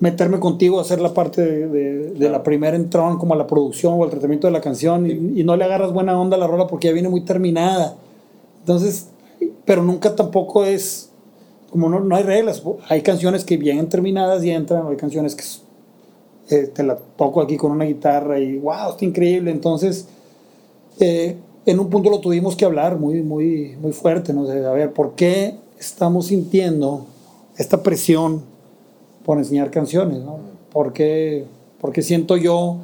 meterme 0.00 0.38
contigo 0.38 0.78
a 0.78 0.82
hacer 0.82 1.00
la 1.00 1.12
parte 1.12 1.42
de, 1.42 1.66
de- 1.68 2.10
de 2.12 2.30
la 2.30 2.42
primera 2.42 2.76
entrón, 2.76 3.18
como 3.18 3.34
a 3.34 3.36
la 3.36 3.46
producción 3.46 3.94
o 3.98 4.04
al 4.04 4.10
tratamiento 4.10 4.46
de 4.46 4.52
la 4.52 4.60
canción, 4.60 5.06
y, 5.06 5.40
y 5.40 5.44
no 5.44 5.56
le 5.56 5.64
agarras 5.64 5.92
buena 5.92 6.18
onda 6.20 6.36
a 6.36 6.40
la 6.40 6.46
rola 6.46 6.66
porque 6.66 6.88
ya 6.88 6.92
viene 6.94 7.08
muy 7.08 7.22
terminada. 7.22 7.96
Entonces, 8.60 9.08
pero 9.64 9.82
nunca 9.82 10.14
tampoco 10.16 10.64
es, 10.64 11.10
como 11.70 11.88
no, 11.88 12.00
no 12.00 12.16
hay 12.16 12.22
reglas, 12.22 12.62
hay 12.88 13.02
canciones 13.02 13.44
que 13.44 13.56
vienen 13.56 13.88
terminadas 13.88 14.44
y 14.44 14.50
entran, 14.50 14.86
hay 14.88 14.96
canciones 14.96 15.34
que 15.34 15.44
eh, 16.50 16.66
te 16.68 16.82
la 16.82 16.96
toco 16.96 17.40
aquí 17.40 17.56
con 17.56 17.72
una 17.72 17.84
guitarra 17.84 18.38
y 18.40 18.56
wow, 18.58 18.90
está 18.90 19.04
increíble. 19.04 19.50
Entonces, 19.50 20.06
eh, 21.00 21.36
en 21.70 21.80
un 21.80 21.90
punto 21.90 22.10
lo 22.10 22.20
tuvimos 22.20 22.56
que 22.56 22.64
hablar 22.64 22.98
muy, 22.98 23.22
muy, 23.22 23.76
muy 23.80 23.92
fuerte, 23.92 24.32
¿no? 24.32 24.44
De, 24.44 24.66
a 24.66 24.72
ver, 24.72 24.92
¿por 24.92 25.14
qué 25.14 25.56
estamos 25.78 26.26
sintiendo 26.26 27.06
esta 27.56 27.82
presión 27.82 28.42
por 29.24 29.38
enseñar 29.38 29.70
canciones, 29.70 30.18
¿no? 30.18 30.38
¿Por 30.72 30.92
qué, 30.92 31.44
por 31.80 31.92
qué 31.92 32.02
siento 32.02 32.36
yo 32.36 32.78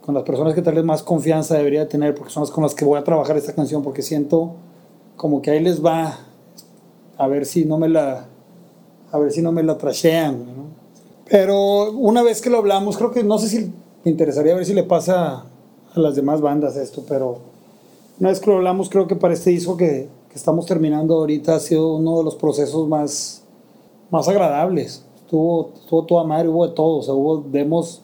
con 0.00 0.14
las 0.14 0.24
personas 0.24 0.54
que 0.54 0.62
tal 0.62 0.74
vez 0.74 0.84
más 0.84 1.02
confianza 1.02 1.56
debería 1.56 1.88
tener, 1.88 2.14
porque 2.14 2.32
son 2.32 2.42
las 2.42 2.50
con 2.50 2.62
las 2.62 2.74
que 2.74 2.84
voy 2.84 2.98
a 2.98 3.04
trabajar 3.04 3.36
esta 3.36 3.54
canción, 3.54 3.82
porque 3.82 4.02
siento 4.02 4.52
como 5.16 5.40
que 5.40 5.50
ahí 5.50 5.60
les 5.60 5.84
va 5.84 6.18
a 7.16 7.26
ver 7.28 7.46
si 7.46 7.64
no 7.64 7.78
me 7.78 7.88
la 7.88 8.26
a 9.12 9.18
ver 9.18 9.30
si 9.30 9.40
no 9.40 9.52
me 9.52 9.62
la 9.62 9.78
trashean, 9.78 10.44
¿no? 10.44 10.64
Pero 11.30 11.92
una 11.92 12.22
vez 12.22 12.42
que 12.42 12.50
lo 12.50 12.58
hablamos, 12.58 12.96
creo 12.96 13.12
que 13.12 13.22
no 13.22 13.38
sé 13.38 13.48
si 13.48 13.72
me 14.04 14.10
interesaría 14.10 14.54
ver 14.54 14.66
si 14.66 14.74
le 14.74 14.82
pasa 14.82 15.44
a 15.94 16.00
las 16.00 16.16
demás 16.16 16.40
bandas 16.40 16.76
esto, 16.76 17.04
pero 17.08 17.53
una 18.20 18.28
vez 18.28 18.40
que 18.40 18.50
lo 18.50 18.56
hablamos, 18.56 18.88
creo 18.88 19.06
que 19.06 19.16
para 19.16 19.34
este 19.34 19.50
disco 19.50 19.76
que, 19.76 20.08
que 20.28 20.34
estamos 20.34 20.66
terminando 20.66 21.16
ahorita 21.16 21.56
ha 21.56 21.60
sido 21.60 21.96
uno 21.96 22.18
de 22.18 22.24
los 22.24 22.36
procesos 22.36 22.88
más, 22.88 23.42
más 24.10 24.28
agradables. 24.28 25.04
Estuvo, 25.16 25.70
estuvo 25.74 26.04
toda 26.04 26.24
madre, 26.24 26.48
hubo 26.48 26.66
de 26.66 26.74
todo, 26.74 26.98
o 26.98 27.02
sea, 27.02 27.14
hubo 27.14 27.38
demos 27.38 28.02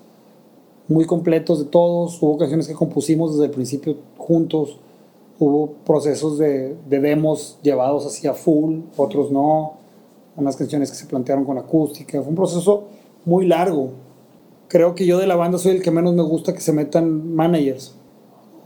muy 0.89 1.05
completos 1.05 1.61
de 1.61 1.67
todos, 1.67 2.21
hubo 2.21 2.37
canciones 2.39 2.67
que 2.67 2.75
compusimos 2.75 3.33
desde 3.33 3.45
el 3.45 3.51
principio 3.53 3.97
juntos, 4.19 4.79
hubo 5.39 5.75
procesos 5.87 6.39
de, 6.39 6.77
de 6.89 7.01
demos 7.01 7.59
llevados 7.63 8.05
hacia 8.05 8.35
full, 8.35 8.81
otros 8.97 9.31
no, 9.31 9.75
unas 10.37 10.57
canciones 10.57 10.91
que 10.91 10.97
se 10.97 11.07
plantearon 11.07 11.45
con 11.45 11.59
acústica, 11.59 12.21
fue 12.21 12.31
un 12.31 12.35
proceso 12.35 12.85
muy 13.25 13.47
largo. 13.47 13.91
Creo 14.69 14.95
que 14.95 15.07
yo 15.07 15.19
de 15.19 15.27
la 15.27 15.37
banda 15.37 15.59
soy 15.59 15.73
el 15.77 15.83
que 15.83 15.91
menos 15.91 16.15
me 16.15 16.23
gusta 16.23 16.53
que 16.53 16.61
se 16.61 16.73
metan 16.73 17.35
managers. 17.35 17.95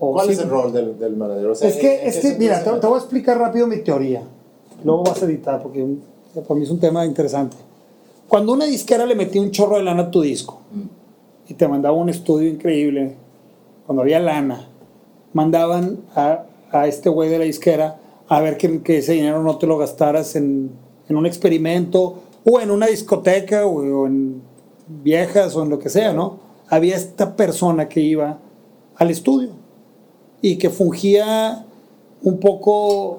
O 0.01 0.12
¿Cuál 0.12 0.26
sí- 0.26 0.32
es 0.32 0.38
el 0.40 0.49
rol 0.51 0.72
del, 0.72 0.99
del 0.99 1.16
manager? 1.16 1.47
O 1.47 1.55
sea, 1.55 1.68
es 1.68 1.76
¿en- 1.76 1.80
que, 1.80 2.07
es 2.09 2.18
que 2.18 2.36
mira, 2.38 2.62
te, 2.62 2.70
te 2.70 2.86
voy 2.86 2.97
a 2.97 2.99
explicar 2.99 3.38
rápido 3.38 3.66
mi 3.66 3.78
teoría. 3.78 4.22
Luego 4.82 5.05
vas 5.05 5.22
a 5.22 5.26
editar 5.26 5.62
porque 5.62 5.86
para 6.34 6.55
mí 6.55 6.64
es 6.64 6.70
un 6.70 6.80
tema 6.80 7.05
interesante. 7.07 7.57
Cuando 8.28 8.53
una 8.53 8.64
disquera 8.66 9.07
le 9.07 9.14
metía 9.14 9.40
un 9.40 9.51
chorro 9.51 9.76
de 9.76 9.82
lana 9.84 10.05
a 10.05 10.11
tu 10.11 10.20
disco 10.22 10.61
Mm. 10.72 11.51
y 11.51 11.55
te 11.55 11.68
mandaba 11.68 11.97
un 11.97 12.09
estudio 12.09 12.49
increíble, 12.49 13.14
cuando 13.86 14.03
había 14.03 14.18
lana, 14.18 14.68
mandaban 15.32 15.99
a, 16.14 16.45
a 16.72 16.86
este 16.86 17.09
güey 17.09 17.28
de 17.30 17.38
la 17.38 17.45
disquera 17.45 17.99
a 18.28 18.40
ver 18.40 18.57
que, 18.57 18.82
que 18.82 18.99
ese 18.99 19.12
dinero 19.12 19.42
no 19.42 19.59
te 19.59 19.66
lo 19.66 19.76
gastaras 19.78 20.36
en, 20.36 20.70
en 21.09 21.16
un 21.16 21.26
experimento 21.26 22.16
o 22.45 22.61
en 22.61 22.70
una 22.70 22.86
discoteca 22.86 23.66
o, 23.66 23.76
o 24.03 24.07
en 24.07 24.42
viejas 24.88 25.55
o 25.57 25.62
en 25.62 25.68
lo 25.70 25.78
que 25.78 25.88
sea, 25.88 26.12
¿no? 26.12 26.38
Había 26.68 26.97
esta 26.97 27.36
persona 27.36 27.88
que 27.88 28.01
iba 28.01 28.38
al 28.97 29.11
estudio 29.11 29.51
y 30.45 30.57
que 30.57 30.68
fungía 30.68 31.64
un 32.22 32.38
poco 32.38 33.18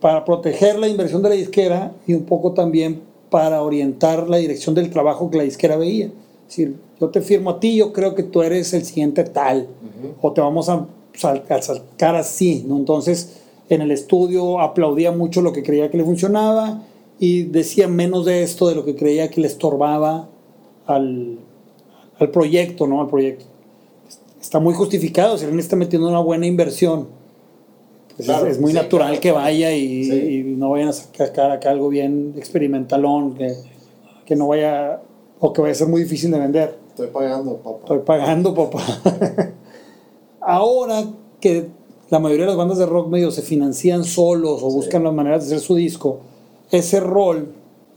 para 0.00 0.24
proteger 0.24 0.76
la 0.80 0.88
inversión 0.88 1.22
de 1.22 1.28
la 1.28 1.36
disquera 1.36 1.92
y 2.08 2.14
un 2.14 2.24
poco 2.24 2.50
también 2.50 3.02
para 3.30 3.62
orientar 3.62 4.28
la 4.28 4.38
dirección 4.38 4.74
del 4.74 4.90
trabajo 4.90 5.30
que 5.30 5.36
la 5.36 5.44
disquera 5.44 5.76
veía. 5.76 6.06
Es 6.06 6.48
decir, 6.48 6.74
yo 7.00 7.10
te 7.10 7.20
firmo 7.20 7.50
a 7.50 7.60
ti, 7.60 7.76
yo 7.76 7.92
creo 7.92 8.16
que 8.16 8.24
tú 8.24 8.42
eres 8.42 8.74
el 8.74 8.84
siguiente 8.84 9.22
tal, 9.22 9.68
o 10.20 10.32
te 10.32 10.40
vamos 10.40 10.68
a, 10.68 10.88
a 11.22 11.62
sacar 11.62 12.16
así, 12.16 12.64
¿no? 12.66 12.78
Entonces, 12.78 13.36
en 13.68 13.82
el 13.82 13.92
estudio 13.92 14.58
aplaudía 14.58 15.12
mucho 15.12 15.40
lo 15.40 15.52
que 15.52 15.62
creía 15.62 15.88
que 15.88 15.98
le 15.98 16.04
funcionaba 16.04 16.82
y 17.20 17.44
decía 17.44 17.86
menos 17.86 18.24
de 18.24 18.42
esto 18.42 18.66
de 18.66 18.74
lo 18.74 18.84
que 18.84 18.96
creía 18.96 19.30
que 19.30 19.40
le 19.40 19.46
estorbaba 19.46 20.28
al, 20.86 21.38
al 22.18 22.30
proyecto, 22.32 22.88
¿no? 22.88 23.02
Al 23.02 23.06
proyecto. 23.06 23.53
Está 24.44 24.58
muy 24.60 24.74
justificado, 24.74 25.38
si 25.38 25.44
alguien 25.44 25.58
está 25.60 25.74
metiendo 25.74 26.06
una 26.06 26.20
buena 26.20 26.46
inversión, 26.46 27.08
pues 28.14 28.28
Claro, 28.28 28.46
es, 28.46 28.56
es 28.56 28.60
muy 28.60 28.72
sí, 28.72 28.76
natural 28.76 29.08
claro, 29.08 29.20
que 29.22 29.32
vaya 29.32 29.72
y, 29.74 30.04
Sí. 30.04 30.12
y 30.12 30.42
no 30.56 30.68
vayan 30.70 30.88
a 30.88 30.92
sacar 30.92 31.50
acá 31.50 31.70
algo 31.70 31.88
bien 31.88 32.34
experimentalón, 32.36 33.34
que, 33.34 33.54
que 34.26 34.36
no 34.36 34.46
vaya, 34.48 35.00
o 35.40 35.52
que 35.52 35.62
vaya 35.62 35.72
a 35.72 35.74
ser 35.74 35.88
muy 35.88 36.02
difícil 36.02 36.30
de 36.30 36.38
vender. 36.38 36.78
Estoy 36.90 37.08
pagando, 37.08 37.56
papá. 37.56 37.78
Estoy 37.80 37.98
pagando, 38.00 38.54
papá. 38.54 38.80
Ahora 40.40 41.04
que 41.40 41.68
la 42.10 42.18
mayoría 42.18 42.44
de 42.44 42.48
las 42.50 42.58
bandas 42.58 42.76
de 42.78 42.84
rock 42.86 43.08
medio 43.08 43.30
se 43.30 43.40
financian 43.42 44.04
solos 44.04 44.62
o 44.62 44.68
Sí. 44.70 44.76
buscan 44.76 45.04
las 45.04 45.14
maneras 45.14 45.40
de 45.48 45.56
hacer 45.56 45.66
su 45.66 45.74
disco, 45.74 46.20
ese 46.70 47.00
rol, 47.00 47.48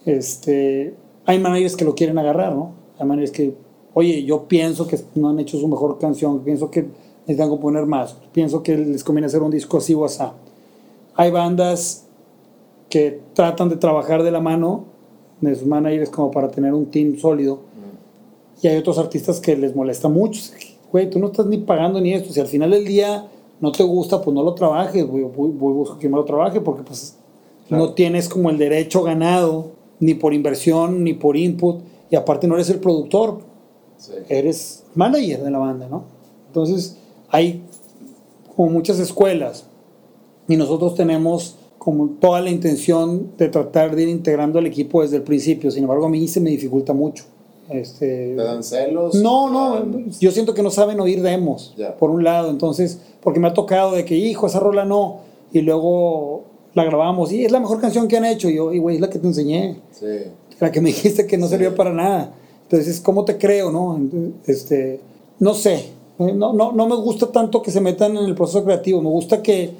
este, 0.05 0.95
hay 1.25 1.39
managers 1.39 1.75
que 1.75 1.83
lo 1.85 1.93
quieren 1.93 2.17
agarrar, 2.17 2.53
¿no? 2.55 2.71
Hay 2.97 3.05
managers 3.05 3.31
que, 3.31 3.53
oye, 3.97 4.23
yo 4.23 4.43
pienso 4.47 4.85
que 4.87 4.99
no 5.15 5.29
han 5.29 5.39
hecho 5.39 5.57
su 5.57 5.67
mejor 5.67 5.97
canción, 5.97 6.39
pienso 6.41 6.69
que 6.69 6.85
necesitan 7.25 7.49
componer 7.49 7.87
más, 7.87 8.15
pienso 8.31 8.61
que 8.61 8.77
les 8.77 9.03
conviene 9.03 9.25
hacer 9.25 9.41
un 9.41 9.49
disco 9.49 9.77
así 9.77 9.93
o 9.95 10.05
así. 10.05 10.21
Hay 11.15 11.31
bandas 11.31 12.05
que 12.89 13.19
tratan 13.33 13.69
de 13.69 13.75
trabajar 13.77 14.21
de 14.21 14.29
la 14.29 14.39
mano 14.39 14.83
de 15.41 15.55
sus 15.55 15.65
managers 15.65 16.11
como 16.11 16.29
para 16.29 16.49
tener 16.49 16.73
un 16.75 16.85
team 16.85 17.17
sólido. 17.17 17.59
Y 18.61 18.67
hay 18.67 18.77
otros 18.77 18.99
artistas 18.99 19.39
que 19.39 19.55
les 19.57 19.75
molesta 19.75 20.07
mucho. 20.09 20.41
Güey, 20.91 21.09
tú 21.09 21.17
no 21.19 21.27
estás 21.27 21.47
ni 21.47 21.57
pagando 21.57 21.99
ni 21.99 22.13
esto. 22.13 22.31
Si 22.31 22.39
al 22.39 22.47
final 22.47 22.69
del 22.71 22.85
día 22.85 23.27
no 23.59 23.71
te 23.71 23.83
gusta, 23.83 24.21
pues 24.21 24.33
no 24.35 24.43
lo 24.43 24.53
trabajes. 24.53 25.07
Voy, 25.07 25.23
voy, 25.23 25.49
voy 25.51 25.71
a 25.73 25.75
buscar 25.75 25.97
que 25.99 26.07
me 26.09 26.15
lo 26.17 26.23
trabaje 26.25 26.61
porque 26.61 26.83
pues 26.83 27.17
Claro. 27.67 27.83
no 27.87 27.93
tienes 27.93 28.29
como 28.29 28.49
el 28.51 28.57
derecho 28.57 29.01
ganado 29.03 29.71
ni 29.99 30.13
por 30.13 30.33
inversión 30.33 31.03
ni 31.03 31.13
por 31.13 31.35
input. 31.35 31.81
Y 32.09 32.15
aparte 32.15 32.47
no 32.47 32.55
eres 32.55 32.69
el 32.69 32.79
productor, 32.79 33.39
Sí. 33.97 34.13
eres 34.29 34.83
manager 34.95 35.43
de 35.43 35.51
la 35.51 35.57
banda, 35.59 35.87
¿no? 35.89 36.03
Entonces 36.47 36.97
hay 37.29 37.63
como 38.55 38.69
muchas 38.71 38.99
escuelas 38.99 39.65
y 40.47 40.55
nosotros 40.55 40.95
tenemos 40.95 41.55
como 41.77 42.09
toda 42.19 42.41
la 42.41 42.49
intención 42.49 43.31
de 43.37 43.47
tratar 43.49 43.95
de 43.95 44.03
ir 44.03 44.09
integrando 44.09 44.59
al 44.59 44.65
equipo 44.65 45.01
desde 45.01 45.17
el 45.17 45.23
principio. 45.23 45.71
Sin 45.71 45.83
embargo, 45.83 46.05
a 46.05 46.09
mí 46.09 46.27
se 46.27 46.39
me 46.41 46.49
dificulta 46.49 46.93
mucho. 46.93 47.23
Este, 47.69 48.33
¿Te 48.35 48.43
dan 48.43 48.63
celos? 48.63 49.15
no, 49.15 49.79
¿Te 49.81 49.85
no, 49.85 50.09
yo 50.19 50.31
siento 50.31 50.53
que 50.53 50.63
no 50.63 50.71
saben 50.71 50.99
oír 51.01 51.21
demos, 51.21 51.75
por 51.99 52.09
un 52.11 52.23
lado, 52.23 52.49
entonces, 52.49 52.99
porque 53.21 53.39
me 53.41 53.47
ha 53.49 53.53
tocado 53.53 53.91
de 53.91 54.05
que, 54.05 54.15
hijo, 54.15 54.47
esa 54.47 54.59
rola 54.61 54.85
no, 54.85 55.17
y 55.51 55.59
luego 55.61 56.43
la 56.73 56.85
grabamos, 56.85 57.31
y 57.33 57.43
es 57.43 57.51
la 57.51 57.59
mejor 57.59 57.81
canción 57.81 58.07
que 58.07 58.15
han 58.15 58.23
hecho, 58.23 58.49
y 58.49 58.55
yo, 58.55 58.71
y 58.71 58.79
güey, 58.79 58.95
es 58.95 59.01
la 59.01 59.09
que 59.09 59.19
te 59.19 59.27
enseñé, 59.27 59.81
Sí. 59.91 60.05
la 60.61 60.71
que 60.71 60.79
me 60.79 60.89
dijiste 60.89 61.27
que 61.27 61.37
no 61.37 61.47
Sí. 61.47 61.51
servía 61.51 61.75
para 61.75 61.91
nada, 61.91 62.35
entonces, 62.69 62.99
¿cómo 62.99 63.23
te 63.23 63.37
creo, 63.37 63.71
no? 63.71 63.99
Este, 64.45 64.99
no 65.39 65.53
sé, 65.53 65.85
eh, 66.19 66.33
no, 66.33 66.51
no, 66.51 66.73
no 66.73 66.87
me 66.87 66.95
gusta 66.95 67.31
tanto 67.31 67.61
que 67.61 67.71
se 67.71 67.79
metan 67.79 68.17
en 68.17 68.25
el 68.25 68.35
proceso 68.35 68.63
creativo, 68.65 69.01
me 69.01 69.09
gusta 69.09 69.41
que 69.41 69.71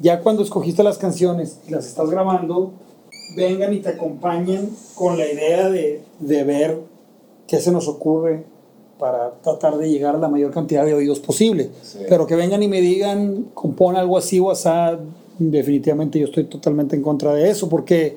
ya 0.00 0.20
cuando 0.20 0.42
escogiste 0.42 0.82
las 0.82 0.98
canciones 0.98 1.60
y 1.68 1.70
las 1.70 1.86
estás 1.86 2.10
grabando, 2.10 2.72
vengan 3.36 3.72
y 3.72 3.78
te 3.78 3.90
acompañen 3.90 4.70
con 4.96 5.16
la 5.16 5.30
idea 5.30 5.70
de, 5.70 6.02
de 6.18 6.44
ver 6.44 6.80
qué 7.46 7.60
se 7.60 7.70
nos 7.70 7.86
ocurre 7.86 8.44
para 8.98 9.34
tratar 9.42 9.76
de 9.76 9.88
llegar 9.88 10.16
a 10.16 10.18
la 10.18 10.28
mayor 10.28 10.50
cantidad 10.50 10.84
de 10.84 10.94
oídos 10.94 11.20
posible. 11.20 11.70
Sí. 11.82 11.98
Pero 12.08 12.26
que 12.26 12.34
vengan 12.34 12.62
y 12.62 12.68
me 12.68 12.80
digan, 12.80 13.50
compone 13.54 13.98
algo 13.98 14.18
así 14.18 14.40
o 14.40 14.50
asá, 14.50 14.98
definitivamente 15.38 16.18
yo 16.18 16.26
estoy 16.26 16.44
totalmente 16.44 16.96
en 16.96 17.02
contra 17.02 17.34
de 17.34 17.50
eso, 17.50 17.68
porque, 17.68 18.16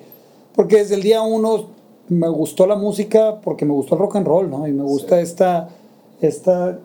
porque 0.55 0.78
desde 0.78 0.95
el 0.95 1.03
día 1.03 1.21
uno 1.21 1.67
me 2.09 2.27
gustó 2.29 2.67
la 2.67 2.75
música 2.75 3.39
porque 3.41 3.65
me 3.65 3.73
gustó 3.73 3.95
el 3.95 3.99
rock 4.01 4.17
and 4.17 4.27
roll, 4.27 4.49
¿no? 4.49 4.67
Y 4.67 4.71
me 4.71 4.83
gusta 4.83 5.17
Sí. 5.17 5.23
esta, 5.23 5.69
esta 6.21 6.79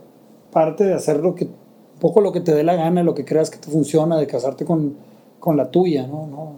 parte 0.52 0.84
de 0.84 0.94
hacer 0.94 1.18
lo 1.20 1.34
que, 1.34 1.44
un 1.44 2.00
poco 2.00 2.20
lo 2.20 2.32
que 2.32 2.40
te 2.40 2.54
dé 2.54 2.62
la 2.64 2.74
gana, 2.76 3.02
lo 3.02 3.14
que 3.14 3.24
creas 3.24 3.50
que 3.50 3.58
te 3.58 3.70
funciona, 3.70 4.16
de 4.18 4.26
casarte 4.26 4.64
con, 4.64 4.94
con 5.38 5.56
la 5.56 5.70
tuya, 5.70 6.06
¿no? 6.06 6.26
¿no? 6.26 6.52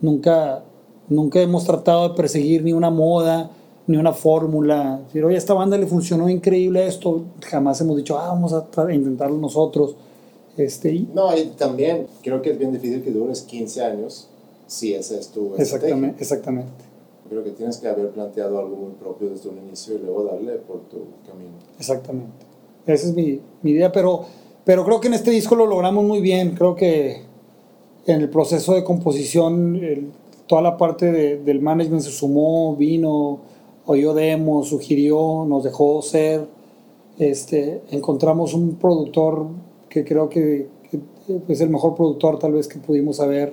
Nunca, 0.00 0.62
nunca 1.08 1.40
hemos 1.40 1.64
tratado 1.64 2.08
de 2.08 2.14
perseguir 2.14 2.64
ni 2.64 2.72
una 2.72 2.90
moda, 2.90 3.50
ni 3.86 3.96
una 3.96 4.12
fórmula. 4.12 5.00
Decir, 5.06 5.24
oye, 5.24 5.34
a 5.36 5.38
esta 5.38 5.54
banda 5.54 5.76
le 5.78 5.86
funcionó 5.86 6.28
increíble 6.28 6.86
esto. 6.86 7.22
Jamás 7.48 7.80
hemos 7.80 7.96
dicho, 7.96 8.18
ah, 8.18 8.28
vamos 8.28 8.52
a 8.52 8.66
intentarlo 8.92 9.36
nosotros. 9.38 9.94
Este, 10.56 10.92
y- 10.92 11.08
No, 11.14 11.36
y 11.36 11.46
también 11.56 12.06
creo 12.22 12.42
que 12.42 12.50
es 12.50 12.58
bien 12.58 12.72
difícil 12.72 13.02
que 13.02 13.10
dures 13.10 13.42
15 13.42 13.82
años 13.82 14.28
si 14.66 14.94
esa 14.94 15.14
es 15.16 15.28
tu 15.28 15.54
estrategia. 15.56 15.62
exactamente, 15.62 16.22
exactamente. 16.22 16.84
Creo 17.30 17.42
que 17.44 17.50
tienes 17.52 17.78
que 17.78 17.88
haber 17.88 18.10
planteado 18.10 18.58
algo 18.58 18.76
muy 18.76 18.90
propio 18.92 19.30
desde 19.30 19.48
un 19.48 19.58
inicio 19.58 19.94
y 19.94 19.98
luego 19.98 20.24
darle 20.24 20.56
por 20.56 20.80
tu 20.90 20.98
camino. 21.26 21.52
Exactamente. 21.78 22.44
Esa 22.86 23.06
es 23.08 23.14
mi, 23.14 23.40
mi 23.62 23.70
idea, 23.70 23.90
pero, 23.92 24.24
pero 24.64 24.84
creo 24.84 25.00
que 25.00 25.08
en 25.08 25.14
este 25.14 25.30
disco 25.30 25.54
lo 25.54 25.64
logramos 25.66 26.04
muy 26.04 26.20
bien. 26.20 26.56
Creo 26.56 26.74
que 26.74 27.22
en 28.06 28.20
el 28.20 28.28
proceso 28.28 28.74
de 28.74 28.82
composición, 28.82 29.80
toda 30.48 30.60
la 30.60 30.76
parte 30.76 31.12
de- 31.12 31.36
del 31.38 31.60
management 31.60 32.02
se 32.02 32.10
sumó, 32.10 32.74
vino, 32.74 33.38
oyó 33.86 34.12
demos, 34.12 34.68
sugirió, 34.68 35.44
nos 35.46 35.62
dejó 35.62 36.02
ser. 36.02 36.48
Este, 37.18 37.82
encontramos 37.90 38.54
un 38.54 38.74
productor 38.76 39.46
que 39.88 40.04
creo 40.04 40.28
que, 40.28 40.66
que 40.90 40.98
es 41.52 41.60
el 41.60 41.70
mejor 41.70 41.94
productor 41.94 42.38
tal 42.40 42.54
vez 42.54 42.66
que 42.66 42.78
pudimos 42.80 43.20
haber 43.20 43.52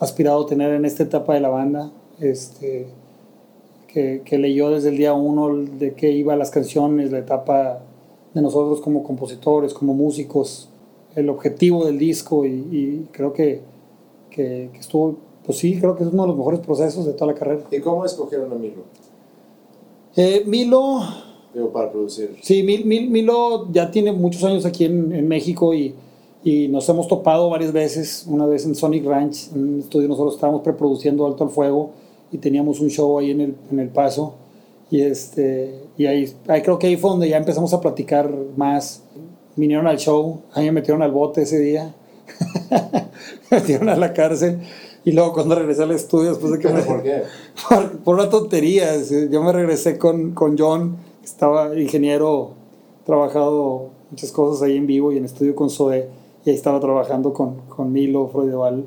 aspirado 0.00 0.42
a 0.42 0.46
tener 0.46 0.72
en 0.72 0.84
esta 0.86 1.04
etapa 1.04 1.34
de 1.34 1.40
la 1.40 1.50
banda. 1.50 1.92
Este, 2.20 2.86
que, 3.92 4.22
que 4.24 4.38
leyó 4.38 4.70
desde 4.70 4.88
el 4.88 4.96
día 4.96 5.12
uno 5.14 5.54
de 5.78 5.94
qué 5.94 6.10
iba 6.12 6.34
las 6.36 6.50
canciones, 6.50 7.12
la 7.12 7.18
etapa 7.18 7.80
de 8.34 8.40
nosotros 8.40 8.80
como 8.80 9.02
compositores, 9.02 9.74
como 9.74 9.92
músicos, 9.94 10.68
el 11.14 11.28
objetivo 11.28 11.84
del 11.84 11.98
disco 11.98 12.46
y, 12.46 12.50
y 12.50 13.08
creo 13.12 13.32
que, 13.32 13.60
que, 14.30 14.70
que 14.72 14.78
estuvo, 14.78 15.16
pues 15.44 15.58
sí, 15.58 15.78
creo 15.78 15.94
que 15.96 16.04
es 16.04 16.10
uno 16.12 16.22
de 16.22 16.28
los 16.28 16.36
mejores 16.38 16.60
procesos 16.60 17.04
de 17.04 17.12
toda 17.12 17.32
la 17.32 17.38
carrera. 17.38 17.60
¿Y 17.70 17.80
cómo 17.80 18.04
escogieron 18.06 18.50
a 18.50 18.54
Milo? 18.54 18.82
Eh, 20.16 20.42
Milo, 20.46 21.00
Digo, 21.54 21.70
para 21.70 21.90
producir. 21.90 22.36
sí, 22.42 22.62
Mil- 22.62 22.84
Mil- 22.86 23.10
Milo 23.10 23.70
ya 23.72 23.90
tiene 23.90 24.12
muchos 24.12 24.42
años 24.44 24.64
aquí 24.64 24.84
en, 24.86 25.12
en 25.12 25.28
México 25.28 25.74
y, 25.74 25.94
y 26.44 26.68
nos 26.68 26.88
hemos 26.88 27.08
topado 27.08 27.50
varias 27.50 27.72
veces, 27.72 28.24
una 28.28 28.46
vez 28.46 28.64
en 28.64 28.74
Sonic 28.74 29.04
Ranch, 29.04 29.52
en 29.54 29.74
un 29.74 29.78
estudio 29.80 30.08
nosotros 30.08 30.34
estábamos 30.34 30.62
preproduciendo 30.62 31.26
Alto 31.26 31.44
al 31.44 31.50
Fuego 31.50 31.90
y 32.32 32.38
teníamos 32.38 32.80
un 32.80 32.88
show 32.88 33.18
ahí 33.18 33.30
en 33.30 33.40
el, 33.40 33.54
en 33.70 33.78
el 33.78 33.88
Paso 33.88 34.34
y, 34.90 35.00
este, 35.02 35.74
y 35.96 36.06
ahí, 36.06 36.34
ahí 36.48 36.62
creo 36.62 36.78
que 36.78 36.86
ahí 36.86 36.96
fue 36.96 37.10
donde 37.10 37.28
ya 37.28 37.38
empezamos 37.38 37.72
a 37.72 37.80
platicar 37.80 38.30
más. 38.56 39.02
Vinieron 39.56 39.86
al 39.86 39.98
show, 39.98 40.42
a 40.52 40.60
mí 40.60 40.66
me 40.66 40.72
metieron 40.72 41.02
al 41.02 41.10
bote 41.10 41.42
ese 41.42 41.58
día, 41.58 41.94
me 43.50 43.58
metieron 43.58 43.88
a 43.88 43.96
la 43.96 44.12
cárcel 44.12 44.60
y 45.04 45.12
luego 45.12 45.32
cuando 45.32 45.54
regresé 45.54 45.82
al 45.82 45.92
estudio 45.92 46.30
después 46.30 46.52
de 46.52 46.58
que 46.58 46.68
me, 46.68 46.74
¿Pero 46.74 46.86
por 46.86 47.02
qué? 47.02 47.22
por, 47.68 47.98
por 48.00 48.14
una 48.16 48.28
tontería. 48.28 48.92
Yo 49.30 49.42
me 49.42 49.52
regresé 49.52 49.98
con, 49.98 50.32
con 50.32 50.56
John, 50.58 50.96
que 51.20 51.26
estaba 51.26 51.78
ingeniero, 51.78 52.50
trabajado 53.04 53.90
muchas 54.10 54.30
cosas 54.30 54.62
ahí 54.62 54.76
en 54.76 54.86
vivo 54.86 55.10
y 55.12 55.16
en 55.16 55.24
estudio 55.24 55.54
con 55.54 55.70
Zoe, 55.70 56.06
y 56.44 56.50
ahí 56.50 56.56
estaba 56.56 56.80
trabajando 56.80 57.32
con, 57.32 57.62
con 57.68 57.92
Milo 57.92 58.28
Freudeval. 58.28 58.84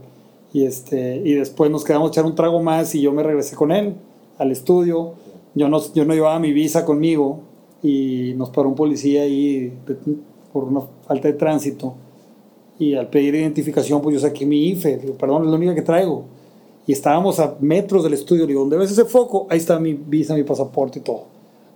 Y, 0.55 0.63
este, 0.63 1.17
y 1.17 1.33
después 1.33 1.69
nos 1.69 1.83
quedamos 1.83 2.07
a 2.07 2.11
echar 2.11 2.25
un 2.25 2.33
trago 2.33 2.63
más 2.63 2.95
y 2.95 3.01
yo 3.01 3.11
me 3.11 3.21
regresé 3.23 3.57
con 3.57 3.73
él 3.73 3.95
al 4.37 4.53
estudio. 4.53 5.15
Yo 5.53 5.67
no, 5.67 5.81
yo 5.93 6.05
no 6.05 6.13
llevaba 6.13 6.39
mi 6.39 6.53
visa 6.53 6.85
conmigo 6.85 7.41
y 7.83 8.33
nos 8.37 8.51
paró 8.51 8.69
un 8.69 8.75
policía 8.75 9.23
ahí 9.23 9.77
por 10.53 10.63
una 10.63 10.79
falta 11.05 11.27
de 11.27 11.33
tránsito. 11.33 11.95
Y 12.79 12.93
al 12.95 13.09
pedir 13.09 13.35
identificación, 13.35 14.01
pues 14.01 14.13
yo 14.13 14.21
saqué 14.21 14.45
mi 14.45 14.69
IFE. 14.69 14.95
Digo, 14.99 15.15
perdón, 15.15 15.43
es 15.43 15.49
la 15.49 15.57
única 15.57 15.75
que 15.75 15.81
traigo. 15.81 16.23
Y 16.87 16.93
estábamos 16.93 17.37
a 17.41 17.57
metros 17.59 18.05
del 18.05 18.13
estudio. 18.13 18.47
Digo, 18.47 18.61
¿dónde 18.61 18.77
ves 18.77 18.91
ese 18.91 19.03
foco? 19.03 19.47
Ahí 19.49 19.57
está 19.57 19.77
mi 19.77 19.93
visa, 19.93 20.35
mi 20.35 20.43
pasaporte 20.43 20.99
y 20.99 21.01
todo. 21.01 21.25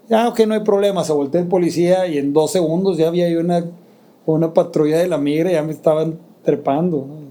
Ya, 0.08 0.30
ok, 0.30 0.40
no 0.48 0.54
hay 0.54 0.62
problema. 0.62 1.04
Se 1.04 1.12
volteó 1.12 1.42
el 1.42 1.48
policía 1.48 2.08
y 2.08 2.18
en 2.18 2.32
dos 2.32 2.52
segundos 2.52 2.98
ya 2.98 3.10
había 3.10 3.28
una, 3.42 3.66
una 4.26 4.54
patrulla 4.54 5.00
de 5.00 5.10
la 5.10 5.18
migra 5.18 5.50
y 5.52 5.56
ya 5.56 5.64
me 5.64 5.74
estaban 5.74 6.18
trepando. 6.44 7.29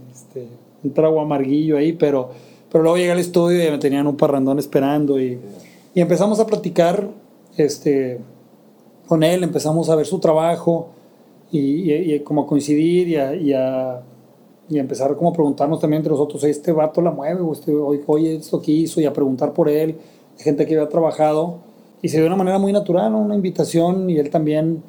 Un 0.85 0.93
trago 0.93 1.21
amarguillo 1.21 1.77
ahí, 1.77 1.93
pero, 1.93 2.31
pero 2.71 2.83
luego 2.85 2.97
llegué 2.99 3.13
al 3.13 3.19
estudio 3.19 3.67
y 3.67 3.71
me 3.71 3.79
tenían 3.79 4.07
un 4.07 4.17
parrandón 4.17 4.59
esperando. 4.59 5.21
Y, 5.21 5.39
y 5.95 6.01
empezamos 6.01 6.39
a 6.41 6.47
platicar 6.47 7.09
este, 7.57 8.19
con 9.07 9.23
él, 9.23 9.43
empezamos 9.43 9.89
a 9.91 9.97
ver 9.97 10.07
su 10.07 10.19
trabajo 10.21 10.89
y, 11.51 11.59
y- 11.93 12.15
y 12.15 12.21
como 12.21 12.43
a 12.43 12.47
coincidir 12.47 13.09
y 13.09 13.17
a, 13.17 13.35
y 13.35 13.53
a- 13.53 14.03
y 14.71 14.79
empezar 14.79 15.17
como 15.17 15.31
a 15.31 15.33
preguntarnos 15.33 15.81
también 15.81 16.01
entre 16.01 16.13
nosotros, 16.13 16.45
este 16.45 16.73
vato 16.73 17.01
la 17.01 17.11
mueve, 17.11 17.41
o 17.41 17.53
este, 17.55 17.75
oye, 17.75 18.37
esto 18.37 18.61
que 18.61 18.71
hizo, 18.71 19.01
y 19.01 19.07
a 19.07 19.13
preguntar 19.15 19.55
por 19.55 19.67
él, 19.71 19.97
gente 20.37 20.67
que 20.67 20.75
había 20.77 20.91
trabajado, 20.91 21.57
y 22.03 22.11
se 22.11 22.19
dio 22.19 22.25
de 22.25 22.29
una 22.29 22.37
manera 22.37 22.59
muy 22.59 22.71
natural, 22.71 23.11
¿no? 23.11 23.19
una 23.19 23.35
invitación, 23.35 24.11
y 24.11 24.19
él 24.19 24.29
también 24.29 24.83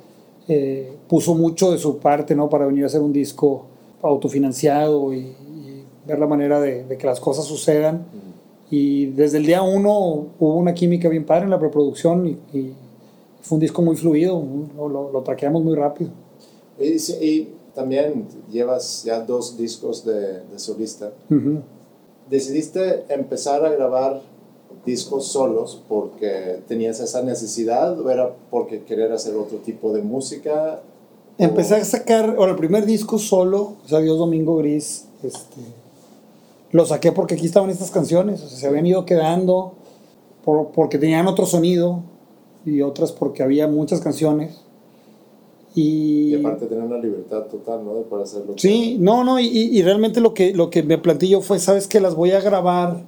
eh, 0.50 0.92
puso 1.08 1.34
mucho 1.34 1.72
de 1.72 1.78
su 1.78 1.98
parte, 1.98 2.36
¿no? 2.36 2.50
Para 2.50 2.66
venir 2.66 2.84
a 2.84 2.88
hacer 2.88 3.00
un 3.00 3.14
disco 3.14 3.68
autofinanciado 4.02 5.14
y 5.14 5.34
ver 6.10 6.20
la 6.20 6.28
manera 6.28 6.60
de, 6.60 6.84
de 6.84 6.98
que 6.98 7.08
las 7.08 7.20
cosas 7.20 7.46
sucedan. 7.46 8.06
Y 8.72 9.08
desde 9.08 9.38
el 9.38 9.46
día 9.46 9.62
uno 9.64 10.28
hubo 10.40 10.56
una 10.56 10.74
química 10.74 11.10
bien 11.10 11.26
padre 11.26 11.46
en 11.46 11.50
la 11.50 11.60
preproducción 11.60 12.28
y, 12.28 12.58
y 12.58 12.74
fue 13.42 13.56
un 13.56 13.62
disco 13.62 13.82
muy 13.82 13.96
fluido, 13.96 14.44
lo, 14.78 14.90
lo, 14.90 15.12
lo 15.12 15.22
traqueamos 15.22 15.64
muy 15.64 15.76
rápido. 15.76 16.12
Y, 16.80 16.98
y 17.26 17.50
también 17.74 18.28
llevas 18.52 19.04
ya 19.04 19.22
dos 19.22 19.58
discos 19.58 20.06
de, 20.06 20.42
de 20.42 20.60
solista. 20.60 21.12
Ujú. 21.30 21.62
¿Decidiste 22.30 23.06
empezar 23.10 23.66
a 23.66 23.70
grabar 23.70 24.22
discos 24.86 25.28
solos 25.28 25.82
porque 25.90 26.60
tenías 26.68 27.00
esa 27.00 27.24
necesidad 27.24 28.00
o 28.00 28.10
era 28.10 28.36
porque 28.52 28.84
querer 28.84 29.12
hacer 29.12 29.36
otro 29.36 29.58
tipo 29.58 29.92
de 29.94 30.02
música? 30.04 30.82
Empecé 31.40 31.76
a 31.76 31.86
sacar, 31.86 32.36
ahora 32.38 32.52
el 32.52 32.58
primer 32.58 32.86
disco 32.86 33.18
solo, 33.18 33.74
o 33.84 33.88
sea, 33.88 34.00
Dios 34.00 34.18
Domingo 34.18 34.58
Gris, 34.58 35.08
este, 35.24 35.62
lo 36.72 36.86
saqué 36.86 37.12
porque 37.12 37.36
aquí 37.36 37.46
estaban 37.46 37.70
estas 37.70 37.92
canciones, 37.92 38.42
o 38.44 38.48
sea, 38.48 38.58
se 38.58 38.68
habían 38.68 38.86
ido 38.86 39.06
quedando 39.06 39.74
por- 40.46 40.68
porque 40.70 40.98
tenían 40.98 41.28
otro 41.28 41.46
sonido, 41.46 42.02
y 42.66 42.82
otras 42.82 43.12
porque 43.12 43.42
había 43.42 43.68
muchas 43.68 44.02
canciones. 44.02 44.62
Y, 45.76 46.34
Y 46.34 46.36
aparte 46.36 46.66
tener 46.66 46.84
una 46.84 46.98
libertad 46.98 47.44
total, 47.44 47.86
¿no? 47.86 47.96
De 47.96 48.02
poder 48.02 48.24
hacer 48.26 48.44
lo 48.46 48.56
que- 48.56 48.62
Sí, 48.62 48.98
no, 49.00 49.24
no, 49.24 49.40
y, 49.40 49.46
y 49.48 49.82
realmente 49.82 50.20
lo 50.20 50.34
que, 50.34 50.54
lo 50.54 50.70
que 50.70 50.84
me 50.84 50.98
planteé 50.98 51.30
yo 51.30 51.42
fue, 51.42 51.60
sabes 51.60 51.88
que 51.88 52.00
las 52.00 52.16
voy 52.16 52.32
a 52.32 52.42
grabar 52.42 53.04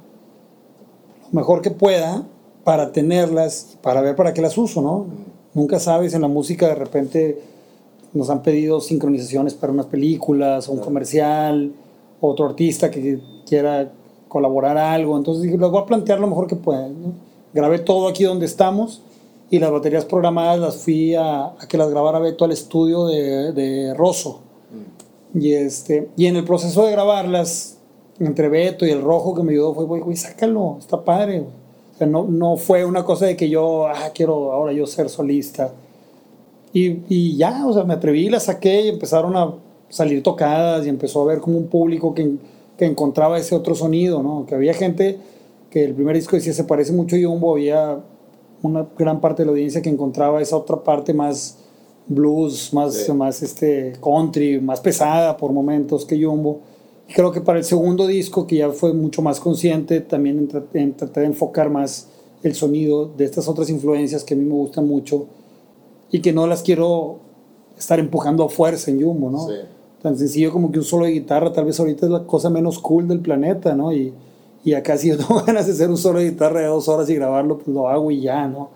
lo 1.31 1.39
mejor 1.39 1.61
que 1.61 1.71
pueda 1.71 2.23
para 2.63 2.91
tenerlas, 2.91 3.77
para 3.81 4.01
ver 4.01 4.15
para 4.15 4.33
qué 4.33 4.41
las 4.41 4.57
uso, 4.57 4.81
¿no? 4.81 5.05
Nunca 5.53 5.79
sabes, 5.79 6.13
en 6.13 6.21
la 6.21 6.27
música 6.27 6.67
de 6.67 6.75
repente 6.75 7.41
nos 8.13 8.29
han 8.29 8.41
pedido 8.43 8.79
sincronizaciones 8.79 9.53
para 9.53 9.73
unas 9.73 9.87
películas, 9.87 10.67
o 10.67 10.71
un 10.71 10.77
Claro. 10.77 10.85
comercial, 10.85 11.71
otro 12.21 12.45
artista 12.45 12.89
que 12.91 13.19
quiera 13.45 13.91
colaborar 14.27 14.77
algo, 14.77 15.17
entonces 15.17 15.43
dije, 15.43 15.57
las 15.57 15.71
voy 15.71 15.81
a 15.81 15.85
plantear 15.85 16.19
lo 16.19 16.27
mejor 16.27 16.47
que 16.47 16.55
pueda. 16.55 16.87
¿no? 16.87 17.13
Grabé 17.53 17.79
todo 17.79 18.07
aquí 18.07 18.23
donde 18.23 18.45
estamos 18.45 19.01
y 19.49 19.59
las 19.59 19.71
baterías 19.71 20.05
programadas 20.05 20.59
las 20.59 20.77
fui 20.77 21.15
a, 21.15 21.47
a 21.47 21.67
que 21.67 21.77
las 21.77 21.89
grabara 21.89 22.19
Beto 22.19 22.45
al 22.45 22.51
estudio 22.53 23.07
de, 23.07 23.51
de 23.51 23.93
Rosso. 23.93 24.39
Y, 25.33 25.53
este, 25.53 26.09
y 26.15 26.27
en 26.27 26.37
el 26.37 26.45
proceso 26.45 26.85
de 26.85 26.91
grabarlas, 26.91 27.77
entre 28.19 28.49
Beto 28.49 28.85
y 28.85 28.91
el 28.91 29.01
rojo 29.01 29.33
que 29.33 29.43
me 29.43 29.51
ayudó, 29.51 29.73
fue, 29.73 29.85
güey, 29.85 30.01
güey, 30.01 30.15
sácalo, 30.15 30.77
está 30.79 31.03
padre. 31.03 31.39
güey". 31.39 31.51
O 31.93 31.97
sea, 31.97 32.07
no, 32.07 32.23
no 32.23 32.55
fue 32.57 32.85
una 32.85 33.03
cosa 33.03 33.25
de 33.25 33.35
que 33.35 33.49
yo, 33.49 33.87
ah, 33.87 34.11
quiero 34.13 34.51
ahora 34.51 34.71
yo 34.73 34.85
ser 34.87 35.09
solista. 35.09 35.73
Y, 36.73 36.99
y 37.09 37.35
ya, 37.35 37.65
o 37.67 37.73
sea, 37.73 37.83
me 37.83 37.93
atreví, 37.93 38.29
la 38.29 38.39
saqué 38.39 38.81
y 38.81 38.89
empezaron 38.89 39.35
a 39.35 39.53
salir 39.91 40.23
tocadas 40.23 40.85
y 40.85 40.89
empezó 40.89 41.21
a 41.21 41.25
ver 41.25 41.39
como 41.39 41.57
un 41.57 41.67
público 41.67 42.13
que, 42.15 42.35
que 42.77 42.85
encontraba 42.85 43.37
ese 43.37 43.53
otro 43.55 43.75
sonido, 43.75 44.23
¿no? 44.23 44.45
Que 44.47 44.55
había 44.55 44.73
gente 44.73 45.19
que 45.69 45.83
el 45.83 45.93
primer 45.93 46.15
disco 46.15 46.35
decía 46.35 46.53
se 46.53 46.63
parece 46.63 46.91
mucho 46.91 47.15
a 47.15 47.19
Jumbo, 47.21 47.53
había 47.53 47.99
una 48.63 48.87
gran 48.97 49.21
parte 49.21 49.43
de 49.43 49.45
la 49.47 49.51
audiencia 49.51 49.81
que 49.81 49.89
encontraba 49.89 50.41
esa 50.41 50.57
otra 50.57 50.83
parte 50.83 51.13
más 51.13 51.57
blues, 52.07 52.73
más, 52.73 52.93
Sí. 52.95 53.11
más 53.13 53.41
este 53.43 53.93
country, 54.03 54.59
más 54.59 54.81
pesada 54.81 55.37
por 55.37 55.51
momentos 55.53 56.05
que 56.05 56.21
Jumbo. 56.21 56.59
Y 57.07 57.13
creo 57.13 57.31
que 57.31 57.41
para 57.41 57.59
el 57.59 57.65
segundo 57.65 58.07
disco, 58.07 58.47
que 58.47 58.57
ya 58.57 58.69
fue 58.71 58.93
mucho 58.93 59.21
más 59.21 59.39
consciente, 59.39 60.01
también 60.01 60.49
en- 60.73 60.93
traté 60.95 61.19
de 61.21 61.25
enfocar 61.25 61.69
más 61.69 62.07
el 62.43 62.55
sonido 62.55 63.05
de 63.17 63.25
estas 63.25 63.47
otras 63.47 63.69
influencias 63.69 64.23
que 64.23 64.33
a 64.33 64.37
mí 64.37 64.43
me 64.45 64.53
gustan 64.55 64.87
mucho 64.87 65.25
y 66.11 66.19
que 66.21 66.33
no 66.33 66.47
las 66.47 66.63
quiero 66.63 67.17
estar 67.77 67.99
empujando 67.99 68.43
a 68.43 68.49
fuerza 68.49 68.89
en 68.91 69.01
Jumbo, 69.01 69.29
¿no? 69.29 69.47
Sí. 69.47 69.53
Tan 70.01 70.17
sencillo 70.17 70.51
como 70.51 70.71
que 70.71 70.79
un 70.79 70.85
solo 70.85 71.05
de 71.05 71.11
guitarra, 71.11 71.53
tal 71.53 71.65
vez 71.65 71.79
ahorita 71.79 72.05
es 72.05 72.11
la 72.11 72.23
cosa 72.25 72.49
menos 72.49 72.79
cool 72.79 73.07
del 73.07 73.19
planeta, 73.19 73.75
¿no? 73.75 73.93
Y, 73.93 74.13
y 74.63 74.73
acá 74.73 74.97
si 74.97 75.09
yo 75.09 75.17
tengo 75.27 75.41
ganas 75.43 75.67
de 75.67 75.73
hacer 75.73 75.89
un 75.89 75.97
solo 75.97 76.19
de 76.19 76.31
guitarra 76.31 76.61
de 76.61 76.67
dos 76.67 76.87
horas 76.87 77.09
y 77.09 77.15
grabarlo, 77.15 77.57
pues 77.57 77.67
lo 77.67 77.87
hago 77.87 78.11
y 78.11 78.21
ya, 78.21 78.47
¿no? 78.47 78.69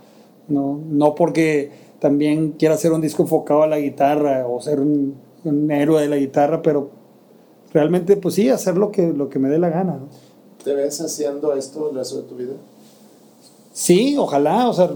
No, 0.47 0.79
no 0.87 1.15
porque 1.15 1.71
también 1.99 2.51
quiera 2.51 2.75
hacer 2.75 2.91
un 2.91 3.01
disco 3.01 3.23
enfocado 3.23 3.63
a 3.63 3.67
la 3.67 3.79
guitarra 3.79 4.47
o 4.47 4.61
ser 4.61 4.79
un, 4.79 5.15
un 5.43 5.71
héroe 5.71 6.01
de 6.01 6.09
la 6.09 6.17
guitarra, 6.17 6.61
pero 6.61 6.89
realmente, 7.73 8.15
pues 8.17 8.35
sí, 8.35 8.49
hacer 8.49 8.77
lo 8.77 8.91
que, 8.91 9.11
lo 9.11 9.29
que 9.29 9.39
me 9.39 9.49
dé 9.49 9.57
la 9.57 9.69
gana, 9.69 9.97
¿no? 9.97 10.07
¿Te 10.63 10.73
ves 10.73 10.99
haciendo 11.01 11.53
esto 11.53 11.89
el 11.89 11.95
resto 11.95 12.17
de 12.17 12.23
tu 12.23 12.35
vida? 12.35 12.53
Sí, 13.71 14.15
ojalá, 14.17 14.69
o 14.69 14.73
sea, 14.73 14.91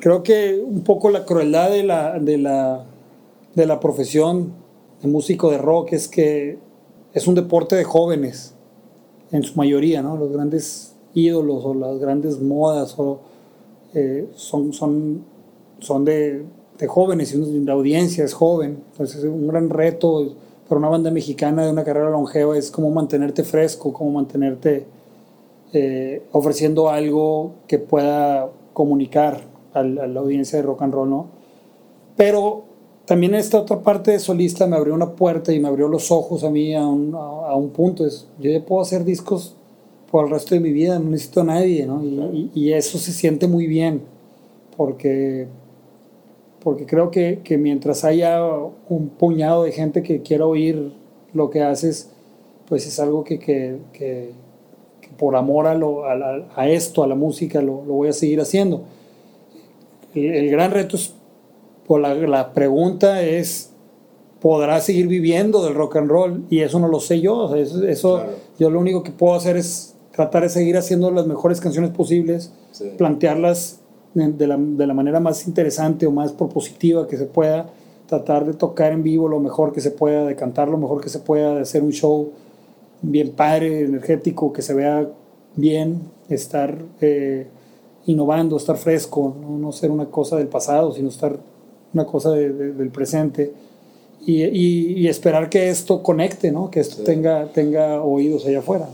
creo 0.00 0.22
que 0.22 0.62
un 0.64 0.82
poco 0.82 1.10
la 1.10 1.24
crueldad 1.24 1.70
de 1.70 1.82
la, 1.82 2.18
de 2.18 2.38
la, 2.38 2.84
de 3.54 3.66
la 3.66 3.80
profesión 3.80 4.52
músico 5.06 5.50
de 5.50 5.58
rock 5.58 5.92
es 5.92 6.08
que 6.08 6.58
es 7.12 7.26
un 7.26 7.34
deporte 7.34 7.76
de 7.76 7.84
jóvenes, 7.84 8.54
en 9.32 9.42
su 9.42 9.56
mayoría, 9.56 10.02
¿no? 10.02 10.16
Los 10.16 10.30
grandes 10.32 10.94
ídolos 11.14 11.64
o 11.64 11.74
las 11.74 11.98
grandes 11.98 12.40
modas 12.40 12.94
o, 12.98 13.18
eh, 13.94 14.28
son, 14.34 14.72
son, 14.72 15.24
son 15.80 16.04
de, 16.04 16.44
de 16.78 16.86
jóvenes 16.86 17.34
y 17.34 17.60
la 17.64 17.72
audiencia 17.72 18.24
es 18.24 18.34
joven. 18.34 18.78
Entonces, 18.92 19.24
un 19.24 19.48
gran 19.48 19.68
reto 19.70 20.34
para 20.68 20.78
una 20.78 20.88
banda 20.88 21.10
mexicana 21.10 21.64
de 21.64 21.72
una 21.72 21.84
carrera 21.84 22.10
longeva 22.10 22.56
es 22.56 22.70
cómo 22.70 22.90
mantenerte 22.90 23.42
fresco, 23.44 23.92
cómo 23.92 24.10
mantenerte 24.12 24.86
eh, 25.72 26.22
ofreciendo 26.32 26.88
algo 26.90 27.52
que 27.66 27.78
pueda 27.78 28.48
comunicar 28.72 29.42
al- 29.74 29.98
a 29.98 30.06
la 30.06 30.20
audiencia 30.20 30.58
de 30.58 30.62
rock 30.62 30.82
and 30.82 30.94
roll, 30.94 31.10
¿no? 31.10 31.26
Pero 32.16 32.64
también 33.06 33.34
esta 33.34 33.58
otra 33.60 33.80
parte 33.80 34.10
de 34.12 34.18
solista 34.18 34.66
me 34.66 34.76
abrió 34.76 34.94
una 34.94 35.12
puerta 35.12 35.52
y 35.52 35.60
me 35.60 35.68
abrió 35.68 35.88
los 35.88 36.10
ojos 36.10 36.44
a 36.44 36.50
mí 36.50 36.74
a 36.74 36.86
un, 36.86 37.14
a, 37.14 37.54
un 37.54 37.70
punto. 37.70 38.04
Es, 38.06 38.26
yo 38.40 38.50
ya 38.50 38.64
puedo 38.64 38.82
hacer 38.82 39.04
discos 39.04 39.54
por 40.10 40.24
el 40.26 40.30
resto 40.30 40.54
de 40.54 40.60
mi 40.60 40.72
vida, 40.72 40.98
no 40.98 41.10
necesito 41.10 41.40
a 41.42 41.44
nadie, 41.44 41.86
¿no? 41.86 42.02
Y, 42.04 42.50
y- 42.54 42.60
y 42.68 42.72
eso 42.72 42.98
se 42.98 43.12
siente 43.12 43.46
muy 43.48 43.66
bien, 43.66 44.02
porque, 44.76 45.46
porque 46.62 46.86
creo 46.86 47.10
que, 47.10 47.40
que 47.44 47.58
mientras 47.58 48.04
haya 48.04 48.42
un 48.88 49.08
puñado 49.10 49.64
de 49.64 49.72
gente 49.72 50.02
que 50.02 50.22
quiera 50.22 50.46
oír 50.46 50.92
lo 51.32 51.50
que 51.50 51.62
haces, 51.62 52.10
pues 52.68 52.86
es 52.86 52.98
algo 52.98 53.22
que, 53.24 53.38
que, 53.38 53.76
que- 53.92 54.32
que 55.00 55.08
por 55.16 55.36
amor 55.36 55.66
a, 55.68 55.74
lo- 55.74 56.06
a, 56.06 56.14
la- 56.16 56.48
a 56.56 56.68
esto, 56.68 57.02
a 57.02 57.06
la 57.06 57.14
música, 57.14 57.60
lo, 57.62 57.84
lo 57.84 57.94
voy 57.94 58.08
a 58.08 58.12
seguir 58.12 58.40
haciendo. 58.40 58.82
El, 60.14 60.24
el 60.34 60.50
gran 60.50 60.70
reto 60.70 60.96
es, 60.96 61.14
o 61.88 61.98
la, 61.98 62.14
la 62.14 62.52
pregunta 62.52 63.22
es, 63.22 63.70
¿podrá 64.40 64.80
seguir 64.80 65.06
viviendo 65.08 65.64
del 65.64 65.74
rock 65.74 65.96
and 65.96 66.10
roll? 66.10 66.44
Y 66.50 66.60
eso 66.60 66.78
no 66.78 66.88
lo 66.88 67.00
sé 67.00 67.20
yo, 67.20 67.36
o 67.36 67.48
sea, 67.52 67.58
eso, 67.60 67.84
eso- 67.86 68.14
Claro. 68.16 68.32
yo 68.58 68.70
lo 68.70 68.80
único 68.80 69.02
que 69.02 69.10
puedo 69.12 69.34
hacer 69.34 69.56
es 69.56 69.94
tratar 70.12 70.42
de 70.42 70.48
seguir 70.48 70.76
haciendo 70.76 71.10
las 71.10 71.26
mejores 71.26 71.60
canciones 71.60 71.90
posibles, 71.90 72.52
Sí. 72.72 72.84
plantearlas 72.96 73.80
de, 74.14 74.32
de 74.32 74.46
la, 74.46 74.56
de 74.58 74.86
la 74.86 74.94
manera 74.94 75.20
más 75.20 75.46
interesante 75.46 76.06
o 76.06 76.10
más 76.10 76.32
propositiva 76.32 77.06
que 77.06 77.16
se 77.16 77.26
pueda, 77.26 77.68
tratar 78.06 78.46
de 78.46 78.54
tocar 78.54 78.92
en 78.92 79.02
vivo 79.02 79.28
lo 79.28 79.40
mejor 79.40 79.72
que 79.72 79.80
se 79.80 79.90
pueda, 79.90 80.24
de 80.24 80.36
cantar 80.36 80.68
lo 80.68 80.78
mejor 80.78 81.00
que 81.02 81.08
se 81.08 81.18
pueda, 81.18 81.54
de 81.54 81.60
hacer 81.62 81.82
un 81.82 81.92
show 81.92 82.30
bien 83.02 83.30
padre, 83.32 83.80
energético, 83.80 84.52
que 84.52 84.62
se 84.62 84.72
vea 84.74 85.08
bien, 85.54 86.00
estar 86.28 86.78
eh, 87.00 87.46
innovando, 88.06 88.56
estar 88.56 88.76
fresco, 88.76 89.34
¿no? 89.40 89.58
no 89.58 89.72
ser 89.72 89.90
una 89.90 90.06
cosa 90.06 90.36
del 90.36 90.48
pasado, 90.48 90.92
sino 90.92 91.08
estar 91.08 91.36
una 91.96 92.04
cosa 92.06 92.30
de- 92.32 92.52
de- 92.52 92.72
del 92.72 92.90
presente. 92.90 93.52
Y, 94.26 94.42
y- 94.44 94.92
y 94.98 95.08
esperar 95.08 95.48
que 95.48 95.70
esto 95.70 96.02
conecte, 96.02 96.50
¿no? 96.52 96.70
que 96.70 96.80
esto 96.80 96.96
Sí. 96.96 97.04
tenga, 97.04 97.46
tenga 97.52 98.02
oídos 98.02 98.44
allá 98.46 98.58
afuera. 98.58 98.88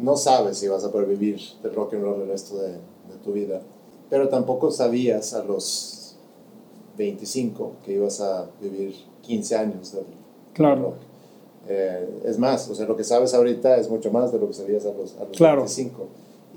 No 0.00 0.16
sabes 0.16 0.58
si 0.58 0.68
vas 0.68 0.84
a 0.84 0.92
poder 0.92 1.08
vivir 1.08 1.40
del 1.62 1.74
rock 1.74 1.94
and 1.94 2.02
roll 2.04 2.22
el 2.22 2.28
resto 2.28 2.56
de, 2.58 2.68
de 2.72 3.16
tu 3.24 3.32
vida, 3.32 3.60
pero 4.08 4.28
tampoco 4.28 4.70
sabías 4.70 5.34
a 5.34 5.42
los 5.44 6.14
25 6.96 7.72
que 7.84 7.92
ibas 7.94 8.20
a 8.20 8.46
vivir 8.60 8.94
15 9.22 9.56
años 9.56 9.92
del 9.92 10.04
Claro. 10.54 10.82
rock. 10.82 10.94
Eh, 11.68 12.08
es 12.24 12.38
más, 12.38 12.68
o 12.70 12.74
sea, 12.74 12.86
lo 12.86 12.96
que 12.96 13.04
sabes 13.04 13.34
ahorita 13.34 13.76
es 13.76 13.90
mucho 13.90 14.10
más 14.10 14.32
de 14.32 14.38
lo 14.38 14.46
que 14.48 14.54
sabías 14.54 14.86
a 14.86 14.92
los, 14.92 15.16
a 15.16 15.24
los 15.24 15.36
Claro. 15.36 15.62
25. 15.62 16.06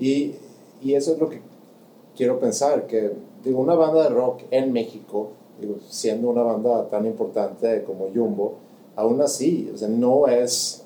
Y, 0.00 0.32
y 0.82 0.94
eso 0.94 1.12
es 1.12 1.18
lo 1.18 1.28
que 1.28 1.40
quiero 2.16 2.38
pensar, 2.40 2.86
que 2.86 3.10
digo, 3.44 3.60
una 3.60 3.74
banda 3.74 4.04
de 4.04 4.08
rock 4.10 4.42
en 4.52 4.72
México, 4.72 5.30
digo, 5.62 5.76
siendo 5.88 6.28
una 6.28 6.42
banda 6.42 6.88
tan 6.90 7.06
importante 7.06 7.82
como 7.84 8.06
Jumbo, 8.14 8.54
aún 8.94 9.20
así, 9.22 9.70
o 9.72 9.76
sea, 9.78 9.88
no 9.88 10.26
es, 10.26 10.84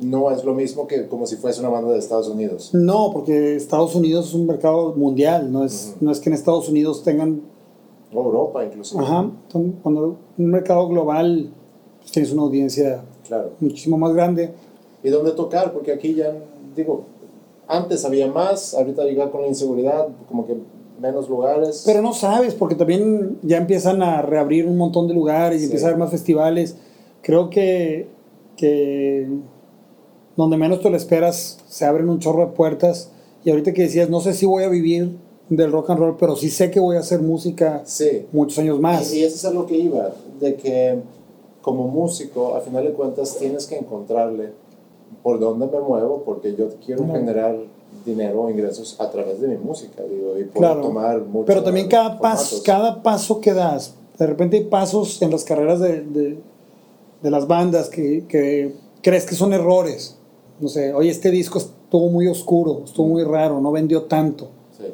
no 0.00 0.30
es 0.30 0.44
lo 0.44 0.54
mismo 0.54 0.86
que 0.86 1.08
como 1.08 1.26
si 1.26 1.36
fuese 1.36 1.60
una 1.60 1.68
banda 1.70 1.92
de 1.92 1.98
Estados 1.98 2.28
Unidos. 2.28 2.70
No, 2.72 3.10
porque 3.12 3.56
Estados 3.56 3.94
Unidos 3.96 4.28
es 4.28 4.34
un 4.34 4.46
mercado 4.46 4.94
mundial, 4.94 5.50
no 5.52 5.64
es, 5.64 5.96
no 6.00 6.10
es 6.12 6.20
que 6.20 6.30
en 6.30 6.34
Estados 6.34 6.68
Unidos 6.68 7.02
tengan 7.02 7.42
Europa 8.12 8.64
inclusive. 8.64 9.02
Ajá, 9.02 9.30
entonces, 9.46 9.72
cuando 9.82 10.16
un 10.38 10.46
mercado 10.46 10.86
global 10.88 11.50
pues, 12.00 12.12
tienes 12.12 12.32
una 12.32 12.42
audiencia 12.42 13.02
Claro. 13.26 13.50
muchísimo 13.60 13.96
más 13.96 14.12
grande. 14.14 14.52
¿Y 15.02 15.08
dónde 15.08 15.32
tocar? 15.32 15.72
Porque 15.72 15.92
aquí 15.92 16.14
ya, 16.14 16.32
digo, 16.76 17.04
antes 17.66 18.04
había 18.04 18.30
más, 18.30 18.74
ahorita 18.74 19.04
llega 19.04 19.30
con 19.30 19.40
la 19.42 19.48
inseguridad, 19.48 20.08
como 20.28 20.46
que 20.46 20.56
menos 21.00 21.28
lugares. 21.28 21.82
Pero 21.86 22.02
no 22.02 22.12
sabes, 22.14 22.54
porque 22.54 22.74
también 22.74 23.38
ya 23.42 23.56
empiezan 23.58 24.02
a 24.02 24.22
reabrir 24.22 24.66
un 24.66 24.76
montón 24.76 25.08
de 25.08 25.14
lugares 25.14 25.56
y 25.58 25.60
Sí. 25.60 25.64
empieza 25.66 25.86
a 25.86 25.88
haber 25.90 25.98
más 25.98 26.10
festivales. 26.10 26.76
Creo 27.22 27.50
que, 27.50 28.06
que 28.56 29.28
donde 30.36 30.56
menos 30.56 30.80
te 30.80 30.90
lo 30.90 30.96
esperas 30.96 31.58
se 31.68 31.84
abren 31.84 32.08
un 32.08 32.18
chorro 32.18 32.46
de 32.46 32.52
puertas. 32.52 33.10
Y 33.44 33.50
ahorita 33.50 33.72
que 33.72 33.82
decías, 33.82 34.08
no 34.08 34.20
sé 34.20 34.34
si 34.34 34.46
voy 34.46 34.62
a 34.64 34.68
vivir 34.68 35.16
del 35.48 35.72
rock 35.72 35.90
and 35.90 35.98
roll, 36.00 36.16
pero 36.18 36.36
sí 36.36 36.48
sé 36.48 36.70
que 36.70 36.80
voy 36.80 36.96
a 36.96 37.00
hacer 37.00 37.20
música 37.20 37.82
Sí. 37.84 38.26
muchos 38.32 38.58
años 38.58 38.80
más. 38.80 39.12
Y, 39.12 39.18
y 39.18 39.24
eso 39.24 39.34
es 39.36 39.44
a 39.44 39.50
lo 39.50 39.66
que 39.66 39.76
iba, 39.76 40.12
de 40.40 40.54
que 40.54 40.98
como 41.60 41.86
músico, 41.88 42.54
al 42.54 42.62
final 42.62 42.84
de 42.84 42.92
cuentas, 42.92 43.36
tienes 43.38 43.66
que 43.66 43.76
encontrarle 43.76 44.50
por 45.22 45.38
dónde 45.38 45.66
me 45.66 45.78
muevo, 45.80 46.22
porque 46.24 46.54
yo 46.56 46.68
quiero 46.84 47.04
Claro. 47.04 47.18
generar 47.20 47.56
dinero 48.04 48.42
o 48.42 48.50
ingresos 48.50 48.96
a 49.00 49.10
través 49.10 49.40
de 49.40 49.48
mi 49.48 49.56
música, 49.56 50.02
digo, 50.02 50.38
y 50.38 50.44
poder 50.44 50.52
Claro. 50.52 50.80
tomar 50.82 51.20
mucho 51.22 51.46
Pero 51.46 51.62
también 51.62 51.88
cada 51.88 52.18
paso, 52.18 52.62
cada 52.64 53.02
paso 53.02 53.40
que 53.40 53.52
das, 53.52 53.94
de 54.18 54.26
repente 54.26 54.56
hay 54.56 54.64
pasos 54.64 55.20
en 55.22 55.30
las 55.30 55.44
carreras 55.44 55.80
de, 55.80 56.00
de- 56.02 56.38
de 57.22 57.30
las 57.30 57.46
bandas 57.46 57.88
que, 57.88 58.24
que 58.28 58.74
crees 59.02 59.24
que 59.24 59.34
son 59.36 59.52
errores. 59.52 60.16
No 60.60 60.68
sé, 60.68 60.92
oye, 60.92 61.10
este 61.10 61.30
disco 61.30 61.58
estuvo 61.58 62.08
muy 62.08 62.26
oscuro, 62.26 62.82
estuvo 62.84 63.06
muy 63.06 63.22
raro, 63.24 63.60
no 63.60 63.70
vendió 63.72 64.02
tanto. 64.04 64.48
Sí. 64.76 64.84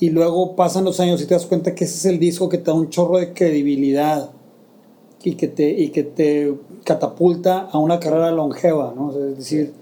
y 0.00 0.10
luego 0.10 0.56
pasan 0.56 0.84
los 0.84 0.98
años 1.00 1.22
y 1.22 1.26
te 1.26 1.34
das 1.34 1.46
cuenta 1.46 1.74
que 1.74 1.84
ese 1.84 1.94
es 1.96 2.04
el 2.06 2.18
disco 2.18 2.48
que 2.48 2.58
te 2.58 2.64
da 2.64 2.74
un 2.74 2.90
chorro 2.90 3.18
de 3.18 3.32
credibilidad 3.32 4.30
y 5.22 5.34
que 5.36 5.48
te, 5.48 5.70
y 5.70 5.88
que 5.90 6.02
te 6.02 6.54
catapulta 6.84 7.68
a 7.72 7.78
una 7.78 7.98
carrera 8.00 8.30
longeva, 8.32 8.92
¿no? 8.96 9.08
O 9.08 9.12
sea, 9.12 9.24
es 9.26 9.38
decir, 9.38 9.72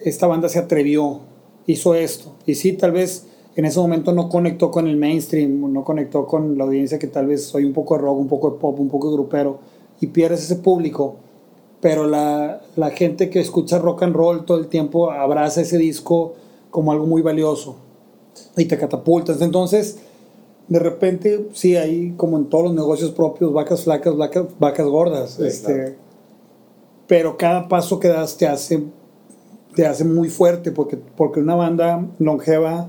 esta 0.00 0.26
banda 0.26 0.48
se 0.48 0.58
atrevió, 0.58 1.20
hizo 1.68 1.94
esto. 1.94 2.32
Y 2.46 2.56
sí, 2.56 2.72
tal 2.72 2.90
vez 2.90 3.26
en 3.54 3.64
ese 3.64 3.78
momento 3.78 4.12
no 4.12 4.28
conectó 4.28 4.70
con 4.70 4.88
el 4.88 4.96
mainstream, 4.96 5.72
no 5.72 5.84
conectó 5.84 6.26
con 6.26 6.58
la 6.58 6.64
audiencia 6.64 6.98
que 6.98 7.06
tal 7.06 7.26
vez 7.26 7.44
soy 7.44 7.64
un 7.64 7.72
poco 7.72 7.94
de 7.94 8.02
rock, 8.02 8.18
un 8.18 8.28
poco 8.28 8.50
de 8.50 8.58
pop, 8.58 8.80
un 8.80 8.88
poco 8.88 9.10
de 9.10 9.16
grupero, 9.16 9.58
y 10.00 10.08
pierdes 10.08 10.42
ese 10.42 10.56
público. 10.56 11.16
Pero 11.80 12.06
la, 12.06 12.62
la 12.74 12.90
gente 12.90 13.30
que 13.30 13.40
escucha 13.40 13.78
rock 13.78 14.02
and 14.02 14.16
roll 14.16 14.44
todo 14.44 14.58
el 14.58 14.66
tiempo 14.66 15.12
abraza 15.12 15.60
ese 15.60 15.78
disco 15.78 16.34
como 16.70 16.90
algo 16.90 17.06
muy 17.06 17.22
valioso 17.22 17.76
y 18.56 18.64
te 18.64 18.78
catapultas. 18.78 19.40
Entonces, 19.40 19.98
de 20.68 20.78
repente, 20.78 21.48
sí, 21.52 21.76
hay 21.76 22.14
como 22.16 22.38
en 22.38 22.46
todos 22.46 22.64
los 22.64 22.74
negocios 22.74 23.10
propios, 23.10 23.52
vacas 23.52 23.84
flacas, 23.84 24.16
vacas, 24.16 24.46
vacas 24.58 24.86
gordas. 24.86 25.30
Sí, 25.32 25.46
este, 25.46 25.74
claro. 25.74 25.94
Pero 27.06 27.36
cada 27.36 27.68
paso 27.68 27.98
que 28.00 28.08
das 28.08 28.36
te 28.36 28.46
hace, 28.46 28.82
te 29.78 29.86
hace 29.86 30.02
muy 30.04 30.28
fuerte, 30.28 30.72
porque, 30.72 30.96
porque 30.96 31.38
una 31.38 31.54
banda 31.54 32.04
longeva 32.18 32.88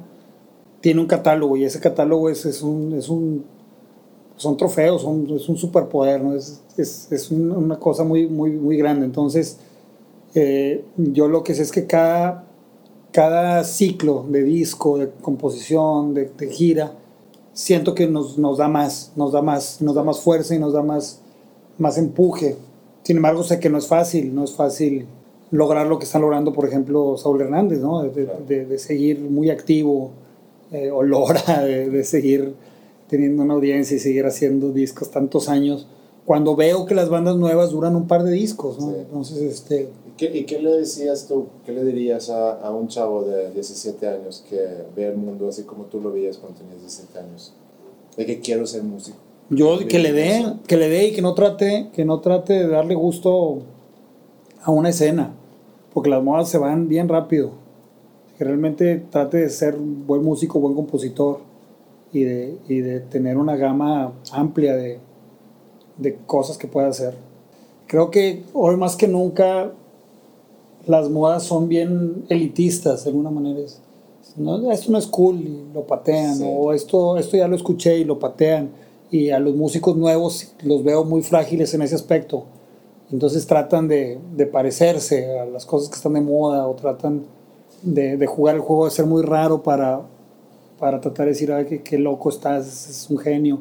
tiene 0.81 0.99
un 0.99 1.05
catálogo 1.05 1.55
y 1.55 1.63
ese 1.63 1.79
catálogo 1.79 2.31
es, 2.31 2.47
es 2.47 2.63
un, 2.63 2.93
es 2.93 3.09
un 3.09 3.45
son 4.37 4.57
trofeos, 4.57 5.03
es 5.35 5.47
un 5.49 5.55
superpoder, 5.55 6.23
¿no? 6.23 6.33
es, 6.33 6.63
es, 6.77 7.11
es 7.11 7.29
un- 7.29 7.51
una 7.51 7.77
cosa 7.77 8.03
muy, 8.03 8.25
muy, 8.27 8.49
muy 8.53 8.75
grande. 8.75 9.05
Entonces, 9.05 9.59
eh, 10.33 10.83
yo 10.97 11.27
lo 11.27 11.43
que 11.43 11.53
sé 11.53 11.61
es 11.61 11.71
que 11.71 11.85
cada, 11.85 12.45
cada 13.11 13.63
ciclo 13.65 14.25
de 14.27 14.41
disco, 14.41 14.97
de 14.97 15.11
composición, 15.21 16.15
de, 16.15 16.31
de 16.35 16.47
gira, 16.49 16.93
siento 17.53 17.93
que 17.93 18.07
nos, 18.07 18.39
nos 18.39 18.57
da 18.57 18.67
más, 18.67 19.11
nos 19.15 19.31
da 19.31 19.43
más, 19.43 19.79
nos 19.79 19.93
da 19.93 20.03
más 20.03 20.21
fuerza 20.21 20.55
y 20.55 20.59
nos 20.59 20.73
da 20.73 20.81
más, 20.81 21.19
más 21.77 21.99
empuje. 21.99 22.57
Sin 23.03 23.17
embargo, 23.17 23.43
sé 23.43 23.59
que 23.59 23.69
no 23.69 23.77
es 23.77 23.85
fácil, 23.85 24.33
no 24.33 24.43
es 24.43 24.53
fácil 24.55 25.05
lograr 25.51 25.87
lo 25.87 25.97
que 25.99 26.05
están 26.05 26.21
logrando, 26.21 26.53
por 26.53 26.67
ejemplo, 26.67 27.17
Saúl 27.17 27.41
Hernández, 27.41 27.79
¿no? 27.79 28.01
de, 28.03 28.09
de- 28.09 28.25
Claro. 28.25 28.39
de- 28.47 28.65
de 28.65 28.77
seguir 28.79 29.19
muy 29.19 29.49
activo, 29.49 30.11
eh, 30.71 30.91
o 30.91 31.01
Lora, 31.03 31.41
de, 31.65 31.89
de 31.89 32.03
seguir 32.03 32.53
teniendo 33.07 33.41
una 33.43 33.55
audiencia 33.55 33.97
y 33.97 33.99
seguir 33.99 34.25
haciendo 34.25 34.71
discos 34.71 35.09
tantos 35.09 35.49
años. 35.49 35.87
Cuando 36.25 36.55
veo 36.55 36.85
que 36.85 36.93
las 36.93 37.09
bandas 37.09 37.37
nuevas 37.37 37.71
duran 37.71 37.95
un 37.95 38.07
par 38.07 38.21
de 38.23 38.31
discos, 38.31 38.79
¿no? 38.79 38.89
Sí. 38.91 38.95
Entonces, 38.99 39.37
este, 39.41 39.89
¿Y 40.07 40.11
qué, 40.15 40.37
y 40.37 40.43
qué 40.43 40.59
le 40.61 40.69
decías 40.77 41.25
tú, 41.27 41.47
qué 41.65 41.71
le 41.71 41.83
dirías 41.83 42.29
a, 42.29 42.51
a 42.61 42.69
un 42.71 42.87
chavo 42.87 43.23
de 43.23 43.49
17 43.51 44.07
años 44.07 44.45
que 44.47 44.59
ve 44.95 45.07
el 45.07 45.17
mundo 45.17 45.47
así 45.49 45.63
como 45.63 45.85
tú 45.85 45.99
lo 45.99 46.11
veías 46.11 46.37
cuando 46.37 46.59
tenías 46.59 46.79
17 46.81 47.17
años? 47.17 47.53
De 48.15 48.27
que 48.27 48.39
quiero 48.41 48.67
ser 48.67 48.83
músico. 48.83 49.17
Yo 49.49 49.79
que 49.87 49.97
le 49.97 50.11
dé, 50.11 50.45
que 50.67 50.77
le 50.77 50.89
dé 50.89 51.07
y 51.07 51.11
que 51.13 51.23
no 51.23 51.33
trate, 51.33 51.87
que 51.93 52.05
no 52.05 52.19
trate 52.19 52.53
de 52.53 52.67
darle 52.67 52.93
gusto 52.93 53.63
a 54.63 54.71
una 54.71 54.89
escena, 54.89 55.31
porque 55.93 56.09
las 56.09 56.23
modas 56.23 56.49
se 56.49 56.57
van 56.57 56.87
bien 56.87 57.07
rápido. 57.09 57.51
Que 58.37 58.43
realmente 58.45 58.97
trate 59.09 59.37
de 59.37 59.49
ser 59.49 59.75
buen 59.77 60.23
músico, 60.23 60.59
buen 60.59 60.73
compositor 60.75 61.39
y 62.13 62.23
de, 62.23 62.57
y 62.67 62.79
de 62.79 62.99
tener 63.01 63.37
una 63.37 63.55
gama 63.57 64.13
amplia 64.31 64.75
de, 64.75 64.99
de 65.97 66.15
cosas 66.25 66.57
que 66.57 66.67
pueda 66.67 66.87
hacer. 66.87 67.15
Creo 67.87 68.11
que 68.11 68.43
hoy 68.53 68.77
más 68.77 68.95
que 68.95 69.07
nunca 69.07 69.71
las 70.87 71.09
modas 71.09 71.43
son 71.43 71.67
bien 71.67 72.23
elitistas 72.29 73.03
de 73.03 73.09
alguna 73.09 73.29
manera. 73.29 73.59
Es- 73.59 73.81
no, 74.37 74.71
esto 74.71 74.91
no 74.91 74.97
es 74.99 75.07
cool 75.07 75.37
y 75.41 75.63
lo 75.73 75.85
patean, 75.87 76.35
Sí. 76.37 76.43
o 76.47 76.71
esto, 76.71 77.17
esto 77.17 77.35
ya 77.35 77.47
lo 77.47 77.55
escuché 77.55 77.97
y 77.97 78.03
lo 78.05 78.19
patean. 78.19 78.69
Y 79.11 79.31
a 79.31 79.39
los 79.39 79.55
músicos 79.55 79.97
nuevos 79.97 80.53
los 80.63 80.83
veo 80.83 81.03
muy 81.03 81.23
frágiles 81.23 81.73
en 81.73 81.81
ese 81.81 81.95
aspecto. 81.95 82.43
Entonces 83.11 83.47
tratan 83.47 83.87
de, 83.87 84.19
de 84.35 84.45
parecerse 84.45 85.39
a 85.39 85.45
las 85.45 85.65
cosas 85.65 85.89
que 85.89 85.95
están 85.95 86.13
de 86.13 86.21
moda 86.21 86.67
o 86.67 86.75
tratan 86.75 87.23
de, 87.81 88.17
de 88.17 88.27
jugar 88.27 88.55
el 88.55 88.61
juego 88.61 88.85
de 88.85 88.91
ser 88.91 89.05
muy 89.05 89.23
raro 89.23 89.63
para, 89.63 90.01
para 90.77 91.01
tratar 91.01 91.25
de 91.25 91.31
decir, 91.31 91.51
ay, 91.51 91.65
qué, 91.65 91.81
qué 91.81 91.97
loco 91.97 92.29
estás, 92.29 92.87
es 92.89 93.09
un 93.09 93.17
genio. 93.17 93.59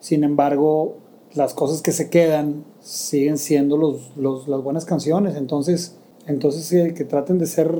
Sin 0.00 0.24
embargo, 0.24 0.94
las 1.34 1.54
cosas 1.54 1.80
que 1.80 1.92
se 1.92 2.10
quedan 2.10 2.64
siguen 2.80 3.38
siendo 3.38 3.76
los, 3.78 4.14
los- 4.16 4.46
las 4.48 4.62
buenas 4.62 4.84
canciones. 4.84 5.36
Entonces, 5.36 5.96
entonces 6.26 6.92
que 6.92 7.04
traten 7.04 7.38
de 7.38 7.46
ser, 7.46 7.72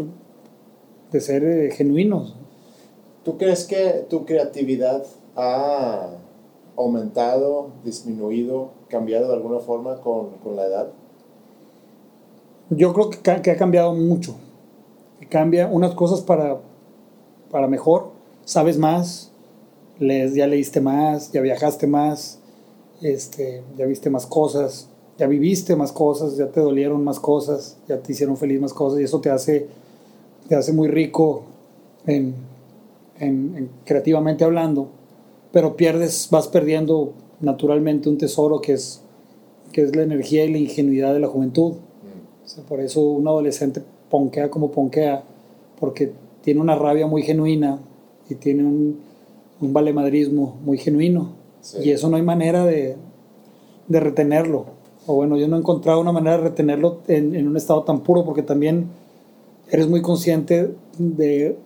de 1.10 1.20
ser 1.20 1.44
eh, 1.44 1.70
genuinos. 1.72 2.34
¿Tú 3.24 3.36
crees 3.36 3.64
que 3.66 4.06
tu 4.08 4.24
creatividad 4.24 5.04
ha 5.36 6.08
aumentado, 6.76 7.68
disminuido, 7.84 8.70
cambiado 8.88 9.28
de 9.28 9.34
alguna 9.34 9.58
forma 9.58 10.00
con, 10.00 10.30
con 10.42 10.56
la 10.56 10.64
edad? 10.66 10.88
Yo 12.76 12.92
creo 12.92 13.10
que, 13.10 13.30
ha 13.50 13.56
cambiado 13.56 13.94
mucho. 13.94 14.34
Cambia 15.28 15.68
unas 15.68 15.94
cosas 15.94 16.20
para, 16.20 16.60
para 17.50 17.68
mejor. 17.68 18.10
Sabes 18.44 18.78
más, 18.78 19.32
ya 20.00 20.46
leíste 20.46 20.80
más, 20.80 21.32
ya 21.32 21.40
viajaste 21.40 21.86
más, 21.86 22.40
este, 23.02 23.62
ya 23.78 23.86
viste 23.86 24.10
más 24.10 24.26
cosas, 24.26 24.88
ya 25.18 25.26
viviste 25.28 25.76
más 25.76 25.92
cosas, 25.92 26.36
ya 26.36 26.48
te 26.48 26.60
dolieron 26.60 27.04
más 27.04 27.20
cosas, 27.20 27.78
ya 27.88 27.98
te 28.02 28.12
hicieron 28.12 28.36
feliz 28.36 28.60
más 28.60 28.74
cosas 28.74 29.00
y 29.00 29.04
eso 29.04 29.20
te 29.20 29.30
hace, 29.30 29.68
te 30.48 30.56
hace 30.56 30.72
muy 30.72 30.88
rico 30.88 31.44
en, 32.06 32.34
en- 33.20 33.54
en 33.56 33.70
creativamente 33.84 34.44
hablando, 34.44 34.88
pero 35.52 35.76
pierdes, 35.76 36.28
vas 36.30 36.48
perdiendo 36.48 37.14
naturalmente 37.40 38.08
un 38.08 38.18
tesoro 38.18 38.60
que 38.60 38.74
es, 38.74 39.02
que 39.72 39.82
es 39.82 39.96
la 39.96 40.02
energía 40.02 40.44
y 40.44 40.52
la 40.52 40.58
ingenuidad 40.58 41.14
de 41.14 41.20
la 41.20 41.28
juventud. 41.28 41.74
O 42.44 42.48
sea, 42.48 42.64
por 42.64 42.80
eso 42.80 43.00
un 43.00 43.26
adolescente 43.26 43.82
ponkea 44.10 44.50
como 44.50 44.70
ponkea, 44.70 45.22
porque 45.78 46.12
tiene 46.42 46.60
una 46.60 46.74
rabia 46.74 47.06
muy 47.06 47.22
genuina 47.22 47.78
y 48.28 48.34
tiene 48.34 48.64
un, 48.64 49.00
un 49.60 49.72
valemadrismo 49.72 50.56
muy 50.64 50.78
genuino. 50.78 51.32
Sí. 51.60 51.78
Y 51.84 51.90
eso 51.90 52.08
no 52.08 52.16
hay 52.16 52.22
manera 52.22 52.64
de, 52.64 52.96
de 53.88 54.00
retenerlo. 54.00 54.66
O 55.06 55.14
bueno, 55.14 55.36
yo 55.36 55.48
no 55.48 55.56
he 55.56 55.60
encontrado 55.60 56.00
una 56.00 56.12
manera 56.12 56.36
de 56.36 56.44
retenerlo 56.44 57.00
en, 57.08 57.34
en 57.34 57.48
un 57.48 57.56
estado 57.56 57.82
tan 57.82 58.00
puro, 58.00 58.24
porque 58.24 58.42
también 58.42 58.88
eres 59.70 59.88
muy 59.88 60.02
consciente 60.02 60.74
de, 60.98 61.56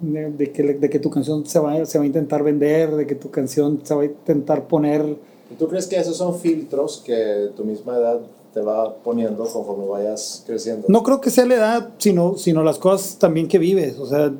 de, 0.00 0.30
de 0.30 0.52
que, 0.52 0.62
de 0.62 0.90
que 0.90 0.98
tu 0.98 1.10
canción 1.10 1.46
se 1.46 1.58
va, 1.58 1.84
se 1.84 1.98
va 1.98 2.04
a 2.04 2.06
intentar 2.06 2.42
vender, 2.42 2.94
de 2.94 3.06
que 3.06 3.14
tu 3.14 3.30
canción 3.30 3.80
se 3.84 3.94
va 3.94 4.02
a 4.02 4.06
intentar 4.06 4.66
poner 4.66 5.16
¿Y 5.50 5.56
¿Tú 5.56 5.68
crees 5.68 5.86
que 5.86 5.96
esos 5.96 6.16
son 6.16 6.38
filtros 6.38 7.02
que 7.04 7.50
tu 7.56 7.64
misma 7.64 7.96
edad 7.96 8.20
te 8.54 8.60
va 8.60 8.94
poniendo 9.02 9.44
conforme 9.44 9.84
vayas 9.86 10.42
creciendo? 10.46 10.86
No 10.88 11.02
creo 11.02 11.20
que 11.20 11.30
sea 11.30 11.44
la 11.44 11.54
edad, 11.56 11.88
sino, 11.98 12.36
sino 12.38 12.62
las 12.62 12.78
cosas 12.78 13.18
también 13.18 13.48
que 13.48 13.58
vives. 13.58 13.98
O 13.98 14.06
sea, 14.06 14.32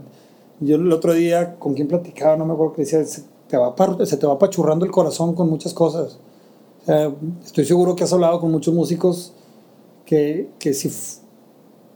yo 0.60 0.76
el 0.76 0.92
otro 0.92 1.12
día 1.12 1.56
con 1.58 1.74
quien 1.74 1.88
platicaba, 1.88 2.36
no 2.36 2.46
me 2.46 2.52
acuerdo 2.54 2.74
que 2.74 2.82
decía, 2.82 3.04
se 3.04 3.24
te 3.48 3.56
va, 3.56 3.74
se 4.06 4.16
te 4.16 4.26
va 4.26 4.34
apachurrando 4.34 4.84
el 4.86 4.92
corazón 4.92 5.34
con 5.34 5.50
muchas 5.50 5.74
cosas. 5.74 6.18
O 6.82 6.86
sea, 6.86 7.12
estoy 7.44 7.64
seguro 7.64 7.96
que 7.96 8.04
has 8.04 8.12
hablado 8.12 8.40
con 8.40 8.52
muchos 8.52 8.72
músicos 8.72 9.32
que, 10.06 10.48
que, 10.58 10.74
si, 10.74 10.90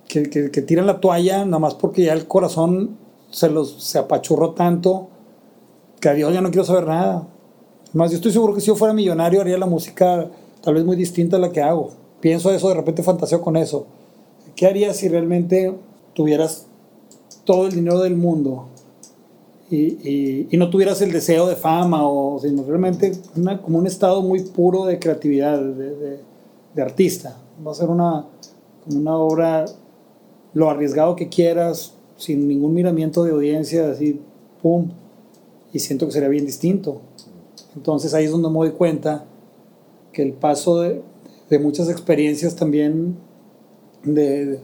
que, 0.08 0.24
que- 0.28 0.50
que 0.50 0.62
tiran 0.62 0.86
la 0.86 0.98
toalla 1.00 1.44
nada 1.44 1.58
más 1.60 1.74
porque 1.74 2.02
ya 2.04 2.14
el 2.14 2.26
corazón 2.26 2.96
se, 3.30 3.48
los, 3.48 3.82
se 3.84 3.98
apachurró 3.98 4.52
tanto 4.54 5.08
que 6.00 6.08
adiós 6.08 6.32
ya 6.32 6.40
no 6.40 6.50
quiero 6.50 6.64
saber 6.64 6.86
nada. 6.86 7.28
Más, 7.92 8.10
yo 8.10 8.16
estoy 8.16 8.32
seguro 8.32 8.54
que 8.54 8.60
si 8.60 8.66
yo 8.68 8.76
fuera 8.76 8.92
millonario 8.94 9.40
haría 9.40 9.56
la 9.58 9.66
música 9.66 10.28
tal 10.62 10.74
vez 10.74 10.84
muy 10.84 10.96
distinta 10.96 11.36
a 11.36 11.40
la 11.40 11.50
que 11.52 11.60
hago. 11.62 11.90
Pienso 12.20 12.50
eso, 12.52 12.68
de 12.68 12.74
repente 12.74 13.02
fantaseo 13.02 13.40
con 13.40 13.56
eso. 13.56 13.86
¿Qué 14.56 14.66
harías 14.66 14.96
si 14.96 15.08
realmente 15.08 15.72
tuvieras 16.14 16.66
todo 17.44 17.66
el 17.66 17.74
dinero 17.74 18.00
del 18.00 18.16
mundo 18.16 18.66
y, 19.70 20.46
y- 20.50 20.56
no 20.56 20.70
tuvieras 20.70 21.00
el 21.02 21.12
deseo 21.12 21.46
de 21.46 21.54
fama 21.56 22.06
o 22.08 22.38
sino 22.40 22.64
realmente 22.64 23.12
una- 23.36 23.60
como 23.62 23.78
un 23.78 23.86
estado 23.86 24.22
muy 24.22 24.42
puro 24.42 24.84
de 24.86 24.98
creatividad, 24.98 25.60
de, 25.60 25.94
de- 25.96 26.20
de 26.74 26.82
artista? 26.82 27.36
Va 27.66 27.70
a 27.72 27.74
ser 27.74 27.88
una, 27.88 28.24
una 28.92 29.16
obra 29.16 29.66
lo 30.54 30.70
arriesgado 30.70 31.14
que 31.16 31.28
quieras, 31.28 31.94
sin 32.16 32.48
ningún 32.48 32.74
miramiento 32.74 33.22
de 33.22 33.30
audiencia, 33.32 33.90
así, 33.90 34.20
pum, 34.62 34.88
y 35.72 35.78
siento 35.78 36.06
que 36.06 36.12
sería 36.12 36.28
bien 36.28 36.46
distinto. 36.46 37.00
Entonces 37.76 38.12
ahí 38.14 38.24
es 38.24 38.30
donde 38.32 38.48
me 38.48 38.56
doy 38.56 38.70
cuenta 38.72 39.24
que 40.12 40.22
el 40.22 40.32
paso 40.32 40.80
de, 40.80 41.02
de 41.50 41.58
muchas 41.58 41.88
experiencias 41.88 42.56
también 42.56 43.16
de, 44.04 44.58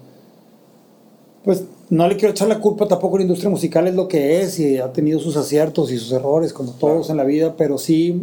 pues 1.44 1.64
no 1.90 2.08
le 2.08 2.16
quiero 2.16 2.30
echar 2.30 2.48
la 2.48 2.60
culpa 2.60 2.88
tampoco 2.88 3.16
a 3.16 3.18
la 3.18 3.24
industria 3.24 3.50
musical 3.50 3.86
es 3.86 3.94
lo 3.94 4.08
que 4.08 4.40
es 4.40 4.58
y 4.58 4.78
ha 4.78 4.92
tenido 4.92 5.18
sus 5.18 5.36
aciertos 5.36 5.92
y 5.92 5.98
sus 5.98 6.12
errores 6.12 6.52
como 6.52 6.72
todos 6.72 7.10
en 7.10 7.16
la 7.16 7.24
vida 7.24 7.56
pero 7.56 7.78
sí 7.78 8.22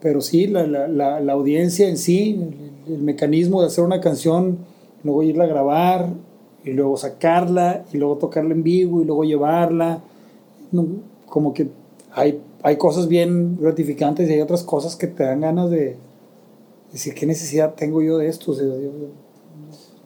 pero 0.00 0.20
sí 0.20 0.46
la, 0.46 0.66
la, 0.66 0.88
la, 0.88 1.20
la 1.20 1.32
audiencia 1.32 1.88
en 1.88 1.98
sí 1.98 2.40
el, 2.86 2.94
el 2.94 3.02
mecanismo 3.02 3.60
de 3.60 3.68
hacer 3.68 3.84
una 3.84 4.00
canción 4.00 4.58
luego 5.02 5.22
irla 5.22 5.44
a 5.44 5.48
grabar 5.48 6.08
y 6.64 6.72
luego 6.72 6.96
sacarla 6.96 7.84
y 7.92 7.98
luego 7.98 8.16
tocarla 8.16 8.54
en 8.54 8.62
vivo 8.62 9.02
y 9.02 9.04
luego 9.04 9.24
llevarla 9.24 10.02
no, 10.72 10.86
como 11.26 11.52
que 11.52 11.68
hay, 12.12 12.40
hay 12.62 12.76
cosas 12.76 13.08
bien 13.08 13.56
gratificantes 13.60 14.28
y 14.28 14.34
hay 14.34 14.40
otras 14.40 14.62
cosas 14.62 14.96
que 14.96 15.06
te 15.06 15.24
dan 15.24 15.40
ganas 15.40 15.70
de 15.70 15.96
decir, 16.92 17.14
¿qué 17.14 17.26
necesidad 17.26 17.74
tengo 17.74 18.02
yo 18.02 18.18
de 18.18 18.28
esto? 18.28 18.52
O 18.52 18.54
sea, 18.54 18.66
yo 18.66 18.90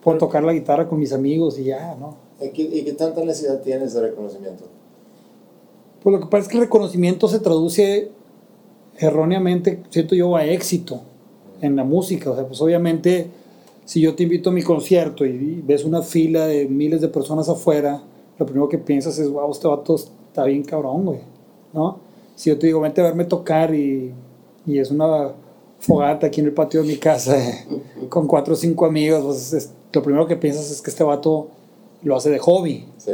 puedo 0.02 0.19
tocar 0.19 0.44
la 0.44 0.52
guitarra 0.52 0.89
con 0.89 0.98
mis 0.98 1.12
amigos 1.12 1.59
y 1.59 1.65
ya, 1.65 1.97
¿no? 1.98 2.16
¿Y 2.40 2.51
qué, 2.51 2.62
y 2.62 2.85
qué 2.85 2.93
tanta 2.93 3.24
necesidad 3.24 3.61
tienes 3.62 3.94
de 3.94 4.02
reconocimiento? 4.02 4.65
Pues 6.02 6.12
lo 6.12 6.20
que 6.20 6.27
pasa 6.27 6.43
es 6.43 6.48
que 6.48 6.56
el 6.59 6.65
reconocimiento 6.65 7.28
se 7.28 7.39
traduce 7.39 8.11
erróneamente, 8.98 9.82
siento 9.90 10.15
yo, 10.15 10.36
a 10.36 10.44
éxito 10.44 11.01
en 11.61 11.77
la 11.77 11.85
música. 11.85 12.31
O 12.31 12.35
sea, 12.35 12.47
pues 12.47 12.61
obviamente, 12.61 13.28
si 13.85 14.01
yo 14.01 14.15
te 14.15 14.24
invito 14.24 14.51
a 14.51 14.52
mi 14.52 14.62
concierto 14.62 15.24
y 15.24 15.62
ves 15.65 15.85
una 15.85 16.02
fila 16.02 16.47
de 16.47 16.69
miles 16.69 17.01
de 17.01 17.09
personas 17.09 17.48
afuera, 17.48 18.02
lo 18.39 18.47
primero 18.47 18.69
que 18.69 18.78
piensas 18.78 19.19
es, 19.19 19.28
wow, 19.28 19.51
este 19.51 19.66
vato 19.66 19.94
está 19.94 20.44
bien 20.44 20.65
cabrón, 20.65 21.06
güey, 21.06 21.20
¿no? 21.73 21.98
Si 22.35 22.51
yo 22.51 22.59
te 22.59 22.66
digo, 22.66 22.81
vente 22.81 23.01
a 23.01 23.05
verme 23.05 23.24
tocar 23.24 23.74
y, 23.74 24.12
y 24.66 24.78
es 24.78 24.90
una 24.90 25.32
fogata 25.85 26.27
aquí 26.27 26.40
en 26.40 26.47
el 26.47 26.52
patio 26.52 26.82
de 26.82 26.89
mi 26.89 26.97
casa 26.97 27.36
eh, 27.39 27.66
con 28.09 28.27
cuatro 28.27 28.55
o 28.55 28.56
cinco 28.56 28.86
amigos, 28.86 29.23
pues 29.24 29.52
es- 29.52 29.70
lo 29.93 30.02
primero 30.02 30.27
que 30.27 30.36
piensas 30.36 30.70
es 30.70 30.82
que 30.82 30.90
este 30.90 31.05
vato 31.05 31.48
lo 32.02 32.16
hace 32.16 32.31
de 32.31 32.39
hobby. 32.40 32.85
Sí. 32.98 33.12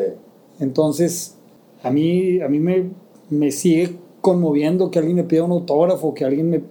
Entonces, 0.61 1.35
a 1.83 1.91
mí, 1.91 2.41
a 2.41 2.49
mí 2.49 2.59
me, 2.59 2.91
me 3.29 3.51
sigue 3.53 3.97
conmoviendo 4.21 4.91
que 4.91 4.99
alguien 4.99 5.17
me 5.17 5.25
pida 5.25 5.45
un 5.45 5.53
autógrafo, 5.53 6.15
que 6.15 6.25
alguien 6.25 6.49
me, 6.51 6.63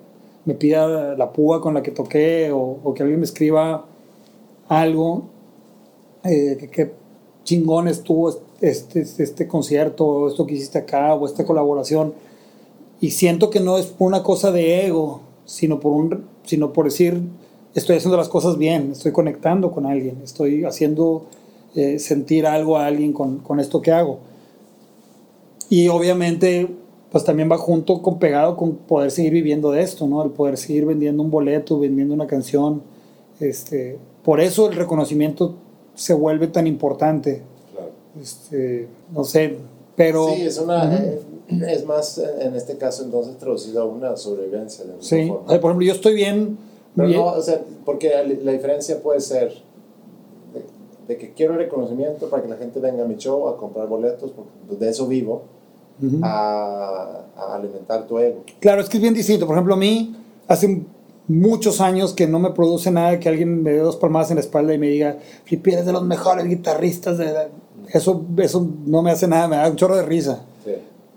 me 0.46 0.54
pida 0.56 1.16
la 1.16 1.32
púa 1.32 1.62
con 1.62 1.74
la 1.76 1.84
que 1.84 1.92
toqué, 1.92 2.52
o, 2.52 2.78
o 2.84 2.94
que 2.94 3.04
alguien 3.04 3.20
me 3.20 3.26
escriba 3.26 3.86
algo, 4.68 5.24
eh, 6.24 6.58
que, 6.60 6.70
que 6.70 6.92
chingón 7.44 7.88
estuvo 7.88 8.30
este, 8.62 9.02
este, 9.02 9.24
este 9.24 9.48
concierto, 9.48 10.06
o 10.06 10.28
esto 10.28 10.46
que 10.46 10.56
hiciste 10.56 10.78
acá, 10.80 11.14
o 11.14 11.26
esta 11.26 11.46
colaboración. 11.46 12.14
Y 13.02 13.12
siento 13.12 13.50
que 13.50 13.60
no 13.60 13.78
es 13.78 13.94
una 14.00 14.24
cosa 14.24 14.52
de 14.52 14.86
ego, 14.88 15.22
sino 15.50 15.80
por, 15.80 15.94
un, 15.94 16.26
sino 16.44 16.72
por 16.74 16.86
decir, 16.86 17.20
estoy 17.74 17.98
haciendo 17.98 18.18
las 18.18 18.30
cosas 18.30 18.58
bien, 18.60 18.92
estoy 18.92 19.12
conectando 19.12 19.72
con 19.72 19.88
alguien, 19.88 20.20
estoy 20.24 20.64
haciendo 20.64 21.26
eh, 21.76 21.98
sentir 21.98 22.46
algo 22.46 22.78
a 22.78 22.86
alguien 22.86 23.14
con, 23.14 23.40
con 23.40 23.60
esto 23.60 23.82
que 23.82 23.92
hago. 23.92 24.20
Y 25.68 25.88
obviamente, 25.88 26.68
pues 27.12 27.24
también 27.24 27.50
va 27.52 27.58
junto 27.58 28.04
con 28.04 28.20
pegado 28.20 28.56
con 28.56 28.76
poder 28.76 29.10
seguir 29.10 29.34
viviendo 29.34 29.72
de 29.72 29.82
esto, 29.82 30.06
¿no? 30.06 30.24
El 30.24 30.30
poder 30.30 30.56
seguir 30.56 30.86
vendiendo 30.86 31.24
un 31.24 31.32
boleto, 31.32 31.80
vendiendo 31.80 32.14
una 32.14 32.28
canción. 32.28 32.84
Este, 33.40 33.98
por 34.24 34.42
eso 34.42 34.70
el 34.70 34.76
reconocimiento 34.76 35.56
se 35.96 36.14
vuelve 36.14 36.48
tan 36.48 36.68
importante. 36.68 37.42
Claro. 37.72 37.92
Este, 38.22 38.88
no 39.12 39.24
sé, 39.24 39.58
pero... 39.96 40.28
sí, 40.30 40.44
es 40.44 40.60
una. 40.60 40.96
eh, 40.96 41.20
es 41.50 41.86
más, 41.86 42.18
eh, 42.18 42.28
en 42.42 42.56
este 42.56 42.78
caso, 42.78 43.04
entonces, 43.04 43.38
traducido 43.38 43.82
a 43.82 43.86
una 43.86 44.16
sobrevivencia. 44.18 44.84
De 44.86 44.92
alguna 44.92 45.08
Sí, 45.08 45.28
forma. 45.28 45.46
por 45.48 45.56
ejemplo, 45.72 45.86
yo 45.88 45.94
estoy 45.94 46.16
bien... 46.16 46.58
Pero 46.96 47.08
bien- 47.08 47.20
no, 47.20 47.28
o 47.28 47.42
sea, 47.42 47.62
porque 47.86 48.10
la, 48.10 48.24
la 48.24 48.52
diferencia 48.52 49.02
puede 49.02 49.20
ser 49.22 49.54
de, 50.54 50.64
de 51.08 51.18
que 51.18 51.34
quiero 51.34 51.56
reconocimiento 51.56 52.30
para 52.30 52.44
que 52.44 52.50
la 52.50 52.58
gente 52.58 52.80
venga 52.80 53.04
a 53.04 53.08
mi 53.08 53.16
show 53.18 53.48
a 53.48 53.58
comprar 53.58 53.88
boletos, 53.88 54.32
porque 54.32 54.52
de 54.84 54.90
eso 54.90 55.08
vivo, 55.08 55.44
Ujú. 56.02 56.20
a, 56.24 57.26
a 57.38 57.56
alimentar 57.56 58.06
tu 58.08 58.18
ego. 58.20 58.44
Claro, 58.60 58.82
es 58.82 58.90
que 58.90 58.98
es 58.98 59.02
bien 59.02 59.14
distinto. 59.14 59.46
Por 59.46 59.56
ejemplo, 59.56 59.74
a 59.74 59.78
mí 59.78 60.16
hace 60.48 60.84
muchos 61.28 61.80
años 61.82 62.14
que 62.14 62.26
no 62.28 62.40
me 62.40 62.52
produce 62.52 62.90
nada 62.90 63.20
que 63.20 63.30
alguien 63.30 63.62
me 63.62 63.72
dé 63.72 63.80
dos 63.80 63.98
palmadas 63.98 64.32
en 64.32 64.36
la 64.36 64.42
espalda 64.42 64.74
y 64.74 64.78
me 64.80 64.88
diga, 64.88 65.18
Flippy, 65.46 65.74
eres 65.74 65.86
de 65.86 65.92
los 65.94 66.04
mejores 66.04 66.46
guitarristas. 66.48 67.18
De 67.18 67.26
la-". 67.32 67.48
Eso, 67.94 68.24
eso 68.38 68.68
no 68.86 69.02
me 69.04 69.12
hace 69.12 69.28
nada, 69.28 69.48
me 69.48 69.58
da 69.58 69.70
un 69.70 69.76
chorro 69.76 69.96
de 69.96 70.04
risa. 70.04 70.44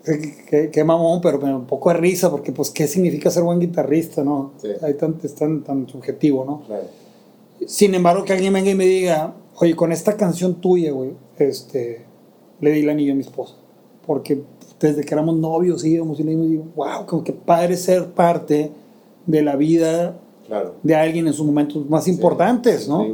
Sí, 0.04 0.12
Qué, 0.48 0.70
qué- 0.70 0.84
mamón, 0.84 1.20
pero 1.20 1.38
me 1.38 1.54
un 1.54 1.64
poco 1.66 1.90
de 1.90 1.96
risa, 1.96 2.30
porque 2.30 2.50
pues, 2.52 2.70
¿qué 2.70 2.86
significa 2.88 3.30
ser 3.30 3.42
buen 3.44 3.60
guitarrista, 3.60 4.24
no? 4.24 4.52
Sí. 4.60 4.68
Hay 4.82 4.94
tan, 4.94 5.16
es 5.22 5.34
tan, 5.34 5.62
tan 5.62 5.88
subjetivo, 5.88 6.44
¿no? 6.44 6.62
claro. 6.66 6.84
Sin 7.66 7.94
embargo, 7.94 8.24
que 8.24 8.32
alguien 8.32 8.52
venga 8.52 8.70
y 8.70 8.74
me 8.74 8.86
diga, 8.86 9.34
oye, 9.56 9.76
con 9.76 9.92
esta 9.92 10.16
canción 10.16 10.56
tuya, 10.56 10.90
güey, 10.90 11.12
este, 11.38 12.04
le 12.60 12.72
di 12.72 12.80
el 12.80 12.88
anillo 12.90 13.12
a 13.12 13.14
mi 13.14 13.20
esposa. 13.22 13.54
Porque 14.04 14.42
desde 14.80 15.04
que 15.04 15.14
éramos 15.14 15.36
novios 15.36 15.84
íbamos 15.84 16.18
y 16.18 16.24
le 16.24 16.34
digo, 16.34 16.64
wow, 16.74 17.06
como 17.06 17.22
que 17.22 17.32
padre 17.32 17.76
ser 17.76 18.06
parte 18.14 18.72
de 19.26 19.42
la 19.42 19.54
vida 19.54 20.18
Claro. 20.48 20.74
de 20.82 20.94
alguien 20.96 21.28
en 21.28 21.32
sus 21.32 21.46
momentos 21.46 21.88
más 21.88 22.08
importantes, 22.08 22.88
¿no? 22.88 23.04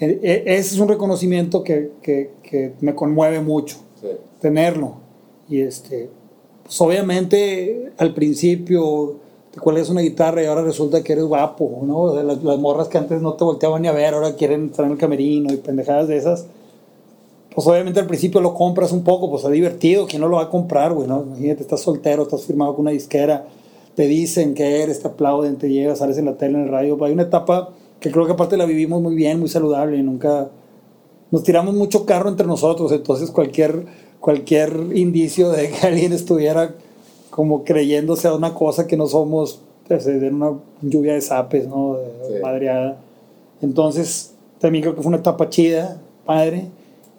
E- 0.00 0.18
e- 0.20 0.42
Ese 0.46 0.74
es 0.74 0.78
un 0.80 0.88
reconocimiento 0.88 1.62
que, 1.62 1.92
que, 2.02 2.32
que 2.42 2.72
me 2.80 2.96
conmueve 2.96 3.40
mucho 3.40 3.76
Sí, 4.00 4.08
tenerlo. 4.40 4.94
Y 5.48 5.60
este, 5.60 6.10
pues 6.64 6.80
obviamente 6.80 7.92
al 7.98 8.14
principio 8.14 9.16
te 9.52 9.60
cuelgas 9.60 9.90
una 9.90 10.00
guitarra 10.00 10.42
y 10.42 10.46
ahora 10.46 10.62
resulta 10.62 11.02
que 11.02 11.12
eres 11.12 11.24
guapo, 11.24 11.82
¿no? 11.84 12.14
Las, 12.22 12.38
morras 12.58 12.88
que 12.88 12.98
antes 12.98 13.20
no 13.20 13.34
te 13.34 13.44
volteaban 13.44 13.82
ni 13.82 13.88
a 13.88 13.92
ver, 13.92 14.14
ahora 14.14 14.34
quieren 14.34 14.66
estar 14.66 14.86
en 14.86 14.92
el 14.92 14.98
camerino 14.98 15.52
y 15.52 15.58
pendejadas 15.58 16.08
de 16.08 16.16
esas. 16.16 16.46
Pues 17.54 17.66
obviamente 17.66 18.00
al 18.00 18.06
principio 18.06 18.40
lo 18.40 18.54
compras 18.54 18.92
un 18.92 19.04
poco, 19.04 19.30
pues 19.30 19.44
es 19.44 19.50
divertido, 19.50 20.06
¿quién 20.06 20.22
no 20.22 20.28
lo 20.28 20.36
va 20.36 20.44
a 20.44 20.48
comprar, 20.48 20.94
güey? 20.94 21.06
Imagínate, 21.06 21.62
estás 21.62 21.82
soltero, 21.82 22.22
estás 22.22 22.44
firmado 22.44 22.72
con 22.74 22.82
una 22.82 22.92
disquera, 22.92 23.46
te 23.94 24.06
dicen 24.06 24.54
que 24.54 24.82
eres, 24.82 25.02
te 25.02 25.08
aplauden, 25.08 25.58
te 25.58 25.68
llegas, 25.68 25.98
sales 25.98 26.16
en 26.16 26.24
la 26.24 26.38
tele, 26.38 26.54
en 26.54 26.64
el 26.64 26.70
radio. 26.70 27.02
Hay 27.04 27.12
una 27.12 27.24
etapa 27.24 27.74
que 28.00 28.10
creo 28.10 28.24
que 28.24 28.32
aparte 28.32 28.56
la 28.56 28.64
vivimos 28.64 29.02
muy 29.02 29.14
bien, 29.14 29.38
muy 29.38 29.50
saludable 29.50 29.98
y 29.98 30.02
nunca, 30.02 30.48
nos 31.30 31.42
tiramos 31.42 31.74
mucho 31.74 32.06
carro 32.06 32.30
entre 32.30 32.46
nosotros, 32.46 32.90
entonces 32.90 33.30
cualquier, 33.30 33.84
cualquier 34.22 34.72
indicio 34.94 35.50
de 35.50 35.68
que 35.70 35.86
alguien 35.86 36.14
estuviera 36.14 36.74
como 37.28 37.64
creyéndose 37.64 38.28
a 38.28 38.34
una 38.34 38.54
cosa 38.54 38.86
que 38.86 38.96
no 38.96 39.06
somos, 39.06 39.60
pues, 39.88 40.06
de 40.06 40.28
una 40.30 40.52
lluvia 40.80 41.12
de 41.14 41.20
zapes, 41.20 41.68
¿no? 41.68 41.96
De 41.96 42.36
Sí. 42.36 42.42
madreada. 42.42 42.96
Entonces, 43.60 44.32
también 44.58 44.82
creo 44.82 44.94
que 44.94 45.02
fue 45.02 45.08
una 45.10 45.18
etapa 45.18 45.48
chida, 45.50 46.00
padre, 46.24 46.66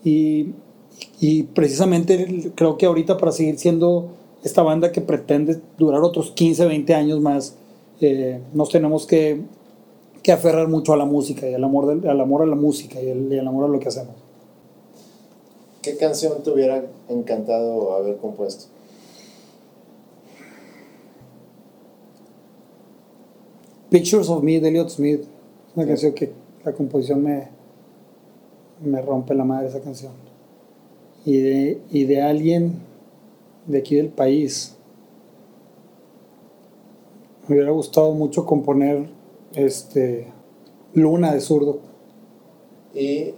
y, 0.04 0.48
y 1.20 1.44
precisamente 1.44 2.52
creo 2.56 2.78
que 2.78 2.86
ahorita 2.86 3.18
para 3.18 3.32
seguir 3.32 3.58
siendo 3.60 4.08
esta 4.44 4.62
banda 4.64 4.92
que 4.92 5.02
pretende 5.02 5.60
durar 5.78 6.02
otros 6.02 6.32
15, 6.32 6.66
20 6.66 6.94
años 6.96 7.20
más, 7.22 7.56
eh, 8.02 8.40
nos 8.54 8.70
tenemos 8.70 9.06
que, 9.06 9.42
que 10.22 10.32
aferrar 10.32 10.68
mucho 10.68 10.94
a 10.94 10.98
la 10.98 11.06
música 11.06 11.50
y 11.50 11.54
al 11.54 11.64
amor, 11.64 11.88
del- 11.88 12.10
al 12.10 12.20
amor 12.22 12.42
a 12.42 12.46
la 12.46 12.56
música 12.56 13.02
y 13.02 13.06
y 13.08 13.38
al 13.40 13.48
amor 13.48 13.66
a 13.66 13.68
lo 13.70 13.80
que 13.80 13.88
hacemos. 13.88 14.16
¿Qué 15.84 15.98
canción 15.98 16.42
te 16.44 16.50
hubiera 16.50 16.86
encantado 17.10 17.94
haber 17.94 18.16
compuesto? 18.16 18.68
Pictures 23.90 24.30
of 24.30 24.42
Me 24.44 24.62
de 24.62 24.70
Elliott 24.70 24.90
Smith, 24.90 25.26
una 25.76 25.86
canción 25.86 26.14
que 26.14 26.32
la 26.64 26.72
composición 26.72 27.22
me, 27.22 27.50
me 28.82 29.02
rompe 29.02 29.36
la 29.36 29.44
madre 29.44 29.68
esa 29.68 29.82
canción. 29.82 30.14
Y 31.26 31.40
de, 31.40 31.82
y 31.92 32.06
de 32.06 32.22
alguien 32.22 32.80
de 33.68 33.80
aquí 33.80 33.98
del 33.98 34.08
país. 34.08 34.78
Me 37.50 37.56
hubiera 37.56 37.72
gustado 37.72 38.14
mucho 38.14 38.46
componer 38.46 39.10
este 39.54 40.28
Luna 40.94 41.34
de 41.34 41.42
zurdo. 41.42 41.80
¿Y 42.96 43.34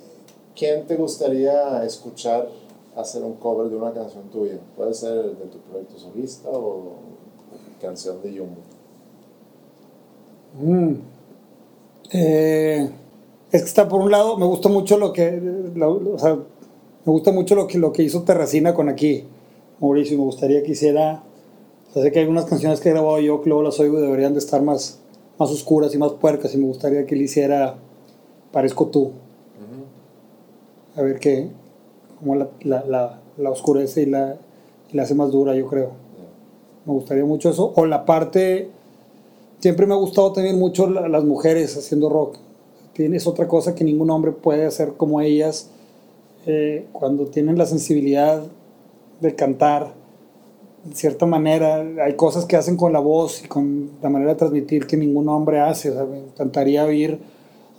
quién 0.55 0.85
te 0.87 0.95
gustaría 0.95 1.83
escuchar 1.83 2.49
hacer 2.95 3.23
un 3.23 3.33
cover 3.33 3.69
de 3.69 3.75
una 3.75 3.91
canción 3.91 4.23
tuya? 4.31 4.57
Puede 4.75 4.93
ser 4.93 5.23
de 5.23 5.45
tu 5.45 5.57
proyecto 5.59 5.97
solista 5.99 6.49
o 6.49 6.93
canción 7.81 8.21
de 8.21 8.29
Jumbo. 8.31 8.61
Mm. 10.61 10.93
Eh, 12.11 12.89
es 13.51 13.61
que 13.61 13.67
está 13.67 13.87
por 13.87 14.01
un 14.01 14.11
lado, 14.11 14.37
me 14.37 14.45
gusta 14.45 14.69
mucho 14.69 14.97
lo 14.97 15.11
que, 15.11 15.41
o 15.79 16.19
sea, 16.19 16.35
me 16.35 17.11
gusta 17.11 17.31
mucho 17.31 17.55
lo 17.55 17.67
que, 17.67 17.77
lo 17.77 17.91
que 17.91 18.03
hizo 18.03 18.23
Terracina 18.23 18.73
con 18.73 18.89
aquí, 18.89 19.25
Mauricio, 19.79 20.17
me 20.17 20.23
gustaría 20.23 20.63
que 20.63 20.71
hiciera, 20.71 21.23
sé 21.93 22.11
que 22.11 22.19
hay 22.19 22.23
algunas 22.23 22.45
canciones 22.45 22.79
que 22.79 22.89
he 22.89 22.91
grabado 22.91 23.19
yo 23.19 23.41
que 23.41 23.49
luego 23.49 23.63
las 23.63 23.79
oigo 23.79 23.99
deberían 23.99 24.33
de 24.33 24.39
estar 24.39 24.61
más, 24.61 24.99
más 25.37 25.51
oscuras 25.51 25.93
y 25.93 25.97
más 25.97 26.13
puercas, 26.13 26.53
y 26.53 26.57
me 26.57 26.67
gustaría 26.67 27.05
que 27.05 27.15
él 27.15 27.21
hiciera 27.21 27.75
Parezco 28.51 28.87
tú, 28.87 29.11
a 30.95 31.01
ver 31.01 31.19
qué, 31.19 31.47
cómo 32.19 32.35
la, 32.35 32.49
la, 32.61 32.85
la, 32.85 33.19
la 33.37 33.49
oscurece 33.49 34.03
y 34.03 34.05
la, 34.07 34.37
y 34.91 34.97
la 34.97 35.03
hace 35.03 35.15
más 35.15 35.31
dura, 35.31 35.55
yo 35.55 35.67
creo. 35.67 35.91
Me 36.85 36.93
gustaría 36.93 37.25
mucho 37.25 37.49
eso. 37.49 37.73
O 37.75 37.85
la 37.85 38.05
parte. 38.05 38.69
Siempre 39.59 39.87
me 39.87 39.93
ha 39.93 39.97
gustado 39.97 40.31
también 40.33 40.59
mucho 40.59 40.87
la- 40.89 41.07
las 41.07 41.23
mujeres 41.23 41.75
haciendo 41.77 42.09
rock. 42.09 42.37
Tienes 42.93 43.25
otra 43.27 43.47
cosa 43.47 43.73
que 43.75 43.83
ningún 43.83 44.09
hombre 44.11 44.31
puede 44.31 44.65
hacer 44.65 44.93
como 44.93 45.21
ellas. 45.21 45.69
eh, 46.47 46.85
cuando 46.91 47.25
tienen 47.25 47.57
la 47.57 47.65
sensibilidad 47.65 48.43
de 49.19 49.33
cantar, 49.33 49.93
de 50.83 50.93
cierta 50.95 51.25
manera, 51.25 51.83
hay 52.03 52.13
cosas 52.15 52.45
que 52.45 52.55
hacen 52.55 52.77
con 52.77 52.93
la 52.93 52.99
voz 52.99 53.43
y 53.43 53.47
con 53.47 53.89
la 54.03 54.09
manera 54.11 54.33
de 54.33 54.37
transmitir 54.37 54.85
que 54.85 54.95
ningún 54.95 55.27
hombre 55.27 55.59
hace. 55.59 55.89
O 55.89 55.93
sea, 55.95 56.05
me 56.05 56.19
encantaría 56.19 56.85
oír 56.85 57.17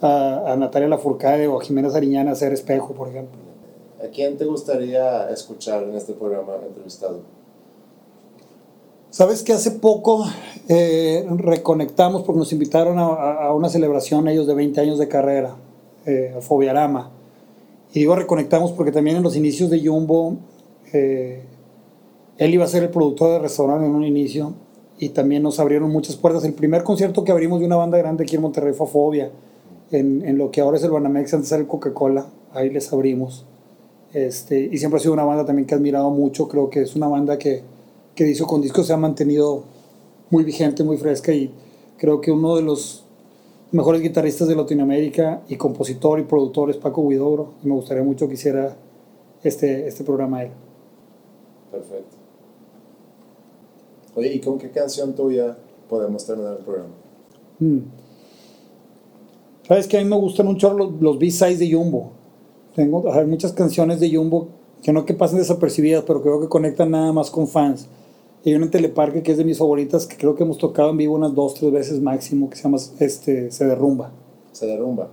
a, 0.01 0.53
a 0.53 0.57
Natalia 0.57 0.89
Lafourcade 0.89 1.47
o 1.47 1.61
a 1.61 1.65
Jimena 1.65 1.91
Sariñana 1.91 2.33
hacer 2.33 2.53
espejo, 2.53 2.95
por 2.95 3.09
ejemplo. 3.09 3.39
¿A 4.05 4.09
quién 4.09 4.37
te 4.37 4.45
gustaría 4.45 5.31
escuchar 5.31 5.83
en 5.85 5.95
este 5.95 6.13
programa 6.13 6.55
entrevistado? 6.67 7.21
Sabes 9.11 9.43
que 9.43 9.55
hace 9.55 9.71
poco 9.71 10.27
eh, 10.69 11.27
reconectamos 11.39 12.23
porque 12.23 12.39
nos 12.39 12.53
invitaron 12.53 12.99
a, 12.99 13.05
a, 13.07 13.55
una 13.55 13.71
celebración 13.71 14.29
ellos 14.29 14.47
de 14.47 14.55
20 14.55 14.79
años 14.81 14.99
de 14.99 15.09
carrera, 15.09 15.57
eh, 16.05 16.35
a 16.37 16.41
Fobiarama. 16.43 17.11
Y 17.95 18.01
digo 18.01 18.15
reconectamos 18.15 18.73
porque 18.73 18.93
también 18.93 19.17
en 19.17 19.23
los 19.23 19.35
inicios 19.35 19.71
de 19.71 19.81
Jumbo, 19.83 20.37
eh, 20.93 21.43
él 22.37 22.55
iba 22.55 22.65
a 22.65 22.69
ser 22.69 22.83
el 22.83 22.91
productor 22.91 23.31
de 23.31 23.39
restaurante 23.39 23.87
en 23.87 23.95
un 23.95 24.05
inicio 24.05 24.53
y 24.99 25.11
también 25.11 25.43
nos 25.43 25.59
abrieron 25.59 25.91
muchas 25.91 26.17
puertas. 26.17 26.45
El 26.45 26.53
primer 26.53 26.85
concierto 26.85 27.25
que 27.25 27.33
abrimos 27.33 27.61
de 27.61 27.67
una 27.67 27.77
banda 27.77 27.97
grande 27.97 28.25
aquí 28.25 28.37
en 28.37 28.43
Monterrey 28.43 28.75
fue 28.75 28.87
Fobia, 28.87 29.31
en, 29.91 30.23
en 30.27 30.39
lo 30.39 30.51
que 30.51 30.61
ahora 30.61 30.77
es 30.77 30.85
el 30.85 30.91
Banamex, 30.91 31.35
antes 31.35 31.53
era 31.53 31.61
el 31.61 31.69
Coca-Cola, 31.69 32.27
ahí 32.53 32.71
les 32.71 32.93
abrimos. 32.93 33.45
Este, 34.13 34.69
y 34.73 34.79
siempre 34.79 34.99
ha 34.99 35.01
sido 35.01 35.13
una 35.13 35.25
banda 35.25 35.45
también 35.45 35.67
que 35.67 35.75
he 35.75 35.79
admirado 35.79 36.11
mucho, 36.11 36.49
creo 36.49 36.71
que 36.71 36.83
es 36.83 36.97
una 36.97 37.09
banda 37.09 37.39
que, 37.39 37.63
que 38.15 38.25
disco 38.25 38.47
con 38.47 38.63
disco 38.63 38.83
se 38.83 38.93
ha 38.93 38.97
mantenido 38.97 39.65
muy 40.31 40.45
vigente, 40.45 40.83
muy 40.85 40.97
fresca 40.97 41.33
y 41.33 41.51
creo 41.99 42.21
que 42.21 42.31
uno 42.31 42.57
de 42.57 42.63
los 42.63 43.05
mejores 43.73 44.01
guitarristas 44.01 44.49
de 44.49 44.57
Latinoamérica 44.57 45.43
y 45.49 45.57
compositor 45.57 46.19
y 46.19 46.23
productor 46.23 46.71
es 46.71 46.77
Paco 46.77 47.03
Huidobro 47.03 47.55
y 47.63 47.69
me 47.69 47.75
gustaría 47.75 48.03
mucho 48.03 48.27
que 48.29 48.35
hiciera 48.35 48.77
este, 49.43 49.87
este 49.87 50.05
programa 50.05 50.45
él. 50.45 50.51
Perfecto. 51.71 52.17
Oye, 54.15 54.33
¿y 54.33 54.41
con 54.41 54.59
qué 54.59 54.71
canción 54.71 55.15
tuya 55.15 55.59
podemos 55.89 56.25
terminar 56.25 56.57
el 56.59 56.65
programa? 56.65 56.95
Mm. 57.59 57.81
Sabes 59.67 59.89
que 59.89 59.99
a 59.99 60.01
mí 60.03 60.09
me 60.09 60.17
gustan 60.17 60.47
mucho 60.47 60.73
los, 60.73 60.93
los 61.01 61.19
B-sides 61.19 61.59
de 61.59 61.73
Jumbo. 61.73 62.13
Tengo 62.75 63.13
hay 63.13 63.27
muchas 63.27 63.53
canciones 63.53 64.01
de 64.01 64.15
Jumbo 64.15 64.49
que 64.83 64.93
no 64.93 65.05
que 65.05 65.15
pasen 65.15 65.39
desapercibidas, 65.39 66.05
pero 66.07 66.23
creo 66.23 66.41
que 66.41 66.49
conectan 66.49 66.93
nada 66.93 67.13
más 67.13 67.31
con 67.31 67.49
fans. 67.49 67.89
Hay 68.45 68.55
una 68.55 68.67
en 68.67 68.71
Teleparque 68.71 69.25
que 69.25 69.33
es 69.33 69.39
de 69.39 69.45
mis 69.45 69.59
favoritas, 69.59 70.07
que 70.07 70.17
creo 70.17 70.37
que 70.37 70.45
hemos 70.45 70.59
tocado 70.59 70.91
en 70.91 70.97
vivo 70.97 71.17
unas 71.17 71.35
dos, 71.35 71.55
tres 71.55 71.73
veces 71.73 72.01
máximo, 72.01 72.49
que 72.49 72.57
se 72.57 72.63
llama 72.63 72.79
este, 73.01 73.51
Se 73.51 73.65
Derrumba. 73.65 74.13
Se 74.53 74.67
Derrumba. 74.67 75.09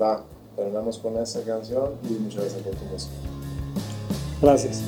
Va, 0.00 0.24
terminamos 0.54 0.98
con 0.98 1.16
esa 1.16 1.42
canción 1.42 1.90
y 2.08 2.12
muchas 2.12 2.42
gracias 2.42 2.62
por 2.62 2.74
tu 2.76 2.84
música. 2.84 3.12
Gracias. 4.40 4.82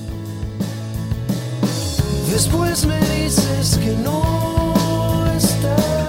Después 2.30 2.86
me 2.86 3.00
dices 3.00 3.78
que 3.78 3.96
no 4.04 4.22
está 5.36 6.01